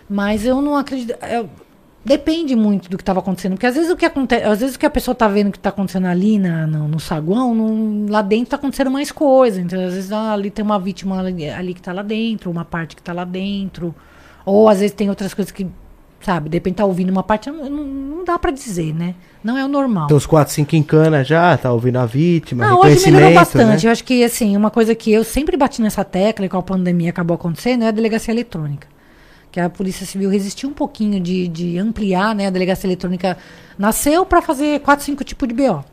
Mas 0.10 0.46
eu 0.46 0.62
não 0.62 0.76
acredito. 0.76 1.18
eu- 1.26 1.50
depende 2.04 2.56
muito 2.56 2.88
do 2.88 2.98
que 2.98 3.02
estava 3.02 3.20
acontecendo. 3.20 3.54
Porque 3.54 3.66
às 3.66 3.74
vezes 3.74 3.90
o 3.90 3.98
que 3.98 4.06
acontece. 4.06 4.46
Às 4.46 4.60
vezes 4.60 4.76
o 4.76 4.80
que 4.80 4.86
a 4.86 4.90
pessoa 4.92 5.14
está 5.14 5.28
vendo 5.28 5.52
que 5.52 5.58
está 5.58 5.70
acontecendo 5.70 6.06
ali 6.06 6.38
na, 6.38 6.68
no, 6.68 6.88
no 6.88 7.00
saguão, 7.00 8.06
lá 8.08 8.22
dentro 8.22 8.44
está 8.46 8.58
acontecendo 8.58 8.92
mais 8.92 9.12
coisa. 9.12 9.60
Então, 9.60 9.84
às 9.84 9.94
vezes 9.96 10.12
ah, 10.12 10.34
ali 10.34 10.52
tem 10.52 10.64
uma 10.64 10.80
vítima 10.80 11.20
ali, 11.20 11.50
ali 11.50 11.74
que 11.74 11.80
está 11.80 11.92
lá 11.92 12.04
dentro, 12.04 12.52
uma 12.52 12.64
parte 12.64 12.96
que 12.96 13.02
está 13.02 13.12
lá 13.12 13.26
dentro. 13.26 13.94
Ou 14.46 14.70
às 14.70 14.80
vezes 14.80 14.96
tem 14.96 15.10
outras 15.10 15.34
coisas 15.34 15.52
que, 15.52 15.66
sabe, 16.22 16.50
de 16.50 16.58
repente 16.58 16.76
tá 16.76 16.86
ouvindo 16.86 17.10
uma 17.10 17.24
parte, 17.24 17.50
não, 17.50 17.68
não 17.68 18.24
dá 18.24 18.38
para 18.38 18.52
dizer, 18.52 18.94
né? 18.94 19.16
Não 19.46 19.56
é 19.58 19.64
o 19.64 19.68
normal. 19.68 20.08
Tem 20.08 20.18
uns 20.18 20.26
4, 20.26 20.52
5 20.54 20.76
em 20.76 20.82
cana 20.82 21.24
já, 21.24 21.56
tá 21.56 21.72
ouvindo 21.72 21.98
a 21.98 22.06
vítima, 22.08 22.66
Não, 22.68 22.80
hoje 22.80 23.06
melhorou 23.12 23.34
bastante. 23.36 23.84
né? 23.84 23.90
Eu 23.90 23.92
acho 23.92 24.04
que, 24.04 24.24
assim, 24.24 24.58
uma 24.58 24.72
coisa 24.72 24.96
que 24.96 25.12
eu 25.12 25.24
sempre 25.24 25.56
bati 25.56 25.84
nessa 25.84 26.04
tecla 26.04 26.48
e 26.48 26.50
com 26.50 26.58
a 26.58 26.64
pandemia 26.64 27.12
acabou 27.12 27.36
acontecendo 27.36 27.84
é 27.84 27.90
a 27.90 27.92
delegacia 27.92 28.34
eletrônica. 28.34 28.88
Que 29.52 29.60
a 29.60 29.70
Polícia 29.70 30.04
Civil 30.06 30.32
resistiu 30.32 30.68
um 30.68 30.74
pouquinho 30.74 31.20
de, 31.20 31.48
de 31.48 31.78
ampliar, 31.78 32.34
né? 32.34 32.48
A 32.48 32.50
delegacia 32.50 32.88
eletrônica 32.88 33.38
nasceu 33.78 34.26
para 34.26 34.42
fazer 34.42 34.80
quatro, 34.80 35.06
cinco 35.06 35.24
tipos 35.24 35.48
de 35.48 35.54
BO. 35.54 35.86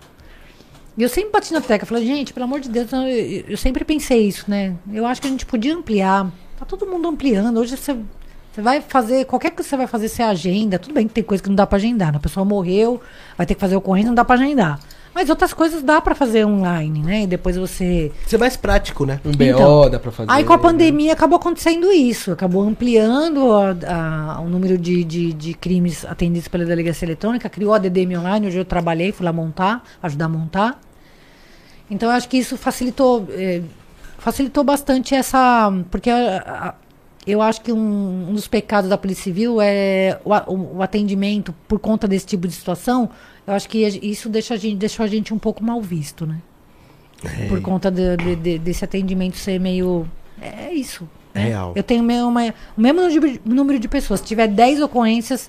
E 0.97 1.03
eu 1.03 1.09
sempre 1.11 1.31
bati 1.31 1.53
na 1.53 1.61
tecla, 1.61 1.87
falei, 1.87 2.07
gente, 2.07 2.33
pelo 2.33 2.45
amor 2.45 2.59
de 2.61 2.69
Deus, 2.71 2.91
eu, 2.91 3.01
eu- 3.03 3.45
eu 3.49 3.57
sempre 3.59 3.85
pensei 3.85 4.27
isso, 4.27 4.45
né? 4.49 4.75
Eu 4.93 5.05
acho 5.07 5.21
que 5.21 5.27
a 5.27 5.31
gente 5.31 5.45
podia 5.47 5.75
ampliar. 5.77 6.31
Tá 6.59 6.65
todo 6.65 6.87
mundo 6.87 7.07
ampliando. 7.09 7.59
Hoje 7.61 7.77
você, 7.77 7.95
você 8.53 8.61
vai 8.61 8.81
fazer, 8.81 9.25
qualquer 9.25 9.51
coisa 9.51 9.63
que 9.65 9.71
você 9.71 9.77
vai 9.77 9.87
fazer, 9.87 10.09
você 10.09 10.23
agenda. 10.23 10.79
Tudo 10.79 10.95
bem 10.95 11.09
que 11.09 11.15
tem 11.15 11.25
coisa 11.25 11.43
que 11.43 11.49
não 11.49 11.57
dá 11.57 11.67
para 11.67 11.79
agendar. 11.79 12.13
né? 12.13 12.19
A 12.19 12.21
pessoa 12.21 12.45
morreu, 12.45 13.01
vai 13.37 13.47
ter 13.47 13.55
que 13.55 13.61
fazer 13.61 13.77
ocorrência, 13.77 14.09
não 14.09 14.15
dá 14.15 14.25
para 14.25 14.41
agendar. 14.41 14.79
Mas 15.15 15.29
outras 15.29 15.53
coisas 15.53 15.83
dá 15.83 16.01
para 16.01 16.15
fazer 16.15 16.47
online, 16.47 17.01
né? 17.03 17.23
E 17.25 17.27
depois 17.27 17.55
você 17.57 18.11
Isso 18.27 18.35
é 18.35 18.39
mais 18.39 18.57
prático, 18.57 19.05
né? 19.05 19.21
Um 19.25 19.31
BO 19.33 19.43
Então, 19.45 19.91
dá 19.91 19.99
pra 19.99 20.11
fazer. 20.11 20.31
Aí 20.31 20.43
com 20.43 20.55
a 20.55 20.57
né? 20.57 20.63
pandemia 20.63 21.13
acabou 21.13 21.37
acontecendo 21.37 21.93
isso, 21.93 22.33
acabou 22.33 22.63
ampliando 22.63 23.53
a- 23.53 24.37
a- 24.37 24.41
o 24.41 24.49
número 24.49 24.79
de, 24.79 25.05
de, 25.05 25.35
de 25.35 25.53
crimes 25.53 26.07
atendidos 26.07 26.49
pela 26.49 26.65
delegacia 26.65 27.05
eletrônica, 27.05 27.47
criou 27.51 27.75
a 27.75 27.79
DDM 27.79 28.17
online, 28.17 28.47
hoje 28.47 28.57
eu 28.59 28.65
trabalhei, 28.65 29.13
fui 29.13 29.27
lá 29.27 29.35
montar, 29.35 29.83
ajudar 30.03 30.25
a 30.25 30.29
montar. 30.31 30.81
Então 31.91 32.09
eu 32.09 32.15
acho 32.15 32.27
que 32.29 32.39
isso 32.39 32.57
facilitou, 32.57 33.27
eh, 33.33 33.61
facilitou 34.17 34.65
bastante 34.65 35.15
essa. 35.15 35.71
Porque 35.91 36.09
a- 36.09 36.75
eu 37.27 37.41
acho 37.41 37.61
que 37.61 37.73
um, 37.73 38.29
um 38.31 38.33
dos 38.35 38.49
pecados 38.49 38.91
da 38.91 38.99
Polícia 38.99 39.25
Civil 39.25 39.61
é 39.61 40.19
o, 40.25 40.31
o- 40.77 40.83
atendimento 40.83 41.55
por 41.69 41.79
conta 41.79 42.07
desse 42.09 42.27
tipo 42.27 42.47
de 42.49 42.55
situação. 42.55 43.09
Eu 43.47 43.55
acho 43.55 43.69
que 43.69 43.79
isso 43.79 44.29
deixa 44.29 44.55
a 44.55 44.57
gente, 44.57 44.77
deixou 44.77 45.05
a 45.05 45.07
gente 45.09 45.33
um 45.33 45.39
pouco 45.39 45.63
mal 45.63 45.81
visto, 45.81 46.27
né? 46.27 46.39
É. 47.25 47.47
Por 47.47 47.61
conta 47.61 47.91
de- 47.91 48.17
de- 48.17 48.37
de- 48.37 48.59
desse 48.59 48.85
atendimento 48.85 49.37
ser 49.37 49.61
meio. 49.61 50.07
É 50.41 50.73
isso. 50.73 51.09
né? 51.35 51.45
Real. 51.47 51.73
Eu 51.75 51.83
tenho 51.83 52.03
meu- 52.03 52.29
uma- 52.29 52.53
o 52.77 52.81
mesmo 52.81 53.01
número 53.01 53.31
de- 53.33 53.41
número 53.45 53.79
de 53.79 53.89
pessoas. 53.89 54.21
Se 54.21 54.27
tiver 54.27 54.49
10 54.49 54.81
ocorrências, 54.83 55.49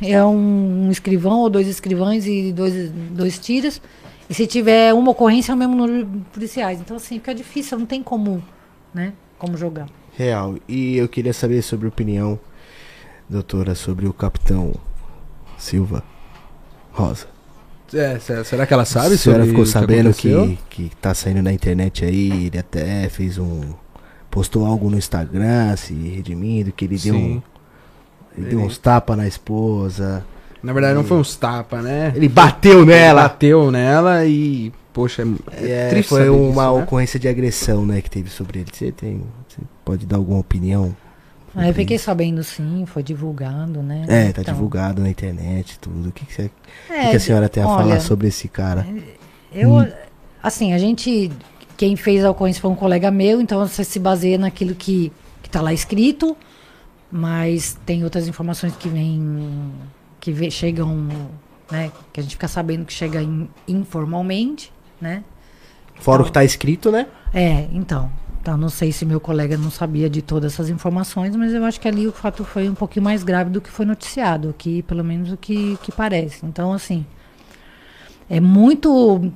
é 0.00 0.22
um, 0.24 0.86
um 0.86 0.90
escrivão 0.90 1.40
ou 1.40 1.50
dois 1.50 1.66
escrivães 1.66 2.26
e 2.26 2.52
dois, 2.52 2.90
dois 3.10 3.38
tiras. 3.38 3.80
E 4.28 4.34
se 4.34 4.46
tiver 4.46 4.94
uma 4.94 5.10
ocorrência, 5.10 5.50
é 5.50 5.54
o 5.54 5.58
mesmo 5.58 5.74
número 5.74 6.04
de 6.06 6.18
policiais. 6.32 6.78
Então, 6.80 6.96
assim, 6.96 7.16
fica 7.16 7.34
difícil, 7.34 7.76
não 7.78 7.86
tem 7.86 8.02
como, 8.02 8.40
né? 8.94 9.12
Como 9.38 9.56
jogar. 9.56 9.88
Real. 10.20 10.56
E 10.68 10.96
eu 10.98 11.08
queria 11.08 11.32
saber 11.32 11.62
sobre 11.62 11.86
a 11.86 11.88
opinião, 11.88 12.38
doutora, 13.28 13.74
sobre 13.74 14.06
o 14.06 14.12
capitão 14.12 14.74
Silva 15.56 16.02
Rosa. 16.92 17.26
É, 17.94 18.18
se- 18.18 18.44
será 18.44 18.66
que 18.66 18.74
ela 18.74 18.84
sabe 18.84 19.14
a 19.14 19.18
senhora 19.18 19.44
ficou 19.46 19.64
que 19.64 19.70
sabendo 19.70 20.10
aconteceu? 20.10 20.56
que, 20.68 20.88
que 20.88 20.96
tá 20.96 21.14
saindo 21.14 21.42
na 21.42 21.52
internet 21.52 22.04
aí, 22.04 22.46
ele 22.48 22.58
até 22.58 23.08
fez 23.08 23.38
um. 23.38 23.62
postou 24.30 24.64
algo 24.66 24.90
no 24.90 24.98
Instagram 24.98 25.74
se 25.76 25.94
redimindo, 25.94 26.70
que 26.70 26.84
ele 26.84 26.98
deu, 26.98 27.14
um, 27.14 27.18
Sim. 27.18 27.42
ele 28.36 28.46
deu 28.50 28.60
uns 28.60 28.76
tapas 28.78 29.16
na 29.16 29.26
esposa. 29.26 30.24
Na 30.62 30.72
verdade, 30.74 30.94
não 30.94 31.02
foi 31.04 31.16
uns 31.16 31.34
tapa, 31.34 31.80
né? 31.80 32.12
Ele 32.14 32.28
bateu 32.28 32.82
Ele 32.82 32.90
nela! 32.92 33.22
bateu 33.22 33.70
nela 33.70 34.26
e, 34.26 34.70
poxa, 34.92 35.24
é, 35.52 35.86
É, 35.86 35.88
triste 35.88 36.10
foi 36.10 36.28
uma 36.28 36.64
disso, 36.64 36.76
né? 36.76 36.82
ocorrência 36.82 37.18
de 37.18 37.26
agressão, 37.26 37.86
né, 37.86 38.02
que 38.02 38.10
teve 38.10 38.28
sobre 38.28 38.60
ele. 38.60 38.68
Você 38.70 38.92
tem. 38.92 39.22
Você 39.48 39.62
pode 39.84 40.06
dar 40.06 40.16
alguma 40.16 40.38
opinião? 40.38 40.94
Aí 41.54 41.68
eu 41.68 41.74
fiquei 41.74 41.98
sabendo 41.98 42.44
sim, 42.44 42.84
foi 42.86 43.02
divulgado, 43.02 43.82
né? 43.82 44.04
É, 44.08 44.32
tá 44.32 44.42
Então, 44.42 44.54
divulgado 44.54 45.02
na 45.02 45.08
internet, 45.08 45.78
tudo. 45.80 46.08
O 46.10 46.12
que, 46.12 46.24
que, 46.24 46.32
você, 46.32 46.44
o 46.46 46.50
que 46.86 46.92
é, 46.92 47.10
que 47.10 47.16
a 47.16 47.20
senhora 47.20 47.48
tem 47.48 47.62
a 47.62 47.66
olha, 47.68 47.76
falar 47.76 48.00
sobre 48.00 48.28
esse 48.28 48.46
cara? 48.48 48.86
Eu, 49.52 49.84
assim, 50.40 50.72
a 50.72 50.78
gente, 50.78 51.30
quem 51.76 51.96
fez 51.96 52.24
a 52.24 52.30
ocorrência 52.30 52.62
foi 52.62 52.70
um 52.70 52.76
colega 52.76 53.10
meu, 53.10 53.40
então 53.40 53.66
você 53.66 53.82
se 53.82 53.98
baseia 53.98 54.38
naquilo 54.38 54.76
que, 54.76 55.12
que 55.42 55.50
tá 55.50 55.60
lá 55.60 55.72
escrito, 55.72 56.36
mas 57.10 57.76
tem 57.84 58.04
outras 58.04 58.28
informações 58.28 58.76
que 58.76 58.88
vêm, 58.88 59.72
que 60.20 60.30
vê- 60.30 60.50
chegam, 60.52 61.08
né, 61.70 61.90
que 62.12 62.20
a 62.20 62.22
gente 62.22 62.36
fica 62.36 62.46
sabendo 62.46 62.84
que 62.84 62.92
chega 62.92 63.20
in- 63.20 63.48
informalmente, 63.66 64.72
né? 65.00 65.24
Fora 65.96 66.22
o 66.22 66.24
que 66.24 66.32
tá 66.32 66.44
escrito, 66.44 66.92
né? 66.92 67.08
É, 67.34 67.66
então, 67.72 68.10
tá, 68.42 68.56
não 68.56 68.68
sei 68.68 68.92
se 68.92 69.04
meu 69.04 69.20
colega 69.20 69.56
não 69.56 69.70
sabia 69.70 70.08
de 70.08 70.22
todas 70.22 70.54
essas 70.54 70.68
informações, 70.70 71.34
mas 71.36 71.52
eu 71.52 71.64
acho 71.64 71.80
que 71.80 71.88
ali 71.88 72.06
o 72.06 72.12
fato 72.12 72.44
foi 72.44 72.68
um 72.68 72.74
pouquinho 72.74 73.04
mais 73.04 73.22
grave 73.22 73.50
do 73.50 73.60
que 73.60 73.70
foi 73.70 73.84
noticiado, 73.86 74.48
aqui, 74.50 74.82
pelo 74.82 75.04
menos 75.04 75.32
o 75.32 75.36
que, 75.36 75.78
que 75.82 75.92
parece. 75.92 76.44
Então, 76.44 76.72
assim, 76.72 77.04
é 78.28 78.40
muito. 78.40 79.32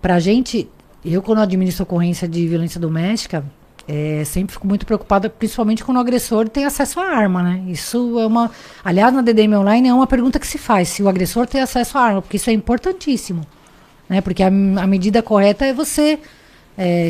Pra 0.00 0.18
gente, 0.20 0.68
eu 1.04 1.20
quando 1.22 1.40
administro 1.40 1.82
ocorrência 1.82 2.28
de 2.28 2.46
violência 2.46 2.80
doméstica, 2.80 3.44
é, 3.86 4.22
sempre 4.24 4.52
fico 4.52 4.66
muito 4.66 4.84
preocupada, 4.86 5.30
principalmente 5.30 5.82
quando 5.82 5.96
o 5.96 6.00
agressor 6.00 6.48
tem 6.48 6.64
acesso 6.64 7.00
à 7.00 7.04
arma, 7.04 7.42
né? 7.42 7.64
Isso 7.68 8.18
é 8.20 8.26
uma. 8.26 8.50
Aliás, 8.84 9.12
na 9.12 9.22
DDM 9.22 9.54
Online 9.54 9.88
é 9.88 9.94
uma 9.94 10.06
pergunta 10.06 10.38
que 10.38 10.46
se 10.46 10.58
faz: 10.58 10.88
se 10.88 11.02
o 11.02 11.08
agressor 11.08 11.46
tem 11.46 11.60
acesso 11.60 11.98
à 11.98 12.02
arma, 12.02 12.22
porque 12.22 12.36
isso 12.36 12.50
é 12.50 12.52
importantíssimo. 12.52 13.46
Né? 14.08 14.20
Porque 14.20 14.42
a, 14.42 14.48
a 14.48 14.86
medida 14.86 15.22
correta 15.22 15.66
é 15.66 15.72
você. 15.72 16.18
é, 16.76 17.08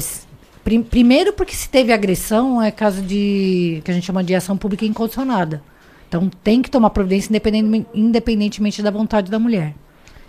prim- 0.69 0.83
primeiro, 0.83 1.33
porque 1.33 1.55
se 1.55 1.67
teve 1.69 1.93
agressão, 1.95 2.61
é 2.61 2.71
caso 2.71 3.01
de. 3.01 3.81
que 3.83 3.91
a 3.91 3.95
gente 3.95 4.05
chama 4.05 4.23
de 4.23 4.35
ação 4.35 4.55
pública 4.55 4.85
incondicionada. 4.85 5.63
Então 6.07 6.31
tem 6.45 6.61
que 6.61 6.71
tomar 6.71 6.91
providência 6.91 7.31
independente- 7.31 7.87
independentemente 7.95 8.83
da 8.83 8.91
vontade 8.91 9.31
da 9.31 9.39
mulher. 9.39 9.75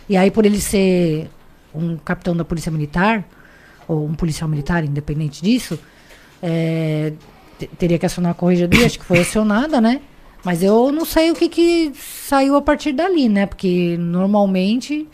E 0.08 0.16
aí, 0.16 0.30
por 0.30 0.46
ele 0.46 0.58
ser 0.58 1.28
um 1.74 1.98
capitão 1.98 2.34
da 2.34 2.42
Polícia 2.44 2.72
Militar, 2.72 3.22
ou 3.86 4.06
um 4.06 4.14
policial 4.14 4.48
militar, 4.48 4.82
independente 4.82 5.42
disso, 5.42 5.78
é, 6.42 7.12
te- 7.58 7.66
teria 7.78 7.98
que 7.98 8.06
acionar 8.06 8.32
a 8.32 8.34
corregedoria, 8.34 8.86
acho 8.86 8.98
que 8.98 9.04
foi 9.04 9.20
acionada, 9.20 9.78
né? 9.78 10.00
Mas 10.42 10.62
eu 10.62 10.90
não 10.90 11.04
sei 11.04 11.30
o 11.30 11.34
que, 11.34 11.50
que 11.50 11.92
saiu 11.94 12.56
a 12.56 12.62
partir 12.62 12.92
dali, 12.92 13.28
né? 13.28 13.44
Porque 13.44 13.96
normalmente, 13.98 15.06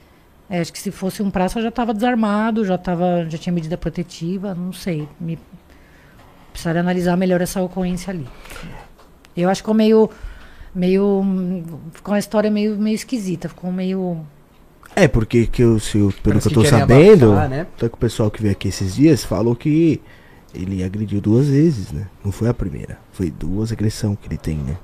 é, 0.48 0.60
acho 0.60 0.72
que 0.72 0.78
se 0.78 0.90
fosse 0.90 1.22
um 1.22 1.30
praça 1.30 1.60
já 1.60 1.68
estava 1.68 1.92
desarmado, 1.92 2.64
já, 2.64 2.78
tava, 2.78 3.26
já 3.28 3.36
tinha 3.38 3.52
medida 3.52 3.76
protetiva, 3.76 4.54
não 4.54 4.72
sei. 4.72 5.08
Me, 5.20 5.38
precisaria 6.52 6.80
analisar 6.80 7.16
melhor 7.16 7.40
essa 7.40 7.60
ocorrência 7.62 8.10
ali. 8.12 8.26
Eu 9.36 9.48
acho 9.50 9.60
que 9.60 9.64
ficou 9.64 9.74
meio. 9.74 10.10
meio 10.74 11.22
ficou 11.92 12.14
uma 12.14 12.18
história 12.18 12.50
meio, 12.50 12.76
meio 12.76 12.94
esquisita, 12.94 13.48
ficou 13.48 13.70
meio. 13.72 14.18
É, 14.94 15.06
porque 15.06 15.46
que 15.46 15.62
eu, 15.62 15.78
se 15.78 15.98
eu- 15.98 16.10
pelo 16.22 16.40
Parece 16.40 16.48
que 16.48 16.54
eu 16.54 16.58
tô 16.58 16.62
que 16.62 16.68
sabendo, 16.70 17.32
abafar, 17.32 17.48
né? 17.50 17.60
até 17.76 17.88
que 17.88 17.94
o 17.94 17.98
pessoal 17.98 18.30
que 18.30 18.40
veio 18.40 18.52
aqui 18.52 18.68
esses 18.68 18.94
dias 18.94 19.24
falou 19.24 19.54
que 19.54 20.00
ele 20.54 20.82
agrediu 20.82 21.20
duas 21.20 21.48
vezes, 21.48 21.92
né? 21.92 22.06
Não 22.24 22.32
foi 22.32 22.48
a 22.48 22.54
primeira. 22.54 22.98
Foi 23.12 23.30
duas 23.30 23.72
agressões 23.72 24.16
que 24.22 24.26
ele 24.28 24.38
tem, 24.38 24.56
né? 24.56 24.76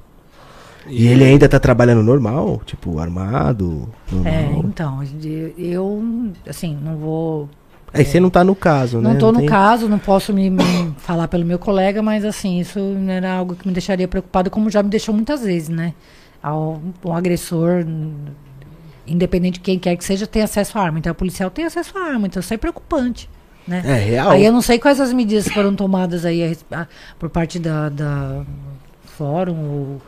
E, 0.88 1.06
ele 1.06 1.24
ainda 1.24 1.48
tá 1.48 1.58
trabalhando 1.60 2.02
normal, 2.02 2.60
tipo, 2.66 2.98
armado, 2.98 3.88
É, 4.24 4.42
normal. 4.46 4.64
então, 4.68 5.00
eu- 5.58 6.32
assim, 6.48 6.76
não 6.82 6.96
vou. 6.96 7.48
Aí 7.94 8.04
você 8.04 8.18
não 8.18 8.30
tá 8.30 8.42
no 8.42 8.54
caso, 8.54 9.00
né? 9.00 9.10
Não 9.10 9.18
tô 9.18 9.30
no 9.30 9.40
tem- 9.40 9.48
caso, 9.48 9.86
não 9.88 9.98
posso 9.98 10.32
me, 10.32 10.48
me 10.50 10.62
falar 10.98 11.28
pelo 11.28 11.44
meu 11.44 11.58
colega, 11.58 12.02
mas 12.02 12.24
assim, 12.24 12.58
isso 12.58 12.78
não 12.78 13.12
era 13.12 13.32
algo 13.34 13.54
que 13.54 13.66
me 13.68 13.72
deixaria 13.74 14.08
preocupado, 14.08 14.50
como 14.50 14.70
já 14.70 14.82
me 14.82 14.88
deixou 14.88 15.14
muitas 15.14 15.42
vezes, 15.42 15.68
né? 15.68 15.92
Ao, 16.42 16.80
um 17.04 17.12
agressor, 17.12 17.84
independente 19.06 19.54
de 19.54 19.60
quem 19.60 19.78
quer 19.78 19.96
que 19.96 20.04
seja, 20.04 20.26
tem 20.26 20.42
acesso 20.42 20.78
à 20.78 20.82
arma. 20.82 20.98
Então, 20.98 21.12
o 21.12 21.14
policial 21.14 21.50
tem 21.50 21.64
acesso 21.64 21.96
à 21.98 22.02
arma, 22.12 22.26
então 22.26 22.40
isso 22.40 22.52
é 22.54 22.56
preocupante, 22.56 23.28
né? 23.66 23.82
É 23.84 23.94
real. 23.96 24.30
Aí 24.30 24.44
eu 24.44 24.52
não 24.52 24.62
sei 24.62 24.78
quais 24.78 25.00
as 25.00 25.12
medidas 25.12 25.48
foram 25.48 25.74
tomadas 25.74 26.24
aí 26.24 26.56
a 26.72 26.80
a- 26.82 26.86
por 27.18 27.28
parte 27.28 27.58
da, 27.58 27.88
da 27.88 28.42
fórum 29.18 29.56
ou, 29.58 30.02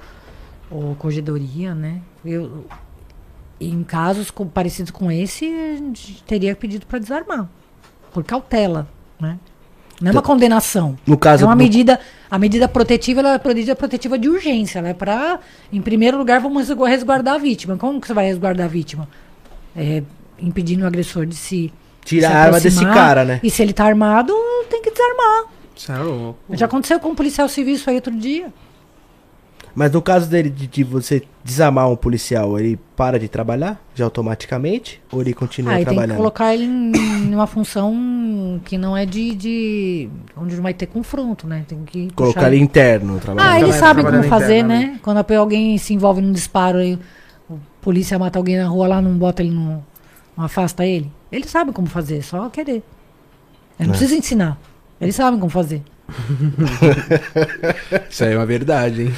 ou 0.75 0.95
corregedoria, 0.97 1.75
né? 1.75 2.01
Eu, 2.25 2.66
em 3.61 3.83
casos 3.85 4.31
com- 4.31 4.47
parecidos 4.47 4.91
com 4.91 5.11
esse, 5.11 5.47
a 5.47 5.77
gente 5.77 6.22
teria 6.25 6.55
pedido 6.57 6.85
para 6.87 6.99
desarmar, 6.99 7.49
por 8.12 8.25
cautela, 8.25 8.89
né? 9.20 9.39
Não 10.01 10.09
é 10.09 10.12
uma 10.12 10.20
Tá. 10.20 10.27
condenação. 10.27 10.99
No 11.07 11.16
caso 11.16 11.45
é 11.45 11.47
uma 11.47 11.55
medida, 11.55 12.01
a 12.29 12.37
medida 12.37 12.66
protetiva, 12.66 13.20
ela 13.20 13.35
é 13.37 13.49
medida 13.49 13.77
protetiva 13.77 14.18
de 14.18 14.29
urgência, 14.29 14.81
ela 14.81 14.89
é 14.89 14.95
para, 14.95 15.39
em 15.72 15.81
primeiro 15.81 16.18
lugar, 16.18 16.41
vamos 16.41 16.66
resgu- 16.68 16.85
resguardar 16.85 17.35
a 17.35 17.39
vítima. 17.39 17.77
Como 17.77 18.01
que 18.01 18.09
você 18.09 18.12
vai 18.12 18.27
resguardar 18.27 18.66
a 18.66 18.68
vítima? 18.68 19.09
É, 19.77 20.03
impedindo 20.39 20.83
o 20.83 20.87
agressor 20.87 21.25
de 21.27 21.37
se 21.37 21.72
Tirar 22.05 22.29
se 22.29 22.35
a 22.35 22.39
arma 22.43 22.61
desse 22.61 22.85
cara, 22.85 23.25
né? 23.25 23.41
E 23.43 23.49
se 23.49 23.62
ele 23.62 23.72
tá 23.72 23.85
armado, 23.87 24.35
tem 24.68 24.83
que 24.83 24.91
desarmar. 24.91 25.45
Isso 25.77 25.91
é 25.93 25.99
louco. 25.99 26.39
Já 26.57 26.66
aconteceu 26.66 26.99
com 27.01 27.11
um 27.11 27.14
policial 27.14 27.49
civil 27.49 27.75
isso 27.75 27.89
aí 27.89 27.97
outro 27.97 28.14
dia. 28.14 28.53
Mas 29.75 29.91
no 29.91 30.01
caso 30.01 30.29
dele 30.31 30.49
de, 30.51 30.66
de 30.68 30.85
você 30.85 31.22
desarmar 31.43 31.91
um 31.91 31.97
policial, 31.97 32.59
ele 32.61 32.79
para 32.97 33.18
de 33.18 33.29
trabalhar 33.29 33.81
já 33.95 34.05
automaticamente? 34.05 35.03
Ou 35.11 35.20
ele 35.20 35.35
continua 35.35 35.72
Aí 35.72 35.79
tem 35.79 35.85
que 35.87 35.91
trabalhando? 35.93 36.16
colocar 36.16 36.55
ele 36.55 36.64
em 36.64 37.35
uma 37.35 37.47
função 37.47 38.61
que 38.64 38.79
não 38.79 38.97
é 38.97 39.05
de, 39.05 39.35
de. 39.35 40.09
onde 40.37 40.55
não 40.55 40.62
vai 40.62 40.72
ter 40.75 40.87
confronto, 40.87 41.47
né? 41.49 41.64
Tem 41.66 41.83
que. 41.85 42.09
Colocar 42.14 42.41
puxar 42.41 42.53
ele 42.53 42.62
interno 42.62 43.18
trabalhando. 43.18 43.51
Ah, 43.53 43.59
ele 43.59 43.68
Trabalha- 43.72 43.81
sabe 43.81 44.01
como 44.03 44.12
trabalhando 44.12 44.31
fazer, 44.31 44.62
né? 44.62 44.75
internamente. 44.77 45.01
Quando 45.03 45.33
alguém 45.37 45.77
se 45.79 45.93
envolve 45.93 46.20
num 46.20 46.33
disparo 46.33 46.79
aí, 46.79 46.97
o 47.51 47.59
polícia 47.81 48.18
mata 48.18 48.39
alguém 48.39 48.57
na 48.57 48.68
rua 48.68 48.87
lá, 48.87 49.03
não 49.03 49.18
bota 49.18 49.43
ele 49.43 49.51
no. 49.51 49.85
não 50.37 50.45
afasta 50.45 50.87
ele. 50.87 51.11
Ele 51.33 51.49
sabe 51.49 51.72
como 51.72 51.89
fazer, 51.89 52.22
só 52.22 52.49
querer. 52.49 52.83
Ele 53.79 53.89
não 53.89 53.95
É. 53.95 53.99
precisa 53.99 54.14
ensinar. 54.14 54.57
Eles 55.01 55.16
sabem 55.16 55.41
como 55.41 55.51
fazer. 55.51 55.83
Isso 58.11 58.25
aí 58.25 58.33
é 58.33 58.37
uma 58.37 58.47
verdade, 58.47 59.03
hein? 59.03 59.13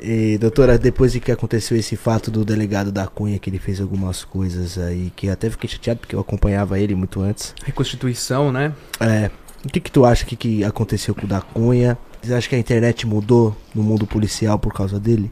E, 0.00 0.38
doutora, 0.38 0.78
depois 0.78 1.12
de 1.12 1.20
que 1.20 1.32
aconteceu 1.32 1.76
esse 1.76 1.96
fato 1.96 2.30
do 2.30 2.44
delegado 2.44 2.92
da 2.92 3.06
Cunha, 3.06 3.38
que 3.38 3.48
ele 3.48 3.58
fez 3.58 3.80
algumas 3.80 4.24
coisas 4.24 4.78
aí, 4.78 5.12
que 5.16 5.26
eu 5.26 5.32
até 5.32 5.50
fiquei 5.50 5.68
chateado 5.68 6.00
porque 6.00 6.14
eu 6.14 6.20
acompanhava 6.20 6.78
ele 6.78 6.94
muito 6.94 7.20
antes. 7.20 7.54
Reconstituição, 7.64 8.52
né? 8.52 8.72
É, 9.00 9.30
o 9.64 9.68
que 9.68 9.80
que 9.80 9.90
tu 9.90 10.04
acha 10.04 10.24
que, 10.24 10.36
que 10.36 10.64
aconteceu 10.64 11.14
com 11.14 11.24
o 11.24 11.28
da 11.28 11.40
Cunha? 11.40 11.98
Você 12.22 12.34
acha 12.34 12.48
que 12.48 12.54
a 12.54 12.58
internet 12.58 13.06
mudou 13.06 13.56
no 13.74 13.82
mundo 13.82 14.06
policial 14.06 14.58
por 14.58 14.72
causa 14.72 15.00
dele? 15.00 15.30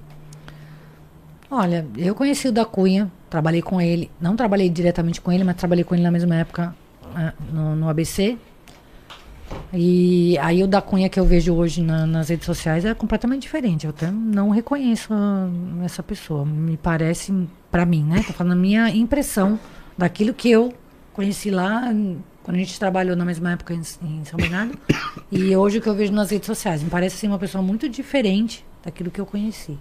Olha, 1.50 1.86
eu 1.96 2.14
conheci 2.14 2.48
o 2.48 2.52
da 2.52 2.64
Cunha, 2.64 3.10
trabalhei 3.30 3.62
com 3.62 3.80
ele, 3.80 4.10
não 4.20 4.36
trabalhei 4.36 4.68
diretamente 4.68 5.20
com 5.20 5.32
ele, 5.32 5.44
mas 5.44 5.56
trabalhei 5.56 5.84
com 5.84 5.94
ele 5.94 6.02
na 6.02 6.10
mesma 6.10 6.34
época 6.34 6.74
ah, 7.14 7.32
no, 7.52 7.76
no 7.76 7.88
ABC. 7.88 8.38
E 9.72 10.36
aí 10.38 10.62
o 10.62 10.66
da 10.66 10.80
Cunha 10.80 11.08
que 11.08 11.18
eu 11.20 11.24
vejo 11.24 11.54
hoje 11.54 11.82
na- 11.82 12.06
nas 12.06 12.28
redes 12.28 12.46
sociais 12.46 12.84
é 12.84 12.94
completamente 12.94 13.42
diferente. 13.42 13.84
Eu 13.84 13.90
até 13.90 14.10
não 14.10 14.50
reconheço 14.50 15.12
essa 15.84 16.02
pessoa. 16.02 16.44
Me 16.44 16.76
parece, 16.76 17.32
pra 17.70 17.84
mim, 17.84 18.02
né? 18.02 18.22
Tô 18.26 18.32
falando 18.32 18.52
a 18.52 18.56
minha 18.56 18.88
impressão 18.90 19.58
daquilo 19.96 20.32
que 20.32 20.50
eu 20.50 20.72
conheci 21.12 21.50
lá 21.50 21.92
quando 22.42 22.56
a 22.56 22.58
gente 22.60 22.78
trabalhou 22.78 23.14
na 23.14 23.24
mesma 23.24 23.52
época 23.52 23.74
em, 23.74 23.82
em 24.02 24.24
São 24.24 24.38
Bernardo. 24.38 24.78
e 25.30 25.54
hoje 25.54 25.78
o 25.78 25.82
que 25.82 25.88
eu 25.88 25.94
vejo 25.94 26.12
nas 26.12 26.30
redes 26.30 26.46
sociais. 26.46 26.82
Me 26.82 26.88
parece 26.88 27.16
ser 27.16 27.26
uma 27.26 27.38
pessoa 27.38 27.62
muito 27.62 27.88
diferente 27.88 28.64
daquilo 28.82 29.10
que 29.10 29.20
eu 29.20 29.26
conheci. 29.26 29.78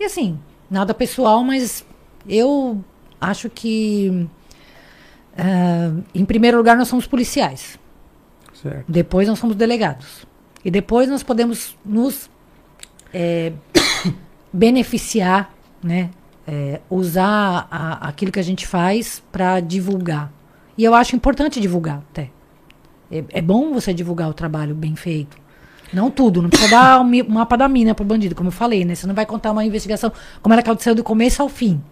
E 0.00 0.04
assim, 0.04 0.38
nada 0.70 0.94
pessoal, 0.94 1.44
mas 1.44 1.84
eu 2.26 2.82
acho 3.20 3.50
que, 3.50 4.26
ah, 5.36 5.92
em 6.14 6.24
primeiro 6.24 6.56
lugar, 6.56 6.76
nós 6.76 6.88
somos 6.88 7.06
policiais. 7.06 7.78
Certo. 8.62 8.84
Depois, 8.88 9.26
nós 9.28 9.38
somos 9.38 9.56
delegados. 9.56 10.26
E 10.64 10.70
depois 10.70 11.08
nós 11.08 11.22
podemos 11.22 11.76
nos 11.84 12.30
é, 13.12 13.52
beneficiar, 14.52 15.52
né? 15.82 16.10
É, 16.46 16.80
usar 16.90 17.68
a- 17.70 18.08
aquilo 18.08 18.32
que 18.32 18.38
a 18.40 18.42
gente 18.42 18.66
faz 18.66 19.22
para 19.30 19.60
divulgar. 19.60 20.32
E 20.76 20.82
eu 20.84 20.94
acho 20.94 21.14
importante 21.14 21.60
divulgar 21.60 21.98
até. 22.10 22.30
É, 23.10 23.24
é 23.28 23.42
bom 23.42 23.72
você 23.72 23.92
divulgar 23.94 24.28
o 24.28 24.34
trabalho 24.34 24.74
bem 24.74 24.96
feito. 24.96 25.36
Não 25.92 26.10
tudo, 26.10 26.40
não 26.42 26.48
precisa 26.48 26.70
dar 26.70 27.00
o 27.00 27.04
mi- 27.04 27.22
mapa 27.22 27.56
da 27.56 27.68
mina 27.68 27.94
pro 27.94 28.04
bandido, 28.04 28.34
como 28.34 28.48
eu 28.48 28.52
falei, 28.52 28.84
né? 28.84 28.94
Você 28.94 29.06
não 29.06 29.14
vai 29.14 29.26
contar 29.26 29.52
uma 29.52 29.64
investigação 29.64 30.10
como 30.40 30.52
ela 30.54 30.62
aconteceu 30.62 30.94
do 30.94 31.04
começo 31.04 31.42
ao 31.42 31.48
fim. 31.48 31.82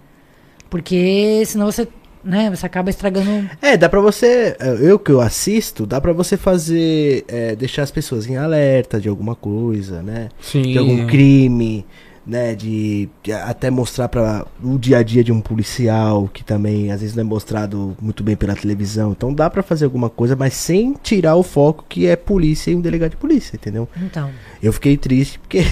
Porque 0.69 1.43
senão 1.47 1.67
você, 1.67 1.87
né, 2.25 2.51
você 2.51 2.67
acaba 2.67 2.91
estragando. 2.91 3.51
É, 3.61 3.77
dá 3.77 3.89
pra 3.89 4.01
você. 4.01 4.57
Eu 4.81 4.99
que 4.99 5.11
eu 5.11 5.21
assisto, 5.21 5.87
dá 5.87 6.01
pra 6.01 6.13
você 6.13 6.37
fazer. 6.37 7.25
é, 7.29 7.57
deixar 7.57 7.83
as 7.83 7.91
pessoas 7.91 8.27
em 8.27 8.37
alerta 8.37 9.01
de 9.01 9.09
alguma 9.09 9.35
coisa, 9.35 10.03
né? 10.03 10.29
Sim. 10.41 10.63
De 10.63 10.79
algum 10.79 11.07
crime, 11.07 11.85
né? 12.27 12.55
De, 12.55 13.09
de 13.23 13.33
até 13.33 13.71
mostrar 13.71 14.09
para 14.09 14.47
o 14.63 14.79
dia 14.79 14.99
a 14.99 15.03
dia 15.03 15.25
de 15.25 15.33
um 15.33 15.41
policial, 15.41 16.29
que 16.33 16.45
também 16.45 16.93
às 16.93 17.01
vezes 17.01 17.17
não 17.17 17.23
é 17.23 17.25
mostrado 17.25 17.97
muito 18.01 18.23
bem 18.23 18.37
pela 18.37 18.55
televisão. 18.55 19.13
Então 19.13 19.33
dá 19.33 19.49
pra 19.49 19.63
fazer 19.63 19.85
alguma 19.85 20.11
coisa, 20.11 20.37
mas 20.37 20.55
sem 20.55 20.95
tirar 21.03 21.37
o 21.37 21.43
foco 21.43 21.85
que 21.89 22.07
é 22.07 22.17
polícia 22.17 22.71
e 22.71 22.77
um 22.77 22.81
delegado 22.81 23.13
de 23.13 23.17
polícia, 23.17 23.57
entendeu? 23.57 23.89
Então. 24.03 24.31
Eu 24.63 24.73
fiquei 24.73 24.97
triste 24.97 25.39
porque. 25.39 25.65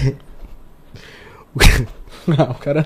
Não, 2.27 2.51
o 2.51 2.55
cara. 2.55 2.85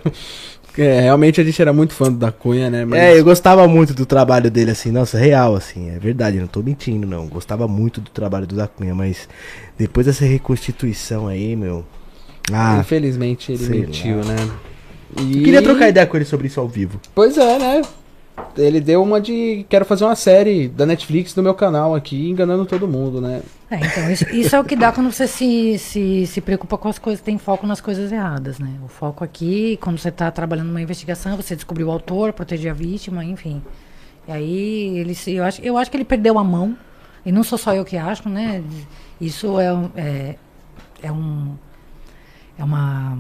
É, 0.77 1.01
realmente 1.01 1.39
a 1.39 1.43
gente 1.43 1.61
era 1.61 1.71
muito 1.71 1.93
fã 1.93 2.11
do 2.11 2.17
da 2.17 2.31
Cunha, 2.31 2.69
né? 2.69 2.83
Mas 2.85 2.99
É, 2.99 3.19
eu 3.19 3.23
gostava 3.23 3.67
muito 3.67 3.93
do 3.93 4.05
trabalho 4.05 4.49
dele, 4.49 4.71
assim, 4.71 4.91
nossa, 4.91 5.17
real, 5.17 5.55
assim, 5.55 5.89
é 5.91 5.99
verdade, 5.99 6.39
não 6.39 6.47
tô 6.47 6.61
mentindo, 6.63 7.05
não. 7.05 7.27
Gostava 7.27 7.67
muito 7.67 8.01
do 8.01 8.09
trabalho 8.09 8.47
do 8.47 8.55
Da 8.55 8.67
Cunha, 8.67 8.95
mas 8.95 9.27
depois 9.77 10.05
dessa 10.07 10.25
reconstituição 10.25 11.27
aí, 11.27 11.55
meu. 11.55 11.85
Ah, 12.51 12.77
infelizmente 12.79 13.51
ele 13.51 13.69
mentiu, 13.69 14.17
lá. 14.17 14.25
né? 14.25 14.49
eu 15.17 15.23
E... 15.23 15.43
queria 15.43 15.61
trocar 15.61 15.89
ideia 15.89 16.05
com 16.07 16.17
ele 16.17 16.25
sobre 16.25 16.47
isso 16.47 16.59
ao 16.59 16.67
vivo. 16.67 16.99
Pois 17.13 17.37
é, 17.37 17.59
né? 17.59 17.81
Ele 18.57 18.79
deu 18.79 19.01
uma 19.01 19.19
de. 19.19 19.65
Quero 19.69 19.85
fazer 19.85 20.05
uma 20.05 20.15
série 20.15 20.67
da 20.67 20.85
Netflix 20.85 21.35
no 21.35 21.43
meu 21.43 21.53
canal 21.53 21.95
aqui, 21.95 22.29
enganando 22.29 22.65
todo 22.65 22.87
mundo, 22.87 23.19
né? 23.19 23.41
É, 23.69 23.77
então, 23.77 24.11
isso, 24.11 24.29
isso 24.29 24.55
é 24.55 24.59
o 24.59 24.63
que 24.63 24.75
dá 24.75 24.91
quando 24.91 25.11
você 25.11 25.27
se, 25.27 25.77
se, 25.79 26.27
se 26.27 26.41
preocupa 26.41 26.77
com 26.77 26.87
as 26.87 26.99
coisas, 26.99 27.23
tem 27.23 27.37
foco 27.37 27.65
nas 27.65 27.81
coisas 27.81 28.11
erradas, 28.11 28.59
né? 28.59 28.69
O 28.83 28.87
foco 28.87 29.23
aqui, 29.23 29.77
quando 29.81 29.97
você 29.97 30.09
está 30.09 30.29
trabalhando 30.29 30.67
numa 30.67 30.81
investigação, 30.81 31.35
você 31.35 31.55
descobriu 31.55 31.87
o 31.87 31.91
autor, 31.91 32.33
proteger 32.33 32.71
a 32.71 32.73
vítima, 32.73 33.23
enfim. 33.23 33.61
E 34.27 34.31
aí, 34.31 34.97
ele 34.99 35.15
se, 35.15 35.33
eu, 35.33 35.43
acho, 35.43 35.61
eu 35.61 35.77
acho 35.77 35.89
que 35.89 35.97
ele 35.97 36.05
perdeu 36.05 36.37
a 36.37 36.43
mão, 36.43 36.77
e 37.25 37.31
não 37.31 37.43
sou 37.43 37.57
só 37.57 37.73
eu 37.73 37.85
que 37.85 37.97
acho, 37.97 38.29
né? 38.29 38.63
Isso 39.19 39.59
é, 39.59 39.67
é, 39.95 40.35
é 41.01 41.11
um. 41.11 41.55
É 42.57 42.63
uma 42.63 43.17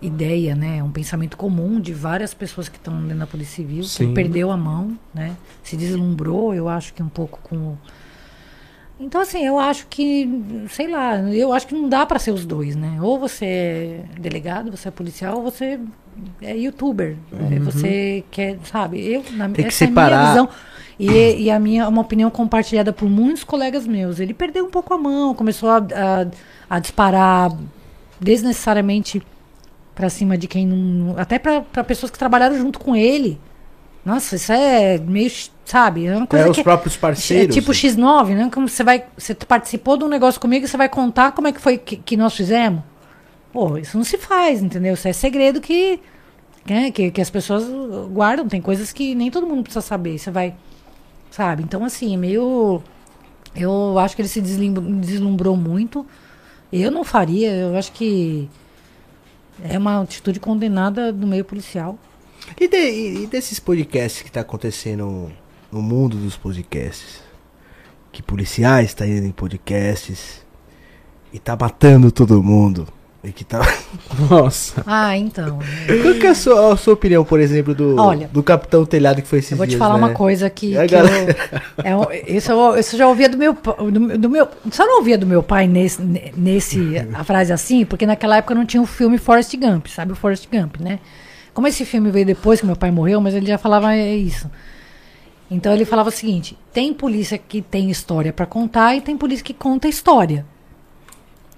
ideia, 0.00 0.54
né? 0.54 0.78
É 0.78 0.82
um 0.82 0.90
pensamento 0.90 1.36
comum 1.36 1.80
de 1.80 1.92
várias 1.92 2.32
pessoas 2.34 2.68
que 2.68 2.76
estão 2.76 3.00
dentro 3.02 3.18
da 3.18 3.26
Polícia 3.26 3.56
Civil. 3.56 3.82
que 3.82 3.88
Sim. 3.88 4.04
Ele 4.04 4.14
perdeu 4.14 4.50
a 4.50 4.56
mão, 4.56 4.98
né? 5.14 5.36
Se 5.62 5.76
deslumbrou, 5.76 6.54
eu 6.54 6.68
acho 6.68 6.94
que 6.94 7.02
um 7.02 7.08
pouco 7.08 7.40
com 7.42 7.76
então, 9.00 9.20
assim, 9.20 9.46
eu 9.46 9.58
acho 9.60 9.86
que, 9.88 10.28
sei 10.70 10.88
lá, 10.88 11.16
eu 11.32 11.52
acho 11.52 11.68
que 11.68 11.74
não 11.74 11.88
dá 11.88 12.04
pra 12.04 12.18
ser 12.18 12.32
os 12.32 12.44
dois, 12.44 12.74
né? 12.74 12.98
Ou 13.00 13.16
você 13.18 13.44
é 13.44 14.04
delegado, 14.18 14.72
você 14.72 14.88
é 14.88 14.90
policial, 14.90 15.36
ou 15.36 15.42
você 15.44 15.78
é 16.42 16.56
youtuber. 16.56 17.14
É, 17.32 17.58
Você 17.60 18.24
quer, 18.30 18.58
sabe? 18.64 19.00
Eu, 19.06 19.22
na, 19.32 19.46
Uhum. 19.46 19.52
Tem 19.52 19.64
que 19.64 19.68
essa 19.68 19.84
é 19.84 19.86
a 19.86 19.88
separar. 19.90 20.18
minha 20.18 20.30
visão. 20.30 20.48
E, 20.98 21.44
e 21.44 21.48
a 21.50 21.60
minha 21.60 21.88
uma 21.88 22.02
opinião 22.02 22.28
compartilhada 22.28 22.92
por 22.92 23.08
muitos 23.08 23.44
colegas 23.44 23.86
meus. 23.86 24.18
Ele 24.18 24.34
perdeu 24.34 24.64
um 24.66 24.70
pouco 24.70 24.92
a 24.92 24.98
mão, 24.98 25.32
começou 25.32 25.70
a, 25.70 25.76
a, 25.78 26.26
a 26.68 26.78
disparar 26.80 27.56
desnecessariamente 28.20 29.22
pra 29.98 30.08
cima 30.08 30.38
de 30.38 30.46
quem 30.46 30.64
não. 30.64 31.18
Até 31.18 31.40
pra 31.40 31.60
pra 31.60 31.82
pessoas 31.82 32.08
que 32.12 32.16
trabalharam 32.18 32.56
junto 32.56 32.78
com 32.78 32.94
ele. 32.94 33.36
Nossa, 34.04 34.36
isso 34.36 34.52
é 34.52 34.96
meio, 34.96 35.28
sabe? 35.64 36.06
É 36.06 36.16
uma 36.16 36.26
coisa 36.26 36.46
É, 36.46 36.50
os 36.50 36.56
que 36.56 36.62
próprios 36.62 36.96
parceiros. 36.96 37.54
é 37.56 37.60
tipo 37.60 37.72
X9, 37.72 38.28
né? 38.28 38.48
Como 38.54 38.68
você 38.68 38.84
vai. 38.84 39.04
Você 39.18 39.34
participou 39.34 39.96
de 39.96 40.04
um 40.04 40.08
negócio 40.08 40.40
comigo 40.40 40.64
e 40.64 40.68
você 40.68 40.76
vai 40.76 40.88
contar 40.88 41.32
como 41.32 41.48
é 41.48 41.52
que 41.52 41.60
foi 41.60 41.76
que, 41.76 41.96
que 41.96 42.16
nós 42.16 42.32
fizemos. 42.34 42.80
Pô, 43.52 43.76
isso 43.76 43.96
não 43.98 44.04
se 44.04 44.16
faz, 44.16 44.62
entendeu? 44.62 44.94
Isso 44.94 45.08
é 45.08 45.12
segredo 45.12 45.60
que, 45.60 45.98
né, 46.64 46.92
que, 46.92 47.10
que 47.10 47.20
as 47.20 47.28
pessoas 47.28 47.64
guardam. 48.12 48.46
Tem 48.46 48.62
coisas 48.62 48.92
que 48.92 49.16
nem 49.16 49.32
todo 49.32 49.48
mundo 49.48 49.64
precisa 49.64 49.80
saber. 49.84 50.16
Você 50.16 50.30
vai. 50.30 50.54
Sabe? 51.32 51.64
Então, 51.64 51.84
assim, 51.84 52.14
é 52.14 52.16
meio. 52.16 52.80
Eu 53.54 53.98
acho 53.98 54.14
que 54.14 54.22
ele 54.22 54.28
se 54.28 54.40
deslumbrou 54.40 55.56
muito. 55.56 56.06
Eu 56.72 56.90
não 56.92 57.02
faria, 57.02 57.50
eu 57.50 57.76
acho 57.76 57.90
que 57.92 58.48
é 59.62 59.78
uma 59.78 60.02
atitude 60.02 60.38
condenada 60.40 61.12
do 61.12 61.26
meio 61.26 61.44
policial. 61.44 61.98
E, 62.60 62.68
de- 62.68 62.76
e- 62.76 63.24
e 63.24 63.26
desses 63.26 63.58
podcasts 63.60 64.22
que 64.22 64.30
tá 64.30 64.40
acontecendo 64.40 65.30
no 65.70 65.82
mundo 65.82 66.16
dos 66.16 66.36
podcasts? 66.36 67.20
Que 68.12 68.22
policiais 68.22 68.94
tá 68.94 69.06
indo 69.06 69.26
em 69.26 69.32
podcasts 69.32 70.44
e 71.32 71.38
tá 71.38 71.56
matando 71.60 72.10
todo 72.10 72.42
mundo. 72.42 72.88
E 73.24 73.32
que 73.32 73.42
tá. 73.44 73.60
Nossa. 74.30 74.80
Ah, 74.86 75.16
então. 75.18 75.58
Qual 76.02 76.14
que 76.14 76.26
é 76.26 76.30
a 76.30 76.34
sua, 76.36 76.72
a 76.72 76.76
sua 76.76 76.94
opinião, 76.94 77.24
por 77.24 77.40
exemplo, 77.40 77.74
do, 77.74 77.96
Olha, 78.00 78.28
do 78.32 78.44
Capitão 78.44 78.86
Telhado 78.86 79.20
que 79.20 79.26
foi 79.26 79.40
esses 79.40 79.50
Eu 79.50 79.56
vou 79.56 79.66
te 79.66 79.70
dias, 79.70 79.78
falar 79.80 79.94
né? 79.94 79.98
uma 80.06 80.10
coisa 80.10 80.48
que, 80.48 80.68
que 80.70 80.74
eu, 80.76 80.88
galera- 80.88 81.36
é 81.82 81.96
um- 81.96 82.06
isso, 82.28 82.52
eu, 82.52 82.76
isso 82.78 82.94
eu 82.94 82.98
já 82.98 83.08
ouvia 83.08 83.28
do 83.28 83.36
meu, 83.36 83.52
do, 83.54 84.18
do 84.18 84.30
meu. 84.30 84.46
Só 84.70 84.86
não 84.86 84.98
ouvia 84.98 85.18
do 85.18 85.26
meu 85.26 85.42
pai 85.42 85.66
nesse, 85.66 86.00
nesse 86.36 86.80
a 87.12 87.24
frase 87.24 87.52
assim, 87.52 87.84
porque 87.84 88.06
naquela 88.06 88.36
época 88.36 88.54
não 88.54 88.64
tinha 88.64 88.80
o 88.82 88.86
filme 88.86 89.18
Forrest 89.18 89.52
Gump, 89.56 89.88
sabe 89.88 90.12
o 90.12 90.16
Forrest 90.16 90.46
Gump, 90.50 90.76
né? 90.80 91.00
Como 91.52 91.66
esse 91.66 91.84
filme 91.84 92.12
veio 92.12 92.24
depois 92.24 92.60
que 92.60 92.66
meu 92.66 92.76
pai 92.76 92.92
morreu, 92.92 93.20
mas 93.20 93.34
ele 93.34 93.46
já 93.46 93.58
falava 93.58 93.96
é 93.96 94.14
isso. 94.14 94.48
Então 95.50 95.72
ele 95.74 95.84
falava 95.84 96.08
o 96.08 96.12
seguinte: 96.12 96.56
tem 96.72 96.94
polícia 96.94 97.36
que 97.36 97.60
tem 97.62 97.90
história 97.90 98.32
pra 98.32 98.46
contar 98.46 98.94
e 98.94 99.00
tem 99.00 99.16
polícia 99.16 99.44
que 99.44 99.54
conta 99.54 99.88
história. 99.88 100.46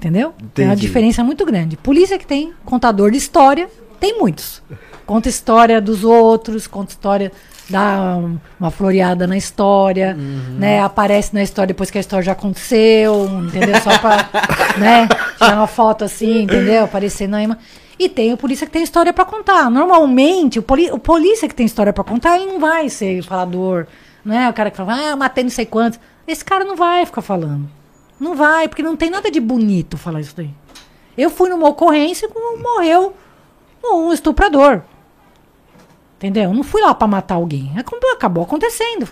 Entendeu? 0.01 0.33
Tem 0.55 0.65
uma 0.65 0.73
Entendi. 0.73 0.87
diferença 0.87 1.23
muito 1.23 1.45
grande. 1.45 1.77
Polícia 1.77 2.19
que 2.19 2.27
tem 2.27 2.55
contador 2.65 3.11
de 3.11 3.19
história, 3.19 3.69
tem 4.01 4.19
muitos. 4.19 4.63
Conta 5.05 5.29
história 5.29 5.79
dos 5.79 6.05
outros, 6.05 6.67
conta 6.67 6.93
história, 6.93 7.31
dá 7.69 8.17
um- 8.17 8.39
uma 8.59 8.71
floreada 8.71 9.27
na 9.27 9.37
história, 9.37 10.17
né? 10.59 10.81
Aparece 10.81 11.35
na 11.35 11.43
história 11.43 11.67
depois 11.69 11.91
que 11.91 11.99
a 11.99 12.01
história 12.01 12.25
já 12.25 12.33
aconteceu, 12.33 13.29
entendeu? 13.47 13.79
Só 13.83 13.99
pra, 13.99 14.27
né? 14.79 15.07
Tirar 15.37 15.57
uma 15.57 15.67
foto 15.67 16.03
assim, 16.03 16.45
entendeu? 16.45 16.85
Aparecer 16.85 17.29
na 17.29 17.43
ima. 17.43 17.59
E 17.99 18.09
tem 18.09 18.33
o 18.33 18.39
polícia 18.39 18.67
que 18.67 18.73
tem 18.73 18.83
história 18.83 19.13
pra 19.13 19.27
contar. 19.27 19.71
Normalmente, 19.71 20.59
o, 20.59 20.65
o 20.93 20.99
polícia 20.99 21.47
que 21.47 21.55
tem 21.55 21.67
história 21.67 21.93
pra 21.93 22.03
contar, 22.05 22.37
ele 22.37 22.47
não 22.47 22.59
vai 22.59 22.89
ser 22.89 23.23
falador, 23.23 23.87
né? 24.25 24.49
O 24.49 24.55
cara 24.55 24.71
que 24.71 24.79
fala, 24.79 25.11
ah, 25.13 25.17
matei 25.17 25.45
não 25.45 25.51
sei 25.51 25.67
quantos. 25.67 26.01
Esse 26.27 26.43
cara 26.43 26.65
não 26.65 26.77
vai 26.77 27.05
ficar 27.05 27.21
falando. 27.21 27.69
Não 28.21 28.37
vai, 28.37 28.69
porque 28.69 28.83
não 28.83 28.95
tem 28.97 29.09
nada 29.11 29.31
de 29.31 29.41
bonito 29.41 29.97
falar 29.97 30.21
isso 30.21 30.35
daí. 30.37 30.51
Eu 31.17 31.31
fui 31.31 31.49
numa 31.49 31.69
ocorrência 31.69 32.29
e 32.33 32.59
morreu 32.63 33.15
um 33.83 34.13
estuprador. 34.13 34.83
Entendeu? 36.19 36.45
Eu 36.45 36.55
não 36.55 36.63
fui 36.63 36.83
lá 36.83 36.95
pra 36.95 37.07
matar 37.09 37.37
alguém. 37.37 37.73
Acabou- 37.79 38.43
acontecendo. 38.45 39.09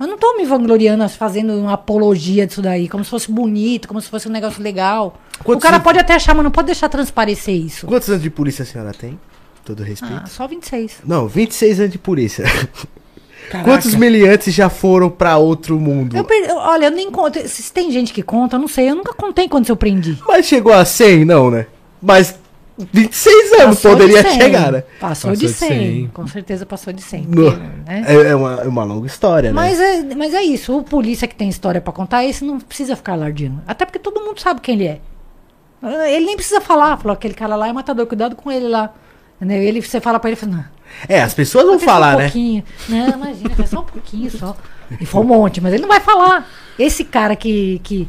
Eu 0.00 0.06
não 0.06 0.16
tô 0.16 0.38
me 0.38 0.46
vangloriando, 0.46 1.06
fazendo 1.10 1.52
uma 1.52 1.74
apologia 1.74 2.46
disso 2.46 2.62
daí, 2.62 2.88
como 2.88 3.04
se 3.04 3.10
fosse 3.10 3.30
bonito, 3.30 3.86
como 3.86 4.00
se 4.00 4.08
fosse 4.08 4.26
um 4.26 4.30
negócio 4.32 4.62
legal. 4.62 5.20
Quantos 5.44 5.60
o 5.60 5.62
cara 5.62 5.76
anos- 5.76 5.84
pode 5.84 5.98
até 5.98 6.14
achar, 6.14 6.34
mas 6.34 6.42
não 6.44 6.50
pode 6.50 6.66
deixar 6.66 6.88
transparecer 6.88 7.54
isso. 7.54 7.86
Quantos 7.86 8.08
anos 8.08 8.22
de 8.22 8.30
polícia 8.30 8.62
a 8.62 8.66
senhora 8.66 8.94
tem? 8.94 9.20
Todo 9.66 9.82
respeito. 9.82 10.22
Ah, 10.24 10.26
só 10.26 10.46
26. 10.48 11.00
Não, 11.04 11.28
26 11.28 11.78
anos 11.78 11.92
de 11.92 11.98
polícia. 11.98 12.44
Quantos 13.64 13.94
miliantes 13.94 14.52
já 14.54 14.68
foram 14.68 15.08
pra 15.08 15.36
outro 15.38 15.78
mundo? 15.78 16.16
Eu 16.16 16.24
per- 16.24 16.50
olha, 16.54 16.86
eu 16.86 16.90
nem 16.90 17.10
conto. 17.10 17.38
Se 17.48 17.72
tem 17.72 17.90
gente 17.90 18.12
que 18.12 18.22
conta, 18.22 18.56
eu 18.56 18.60
não 18.60 18.68
sei. 18.68 18.90
Eu 18.90 18.94
nunca 18.96 19.12
contei 19.14 19.48
quantos 19.48 19.68
eu 19.68 19.76
prendi. 19.76 20.18
Mas 20.26 20.46
chegou 20.46 20.72
a 20.72 20.84
100, 20.84 21.24
não, 21.24 21.50
né? 21.50 21.66
Mas 22.02 22.38
26 22.92 23.52
anos 23.52 23.76
Passou 23.76 23.94
de 23.96 24.02
poderia 24.02 24.22
100. 24.30 24.40
chegar, 24.40 24.72
né? 24.72 24.80
Passou, 25.00 25.30
Passou 25.30 25.32
de 25.32 25.46
de 25.46 25.48
100. 25.52 25.68
100. 25.68 26.10
Com 26.12 26.26
certeza 26.26 26.66
passou 26.66 26.92
de 26.92 27.02
100. 27.02 27.22
No- 27.28 27.50
né? 27.56 28.04
É, 28.06 28.12
é 28.30 28.34
uma, 28.36 28.54
é 28.62 28.68
uma 28.68 28.84
longa 28.84 29.06
história, 29.06 29.50
né? 29.50 29.54
Mas 29.54 29.80
é, 29.80 30.14
mas 30.14 30.34
é 30.34 30.42
isso, 30.42 30.76
o 30.76 30.82
polícia 30.82 31.26
que 31.26 31.34
tem 31.34 31.48
história 31.48 31.80
pra 31.80 31.92
contar, 31.92 32.24
esse 32.24 32.44
não 32.44 32.58
precisa 32.60 32.94
ficar 32.96 33.12
alardeando. 33.14 33.62
Até 33.66 33.84
porque 33.86 33.98
todo 33.98 34.20
mundo 34.20 34.40
sabe 34.40 34.60
quem 34.60 34.74
ele 34.74 34.86
é. 34.88 35.00
Ele 36.10 36.26
nem 36.26 36.36
precisa 36.36 36.60
falar, 36.60 36.96
falou, 36.96 37.12
aquele 37.14 37.34
cara 37.34 37.54
lá 37.54 37.68
é 37.68 37.72
matador, 37.72 38.06
cuidado 38.06 38.34
com 38.34 38.50
ele 38.50 38.66
lá. 38.68 38.92
Entendeu? 39.40 39.62
Ele, 39.62 39.80
você 39.80 40.00
fala 40.00 40.18
pra 40.18 40.30
ele, 40.30 40.36
fala, 40.36 40.52
não, 40.52 40.64
É, 41.08 41.20
as 41.20 41.34
pessoas 41.34 41.66
vão 41.66 41.78
falar, 41.78 42.14
um 42.14 42.18
né? 42.18 42.24
pouquinho. 42.24 42.64
Não, 42.88 43.08
imagina, 43.08 43.50
foi 43.50 43.66
só 43.66 43.80
um 43.80 43.84
pouquinho 43.84 44.30
só. 44.30 44.56
E 45.00 45.04
foi 45.04 45.20
um 45.20 45.24
monte, 45.24 45.60
mas 45.60 45.72
ele 45.72 45.82
não 45.82 45.88
vai 45.88 46.00
falar. 46.00 46.48
Esse 46.78 47.04
cara 47.04 47.34
que, 47.36 47.80
que, 47.82 48.08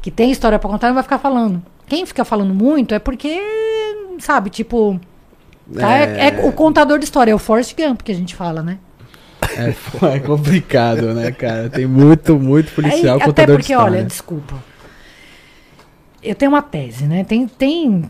que 0.00 0.10
tem 0.10 0.30
história 0.30 0.58
pra 0.58 0.70
contar, 0.70 0.88
não 0.88 0.94
vai 0.94 1.02
ficar 1.02 1.18
falando. 1.18 1.62
Quem 1.86 2.06
fica 2.06 2.24
falando 2.24 2.54
muito 2.54 2.94
é 2.94 2.98
porque, 2.98 3.40
sabe, 4.18 4.50
tipo... 4.50 4.98
tá? 5.78 5.98
É, 5.98 6.28
é 6.28 6.46
o 6.46 6.52
contador 6.52 6.98
de 6.98 7.04
história, 7.04 7.32
é 7.32 7.34
o 7.34 7.38
Forrest 7.38 7.74
Gump 7.76 8.02
que 8.02 8.12
a 8.12 8.14
gente 8.14 8.34
fala, 8.34 8.62
né? 8.62 8.78
É, 9.58 9.74
é 10.14 10.20
complicado, 10.20 11.12
né, 11.12 11.32
cara? 11.32 11.68
Tem 11.68 11.86
muito, 11.86 12.38
muito 12.38 12.72
policial 12.72 13.18
Aí, 13.20 13.28
até 13.28 13.46
porque, 13.46 13.74
olha, 13.74 14.04
desculpa. 14.04 14.54
eu 16.22 16.34
tenho 16.34 16.52
uma 16.52 16.62
tese, 16.62 17.04
né? 17.04 17.24
Tem, 17.24 17.46
tem. 17.46 18.04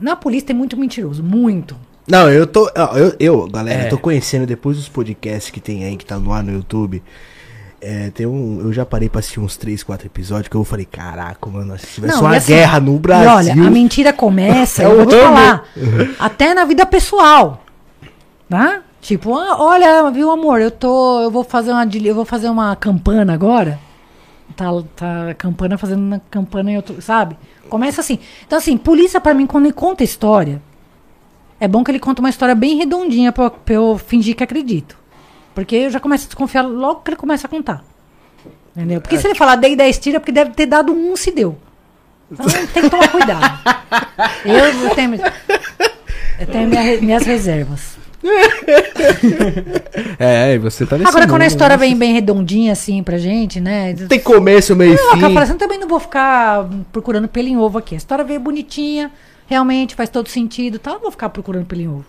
Na 0.00 0.14
polícia 0.14 0.48
tem 0.48 0.56
muito 0.56 0.76
mentiroso, 0.76 1.22
muito. 1.22 1.76
Não, 2.06 2.30
eu 2.30 2.46
tô. 2.46 2.68
Eu, 2.94 3.14
eu 3.20 3.48
galera, 3.48 3.82
É. 3.82 3.86
eu 3.86 3.90
tô 3.90 3.98
conhecendo 3.98 4.46
depois 4.46 4.76
dos 4.76 4.88
podcasts 4.88 5.50
que 5.50 5.60
tem 5.60 5.84
aí, 5.84 5.96
que 5.96 6.04
tá 6.04 6.18
no 6.18 6.32
ar 6.32 6.42
no 6.42 6.52
YouTube. 6.52 7.02
É, 7.80 8.10
tem 8.10 8.26
um. 8.26 8.60
Eu 8.60 8.72
já 8.72 8.84
parei 8.86 9.08
pra 9.08 9.18
assistir 9.20 9.40
uns 9.40 9.56
3, 9.56 9.82
4 9.82 10.06
episódios 10.06 10.48
que 10.48 10.54
eu 10.54 10.64
falei, 10.64 10.84
caraca, 10.84 11.48
mano, 11.50 11.76
se 11.78 11.86
tivesse 11.86 12.14
Não, 12.14 12.22
uma 12.22 12.36
assim, 12.36 12.52
guerra 12.54 12.78
no 12.80 12.98
Brasil. 12.98 13.30
olha, 13.30 13.52
a 13.66 13.70
mentira 13.70 14.12
começa, 14.12 14.82
É 14.84 14.86
eu 14.86 14.96
vou 14.96 15.06
te 15.06 15.16
falar, 15.16 15.64
até 16.18 16.54
na 16.54 16.64
vida 16.64 16.86
pessoal, 16.86 17.64
tá? 18.48 18.82
Tipo, 19.00 19.34
ah, 19.36 19.56
olha, 19.60 20.08
viu, 20.12 20.30
amor, 20.30 20.60
eu 20.60 20.70
tô, 20.70 21.22
eu 21.22 21.30
vou 21.30 21.42
fazer 21.42 21.72
uma, 21.72 21.84
eu 21.84 22.14
vou 22.14 22.24
fazer 22.24 22.48
uma 22.48 22.76
campana 22.76 23.34
agora. 23.34 23.80
Tá, 24.54 24.66
tá 24.94 25.34
campana 25.36 25.76
fazendo 25.76 26.02
uma 26.02 26.22
campana 26.30 26.70
em 26.70 26.76
outro, 26.76 27.00
sabe? 27.02 27.36
Começa 27.68 28.00
assim. 28.00 28.18
Então 28.46 28.58
assim, 28.58 28.76
polícia 28.76 29.20
pra 29.20 29.34
mim 29.34 29.46
quando 29.46 29.64
ele 29.64 29.72
conta 29.72 30.04
história, 30.04 30.62
é 31.64 31.68
bom 31.68 31.84
que 31.84 31.90
ele 31.90 32.00
conta 32.00 32.20
uma 32.20 32.28
história 32.28 32.54
bem 32.54 32.76
redondinha 32.76 33.30
pra, 33.30 33.48
pra 33.50 33.74
eu 33.76 33.96
fingir 34.04 34.34
que 34.34 34.42
acredito. 34.42 34.96
Porque 35.54 35.76
eu 35.76 35.90
já 35.90 36.00
começo 36.00 36.24
a 36.24 36.26
desconfiar 36.26 36.62
logo 36.62 37.00
que 37.02 37.10
ele 37.10 37.16
começa 37.16 37.46
a 37.46 37.50
contar. 37.50 37.84
Entendeu? 38.74 39.00
Porque 39.00 39.16
se 39.18 39.26
ele 39.26 39.34
falar 39.34 39.56
dei 39.56 39.76
10 39.76 39.98
tiros, 39.98 40.16
é 40.16 40.18
porque 40.18 40.32
deve 40.32 40.50
ter 40.52 40.66
dado 40.66 40.92
um 40.92 41.14
se 41.14 41.30
deu. 41.30 41.56
Então 42.30 42.46
tem 42.72 42.82
que 42.82 42.90
tomar 42.90 43.08
cuidado. 43.08 43.60
Eu, 44.44 44.54
eu 44.56 44.90
tenho, 44.94 45.14
eu 46.40 46.46
tenho 46.46 46.68
minha- 46.68 47.00
minhas 47.00 47.22
reservas. 47.24 47.96
É, 50.18 50.54
e 50.54 50.58
você 50.58 50.86
tá 50.86 50.96
nesse 50.96 51.08
Agora, 51.08 51.26
quando 51.26 51.42
a 51.42 51.44
mundo, 51.44 51.50
história 51.50 51.76
né? 51.76 51.80
vem 51.86 51.96
bem 51.96 52.12
redondinha, 52.14 52.72
assim, 52.72 53.02
pra 53.02 53.18
gente, 53.18 53.60
né? 53.60 53.94
Tem 54.08 54.20
começo, 54.20 54.74
meio 54.76 54.92
e 54.92 54.94
Eu 54.94 55.10
fim. 55.12 55.20
falando 55.20 55.38
assim, 55.38 55.52
eu 55.52 55.58
também 55.58 55.78
não 55.78 55.88
vou 55.88 55.98
ficar 56.00 56.68
procurando 56.92 57.28
pelo 57.28 57.48
em 57.48 57.56
ovo 57.56 57.78
aqui. 57.78 57.94
A 57.94 57.98
história 57.98 58.24
veio 58.24 58.40
bonitinha, 58.40 59.10
realmente 59.46 59.94
faz 59.94 60.08
todo 60.10 60.28
sentido, 60.28 60.78
tal. 60.78 60.94
Eu 60.94 60.96
não 60.96 61.02
vou 61.02 61.10
ficar 61.10 61.28
procurando 61.28 61.66
pelo 61.66 61.80
em 61.80 61.88
ovo. 61.88 62.04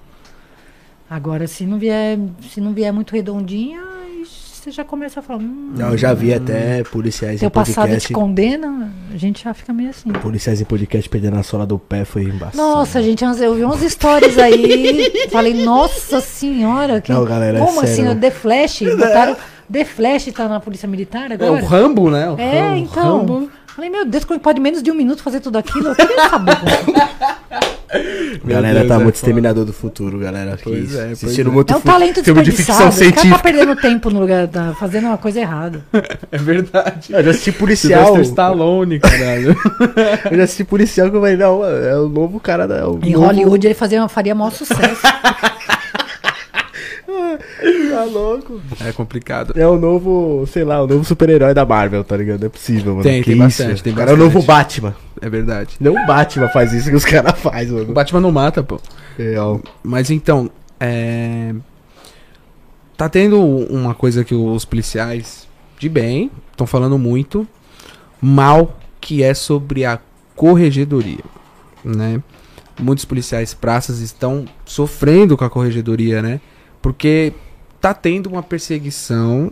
Agora, 1.09 1.47
se 1.47 1.65
não 1.65 1.77
vier, 1.77 2.17
se 2.49 2.59
não 2.59 2.73
vier 2.73 2.91
muito 2.91 3.13
redondinha, 3.13 3.81
você 4.25 4.71
já 4.71 4.83
começa 4.83 5.19
a 5.19 5.23
falar, 5.23 5.39
hum, 5.39 5.73
Não, 5.77 5.89
eu 5.91 5.97
já 5.97 6.13
vi 6.13 6.33
até 6.33 6.81
policiais 6.85 7.35
em 7.35 7.39
teu 7.41 7.51
passado 7.51 7.83
podcast. 7.83 8.07
te 8.07 8.13
condena, 8.13 8.91
a 9.13 9.17
gente 9.17 9.43
já 9.43 9.53
fica 9.53 9.73
meio 9.73 9.89
assim. 9.89 10.09
Policiais 10.13 10.61
em 10.61 10.63
podcast 10.65 11.07
perdendo 11.09 11.37
a 11.37 11.43
sola 11.43 11.65
do 11.65 11.77
pé 11.77 12.05
foi 12.05 12.23
embaçado. 12.23 12.55
Nossa, 12.57 13.03
gente, 13.03 13.23
eu 13.23 13.53
vi 13.55 13.63
umas 13.63 13.81
histórias 13.83 14.37
aí. 14.39 15.11
falei, 15.29 15.53
nossa 15.65 16.21
senhora, 16.21 17.01
que, 17.01 17.11
Não, 17.11 17.25
galera, 17.25 17.57
é 17.59 17.61
como 17.65 17.81
assim? 17.81 17.95
sério. 17.97 18.11
O 18.13 18.15
The 18.15 18.31
Flash, 18.31 18.79
botaram. 18.97 19.35
The 19.71 19.85
Flash 19.85 20.25
tá 20.33 20.47
na 20.47 20.59
Polícia 20.59 20.87
Militar 20.87 21.29
É 21.31 21.33
agora? 21.33 21.51
o 21.61 21.65
Rambo, 21.65 22.09
né? 22.09 22.29
O 22.29 22.39
É, 22.39 22.59
Rambo- 22.69 22.77
então. 22.79 23.17
Rambo. 23.17 23.49
Falei, 23.75 23.89
meu 23.89 24.05
Deus, 24.05 24.23
como 24.23 24.39
pode 24.39 24.59
menos 24.61 24.83
de 24.83 24.91
um 24.91 24.95
minuto 24.95 25.23
fazer 25.23 25.39
tudo 25.39 25.57
aquilo? 25.57 25.89
Eu 25.89 25.95
queria 25.95 26.29
saber 26.29 26.55
como. 26.57 26.93
Galera 28.45 28.79
Deus, 28.79 28.87
tá 28.87 28.95
é 28.95 28.97
muito 28.97 29.15
exterminador 29.15 29.65
do 29.65 29.73
futuro, 29.73 30.17
galera. 30.19 30.57
Pois 30.63 30.89
isso. 30.91 30.99
é, 30.99 31.05
pois 31.05 31.23
é. 31.51 31.53
muito 31.53 31.71
É 31.73 31.77
um 31.77 31.81
talento 31.81 32.23
filme 32.23 32.41
de 32.43 32.51
desperdiçado. 32.51 32.91
ficção 32.91 33.07
cara 33.07 33.13
tá 33.13 33.21
científica. 33.21 33.39
perdendo 33.43 33.75
tempo 33.75 34.09
no 34.09 34.19
lugar, 34.19 34.47
tá 34.47 34.75
fazendo 34.79 35.07
uma 35.07 35.17
coisa 35.17 35.39
errada. 35.39 35.83
É 36.31 36.37
verdade. 36.37 37.13
Eu 37.13 37.23
já 37.23 37.29
assisti 37.31 37.51
policial. 37.51 38.19
Stallone, 38.21 38.99
caralho. 38.99 39.55
Eu 40.31 40.37
já 40.37 40.43
assisti 40.43 40.63
policial 40.63 41.11
que 41.11 41.15
eu 41.15 41.21
falei, 41.21 41.37
não, 41.37 41.63
é 41.63 41.95
o 41.99 42.09
novo 42.09 42.39
cara 42.39 42.67
da. 42.67 42.77
é 42.77 42.85
o 42.85 42.99
Em 43.03 43.13
novo- 43.13 43.25
Hollywood 43.27 43.67
ele 43.67 43.75
fazia, 43.75 44.07
faria 44.07 44.33
maior 44.33 44.51
sucesso. 44.51 45.01
Tá 47.91 48.03
louco. 48.05 48.61
É 48.81 48.91
complicado. 48.91 49.53
É 49.55 49.67
o 49.67 49.77
novo, 49.77 50.45
sei 50.47 50.63
lá, 50.63 50.81
o 50.81 50.87
novo 50.87 51.03
super-herói 51.03 51.53
da 51.53 51.65
Marvel, 51.65 52.03
tá 52.03 52.17
ligado? 52.17 52.39
Não 52.41 52.47
é 52.47 52.49
possível, 52.49 52.93
mano. 52.93 53.03
Tem, 53.03 53.21
Que 53.21 53.31
tem 53.31 53.45
isso? 53.47 53.61
bastante, 53.63 53.83
tem 53.83 53.93
O 53.93 53.95
cara 53.95 54.11
é 54.11 54.13
o 54.13 54.17
bastante. 54.17 54.33
novo 54.35 54.45
Batman. 54.47 54.95
É 55.21 55.29
verdade. 55.29 55.75
Não 55.79 55.93
o 55.93 56.05
Batman 56.05 56.49
faz 56.49 56.73
isso 56.73 56.89
que 56.89 56.95
os 56.95 57.05
caras 57.05 57.39
fazem, 57.39 57.71
O 57.71 57.79
mano. 57.79 57.93
Batman 57.93 58.19
não 58.21 58.31
mata, 58.31 58.63
pô. 58.63 58.79
Real. 59.17 59.61
Mas 59.83 60.09
então, 60.11 60.49
é... 60.79 61.53
Tá 62.97 63.09
tendo 63.09 63.39
uma 63.41 63.93
coisa 63.95 64.23
que 64.23 64.35
os 64.35 64.65
policiais 64.65 65.47
de 65.79 65.89
bem 65.89 66.29
estão 66.51 66.67
falando 66.67 66.97
muito 66.97 67.47
mal, 68.21 68.77
que 69.01 69.21
é 69.23 69.33
sobre 69.33 69.83
a 69.83 69.99
corregedoria, 70.35 71.23
né? 71.83 72.21
Muitos 72.79 73.03
policiais 73.05 73.53
praças 73.53 73.99
estão 73.99 74.45
sofrendo 74.65 75.35
com 75.35 75.43
a 75.43 75.49
corregedoria, 75.49 76.21
né? 76.21 76.39
Porque 76.83 77.33
tá 77.81 77.93
tendo 77.93 78.29
uma 78.29 78.43
perseguição, 78.43 79.51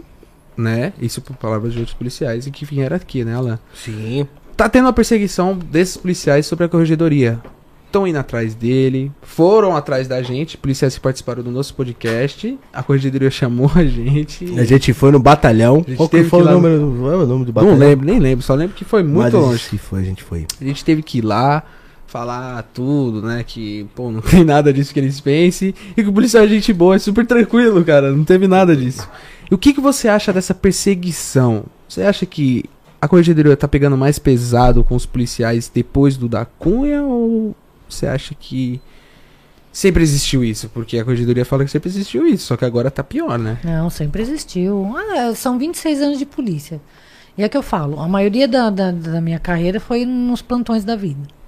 né? 0.56 0.94
Isso 1.02 1.22
por 1.22 1.36
palavras 1.36 1.74
de 1.74 1.80
outros 1.80 1.96
policiais 1.98 2.46
e 2.46 2.52
que 2.52 2.66
vieram 2.66 2.96
aqui, 2.96 3.24
né, 3.26 3.34
Alan? 3.36 3.58
Sim. 3.74 4.28
tá 4.56 4.70
tendo 4.70 4.86
uma 4.86 4.94
perseguição 4.94 5.58
desses 5.58 5.98
policiais 5.98 6.46
sobre 6.46 6.66
a 6.66 6.70
corregedoria. 6.70 7.40
Estão 7.88 8.08
indo 8.08 8.18
atrás 8.20 8.54
dele, 8.56 9.12
foram 9.22 9.76
atrás 9.76 10.08
da 10.08 10.22
gente, 10.22 10.58
policiais 10.58 10.94
que 10.96 11.02
participaram 11.02 11.42
do 11.44 11.52
nosso 11.52 11.74
podcast. 11.74 12.58
A 12.72 12.82
corregedoria 12.84 13.30
chamou 13.32 13.70
a 13.76 13.84
gente. 13.84 14.46
A 14.60 14.64
gente 14.64 14.94
foi 14.94 15.12
no 15.12 15.20
batalhão. 15.20 15.78
gente 15.88 15.96
Qual 15.98 16.08
que 16.08 16.18
teve 16.18 16.30
foi 16.30 16.40
que 16.40 16.46
o 16.46 16.48
ir 16.48 16.52
lá- 16.52 16.54
número 16.54 16.76
é 17.12 17.16
o 17.18 17.26
nome 17.26 17.44
do 17.46 17.52
batalhão? 17.52 17.76
Não 17.78 17.86
lembro, 17.86 18.06
nem 18.06 18.20
lembro, 18.20 18.46
só 18.46 18.54
lembro 18.56 18.76
que 18.76 18.86
foi 18.86 19.04
muito 19.04 19.18
Mas 19.24 19.34
longe. 19.34 19.64
Se 19.64 19.78
foi, 19.78 20.02
a 20.02 20.04
gente 20.04 20.22
foi. 20.24 20.46
A 20.62 20.64
gente 20.64 20.86
teve 20.86 21.02
que 21.02 21.18
ir 21.18 21.22
lá, 21.26 21.64
falar 22.12 22.62
tudo, 22.74 23.22
né? 23.22 23.44
Que, 23.48 23.88
pô, 23.96 24.12
não 24.12 24.20
tem 24.22 24.44
nada 24.44 24.74
disso 24.74 24.94
que 24.94 25.00
eles 25.00 25.20
pensem. 25.22 25.74
E 25.96 26.04
que 26.04 26.10
o 26.10 26.14
policial 26.14 26.44
é 26.44 26.48
gente 26.48 26.74
boa, 26.74 26.96
é 26.96 27.00
super 27.00 27.26
tranquilo, 27.26 27.84
cara. 27.86 28.12
Não 28.12 28.26
teve 28.26 28.48
nada 28.48 28.76
disso. 28.76 29.08
E 29.50 29.54
o 29.54 29.58
que, 29.58 29.74
que 29.74 29.80
você 29.80 30.10
acha 30.10 30.34
dessa 30.34 30.54
perseguição? 30.54 31.64
Você 31.88 32.04
acha 32.04 32.26
que 32.26 32.66
a 33.00 33.08
corregedoria 33.08 33.56
tá 33.56 33.68
pegando 33.68 33.98
mais 33.98 34.20
pesado 34.20 34.84
com 34.84 34.96
os 34.96 35.06
policiais 35.06 35.72
depois 35.74 36.18
do 36.18 36.28
da 36.28 36.44
Cunha? 36.46 37.02
Ou 37.02 37.56
você 37.90 38.06
acha 38.06 38.36
que 38.36 38.82
sempre 39.72 40.04
existiu 40.04 40.44
isso? 40.44 40.70
Porque 40.70 41.00
a 41.00 41.06
corregedoria 41.06 41.46
fala 41.46 41.64
que 41.64 41.72
sempre 41.72 41.90
existiu 41.90 42.28
isso, 42.28 42.48
só 42.48 42.58
que 42.58 42.66
agora 42.66 42.92
tá 42.92 43.04
pior, 43.04 43.40
né? 43.40 43.58
Não, 43.64 43.90
sempre 43.90 44.22
existiu. 44.22 44.94
Ah, 44.98 45.34
são 45.34 45.58
26 45.58 46.02
anos 46.02 46.20
de 46.20 46.26
polícia. 46.26 46.82
E 47.38 47.44
é 47.44 47.48
que 47.48 47.56
eu 47.58 47.64
falo, 47.64 48.02
a 48.02 48.08
maioria 48.08 48.48
da, 48.50 48.70
da, 48.70 48.92
da 48.92 49.22
minha 49.22 49.40
carreira 49.40 49.80
foi 49.80 50.06
nos 50.06 50.42
plantões 50.42 50.84
da 50.84 50.98
vida. 50.98 51.41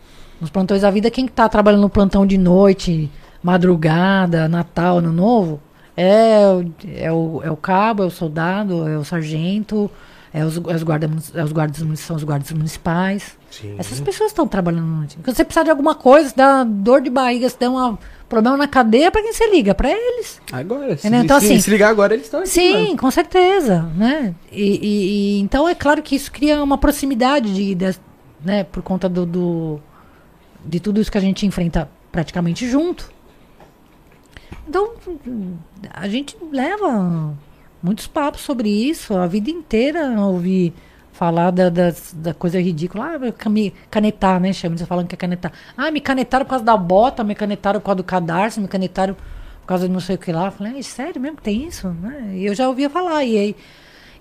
Nos 0.43 0.49
plantões 0.49 0.81
da 0.81 0.91
vida, 0.91 1.09
quem 1.09 1.25
que 1.25 1.31
tá 1.31 1.47
trabalhando 1.47 1.79
no 1.83 1.89
plantão 1.89 2.25
de 2.27 2.37
noite, 2.37 3.09
madrugada, 3.41 4.49
Natal, 4.49 4.97
Ano 4.97 5.13
Novo, 5.13 5.61
é, 5.95 6.35
o- 6.49 6.71
é, 6.97 7.09
o, 7.13 7.41
é 7.45 7.49
o 7.49 7.55
cabo, 7.55 8.03
é 8.03 8.05
o 8.05 8.09
soldado, 8.09 8.85
é 8.85 8.97
o 8.97 9.05
sargento, 9.05 9.89
é 10.33 10.43
os, 10.43 10.57
é 10.57 10.75
os, 10.75 10.83
guarda, 10.83 11.09
é 11.33 11.43
os 11.45 11.51
guardas, 11.53 11.99
são 12.01 12.17
os 12.17 12.25
guardas 12.25 12.51
municipais. 12.51 13.37
Sim. 13.49 13.75
Essas 13.77 14.01
pessoas 14.01 14.31
estão 14.31 14.45
trabalhando 14.45 14.85
no 14.85 14.97
noite. 14.97 15.17
Quando 15.23 15.33
você 15.33 15.45
precisar 15.45 15.63
de 15.63 15.69
alguma 15.69 15.95
coisa, 15.95 16.27
se 16.27 16.35
dá 16.35 16.65
dor 16.65 16.99
de 16.99 17.09
barriga, 17.09 17.47
se 17.47 17.57
der 17.57 17.69
um 17.69 17.97
problema 18.27 18.57
na 18.57 18.67
cadeia, 18.67 19.09
pra 19.09 19.21
quem 19.21 19.31
você 19.31 19.49
liga? 19.49 19.73
Pra 19.73 19.89
eles. 19.89 20.41
Agora, 20.51 20.97
se? 20.97 21.07
Então, 21.07 21.39
se- 21.39 21.45
assim, 21.45 21.59
se 21.61 21.69
ligar 21.69 21.87
agora, 21.89 22.13
eles 22.15 22.25
estão 22.25 22.41
aqui, 22.41 22.49
Sim, 22.49 22.83
mano. 22.87 22.97
com 22.97 23.11
certeza, 23.11 23.83
né? 23.95 24.35
E, 24.51 24.61
e- 24.61 25.37
e- 25.37 25.39
então 25.39 25.69
é 25.69 25.73
claro 25.75 26.01
que 26.01 26.15
isso 26.17 26.29
cria 26.29 26.61
uma 26.61 26.77
proximidade 26.77 27.53
de, 27.53 27.73
de- 27.75 27.97
né, 28.43 28.65
por 28.65 28.83
conta 28.83 29.07
do, 29.07 29.25
do- 29.25 29.79
de 30.65 30.79
tudo 30.79 30.99
isso 31.01 31.11
que 31.11 31.17
a 31.17 31.21
gente 31.21 31.45
enfrenta 31.45 31.89
praticamente 32.11 32.69
junto. 32.69 33.11
Então 34.67 34.91
a 35.93 36.07
gente 36.07 36.37
leva 36.51 37.33
muitos 37.81 38.07
papos 38.07 38.41
sobre 38.41 38.69
isso 38.69 39.15
a 39.15 39.27
vida 39.27 39.49
inteira 39.49 40.09
ouvir 40.21 40.73
falar 41.11 41.51
da, 41.51 41.69
das- 41.69 42.13
da 42.17 42.33
coisa 42.33 42.59
ridícula. 42.61 43.15
Ah, 43.15 43.31
cami- 43.31 43.73
canetar, 43.89 44.39
né? 44.39 44.51
Chama, 44.53 44.75
eles 44.75 44.87
falam 44.87 45.05
que 45.05 45.15
é 45.15 45.17
canetar. 45.17 45.51
Ah, 45.77 45.91
me 45.91 45.99
canetaram 46.01 46.45
por 46.45 46.51
causa 46.51 46.65
da 46.65 46.75
bota, 46.77 47.23
me 47.23 47.35
canetaram 47.35 47.79
por 47.79 47.85
causa 47.85 47.97
do 47.97 48.03
cadarço, 48.03 48.61
me 48.61 48.67
canetaram 48.67 49.13
por 49.15 49.67
causa 49.67 49.87
de 49.87 49.93
não 49.93 49.99
sei 49.99 50.15
o 50.15 50.17
que 50.19 50.31
lá. 50.31 50.45
Eu 50.47 50.51
falei, 50.51 50.77
"É 50.77 50.81
sério 50.81 51.21
mesmo 51.21 51.37
que 51.37 51.43
tem 51.43 51.65
isso? 51.67 51.87
Né? 51.89 52.33
E 52.37 52.45
eu 52.45 52.55
já 52.55 52.67
ouvia 52.67 52.89
falar. 52.89 53.23
E 53.25 53.37
aí, 53.37 53.55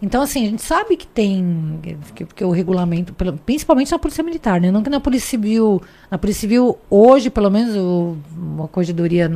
então, 0.03 0.21
assim, 0.21 0.45
a 0.45 0.51
gente 0.51 0.63
sabe 0.63 0.97
que 0.97 1.07
tem, 1.07 1.79
que, 2.13 2.25
porque 2.25 2.45
o 2.45 2.51
regulamento, 2.51 3.15
principalmente 3.47 3.93
na 3.93 4.01
Polícia 4.01 4.25
Militar, 4.25 4.61
né? 4.61 4.69
Não 4.69 4.83
que 4.83 4.91
na 4.91 4.99
Polícia 4.99 5.29
Civil, 5.31 5.81
na 6.11 6.19
Polícia 6.19 6.41
Civil, 6.41 6.77
hoje, 6.91 7.31
pelo 7.31 7.49
menos, 7.49 7.77
o, 7.77 8.17
a 8.65 8.67
corregedoria, 8.67 9.33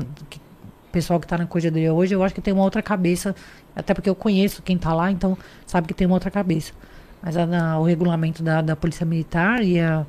pessoal 0.91 1.21
que 1.21 1.27
está 1.27 1.39
na 1.39 1.47
corregedoria 1.47 1.95
hoje, 1.95 2.15
eu 2.15 2.23
acho 2.25 2.35
que 2.35 2.41
tem 2.41 2.53
uma 2.53 2.65
outra 2.65 2.83
cabeça, 2.83 3.33
até 3.77 3.95
porque 3.95 4.11
eu 4.11 4.15
conheço 4.17 4.61
quem 4.61 4.75
está 4.75 4.93
lá, 4.93 5.09
então 5.13 5.39
sabe 5.65 5.87
que 5.87 5.95
tem 5.95 6.05
uma 6.05 6.17
outra 6.17 6.33
cabeça. 6.33 6.73
Mas 7.23 7.37
a, 7.37 7.47
na- 7.47 7.79
o 7.79 7.85
regulamento 7.85 8.43
da, 8.43 8.61
da 8.61 8.75
Polícia 8.75 9.07
Militar 9.07 9.63
e 9.63 9.79
a, 9.79 10.05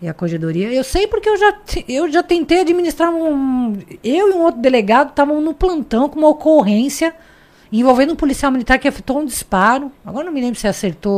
e 0.00 0.08
a 0.08 0.14
corregedoria, 0.14 0.72
eu 0.72 0.84
sei 0.84 1.08
porque 1.08 1.28
eu 1.28 1.36
já, 1.36 1.52
eu 1.88 2.12
já 2.12 2.22
tentei 2.22 2.60
administrar 2.60 3.10
um. 3.10 3.76
Eu 4.04 4.30
e 4.30 4.34
um 4.34 4.42
outro 4.42 4.60
delegado 4.60 5.10
estavam 5.10 5.40
no 5.40 5.52
plantão 5.52 6.08
com 6.08 6.20
uma 6.20 6.28
ocorrência 6.28 7.12
envolvendo 7.80 8.12
um 8.12 8.16
policial 8.16 8.52
militar 8.52 8.78
que 8.78 8.86
efetuou 8.86 9.20
um 9.20 9.24
disparo. 9.24 9.90
Agora 10.04 10.24
não 10.24 10.32
me 10.32 10.40
lembro 10.40 10.58
se 10.58 10.68
acertou 10.68 11.14